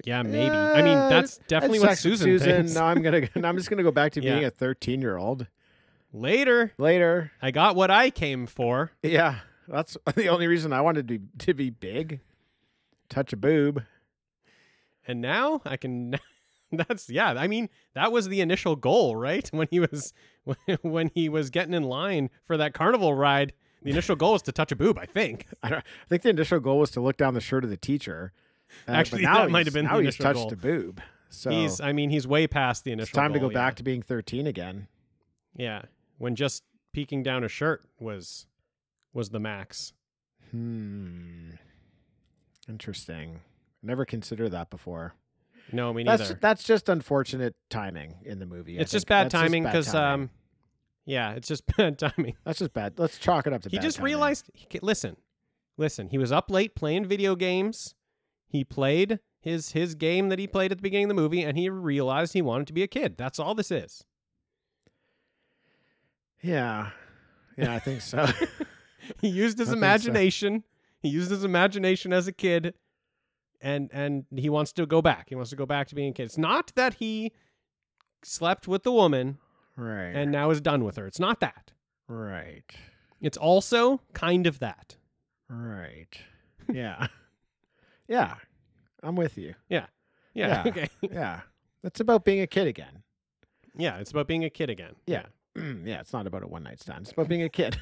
Yeah, 0.03 0.21
maybe. 0.23 0.49
I 0.53 0.81
mean, 0.81 0.97
Uh, 0.97 1.09
that's 1.09 1.37
definitely 1.47 1.79
what 1.79 1.97
Susan, 1.97 2.37
Susan. 2.39 2.73
No, 2.73 2.83
I'm 2.85 3.01
gonna. 3.01 3.27
I'm 3.35 3.55
just 3.57 3.69
gonna 3.69 3.83
go 3.83 3.91
back 3.91 4.11
to 4.13 4.21
being 4.21 4.41
Yeah. 4.41 4.47
a 4.47 4.51
13 4.51 5.01
year 5.01 5.17
old 5.17 5.47
Later, 6.13 6.71
later. 6.77 7.31
I 7.41 7.51
got 7.51 7.75
what 7.75 7.91
I 7.91 8.09
came 8.09 8.45
for. 8.47 8.91
Yeah, 9.03 9.39
that's 9.67 9.97
the 10.15 10.29
only 10.29 10.47
reason 10.47 10.71
I 10.73 10.81
wanted 10.81 11.07
to 11.07 11.19
be, 11.19 11.25
to 11.39 11.53
be 11.53 11.69
big. 11.69 12.19
Touch 13.09 13.33
a 13.33 13.37
boob. 13.37 13.83
and 15.07 15.21
now 15.21 15.61
I 15.65 15.77
can. 15.77 16.15
That's 16.71 17.09
yeah. 17.09 17.29
I 17.37 17.47
mean, 17.47 17.69
that 17.93 18.11
was 18.11 18.27
the 18.27 18.41
initial 18.41 18.75
goal, 18.75 19.15
right? 19.15 19.47
When 19.53 19.67
he 19.69 19.79
was 19.79 20.13
when 20.81 21.11
he 21.13 21.29
was 21.29 21.49
getting 21.51 21.73
in 21.73 21.83
line 21.83 22.29
for 22.45 22.57
that 22.57 22.73
carnival 22.73 23.13
ride, 23.13 23.53
the 23.83 23.91
initial 23.91 24.15
goal 24.15 24.33
was 24.33 24.41
to 24.43 24.51
touch 24.51 24.71
a 24.71 24.75
boob. 24.75 24.97
I 24.97 25.05
think. 25.05 25.45
I, 25.61 25.69
don't, 25.69 25.79
I 25.79 26.07
think 26.09 26.23
the 26.23 26.29
initial 26.29 26.59
goal 26.59 26.79
was 26.79 26.89
to 26.91 27.01
look 27.01 27.17
down 27.17 27.33
the 27.35 27.39
shirt 27.41 27.63
of 27.63 27.69
the 27.69 27.77
teacher. 27.77 28.33
Uh, 28.87 28.91
Actually, 28.91 29.23
that 29.23 29.49
might 29.49 29.65
have 29.65 29.73
been 29.73 29.85
the 29.85 29.91
now 29.91 29.99
he's 29.99 30.17
touched 30.17 30.35
goal. 30.35 30.53
a 30.53 30.55
boob. 30.55 31.01
So 31.29 31.49
He's. 31.49 31.81
I 31.81 31.91
mean, 31.91 32.09
he's 32.09 32.27
way 32.27 32.47
past 32.47 32.83
the 32.83 32.91
initial. 32.91 33.09
it's 33.09 33.15
time 33.15 33.33
to 33.33 33.39
go 33.39 33.49
yeah. 33.49 33.53
back 33.55 33.75
to 33.75 33.83
being 33.83 34.01
13 34.01 34.47
again. 34.47 34.87
Yeah, 35.55 35.83
when 36.17 36.35
just 36.35 36.63
peeking 36.93 37.23
down 37.23 37.43
a 37.43 37.47
shirt 37.47 37.83
was 37.99 38.45
was 39.13 39.29
the 39.29 39.39
max. 39.39 39.93
Hmm. 40.51 41.51
Interesting. 42.67 43.41
Never 43.83 44.05
considered 44.05 44.51
that 44.51 44.69
before. 44.69 45.13
No, 45.71 45.93
me 45.93 46.03
That's 46.03 46.21
neither. 46.21 46.39
that's 46.41 46.63
just 46.63 46.89
unfortunate 46.89 47.55
timing 47.69 48.15
in 48.23 48.39
the 48.39 48.45
movie. 48.45 48.77
It's 48.77 48.91
just 48.91 49.07
bad 49.07 49.25
That's 49.25 49.33
timing 49.33 49.63
because 49.63 49.93
um, 49.95 50.29
yeah, 51.05 51.33
it's 51.33 51.47
just 51.47 51.63
bad 51.77 51.97
timing. 51.97 52.35
that's 52.43 52.59
just 52.59 52.73
bad. 52.73 52.93
Let's 52.97 53.17
chalk 53.17 53.47
it 53.47 53.53
up 53.53 53.61
to 53.63 53.69
he 53.69 53.79
just 53.79 53.97
timing. 53.97 54.05
realized. 54.05 54.49
He, 54.53 54.67
listen, 54.81 55.17
listen. 55.77 56.09
He 56.09 56.17
was 56.17 56.31
up 56.31 56.51
late 56.51 56.75
playing 56.75 57.05
video 57.05 57.35
games. 57.35 57.95
He 58.55 58.63
played 58.63 59.19
his 59.41 59.73
his 59.73 59.95
game 59.95 60.29
that 60.29 60.39
he 60.39 60.47
played 60.47 60.71
at 60.71 60.77
the 60.77 60.81
beginning 60.81 61.05
of 61.05 61.09
the 61.09 61.21
movie, 61.21 61.43
and 61.43 61.57
he 61.57 61.69
realized 61.69 62.31
he 62.31 62.41
wanted 62.41 62.67
to 62.67 62.73
be 62.73 62.83
a 62.83 62.87
kid. 62.87 63.17
That's 63.17 63.37
all 63.37 63.53
this 63.53 63.69
is. 63.69 64.05
Yeah. 66.41 66.91
Yeah, 67.57 67.73
I 67.73 67.79
think 67.79 68.01
so. 68.01 68.27
He 69.21 69.27
used 69.27 69.59
his 69.59 69.67
I 69.67 69.73
think 69.73 69.81
so. 69.81 69.85
imagination. 69.85 70.63
He 70.99 71.09
used 71.09 71.29
his 71.29 71.43
imagination 71.43 72.11
as 72.11 72.27
a 72.27 72.31
kid, 72.31 72.73
and 73.61 73.91
and 73.93 74.25
he 74.35 74.49
wants 74.49 74.71
to 74.73 74.87
go 74.87 74.99
back. 74.99 75.27
He 75.29 75.35
wants 75.35 75.51
to 75.51 75.55
go 75.55 75.67
back 75.67 75.87
to 75.89 75.95
being 75.95 76.09
a 76.09 76.13
kid. 76.13 76.23
It's 76.23 76.39
not 76.39 76.71
that 76.75 76.95
he 76.95 77.31
slept 78.23 78.67
with 78.67 78.81
the 78.81 78.91
woman 78.91 79.37
right. 79.75 80.09
and 80.15 80.31
now 80.31 80.49
is 80.49 80.59
done 80.59 80.83
with 80.83 80.95
her. 80.95 81.05
It's 81.05 81.19
not 81.19 81.39
that. 81.41 81.73
right. 82.07 82.63
It's 83.21 83.37
also 83.37 84.01
kind 84.13 84.47
of 84.47 84.57
that. 84.59 84.95
Right. 85.49 86.17
Yeah. 86.73 87.07
yeah. 88.07 88.35
I'm 89.03 89.15
with 89.15 89.37
you. 89.37 89.55
Yeah. 89.69 89.85
Yeah. 90.33 90.63
Okay. 90.67 90.89
Yeah. 91.01 91.41
It's 91.83 91.99
about 91.99 92.25
being 92.25 92.41
a 92.41 92.47
kid 92.47 92.67
again. 92.67 93.03
Yeah. 93.77 93.97
It's 93.97 94.11
about 94.11 94.27
being 94.27 94.43
a 94.43 94.49
kid 94.49 94.69
again. 94.69 94.95
Yeah. 95.05 95.25
yeah, 95.55 95.99
it's 96.01 96.11
not 96.13 96.27
about 96.27 96.43
a 96.43 96.47
one 96.47 96.63
night 96.63 96.81
stand. 96.81 97.01
It's 97.03 97.11
about 97.11 97.27
being 97.29 97.43
a 97.43 97.49
kid. 97.49 97.77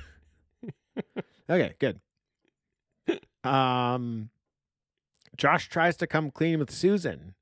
okay, 1.49 1.73
good. 1.79 1.99
Um 3.43 4.29
Josh 5.35 5.67
tries 5.69 5.97
to 5.97 6.07
come 6.07 6.29
clean 6.31 6.59
with 6.59 6.69
Susan, 6.71 7.33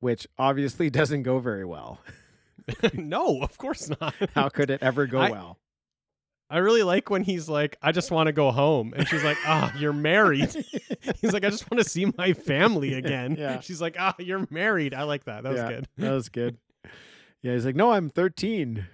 which 0.00 0.26
obviously 0.38 0.88
doesn't 1.00 1.22
go 1.24 1.38
very 1.40 1.64
well. 1.64 2.00
no, 2.94 3.42
of 3.42 3.58
course 3.58 3.90
not. 4.00 4.14
How 4.34 4.48
could 4.48 4.70
it 4.70 4.82
ever 4.82 5.06
go 5.06 5.18
I- 5.18 5.30
well? 5.30 5.58
I 6.50 6.58
really 6.58 6.82
like 6.82 7.10
when 7.10 7.22
he's 7.22 7.48
like, 7.48 7.76
I 7.82 7.90
just 7.92 8.10
want 8.10 8.26
to 8.28 8.32
go 8.32 8.50
home. 8.50 8.92
And 8.96 9.08
she's 9.08 9.24
like, 9.24 9.38
Ah, 9.46 9.72
you're 9.78 9.92
married. 9.94 10.54
he's 11.20 11.32
like, 11.32 11.44
I 11.44 11.50
just 11.50 11.70
want 11.70 11.82
to 11.82 11.88
see 11.88 12.06
my 12.18 12.32
family 12.32 12.94
again. 12.94 13.36
Yeah. 13.38 13.60
She's 13.60 13.80
like, 13.80 13.96
Ah, 13.98 14.14
you're 14.18 14.46
married. 14.50 14.94
I 14.94 15.02
like 15.04 15.24
that. 15.24 15.42
That 15.42 15.50
was 15.52 15.58
Yeah, 15.58 15.68
good. 15.68 15.88
That 15.98 16.10
was 16.12 16.28
good. 16.30 16.58
Yeah, 17.42 17.52
he's 17.52 17.66
like, 17.66 17.76
"No, 17.76 17.92
I'm 17.92 18.08
13." 18.08 18.86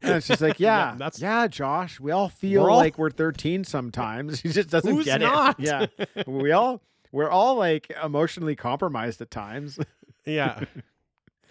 And 0.00 0.24
she's 0.24 0.40
like, 0.40 0.58
"Yeah, 0.60 0.92
Yeah, 0.92 0.96
that's- 0.96 1.20
yeah, 1.20 1.46
Josh. 1.46 2.00
We 2.00 2.10
all 2.10 2.28
feel 2.30 2.62
We're 2.62 2.70
all- 2.70 2.78
like 2.78 2.96
we're 2.96 3.10
13 3.10 3.64
sometimes. 3.64 4.40
He 4.40 4.48
just 4.50 4.70
doesn't 4.70 4.90
Who's 4.94 5.04
get 5.04 5.20
not? 5.20 5.56
it. 5.60 5.90
Yeah, 6.06 6.22
we 6.26 6.52
all 6.52 6.80
we're 7.12 7.28
all 7.30 7.56
like 7.56 7.92
emotionally 8.02 8.56
compromised 8.56 9.20
at 9.20 9.30
times. 9.30 9.78
Yeah. 10.24 10.60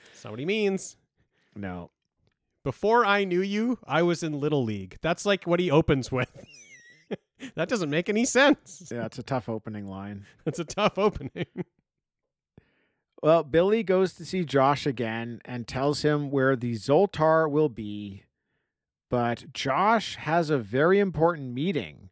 That's 0.05 0.23
not 0.23 0.31
what 0.31 0.39
he 0.39 0.45
means. 0.45 0.97
no, 1.55 1.89
Before 2.67 3.05
I 3.05 3.23
knew 3.23 3.41
you, 3.41 3.79
I 3.87 4.03
was 4.03 4.23
in 4.23 4.41
Little 4.41 4.61
League. 4.61 4.97
That's 5.01 5.25
like 5.25 5.45
what 5.45 5.61
he 5.61 5.71
opens 5.71 6.11
with. 6.11 6.29
that 7.55 7.69
doesn't 7.69 7.89
make 7.89 8.09
any 8.09 8.25
sense. 8.25 8.89
yeah, 8.93 9.05
it's 9.05 9.17
a 9.17 9.23
tough 9.23 9.47
opening 9.47 9.87
line. 9.87 10.25
It's 10.45 10.59
a 10.59 10.65
tough 10.65 10.97
opening. 10.97 11.45
Well, 13.23 13.43
Billy 13.43 13.83
goes 13.83 14.15
to 14.15 14.25
see 14.25 14.43
Josh 14.43 14.85
again 14.85 15.39
and 15.45 15.65
tells 15.65 16.01
him 16.01 16.29
where 16.29 16.57
the 16.57 16.73
Zoltar 16.73 17.49
will 17.49 17.69
be. 17.69 18.23
But 19.09 19.53
Josh 19.53 20.17
has 20.17 20.49
a 20.49 20.57
very 20.57 20.99
important 20.99 21.53
meeting 21.53 22.09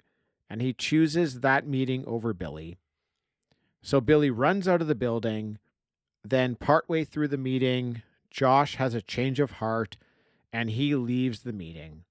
and 0.50 0.62
he 0.62 0.72
chooses 0.72 1.42
that 1.42 1.68
meeting 1.68 2.06
over 2.08 2.34
Billy. 2.34 2.78
So 3.84 4.00
Billy 4.00 4.30
runs 4.30 4.70
out 4.70 4.80
of 4.80 4.88
the 4.88 4.96
building. 4.96 5.60
Then, 6.24 6.56
partway 6.56 7.04
through 7.04 7.28
the 7.28 7.38
meeting, 7.38 8.04
Josh 8.30 8.78
has 8.78 8.94
a 8.94 9.02
change 9.02 9.42
of 9.42 9.52
heart 9.52 9.98
and 10.56 10.70
he 10.70 10.96
leaves 10.96 11.42
the 11.42 11.52
meeting. 11.54 12.04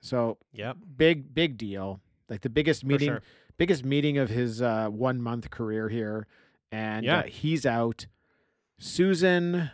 So, 0.00 0.38
Yep. 0.52 0.76
big, 0.96 1.32
big 1.34 1.56
deal. 1.56 2.00
Like 2.28 2.40
the 2.40 2.50
biggest 2.50 2.84
meeting 2.84 3.08
sure. 3.08 3.22
biggest 3.58 3.84
meeting 3.84 4.18
of 4.18 4.28
his 4.28 4.60
uh, 4.60 4.88
one 4.88 5.20
month 5.22 5.50
career 5.50 5.88
here, 5.88 6.26
and 6.72 7.04
Yeah. 7.06 7.20
uh, 7.20 7.22
he's 7.24 7.64
out. 7.64 8.06
Susan 8.78 9.70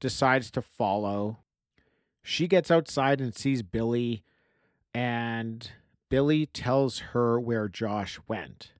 decides 0.00 0.50
to 0.50 0.62
follow. 0.62 1.38
She 2.22 2.46
gets 2.48 2.70
outside 2.70 3.20
and 3.20 3.34
sees 3.34 3.62
Billy, 3.62 4.22
and 4.94 5.70
Billy 6.08 6.46
tells 6.46 6.98
her 7.14 7.40
where 7.40 7.68
Josh 7.68 8.18
went. 8.28 8.72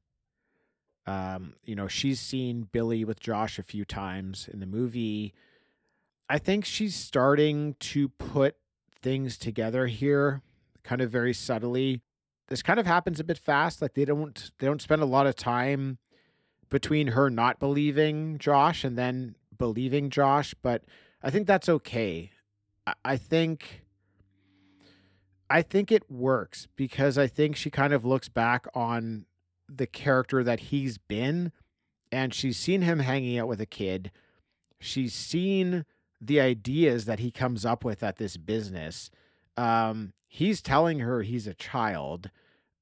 Um, 1.06 1.54
you 1.64 1.74
know, 1.74 1.88
she's 1.88 2.20
seen 2.20 2.68
Billy 2.70 3.04
with 3.04 3.18
Josh 3.20 3.58
a 3.58 3.62
few 3.62 3.84
times 3.84 4.48
in 4.52 4.60
the 4.60 4.66
movie. 4.66 5.32
I 6.28 6.38
think 6.38 6.64
she's 6.64 6.94
starting 6.94 7.74
to 7.80 8.08
put 8.08 8.56
things 9.02 9.36
together 9.36 9.86
here, 9.86 10.42
kind 10.84 11.00
of 11.00 11.10
very 11.10 11.34
subtly 11.34 12.02
this 12.52 12.62
kind 12.62 12.78
of 12.78 12.84
happens 12.84 13.18
a 13.18 13.24
bit 13.24 13.38
fast. 13.38 13.80
Like 13.80 13.94
they 13.94 14.04
don't 14.04 14.50
they 14.58 14.66
don't 14.66 14.82
spend 14.82 15.00
a 15.00 15.06
lot 15.06 15.26
of 15.26 15.34
time 15.34 15.96
between 16.68 17.08
her 17.08 17.30
not 17.30 17.58
believing 17.58 18.36
Josh 18.36 18.84
and 18.84 18.96
then 18.96 19.36
believing 19.56 20.10
Josh, 20.10 20.54
but 20.60 20.82
I 21.22 21.30
think 21.30 21.46
that's 21.46 21.70
okay. 21.70 22.30
I, 23.04 23.16
think 23.16 23.84
I 25.48 25.62
think 25.62 25.90
it 25.90 26.10
works 26.10 26.68
because 26.76 27.16
I 27.16 27.26
think 27.26 27.56
she 27.56 27.70
kind 27.70 27.94
of 27.94 28.04
looks 28.04 28.28
back 28.28 28.66
on 28.74 29.24
the 29.66 29.86
character 29.86 30.44
that 30.44 30.60
he's 30.60 30.98
been 30.98 31.52
and 32.10 32.34
she's 32.34 32.58
seen 32.58 32.82
him 32.82 32.98
hanging 32.98 33.38
out 33.38 33.48
with 33.48 33.62
a 33.62 33.66
kid. 33.66 34.10
She's 34.78 35.14
seen 35.14 35.86
the 36.24 36.40
ideas 36.40 37.04
that 37.06 37.18
he 37.18 37.30
comes 37.32 37.66
up 37.66 37.84
with 37.84 38.02
at 38.02 38.16
this 38.16 38.36
business. 38.36 39.10
Um, 39.56 40.12
he's 40.28 40.62
telling 40.62 41.00
her 41.00 41.22
he's 41.22 41.46
a 41.48 41.54
child 41.54 42.30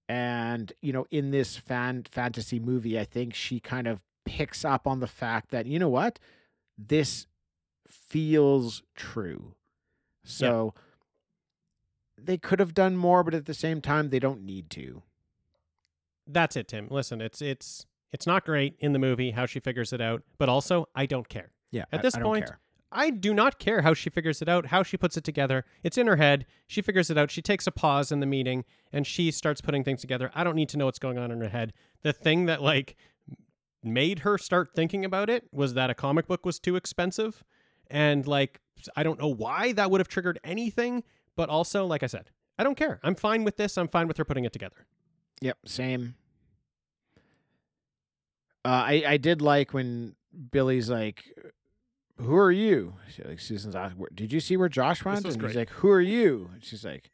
and 0.08 0.72
you 0.82 0.92
know 0.92 1.06
in 1.10 1.30
this 1.30 1.56
fan 1.56 2.04
fantasy 2.10 2.58
movie 2.58 2.98
i 2.98 3.04
think 3.04 3.32
she 3.32 3.58
kind 3.60 3.86
of 3.86 4.02
picks 4.24 4.64
up 4.64 4.84
on 4.86 4.98
the 5.00 5.06
fact 5.06 5.50
that 5.52 5.66
you 5.66 5.78
know 5.78 5.88
what 5.88 6.18
this 6.76 7.26
feels 7.88 8.82
true 8.96 9.54
so 10.24 10.74
they 12.18 12.36
could 12.36 12.58
have 12.60 12.74
done 12.74 12.96
more 12.96 13.22
but 13.24 13.34
at 13.34 13.46
the 13.46 13.54
same 13.54 13.80
time 13.80 14.08
they 14.08 14.18
don't 14.18 14.42
need 14.42 14.68
to 14.70 15.02
That's 16.26 16.54
it, 16.56 16.68
Tim. 16.68 16.86
Listen, 16.90 17.20
it's 17.20 17.40
it's 17.42 17.86
it's 18.12 18.26
not 18.26 18.44
great 18.44 18.74
in 18.78 18.92
the 18.92 18.98
movie 18.98 19.30
how 19.32 19.46
she 19.46 19.60
figures 19.60 19.92
it 19.92 20.00
out, 20.00 20.22
but 20.38 20.48
also 20.48 20.86
I 20.94 21.06
don't 21.06 21.28
care. 21.28 21.50
yeah 21.70 21.84
At 21.92 22.00
I- 22.00 22.02
this 22.02 22.14
I 22.16 22.18
don't 22.20 22.26
point, 22.28 22.46
care. 22.46 22.58
I 22.92 23.10
do 23.10 23.32
not 23.32 23.58
care 23.58 23.82
how 23.82 23.94
she 23.94 24.10
figures 24.10 24.42
it 24.42 24.48
out, 24.48 24.66
how 24.66 24.82
she 24.82 24.96
puts 24.96 25.16
it 25.16 25.24
together. 25.24 25.64
It's 25.82 25.96
in 25.96 26.06
her 26.06 26.16
head. 26.16 26.46
She 26.66 26.82
figures 26.82 27.10
it 27.10 27.16
out. 27.16 27.30
She 27.30 27.42
takes 27.42 27.66
a 27.66 27.70
pause 27.70 28.10
in 28.10 28.20
the 28.20 28.26
meeting 28.26 28.64
and 28.92 29.06
she 29.06 29.30
starts 29.30 29.60
putting 29.60 29.84
things 29.84 30.00
together. 30.00 30.30
I 30.34 30.42
don't 30.42 30.56
need 30.56 30.68
to 30.70 30.76
know 30.76 30.86
what's 30.86 30.98
going 30.98 31.18
on 31.18 31.30
in 31.30 31.40
her 31.40 31.48
head. 31.48 31.72
The 32.02 32.12
thing 32.12 32.46
that 32.46 32.62
like 32.62 32.96
made 33.82 34.20
her 34.20 34.36
start 34.38 34.74
thinking 34.74 35.04
about 35.04 35.30
it 35.30 35.44
was 35.52 35.74
that 35.74 35.88
a 35.90 35.94
comic 35.94 36.26
book 36.26 36.44
was 36.44 36.58
too 36.58 36.76
expensive 36.76 37.44
and 37.90 38.26
like 38.26 38.60
I 38.96 39.02
don't 39.02 39.20
know 39.20 39.28
why 39.28 39.72
that 39.72 39.90
would 39.90 40.00
have 40.00 40.08
triggered 40.08 40.40
anything, 40.42 41.04
but 41.36 41.48
also 41.48 41.86
like 41.86 42.02
I 42.02 42.06
said, 42.06 42.30
I 42.58 42.64
don't 42.64 42.76
care. 42.76 43.00
I'm 43.02 43.14
fine 43.14 43.44
with 43.44 43.56
this. 43.56 43.78
I'm 43.78 43.88
fine 43.88 44.08
with 44.08 44.16
her 44.16 44.24
putting 44.24 44.44
it 44.44 44.52
together. 44.52 44.86
Yep, 45.40 45.58
same. 45.66 46.14
Uh, 48.64 48.68
I 48.68 49.04
I 49.06 49.16
did 49.16 49.40
like 49.40 49.72
when 49.72 50.14
Billy's 50.50 50.90
like, 50.90 51.24
"Who 52.20 52.36
are 52.36 52.52
you?" 52.52 52.94
She, 53.14 53.22
like 53.22 53.40
Susan's 53.40 53.76
asked, 53.76 53.96
"Did 54.14 54.32
you 54.32 54.40
see 54.40 54.56
where 54.56 54.68
Josh 54.68 55.04
went?" 55.04 55.24
and 55.24 55.42
he's 55.42 55.56
like, 55.56 55.70
"Who 55.70 55.88
are 55.90 56.00
you?" 56.00 56.50
And 56.54 56.64
she's 56.64 56.84
like, 56.84 57.10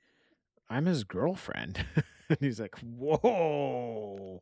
"I'm 0.68 0.86
his 0.86 1.04
girlfriend." 1.04 1.84
and 2.28 2.38
he's 2.40 2.60
like, 2.60 2.76
"Whoa!" 2.80 4.40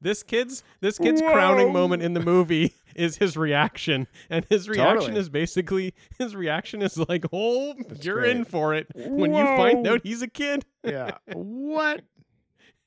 This 0.00 0.24
kid's 0.24 0.64
this 0.80 0.98
kid's 0.98 1.20
crowning 1.20 1.72
moment 1.72 2.02
in 2.02 2.12
the 2.14 2.20
movie 2.20 2.74
is 2.96 3.18
his 3.18 3.36
reaction, 3.36 4.08
and 4.28 4.44
his 4.48 4.68
reaction 4.68 5.00
Totally. 5.00 5.20
is 5.20 5.28
basically 5.28 5.94
his 6.18 6.34
reaction 6.34 6.82
is 6.82 6.98
like, 7.08 7.24
"Oh, 7.32 7.74
you're 8.00 8.24
in 8.24 8.44
for 8.44 8.74
it." 8.74 8.88
When 8.94 9.32
you 9.32 9.44
find 9.44 9.86
out 9.86 10.00
he's 10.02 10.20
a 10.22 10.28
kid, 10.28 10.64
Yeah. 10.82 11.18
what? 11.32 12.02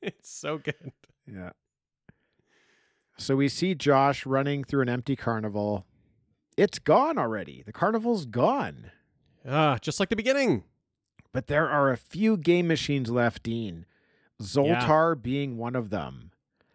it's 0.02 0.30
so 0.30 0.58
good. 0.58 0.92
Yeah. 1.26 1.52
So 3.18 3.38
we 3.38 3.48
see 3.48 3.76
Josh 3.76 4.26
running 4.26 4.66
through 4.66 4.82
an 4.82 4.90
empty 4.90 5.16
carnival. 5.16 5.86
It's 6.58 6.80
gone 6.80 7.18
already. 7.18 7.64
The 7.66 7.74
carnival's 7.74 8.26
gone. 8.26 8.92
Ah, 9.48 9.78
just 9.82 10.00
like 10.00 10.10
the 10.10 10.16
beginning. 10.16 10.64
But 11.34 11.48
there 11.48 11.70
are 11.70 11.92
a 11.92 11.98
few 11.98 12.38
game 12.38 12.68
machines 12.68 13.10
left, 13.10 13.44
Dean. 13.44 13.86
Zoltar 14.42 15.22
being 15.22 15.58
one 15.58 15.76
of 15.76 15.90
them. 15.90 16.32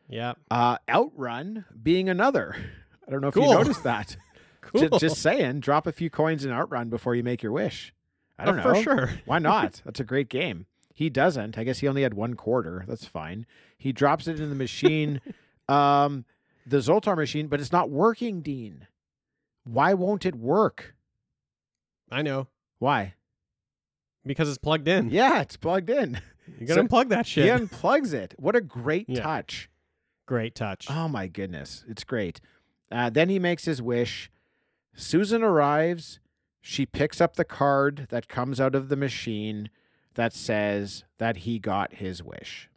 Yeah, 0.08 0.32
Uh, 0.50 0.76
Outrun 0.88 1.64
being 1.82 2.08
another. 2.08 2.56
I 3.08 3.10
don't 3.10 3.20
know 3.20 3.28
if 3.28 3.34
Cool. 3.34 3.48
you 3.48 3.54
noticed 3.54 3.84
that. 3.84 4.16
cool. 4.60 4.80
Ju- 4.88 4.98
just 4.98 5.18
saying, 5.22 5.60
drop 5.60 5.86
a 5.86 5.92
few 5.92 6.10
coins 6.10 6.44
in 6.44 6.50
Outrun 6.50 6.88
before 6.90 7.14
you 7.14 7.22
make 7.22 7.42
your 7.42 7.52
wish. 7.52 7.94
I 8.38 8.44
don't 8.44 8.58
Oh, 8.60 8.62
know. 8.62 8.74
for 8.74 8.82
sure. 8.82 9.10
Why 9.24 9.38
not? 9.38 9.82
That's 9.84 10.00
a 10.00 10.04
great 10.04 10.28
game. 10.28 10.66
He 10.92 11.08
doesn't. 11.10 11.56
I 11.56 11.64
guess 11.64 11.78
he 11.78 11.88
only 11.88 12.02
had 12.02 12.14
one 12.14 12.34
quarter. 12.34 12.84
That's 12.88 13.04
fine. 13.06 13.46
He 13.78 13.92
drops 13.92 14.26
it 14.26 14.40
in 14.40 14.48
the 14.50 14.54
machine, 14.56 15.20
um, 15.68 16.24
the 16.66 16.78
Zoltar 16.78 17.16
machine, 17.16 17.46
but 17.46 17.60
it's 17.60 17.72
not 17.72 17.88
working, 17.88 18.42
Dean. 18.42 18.86
Why 19.72 19.94
won't 19.94 20.26
it 20.26 20.34
work? 20.34 20.94
I 22.10 22.22
know 22.22 22.48
Why? 22.78 23.14
because 24.26 24.48
it's 24.48 24.58
plugged 24.58 24.86
in. 24.88 25.10
Yeah, 25.10 25.40
it's 25.40 25.56
plugged 25.56 25.88
in. 25.90 26.20
you 26.58 26.66
gotta 26.66 26.80
so- 26.82 26.86
unplug 26.88 27.08
that 27.10 27.26
shit. 27.26 27.44
He 27.44 27.50
unplugs 27.50 28.12
it. 28.12 28.34
What 28.38 28.56
a 28.56 28.60
great 28.60 29.06
Yeah. 29.08 29.22
touch. 29.22 29.70
Great 30.26 30.54
touch. 30.54 30.86
Oh 30.90 31.08
my 31.08 31.26
goodness, 31.26 31.84
it's 31.88 32.04
great. 32.04 32.40
Uh, 32.90 33.10
then 33.10 33.28
he 33.28 33.38
makes 33.38 33.64
his 33.64 33.80
wish. 33.80 34.30
Susan 34.94 35.42
arrives. 35.42 36.18
She 36.60 36.84
picks 36.84 37.20
up 37.20 37.36
the 37.36 37.44
card 37.44 38.06
that 38.10 38.28
comes 38.28 38.60
out 38.60 38.74
of 38.74 38.88
the 38.90 38.96
machine 38.96 39.70
that 40.14 40.32
says 40.32 41.04
that 41.18 41.38
he 41.38 41.58
got 41.58 41.94
his 41.94 42.22
wish. 42.22 42.68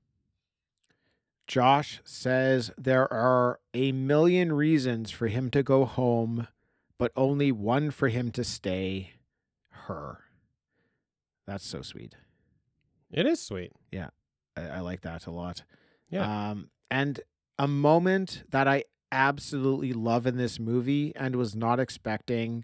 Josh 1.47 1.99
says 2.05 2.71
there 2.77 3.11
are 3.11 3.59
a 3.73 3.91
million 3.91 4.53
reasons 4.53 5.11
for 5.11 5.27
him 5.27 5.49
to 5.51 5.61
go 5.61 5.83
home, 5.85 6.47
but 7.03 7.11
only 7.17 7.51
one 7.51 7.91
for 7.91 8.07
him 8.07 8.31
to 8.31 8.45
stay 8.45 9.11
her. 9.71 10.19
That's 11.45 11.67
so 11.67 11.81
sweet. 11.81 12.15
It 13.11 13.25
is 13.25 13.41
sweet. 13.41 13.73
I, 14.55 14.61
I 14.61 14.79
like 14.79 15.01
that 15.01 15.25
a 15.27 15.31
lot. 15.31 15.63
Yeah. 16.09 16.51
Um, 16.51 16.69
and 16.89 17.19
a 17.59 17.67
moment 17.67 18.43
that 18.51 18.69
I 18.69 18.85
absolutely 19.11 19.91
love 19.91 20.25
in 20.25 20.37
this 20.37 20.61
movie 20.61 21.11
and 21.17 21.35
was 21.35 21.57
not 21.57 21.77
expecting 21.77 22.63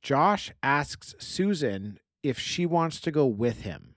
Josh 0.00 0.50
asks 0.62 1.14
Susan 1.18 1.98
if 2.22 2.38
she 2.38 2.64
wants 2.64 3.00
to 3.00 3.10
go 3.10 3.26
with 3.26 3.64
him. 3.64 3.96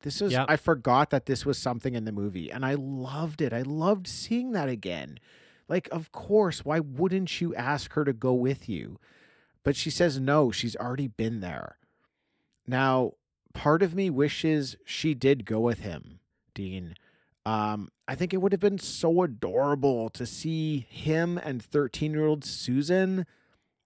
This 0.00 0.22
is, 0.22 0.32
Yeah. 0.32 0.46
I 0.48 0.56
forgot 0.56 1.10
that 1.10 1.26
this 1.26 1.44
was 1.44 1.58
something 1.58 1.92
in 1.94 2.06
the 2.06 2.12
movie 2.12 2.50
and 2.50 2.64
I 2.64 2.72
loved 2.78 3.42
it. 3.42 3.52
I 3.52 3.60
loved 3.60 4.06
seeing 4.06 4.52
that 4.52 4.70
again. 4.70 5.18
Like, 5.68 5.88
of 5.90 6.12
course, 6.12 6.64
why 6.64 6.80
wouldn't 6.80 7.40
you 7.40 7.54
ask 7.54 7.92
her 7.92 8.04
to 8.04 8.12
go 8.12 8.32
with 8.34 8.68
you? 8.68 8.98
But 9.64 9.76
she 9.76 9.90
says 9.90 10.18
no, 10.18 10.50
she's 10.50 10.76
already 10.76 11.08
been 11.08 11.40
there. 11.40 11.76
Now, 12.66 13.12
part 13.54 13.82
of 13.82 13.94
me 13.94 14.10
wishes 14.10 14.76
she 14.84 15.14
did 15.14 15.44
go 15.44 15.60
with 15.60 15.80
him, 15.80 16.20
Dean. 16.54 16.94
Um, 17.44 17.90
I 18.06 18.14
think 18.14 18.32
it 18.32 18.38
would 18.38 18.52
have 18.52 18.60
been 18.60 18.78
so 18.78 19.22
adorable 19.22 20.08
to 20.10 20.26
see 20.26 20.86
him 20.88 21.38
and 21.38 21.62
13 21.62 22.12
year 22.12 22.26
old 22.26 22.44
Susan. 22.44 23.26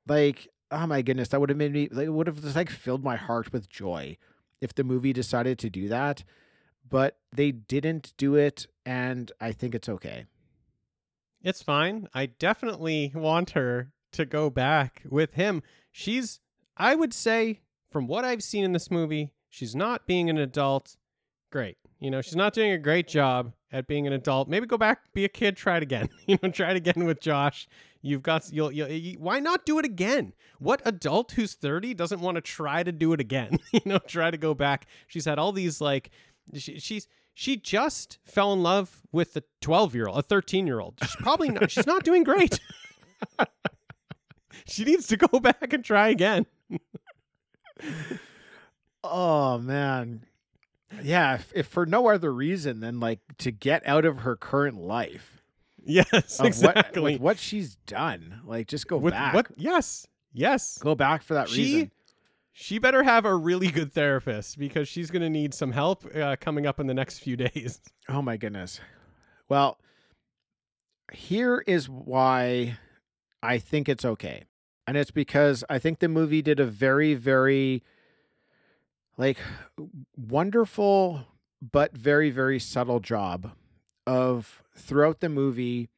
Like, 0.07 0.49
oh 0.71 0.87
my 0.87 1.03
goodness, 1.03 1.29
that 1.29 1.41
would 1.41 1.51
have 1.51 1.59
made 1.59 1.73
me, 1.73 1.89
like, 1.91 2.07
it 2.07 2.11
would 2.11 2.27
have 2.27 2.43
just 2.43 2.57
like 2.57 2.71
filled 2.71 3.05
my 3.05 3.17
heart 3.17 3.53
with 3.53 3.69
joy 3.69 4.17
if 4.61 4.75
the 4.75 4.85
movie 4.85 5.13
decided 5.13 5.59
to 5.61 5.71
do 5.71 5.89
that. 5.89 6.25
But 6.89 7.19
they 7.33 7.51
didn't 7.51 8.13
do 8.17 8.37
it, 8.37 8.67
and 8.85 9.33
I 9.41 9.53
think 9.53 9.75
it's 9.75 9.89
okay. 9.89 10.27
It's 11.47 11.63
fine. 11.63 12.09
I 12.13 12.27
definitely 12.27 13.13
want 13.15 13.51
her 13.51 13.93
to 14.11 14.27
go 14.27 14.51
back 14.51 15.05
with 15.09 15.35
him. 15.35 15.63
She's, 15.93 16.41
I 16.77 16.97
would 16.97 17.15
say, 17.15 17.61
from 17.89 18.09
what 18.09 18.25
I've 18.25 18.43
seen 18.43 18.65
in 18.65 18.73
this 18.73 18.91
movie, 18.91 19.31
she's 19.49 19.73
not 19.73 20.09
being 20.09 20.29
an 20.29 20.39
adult. 20.39 20.97
Great. 21.53 21.77
You 22.01 22.11
know, 22.11 22.21
she's 22.21 22.35
not 22.35 22.53
doing 22.53 22.73
a 22.73 22.79
great 22.79 23.07
job 23.07 23.53
at 23.71 23.87
being 23.87 24.09
an 24.09 24.13
adult. 24.13 24.49
Maybe 24.49 24.67
go 24.67 24.77
back, 24.77 25.13
be 25.15 25.25
a 25.25 25.29
kid, 25.29 25.57
try 25.57 25.77
it 25.77 25.85
again. 25.85 26.09
You 26.27 26.37
know, 26.43 26.49
try 26.49 26.73
it 26.73 26.77
again 26.79 27.05
with 27.05 27.21
Josh. 27.21 27.69
You've 28.03 28.25
got, 28.25 28.53
you'll, 28.53 28.73
you'll, 28.73 28.89
you, 28.89 29.17
why 29.21 29.39
not 29.39 29.65
do 29.65 29.79
it 29.79 29.85
again? 29.85 30.33
What 30.59 30.83
adult 30.85 31.31
who's 31.31 31.55
30 31.55 31.95
doesn't 31.95 32.21
want 32.21 32.35
to 32.35 32.41
try 32.41 32.83
to 32.83 32.91
do 32.91 33.13
it 33.13 33.21
again? 33.21 33.61
you 33.71 33.83
know, 33.85 34.01
try 34.01 34.33
to 34.33 34.37
go 34.37 34.53
back. 34.53 34.89
She's 35.07 35.27
had 35.27 35.39
all 35.39 35.53
these, 35.53 35.81
like, 35.81 36.11
she, 36.55 36.81
she's, 36.81 37.07
she 37.39 37.55
just 37.59 38.17
fell 38.25 38.55
in 38.55 38.63
love 38.63 39.03
with 39.13 39.37
a 39.37 39.43
12 39.61 39.95
year 39.95 40.07
old, 40.07 40.19
a 40.19 40.23
13 40.23 40.67
year 40.67 40.81
old. 40.81 40.95
She's 41.03 41.17
probably 41.17 41.51
not, 41.51 41.71
she's 41.71 41.87
not 41.87 42.03
doing 42.03 42.25
great. 42.25 42.59
she 44.67 44.85
needs 44.85 45.07
to 45.09 45.19
go 45.19 45.39
back 45.41 45.71
and 45.75 45.85
try 45.85 46.09
again. 46.09 46.47
Oh 49.05 49.59
man. 49.59 50.25
Yeah, 51.03 51.35
if, 51.35 51.53
if 51.55 51.67
for 51.67 51.85
no 51.85 52.09
other 52.09 52.33
reason 52.33 52.81
than 52.81 53.01
like 53.01 53.21
to 53.39 53.51
get 53.51 53.87
out 53.87 54.07
of 54.07 54.21
her 54.21 54.35
current 54.35 54.81
life. 54.81 55.43
Yes, 55.85 56.41
exactly. 56.41 57.17
What, 57.17 57.21
what 57.21 57.39
she's 57.39 57.77
done. 57.87 58.41
Like 58.47 58.67
just 58.67 58.89
go 58.89 58.97
With 58.97 59.13
back. 59.13 59.35
what? 59.35 59.47
Yes, 59.57 60.07
yes. 60.33 60.79
Go 60.79 60.95
back 60.95 61.23
for 61.23 61.35
that 61.35 61.51
She 61.51 61.63
reason. 61.63 61.91
She 62.59 62.79
better 62.79 63.03
have 63.03 63.27
a 63.27 63.37
really 63.37 63.71
good 63.71 63.93
therapist 63.93 64.59
because 64.59 64.89
she's 64.89 65.11
going 65.11 65.21
to 65.21 65.29
need 65.29 65.53
some 65.53 65.73
help 65.73 66.07
uh, 66.17 66.37
coming 66.41 66.67
up 66.67 66.81
in 66.81 66.87
the 66.87 66.95
next 66.95 67.19
few 67.19 67.37
days. 67.37 67.81
Oh 68.09 68.23
my 68.23 68.37
goodness. 68.37 68.81
Well, 69.49 69.79
here 71.13 71.63
is 71.67 71.89
why 71.89 72.79
I 73.43 73.59
think 73.59 73.89
it's 73.89 74.05
okay. 74.05 74.45
And 74.87 74.97
it's 74.97 75.11
because 75.11 75.65
I 75.69 75.81
think 75.81 75.99
the 75.99 76.09
movie 76.09 76.41
did 76.41 76.61
a 76.61 76.65
very, 76.65 77.15
very 77.15 77.83
like 79.19 79.39
wonderful 80.17 81.27
but 81.61 81.97
very, 81.97 82.31
very 82.31 82.61
subtle 82.61 83.01
job 83.01 83.51
of 84.07 84.63
throughout 84.77 85.19
the 85.19 85.29
movie 85.29 85.89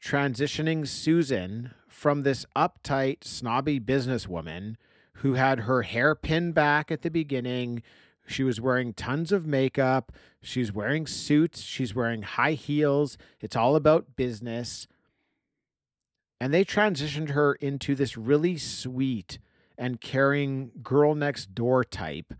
transitioning 0.00 0.86
Susan 0.86 1.74
from 1.88 2.22
this 2.22 2.46
uptight, 2.56 3.24
snobby 3.24 3.80
businesswoman 3.80 4.76
who 5.20 5.34
had 5.34 5.60
her 5.60 5.82
hair 5.82 6.14
pinned 6.14 6.54
back 6.54 6.90
at 6.90 7.02
the 7.02 7.10
beginning. 7.10 7.82
She 8.26 8.42
was 8.42 8.60
wearing 8.60 8.92
tons 8.92 9.32
of 9.32 9.46
makeup. 9.46 10.12
She's 10.42 10.72
wearing 10.72 11.06
suits. 11.06 11.62
She's 11.62 11.94
wearing 11.94 12.22
high 12.22 12.52
heels. 12.52 13.16
It's 13.40 13.56
all 13.56 13.76
about 13.76 14.16
business. 14.16 14.86
And 16.40 16.52
they 16.52 16.64
transitioned 16.64 17.30
her 17.30 17.54
into 17.54 17.94
this 17.94 18.16
really 18.16 18.58
sweet 18.58 19.38
and 19.78 20.00
caring 20.00 20.70
girl 20.82 21.14
next 21.14 21.54
door 21.54 21.84
type 21.84 22.34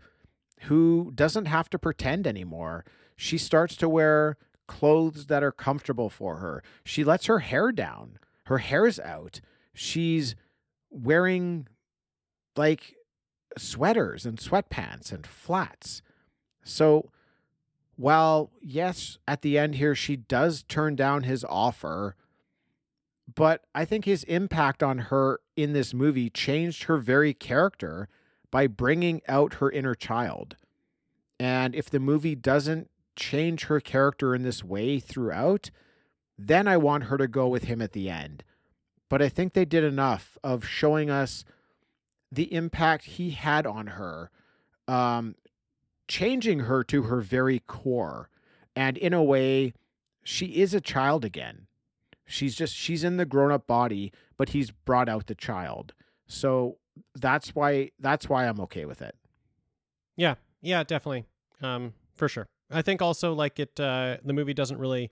who 0.63 1.11
doesn't 1.15 1.45
have 1.45 1.69
to 1.69 1.79
pretend 1.79 2.27
anymore. 2.27 2.85
She 3.15 3.37
starts 3.37 3.75
to 3.77 3.89
wear 3.89 4.37
clothes 4.67 5.27
that 5.27 5.43
are 5.43 5.51
comfortable 5.51 6.09
for 6.09 6.37
her. 6.37 6.63
She 6.83 7.03
lets 7.03 7.25
her 7.25 7.39
hair 7.39 7.71
down. 7.71 8.19
Her 8.45 8.59
hair's 8.59 8.99
out. 8.99 9.39
She's 9.73 10.35
wearing 10.89 11.67
like 12.57 12.95
sweaters 13.57 14.25
and 14.25 14.37
sweatpants 14.37 15.11
and 15.11 15.25
flats. 15.25 16.01
So 16.63 17.11
while 17.95 18.51
yes, 18.61 19.17
at 19.27 19.41
the 19.41 19.57
end 19.57 19.75
here 19.75 19.95
she 19.95 20.15
does 20.15 20.63
turn 20.63 20.95
down 20.95 21.23
his 21.23 21.45
offer, 21.47 22.15
but 23.33 23.65
I 23.75 23.85
think 23.85 24.05
his 24.05 24.23
impact 24.25 24.81
on 24.81 24.97
her 24.97 25.39
in 25.55 25.73
this 25.73 25.93
movie 25.93 26.29
changed 26.29 26.83
her 26.83 26.97
very 26.97 27.33
character 27.33 28.07
by 28.51 28.67
bringing 28.67 29.21
out 29.27 29.55
her 29.55 29.69
inner 29.69 29.95
child. 29.95 30.55
And 31.39 31.75
if 31.75 31.89
the 31.89 31.99
movie 31.99 32.35
doesn't 32.35 32.89
change 33.15 33.65
her 33.65 33.79
character 33.79 34.33
in 34.33 34.43
this 34.43 34.63
way 34.63 34.99
throughout, 34.99 35.69
then 36.37 36.67
I 36.67 36.77
want 36.77 37.05
her 37.05 37.17
to 37.17 37.27
go 37.27 37.47
with 37.47 37.65
him 37.65 37.81
at 37.81 37.93
the 37.93 38.09
end. 38.09 38.43
But 39.09 39.21
I 39.21 39.29
think 39.29 39.53
they 39.53 39.65
did 39.65 39.83
enough 39.83 40.37
of 40.43 40.65
showing 40.65 41.09
us 41.09 41.43
the 42.31 42.53
impact 42.53 43.05
he 43.05 43.31
had 43.31 43.65
on 43.65 43.87
her, 43.87 44.29
um, 44.87 45.35
changing 46.07 46.61
her 46.61 46.83
to 46.83 47.03
her 47.03 47.21
very 47.21 47.59
core. 47.59 48.29
And 48.75 48.97
in 48.97 49.13
a 49.13 49.23
way, 49.23 49.73
she 50.23 50.47
is 50.47 50.73
a 50.73 50.81
child 50.81 51.25
again. 51.25 51.67
She's 52.25 52.55
just, 52.55 52.75
she's 52.75 53.03
in 53.03 53.17
the 53.17 53.25
grown 53.25 53.51
up 53.51 53.67
body, 53.67 54.11
but 54.37 54.49
he's 54.49 54.71
brought 54.71 55.07
out 55.07 55.27
the 55.27 55.35
child. 55.35 55.93
So 56.27 56.77
that's 57.15 57.55
why, 57.55 57.91
that's 57.99 58.27
why 58.27 58.47
I'm 58.47 58.59
okay 58.61 58.85
with 58.85 59.01
it. 59.01 59.15
Yeah, 60.15 60.35
yeah, 60.61 60.83
definitely. 60.83 61.25
Um, 61.61 61.93
for 62.15 62.27
sure. 62.27 62.47
I 62.69 62.81
think 62.81 63.01
also 63.01 63.33
like 63.33 63.59
it, 63.59 63.79
uh, 63.79 64.17
the 64.23 64.33
movie 64.33 64.53
doesn't 64.53 64.77
really 64.77 65.11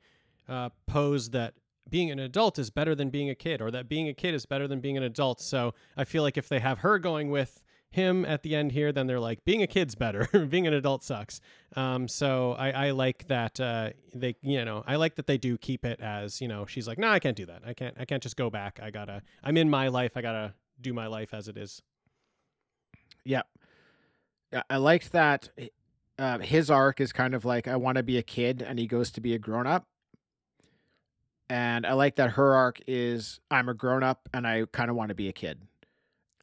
uh, 0.50 0.70
pose 0.88 1.30
that 1.30 1.54
being 1.90 2.10
an 2.12 2.20
adult 2.20 2.58
is 2.58 2.70
better 2.70 2.96
than 2.96 3.10
being 3.10 3.30
a 3.30 3.36
kid, 3.36 3.62
or 3.62 3.72
that 3.72 3.88
being 3.88 4.08
a 4.08 4.14
kid 4.14 4.34
is 4.34 4.46
better 4.46 4.68
than 4.68 4.80
being 4.80 4.98
an 4.98 5.04
adult. 5.04 5.42
So 5.42 5.74
I 5.96 6.04
feel 6.04 6.24
like 6.24 6.38
if 6.38 6.50
they 6.50 6.60
have 6.60 6.80
her 6.80 7.00
going 7.00 7.30
with 7.30 7.62
him 7.96 8.26
at 8.26 8.44
the 8.44 8.56
end 8.56 8.74
here, 8.74 8.92
then 8.92 9.08
they're 9.08 9.20
like 9.20 9.46
being 9.46 9.62
a 9.64 9.68
kid's 9.68 9.96
better, 9.96 10.28
being 10.50 10.68
an 10.68 10.74
adult 10.74 11.04
sucks. 11.04 11.40
Um, 11.76 12.08
so 12.08 12.54
I, 12.54 12.88
I 12.88 12.92
like 12.92 13.28
that 13.28 13.60
uh, 13.60 13.92
they, 14.14 14.36
you 14.42 14.64
know, 14.66 14.84
I 14.86 14.98
like 14.98 15.16
that 15.16 15.28
they 15.28 15.38
do 15.38 15.58
keep 15.58 15.86
it 15.86 16.00
as 16.02 16.42
you 16.42 16.48
know, 16.48 16.66
she's 16.66 16.88
like, 16.88 16.98
no, 16.98 17.08
I 17.10 17.20
can't 17.20 17.38
do 17.38 17.46
that. 17.46 17.62
I 17.66 17.74
can't, 17.74 17.96
I 18.00 18.06
can't 18.06 18.22
just 18.22 18.36
go 18.36 18.50
back. 18.50 18.80
I 18.84 18.92
gotta, 18.92 19.22
I'm 19.44 19.56
in 19.58 19.70
my 19.70 19.88
life. 19.88 20.12
I 20.16 20.22
gotta 20.22 20.54
do 20.82 20.94
my 20.94 21.08
life 21.08 21.34
as 21.34 21.48
it 21.48 21.58
is. 21.58 21.82
Yeah. 23.24 23.44
I- 24.70 24.78
liked 24.78 25.12
that 25.14 25.50
uh, 26.20 26.40
his 26.40 26.70
arc 26.70 27.00
is 27.02 27.12
kind 27.12 27.34
of 27.34 27.46
like 27.46 27.68
I 27.68 27.76
want 27.76 27.98
to 27.98 28.04
be 28.04 28.18
a 28.18 28.24
kid 28.24 28.62
and 28.62 28.78
he 28.78 28.88
goes 28.88 29.10
to 29.12 29.22
be 29.22 29.34
a 29.34 29.40
grown 29.40 29.68
up. 29.68 29.88
And 31.50 31.86
I 31.86 31.94
like 31.94 32.16
that 32.16 32.32
her 32.32 32.56
arc 32.56 32.80
is 32.88 33.40
I'm 33.52 33.70
a 33.70 33.74
grown 33.74 34.04
up 34.04 34.30
and 34.34 34.48
I 34.48 34.66
kind 34.72 34.90
of 34.90 34.96
want 34.96 35.10
to 35.10 35.16
be 35.16 35.30
a 35.30 35.34
kid. 35.34 35.62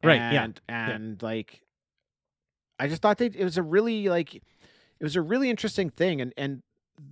Right, 0.05 0.17
yeah, 0.17 0.45
And 0.45 0.61
and 0.69 1.23
like 1.23 1.63
I 2.79 2.89
just 2.89 3.03
thought 3.03 3.19
that 3.19 3.37
it 3.37 3.45
was 3.45 3.57
a 3.57 3.63
really 3.63 4.09
like 4.09 4.35
it 4.35 4.43
was 5.01 5.17
a 5.17 5.23
really 5.23 5.51
interesting 5.51 5.91
thing 5.91 6.21
and 6.21 6.33
and 6.37 6.63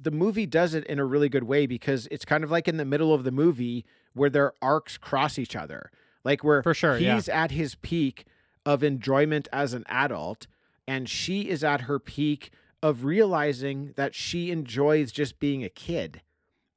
the 0.03 0.11
movie 0.11 0.47
does 0.47 0.75
it 0.75 0.85
in 0.87 0.99
a 0.99 1.05
really 1.05 1.29
good 1.29 1.45
way 1.45 1.67
because 1.67 2.07
it's 2.11 2.25
kind 2.25 2.45
of 2.45 2.51
like 2.51 2.69
in 2.69 2.77
the 2.77 2.85
middle 2.85 3.13
of 3.15 3.25
the 3.25 3.31
movie 3.33 3.85
where 4.13 4.31
their 4.31 4.53
arcs 4.63 4.99
cross 4.99 5.39
each 5.39 5.57
other. 5.57 5.91
Like 6.23 6.45
where 6.45 6.63
For 6.63 6.75
sure, 6.75 6.99
yeah. 6.99 7.15
he's 7.15 7.29
at 7.29 7.51
his 7.51 7.77
peak 7.77 8.27
of 8.67 8.83
enjoyment 8.85 9.49
as 9.53 9.73
an 9.73 9.85
adult 9.89 10.47
and 10.87 11.09
she 11.09 11.49
is 11.49 11.65
at 11.65 11.83
her 11.83 11.99
peak 11.99 12.51
of 12.83 13.05
realizing 13.05 13.93
that 13.97 14.15
she 14.15 14.51
enjoys 14.51 15.13
just 15.13 15.39
being 15.39 15.65
a 15.65 15.69
kid 15.69 16.23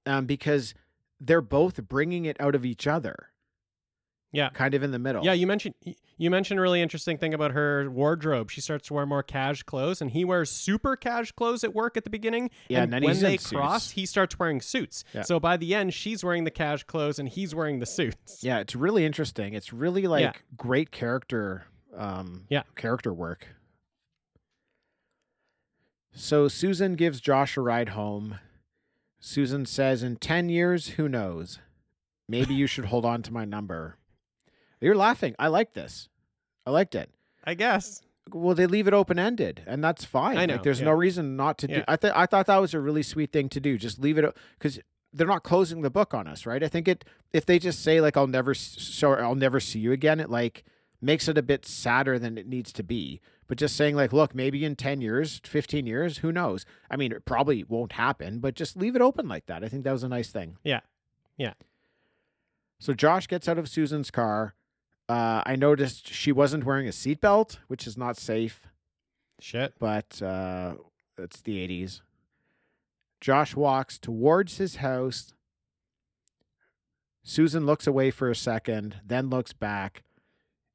um, 0.06 0.26
because 0.26 0.74
they're 1.26 1.42
both 1.42 1.88
bringing 1.88 2.26
it 2.26 2.36
out 2.40 2.54
of 2.56 2.66
each 2.66 2.86
other 2.86 3.30
Yeah. 4.32 4.50
kind 4.50 4.74
of 4.74 4.84
in 4.84 4.92
the 4.92 5.00
middle 5.00 5.24
Yeah, 5.24 5.34
you 5.34 5.48
mentioned 5.48 5.76
you 6.18 6.30
mentioned 6.30 6.60
a 6.60 6.62
really 6.64 6.82
interesting 6.82 7.18
thing 7.18 7.34
about 7.34 7.52
her 7.52 7.90
wardrobe. 7.90 8.52
She 8.52 8.62
starts 8.62 8.88
to 8.90 8.94
wear 8.94 9.06
more 9.06 9.24
cash 9.24 9.64
clothes, 9.64 10.00
and 10.02 10.12
he 10.12 10.24
wears 10.24 10.50
super 10.52 10.96
cash 10.96 11.32
clothes 11.32 11.64
at 11.64 11.74
work 11.74 11.98
at 11.98 12.04
the 12.04 12.10
beginning. 12.12 12.52
Yeah, 12.70 12.84
and 12.84 12.94
and 12.94 13.04
then 13.04 13.04
when 13.10 13.20
they 13.20 13.38
suits. 13.38 13.50
cross, 13.52 13.90
he 13.92 14.06
starts 14.06 14.38
wearing 14.38 14.62
suits. 14.62 15.04
Yeah. 15.14 15.24
So 15.24 15.40
by 15.40 15.58
the 15.58 15.74
end, 15.74 15.94
she's 15.94 16.24
wearing 16.24 16.44
the 16.44 16.52
cash 16.52 16.84
clothes, 16.84 17.18
and 17.20 17.28
he's 17.30 17.56
wearing 17.56 17.80
the 17.80 17.86
suits. 17.88 18.44
yeah 18.44 18.60
it's 18.60 18.76
really 18.76 19.06
interesting 19.06 19.54
it's 19.54 19.74
really 19.74 20.06
like 20.08 20.22
Yeah. 20.22 20.32
great 20.58 20.92
character 20.92 21.66
um 21.96 22.46
Yeah. 22.50 22.64
character 22.76 23.14
work 23.14 23.48
so 26.12 26.48
susan 26.48 26.94
gives 26.96 27.20
josh 27.20 27.58
a 27.58 27.62
ride 27.62 27.90
home 27.90 28.40
susan 29.26 29.66
says 29.66 30.04
in 30.04 30.18
10 30.18 30.50
years 30.50 30.90
who 30.90 31.08
knows? 31.08 31.60
Maybe 32.28 32.54
you 32.54 32.68
should 32.68 32.86
hold 32.86 33.06
on 33.06 33.22
to 33.24 33.34
my 33.34 33.46
number. 33.46 33.98
You're 34.82 34.96
laughing. 34.96 35.34
I 35.40 35.48
like 35.48 35.74
this. 35.74 36.10
I 36.66 36.72
liked 36.72 36.94
it. 36.96 37.10
I 37.44 37.54
guess. 37.54 38.02
well 38.32 38.56
they 38.56 38.66
leave 38.68 38.88
it 38.88 38.94
open 38.94 39.18
ended 39.20 39.62
and 39.66 39.84
that's 39.84 40.04
fine. 40.06 40.38
I 40.38 40.46
know, 40.46 40.56
like 40.56 40.64
there's 40.64 40.80
yeah. 40.80 40.86
no 40.86 40.92
reason 40.92 41.36
not 41.36 41.58
to 41.60 41.68
do 41.68 41.74
Yeah. 41.76 41.84
i 41.88 41.96
th- 41.98 42.14
i 42.16 42.26
thought 42.26 42.46
that 42.48 42.58
was 42.58 42.74
a 42.74 42.80
really 42.80 43.04
sweet 43.04 43.32
thing 43.32 43.50
to 43.50 43.60
do. 43.60 43.78
Just 43.78 44.00
leave 44.00 44.18
it 44.18 44.26
because 44.58 44.80
they're 45.12 45.28
not 45.28 45.44
closing 45.44 45.82
the 45.82 45.90
book 45.90 46.14
on 46.14 46.28
us 46.28 46.46
right? 46.46 46.64
I 46.64 46.68
think 46.68 46.88
it 46.88 47.06
if 47.34 47.46
they 47.46 47.60
just 47.60 47.82
say 47.84 48.02
like 48.02 48.16
i'll 48.18 48.28
never 48.28 48.52
s- 48.52 48.78
so 48.80 49.14
i'll 49.14 49.36
never 49.36 49.60
see 49.60 49.80
you 49.80 49.92
again 49.92 50.20
it 50.20 50.30
like 50.30 50.64
makes 51.02 51.28
it 51.28 51.38
a 51.38 51.42
bit 51.44 51.66
sadder 51.66 52.18
than 52.18 52.38
it 52.38 52.48
needs 52.48 52.72
to 52.74 52.84
be 52.84 53.20
but 53.48 53.58
just 53.58 53.76
saying 53.76 53.96
like 53.96 54.14
look 54.14 54.34
maybe 54.36 54.64
in 54.66 54.76
10 54.76 55.02
years 55.02 55.42
15 55.46 55.86
years 55.86 56.18
who 56.20 56.32
knows 56.32 56.66
i 56.90 56.96
mean 56.96 57.12
it 57.12 57.26
probably 57.26 57.64
won't 57.64 57.94
happen 57.94 58.40
but 58.40 58.56
just 58.56 58.76
leave 58.78 58.96
it 58.96 59.02
open 59.02 59.28
like 59.28 59.46
that 59.48 59.64
i 59.64 59.68
think 59.68 59.84
that 59.84 59.92
was 59.92 60.04
a 60.04 60.10
nice 60.10 60.30
thing 60.30 60.58
Yeah. 60.64 60.82
Yeah. 61.38 61.54
so 62.80 62.94
Josh 62.94 63.28
gets 63.28 63.48
out 63.48 63.58
of 63.58 63.68
Susan's 63.70 64.12
car. 64.12 64.54
Uh, 65.10 65.42
I 65.46 65.56
noticed 65.56 66.08
she 66.14 66.32
wasn't 66.32 66.64
wearing 66.64 66.88
a 66.88 66.92
seatbelt, 66.92 67.58
which 67.68 67.86
is 67.88 67.98
not 67.98 68.18
safe, 68.18 68.68
Shit. 69.40 69.74
but 69.80 70.22
uh, 70.22 70.76
it's 71.18 71.42
the 71.42 71.58
80s. 71.68 72.02
Josh 73.20 73.56
walks 73.56 73.98
towards 74.00 74.58
his 74.60 74.78
house. 74.78 75.34
Susan 77.24 77.66
looks 77.66 77.88
away 77.88 78.12
for 78.12 78.30
a 78.30 78.36
second, 78.36 78.98
then 79.06 79.30
looks 79.30 79.54
back, 79.54 80.04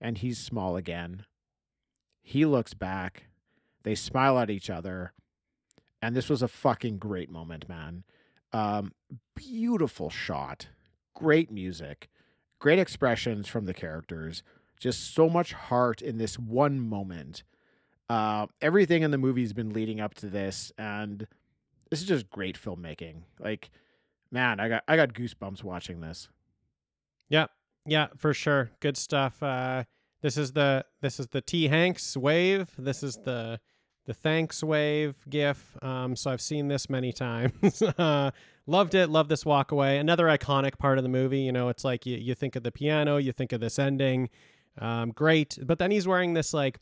and 0.00 0.18
he's 0.18 0.38
small 0.38 0.76
again. 0.76 1.24
He 2.28 2.44
looks 2.44 2.74
back. 2.74 3.24
They 3.84 3.94
smile 3.94 4.38
at 4.38 4.50
each 4.50 4.68
other. 4.68 5.14
And 6.02 6.14
this 6.14 6.28
was 6.28 6.42
a 6.42 6.48
fucking 6.48 6.98
great 6.98 7.30
moment, 7.30 7.70
man. 7.70 8.04
Um, 8.52 8.92
beautiful 9.34 10.10
shot 10.10 10.66
great 11.14 11.50
music, 11.50 12.08
great 12.58 12.78
expressions 12.78 13.48
from 13.48 13.64
the 13.64 13.72
characters, 13.74 14.42
just 14.78 15.14
so 15.14 15.28
much 15.28 15.54
heart 15.54 16.02
in 16.02 16.18
this 16.18 16.38
one 16.38 16.78
moment. 16.78 17.42
Uh, 18.10 18.46
everything 18.60 19.02
in 19.02 19.10
the 19.10 19.18
movie's 19.18 19.54
been 19.54 19.72
leading 19.72 19.98
up 20.00 20.12
to 20.14 20.26
this, 20.26 20.70
and 20.76 21.26
this 21.90 22.00
is 22.02 22.06
just 22.06 22.28
great 22.30 22.60
filmmaking. 22.60 23.22
Like, 23.40 23.70
man, 24.30 24.60
I 24.60 24.68
got 24.68 24.84
I 24.86 24.96
got 24.96 25.14
goosebumps 25.14 25.64
watching 25.64 26.02
this. 26.02 26.28
Yeah. 27.30 27.46
Yeah, 27.86 28.08
for 28.18 28.34
sure. 28.34 28.70
Good 28.80 28.98
stuff. 28.98 29.42
Uh, 29.42 29.84
this 30.22 30.36
is 30.36 30.52
the 30.52 30.84
this 31.00 31.20
is 31.20 31.28
the 31.28 31.40
T 31.40 31.68
Hanks 31.68 32.16
wave. 32.16 32.70
This 32.78 33.02
is 33.02 33.16
the 33.24 33.60
the 34.06 34.14
thanks 34.14 34.62
wave 34.62 35.14
gif. 35.28 35.76
Um, 35.82 36.16
so 36.16 36.30
I've 36.30 36.40
seen 36.40 36.68
this 36.68 36.88
many 36.88 37.12
times. 37.12 37.82
uh, 37.82 38.30
loved 38.66 38.94
it. 38.94 39.08
Love 39.10 39.28
this 39.28 39.44
walk 39.44 39.70
away. 39.70 39.98
Another 39.98 40.26
iconic 40.26 40.78
part 40.78 40.98
of 40.98 41.04
the 41.04 41.10
movie. 41.10 41.40
You 41.40 41.52
know, 41.52 41.68
it's 41.68 41.84
like 41.84 42.06
you, 42.06 42.16
you 42.16 42.34
think 42.34 42.56
of 42.56 42.62
the 42.62 42.72
piano, 42.72 43.18
you 43.18 43.32
think 43.32 43.52
of 43.52 43.60
this 43.60 43.78
ending. 43.78 44.30
Um, 44.78 45.10
great. 45.10 45.58
But 45.62 45.78
then 45.78 45.90
he's 45.90 46.08
wearing 46.08 46.34
this 46.34 46.54
like 46.54 46.78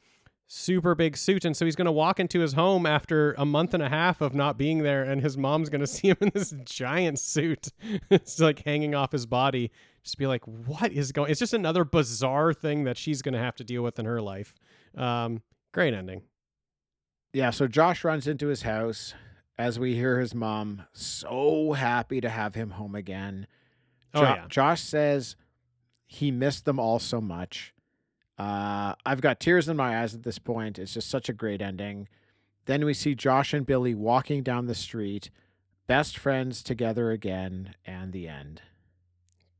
super 0.46 0.94
big 0.94 1.16
suit. 1.16 1.44
And 1.44 1.56
so 1.56 1.64
he's 1.64 1.76
going 1.76 1.86
to 1.86 1.92
walk 1.92 2.20
into 2.20 2.40
his 2.40 2.52
home 2.52 2.86
after 2.86 3.34
a 3.36 3.44
month 3.44 3.74
and 3.74 3.82
a 3.82 3.88
half 3.88 4.20
of 4.20 4.34
not 4.34 4.56
being 4.56 4.82
there. 4.82 5.02
And 5.02 5.22
his 5.22 5.36
mom's 5.36 5.68
going 5.68 5.80
to 5.82 5.86
see 5.86 6.08
him 6.08 6.16
in 6.20 6.30
this 6.34 6.54
giant 6.64 7.18
suit. 7.18 7.68
it's 8.10 8.38
like 8.40 8.64
hanging 8.64 8.94
off 8.94 9.12
his 9.12 9.26
body. 9.26 9.70
Just 10.02 10.18
be 10.18 10.26
like, 10.26 10.44
what 10.44 10.92
is 10.92 11.12
going 11.12 11.30
It's 11.30 11.40
just 11.40 11.54
another 11.54 11.84
bizarre 11.84 12.52
thing 12.52 12.84
that 12.84 12.96
she's 12.96 13.22
going 13.22 13.34
to 13.34 13.40
have 13.40 13.56
to 13.56 13.64
deal 13.64 13.82
with 13.82 13.98
in 13.98 14.06
her 14.06 14.22
life. 14.22 14.54
Um, 14.96 15.42
great 15.72 15.94
ending. 15.94 16.22
Yeah, 17.32 17.50
so 17.50 17.66
Josh 17.66 18.04
runs 18.04 18.26
into 18.26 18.46
his 18.46 18.62
house 18.62 19.14
as 19.58 19.78
we 19.78 19.94
hear 19.94 20.20
his 20.20 20.34
mom 20.34 20.82
so 20.92 21.72
happy 21.72 22.20
to 22.20 22.30
have 22.30 22.54
him 22.54 22.70
home 22.70 22.94
again. 22.94 23.46
Oh, 24.14 24.22
yeah. 24.22 24.44
Josh 24.48 24.80
says 24.80 25.36
he 26.06 26.30
missed 26.30 26.64
them 26.64 26.78
all 26.78 26.98
so 26.98 27.20
much. 27.20 27.74
Uh, 28.38 28.94
I've 29.04 29.20
got 29.20 29.40
tears 29.40 29.68
in 29.68 29.76
my 29.76 30.02
eyes 30.02 30.14
at 30.14 30.22
this 30.22 30.38
point. 30.38 30.78
It's 30.78 30.94
just 30.94 31.08
such 31.08 31.28
a 31.28 31.32
great 31.32 31.62
ending. 31.62 32.08
Then 32.66 32.84
we 32.84 32.94
see 32.94 33.14
Josh 33.14 33.54
and 33.54 33.64
Billy 33.64 33.94
walking 33.94 34.42
down 34.42 34.66
the 34.66 34.74
street, 34.74 35.30
best 35.86 36.18
friends 36.18 36.62
together 36.62 37.10
again, 37.10 37.74
and 37.86 38.12
the 38.12 38.28
end. 38.28 38.62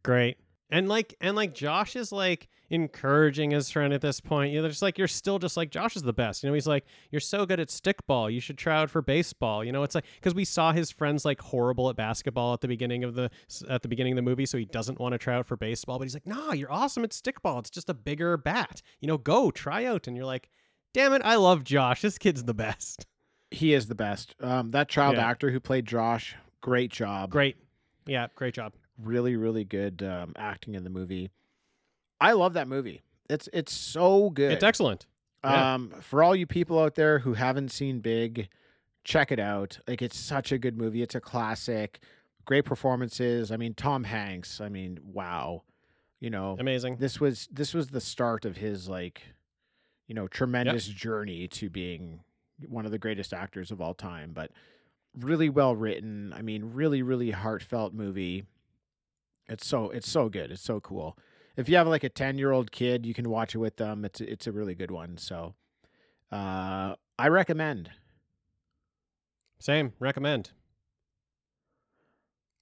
Great. 0.02 0.38
And 0.68 0.88
like 0.88 1.14
and 1.20 1.36
like 1.36 1.54
Josh 1.54 1.94
is 1.94 2.10
like 2.10 2.48
encouraging 2.70 3.52
his 3.52 3.70
friend 3.70 3.92
at 3.92 4.00
this 4.00 4.18
point. 4.20 4.52
You 4.52 4.60
know, 4.60 4.68
just 4.68 4.82
like 4.82 4.98
you're 4.98 5.06
still 5.06 5.38
just 5.38 5.56
like 5.56 5.70
Josh 5.70 5.94
is 5.94 6.02
the 6.02 6.12
best. 6.12 6.42
You 6.42 6.50
know, 6.50 6.54
he's 6.54 6.66
like 6.66 6.84
you're 7.12 7.20
so 7.20 7.46
good 7.46 7.60
at 7.60 7.68
stickball. 7.68 8.32
You 8.32 8.40
should 8.40 8.58
try 8.58 8.76
out 8.76 8.90
for 8.90 9.00
baseball. 9.00 9.62
You 9.64 9.70
know, 9.70 9.84
it's 9.84 9.94
like 9.94 10.04
because 10.16 10.34
we 10.34 10.44
saw 10.44 10.72
his 10.72 10.90
friends 10.90 11.24
like 11.24 11.40
horrible 11.40 11.88
at 11.88 11.94
basketball 11.94 12.52
at 12.52 12.62
the 12.62 12.68
beginning 12.68 13.04
of 13.04 13.14
the 13.14 13.30
at 13.70 13.82
the 13.82 13.88
beginning 13.88 14.14
of 14.14 14.16
the 14.16 14.22
movie, 14.22 14.44
so 14.44 14.58
he 14.58 14.64
doesn't 14.64 14.98
want 14.98 15.12
to 15.12 15.18
try 15.18 15.36
out 15.36 15.46
for 15.46 15.56
baseball. 15.56 15.98
But 15.98 16.04
he's 16.04 16.14
like, 16.14 16.26
nah, 16.26 16.52
you're 16.52 16.72
awesome 16.72 17.04
at 17.04 17.10
stickball. 17.10 17.60
It's 17.60 17.70
just 17.70 17.88
a 17.88 17.94
bigger 17.94 18.36
bat. 18.36 18.82
You 19.00 19.06
know, 19.06 19.18
go 19.18 19.52
try 19.52 19.84
out. 19.84 20.08
And 20.08 20.16
you're 20.16 20.26
like, 20.26 20.48
damn 20.92 21.12
it, 21.12 21.22
I 21.24 21.36
love 21.36 21.62
Josh. 21.62 22.00
This 22.02 22.18
kid's 22.18 22.42
the 22.42 22.54
best. 22.54 23.06
He 23.52 23.72
is 23.72 23.86
the 23.86 23.94
best. 23.94 24.34
Um, 24.40 24.72
that 24.72 24.88
child 24.88 25.14
Yeah. 25.14 25.28
actor 25.28 25.52
who 25.52 25.60
played 25.60 25.86
Josh, 25.86 26.34
great 26.60 26.90
job. 26.90 27.30
Great. 27.30 27.56
Yeah, 28.04 28.26
great 28.34 28.54
job. 28.54 28.72
Really 29.02 29.36
really 29.36 29.64
good 29.64 30.02
um, 30.02 30.32
acting 30.36 30.74
in 30.74 30.84
the 30.84 30.90
movie. 30.90 31.30
I 32.20 32.32
love 32.32 32.54
that 32.54 32.68
movie. 32.68 33.02
It's 33.28 33.48
it's 33.52 33.72
so 33.72 34.30
good. 34.30 34.52
It's 34.52 34.64
excellent. 34.64 35.06
Yeah. 35.44 35.74
um 35.74 35.92
for 36.00 36.22
all 36.22 36.34
you 36.34 36.46
people 36.46 36.78
out 36.80 36.94
there 36.94 37.20
who 37.20 37.34
haven't 37.34 37.70
seen 37.70 38.00
big 38.00 38.48
check 39.04 39.30
it 39.30 39.38
out. 39.38 39.78
Like 39.86 40.02
it's 40.02 40.18
such 40.18 40.50
a 40.50 40.58
good 40.58 40.76
movie. 40.76 41.02
It's 41.02 41.14
a 41.14 41.20
classic. 41.20 42.00
Great 42.44 42.64
performances. 42.64 43.50
I 43.52 43.56
mean 43.56 43.74
tom 43.74 44.04
hanks 44.04 44.60
i 44.60 44.68
mean 44.68 44.98
wow. 45.04 45.62
You 46.20 46.30
know 46.30 46.56
Amazing. 46.58 46.96
this 46.96 47.20
was 47.20 47.48
this 47.52 47.74
was 47.74 47.88
the 47.88 48.00
start 48.00 48.44
of 48.44 48.56
his 48.56 48.88
like 48.88 49.22
you 50.06 50.14
know 50.14 50.26
tremendous 50.28 50.86
journey 50.86 51.46
to 51.48 51.68
being 51.68 52.20
one 52.68 52.86
of 52.86 52.90
the 52.92 52.98
greatest 52.98 53.34
actors 53.34 53.70
of 53.70 53.80
all 53.82 53.92
time 53.92 54.30
but 54.32 54.50
really 55.18 55.50
well 55.50 55.76
written. 55.76 56.32
I 56.34 56.42
mean 56.42 56.70
really 56.72 57.02
really 57.02 57.30
heartfelt 57.32 57.92
movie 57.92 58.44
it's 59.48 59.66
so 59.66 59.90
it's 59.90 60.08
so 60.10 60.28
good 60.28 60.50
it's 60.50 60.62
so 60.62 60.80
cool 60.80 61.16
if 61.56 61.68
you 61.68 61.76
have 61.76 61.86
like 61.86 62.04
a 62.04 62.08
10 62.08 62.38
year 62.38 62.52
old 62.52 62.70
kid 62.72 63.06
you 63.06 63.14
can 63.14 63.28
watch 63.30 63.54
it 63.54 63.58
with 63.58 63.76
them 63.76 64.04
it's 64.04 64.20
it's 64.20 64.46
a 64.46 64.52
really 64.52 64.74
good 64.74 64.90
one 64.90 65.16
so 65.16 65.54
uh 66.32 66.94
i 67.18 67.28
recommend 67.28 67.90
Same. 69.58 69.92
Recommend. 69.98 70.50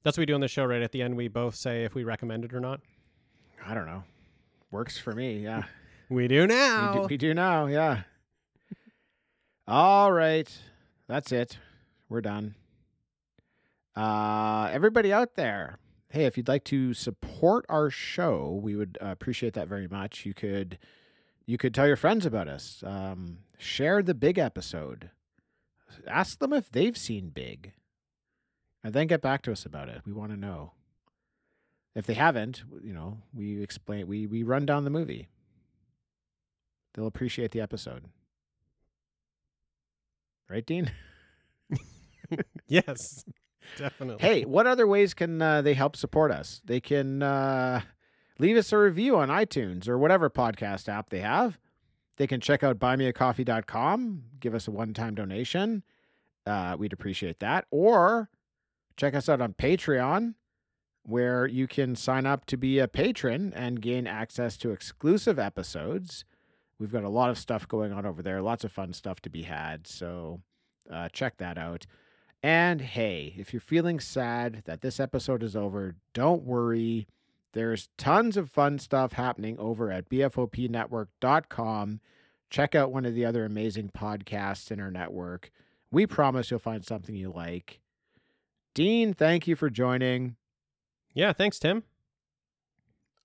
That's 0.05 0.17
what 0.17 0.23
we 0.23 0.27
do 0.27 0.35
on 0.35 0.41
the 0.41 0.49
show, 0.49 0.65
right? 0.65 0.81
At 0.83 0.93
the 0.93 1.03
end, 1.03 1.17
we 1.17 1.27
both 1.29 1.57
say 1.57 1.83
if 1.85 1.95
we 1.95 2.05
recommend 2.05 2.45
it 2.45 2.53
or 2.55 2.61
not. 2.61 2.81
I 3.67 3.75
don't 3.75 3.87
know. 3.87 4.05
Works 4.71 4.97
for 4.99 5.13
me. 5.13 5.39
Yeah. 5.39 5.65
We 6.11 6.29
do 6.29 6.43
We 6.43 6.47
now. 6.49 6.93
do, 6.93 7.07
we 7.09 7.17
do 7.17 7.33
now. 7.33 7.65
Yeah. 7.67 8.03
All 9.67 10.13
right. 10.13 10.49
That's 11.09 11.33
it. 11.33 11.59
We're 12.11 12.21
done. 12.21 12.55
Uh, 13.97 14.69
everybody 14.71 15.13
out 15.13 15.35
there, 15.35 15.79
hey, 16.15 16.27
if 16.27 16.37
you'd 16.37 16.49
like 16.49 16.65
to 16.65 16.95
support 16.95 17.67
our 17.69 17.91
show, 17.91 18.61
we 18.63 18.77
would 18.77 18.97
uh, 19.03 19.07
appreciate 19.09 19.53
that 19.55 19.67
very 19.67 19.89
much. 19.89 20.25
You 20.25 20.33
could, 20.33 20.79
you 21.45 21.59
could 21.59 21.75
tell 21.75 21.89
your 21.89 21.97
friends 21.97 22.25
about 22.25 22.47
us. 22.47 22.85
Um, 22.87 23.39
share 23.59 24.01
the 24.01 24.15
big 24.15 24.39
episode. 24.39 25.11
Ask 26.07 26.39
them 26.39 26.53
if 26.53 26.71
they've 26.71 26.97
seen 26.97 27.31
Big, 27.31 27.73
and 28.83 28.95
then 28.95 29.09
get 29.09 29.23
back 29.23 29.43
to 29.43 29.53
us 29.53 29.67
about 29.67 29.89
it. 29.89 30.03
We 30.07 30.13
want 30.13 30.31
to 30.31 30.37
know. 30.37 30.73
If 31.95 32.07
they 32.07 32.15
haven't, 32.15 32.65
you 32.83 32.93
know, 32.93 33.19
we 33.33 33.63
explain. 33.63 34.09
We 34.09 34.27
we 34.27 34.43
run 34.43 34.67
down 34.67 34.83
the 34.83 34.91
movie. 34.91 35.29
They'll 36.95 37.07
appreciate 37.07 37.53
the 37.53 37.61
episode. 37.61 38.07
Right, 40.49 40.67
Dean? 40.67 40.91
yes, 42.67 43.25
definitely. 43.77 44.27
hey, 44.27 44.45
what 44.45 44.67
other 44.67 44.87
ways 44.87 45.15
can 45.15 45.41
uh, 45.41 45.63
they 45.63 45.75
help 45.75 45.97
support 45.97 46.31
us? 46.31 46.61
They 46.65 46.81
can 46.81 47.23
uh, 47.23 47.83
leave 48.39 48.57
us 48.57 48.73
a 48.73 48.79
review 48.79 49.17
on 49.17 49.29
iTunes 49.29 49.89
or 49.89 49.99
whatever 49.99 50.31
podcast 50.31 50.89
app 50.89 51.11
they 51.11 51.21
have. 51.21 51.59
They 52.17 52.27
can 52.27 52.41
check 52.41 52.63
out 52.63 52.79
buymeacoffee.com, 52.79 54.23
give 54.39 54.55
us 54.55 54.69
a 54.69 54.71
one 54.71 54.95
time 54.95 55.15
donation. 55.15 55.83
Uh, 56.47 56.77
we'd 56.79 56.93
appreciate 56.93 57.41
that. 57.41 57.67
Or 57.71 58.29
check 58.97 59.15
us 59.15 59.29
out 59.29 59.41
on 59.41 59.55
Patreon, 59.55 60.35
where 61.05 61.47
you 61.47 61.67
can 61.67 61.97
sign 61.97 62.27
up 62.27 62.45
to 62.47 62.57
be 62.57 62.79
a 62.79 62.89
patron 62.89 63.53
and 63.55 63.81
gain 63.81 64.07
access 64.07 64.57
to 64.59 64.71
exclusive 64.71 65.39
episodes. 65.39 66.25
We've 66.79 66.93
got 66.93 67.05
a 67.05 67.09
lot 67.09 67.31
of 67.31 67.39
stuff 67.39 67.67
going 67.67 67.93
on 67.93 68.05
over 68.07 68.23
there, 68.23 68.43
lots 68.43 68.65
of 68.65 68.73
fun 68.73 68.93
stuff 68.93 69.21
to 69.23 69.31
be 69.31 69.43
had. 69.43 69.87
So 69.87 70.41
uh, 70.91 71.09
check 71.09 71.39
that 71.39 71.59
out. 71.59 71.87
And 72.45 72.83
hey, 72.83 73.33
if 73.39 73.55
you're 73.55 73.61
feeling 73.61 73.99
sad 73.99 74.65
that 74.67 74.83
this 74.83 75.01
episode 75.01 75.43
is 75.43 75.57
over, 75.57 75.97
don't 76.13 76.43
worry. 76.43 77.09
There's 77.55 77.89
tons 77.97 78.37
of 78.37 78.51
fun 78.51 78.79
stuff 78.79 79.15
happening 79.15 79.59
over 79.59 79.91
at 79.91 80.11
bfopnetwork.com. 80.11 82.01
Check 82.51 82.75
out 82.75 82.93
one 82.93 83.07
of 83.07 83.15
the 83.15 83.25
other 83.25 83.47
amazing 83.47 83.93
podcasts 83.97 84.71
in 84.71 84.79
our 84.79 84.91
network. 84.91 85.51
We 85.91 86.07
promise 86.07 86.51
you'll 86.51 86.61
find 86.61 86.85
something 86.85 87.17
you 87.17 87.33
like. 87.35 87.81
Dean, 88.75 89.15
thank 89.15 89.47
you 89.47 89.57
for 89.57 89.71
joining. 89.71 90.37
Yeah, 91.15 91.33
thanks, 91.33 91.59
Tim. 91.59 91.85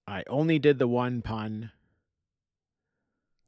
I 0.07 0.23
only 0.29 0.59
did 0.59 0.79
the 0.79 0.87
one 0.87 1.21
pun. 1.21 1.71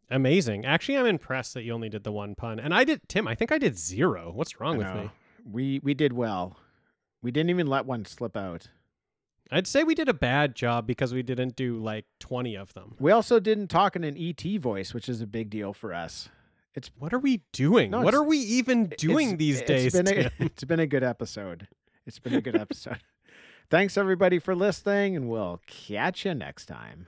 Amazing. 0.09 0.65
Actually, 0.65 0.97
I'm 0.97 1.05
impressed 1.05 1.53
that 1.53 1.63
you 1.63 1.71
only 1.71 1.87
did 1.87 2.03
the 2.03 2.11
one 2.11 2.35
pun. 2.35 2.59
And 2.59 2.73
I 2.73 2.83
did, 2.83 3.07
Tim, 3.07 3.25
I 3.25 3.35
think 3.35 3.53
I 3.53 3.57
did 3.57 3.77
zero. 3.77 4.33
What's 4.35 4.59
wrong 4.59 4.77
with 4.77 4.93
me? 4.93 5.11
We 5.45 5.79
we 5.83 5.93
did 5.93 6.13
well. 6.13 6.57
We 7.21 7.31
didn't 7.31 7.49
even 7.49 7.67
let 7.67 7.85
one 7.85 8.05
slip 8.05 8.35
out. 8.35 8.67
I'd 9.51 9.67
say 9.67 9.83
we 9.83 9.95
did 9.95 10.07
a 10.07 10.13
bad 10.13 10.55
job 10.55 10.87
because 10.87 11.13
we 11.13 11.23
didn't 11.23 11.57
do 11.57 11.77
like 11.77 12.05
20 12.19 12.55
of 12.55 12.73
them. 12.73 12.95
We 12.99 13.11
also 13.11 13.39
didn't 13.39 13.67
talk 13.67 13.97
in 13.97 14.03
an 14.05 14.15
ET 14.17 14.41
voice, 14.59 14.93
which 14.93 15.09
is 15.09 15.19
a 15.19 15.27
big 15.27 15.49
deal 15.49 15.73
for 15.73 15.93
us. 15.93 16.29
It's 16.73 16.89
What 16.97 17.13
are 17.13 17.19
we 17.19 17.41
doing? 17.51 17.91
No, 17.91 18.01
what 18.01 18.13
are 18.13 18.23
we 18.23 18.37
even 18.37 18.93
doing 18.97 19.35
these 19.35 19.59
it's 19.59 19.67
days, 19.67 19.93
been 19.93 20.07
a, 20.07 20.31
it's 20.39 20.63
been 20.63 20.79
a 20.79 20.87
good 20.87 21.03
episode. 21.03 21.67
It's 22.05 22.17
been 22.17 22.33
a 22.33 22.41
good 22.41 22.55
episode. 22.55 22.99
Thanks 23.69 23.97
everybody 23.97 24.39
for 24.39 24.55
listening, 24.55 25.17
and 25.17 25.29
we'll 25.29 25.61
catch 25.67 26.25
you 26.25 26.33
next 26.33 26.67
time. 26.67 27.07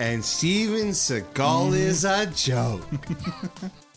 And 0.00 0.24
Steven 0.24 0.88
Seagal 0.88 1.74
is 1.74 2.04
a 2.04 2.26
joke. 2.26 2.86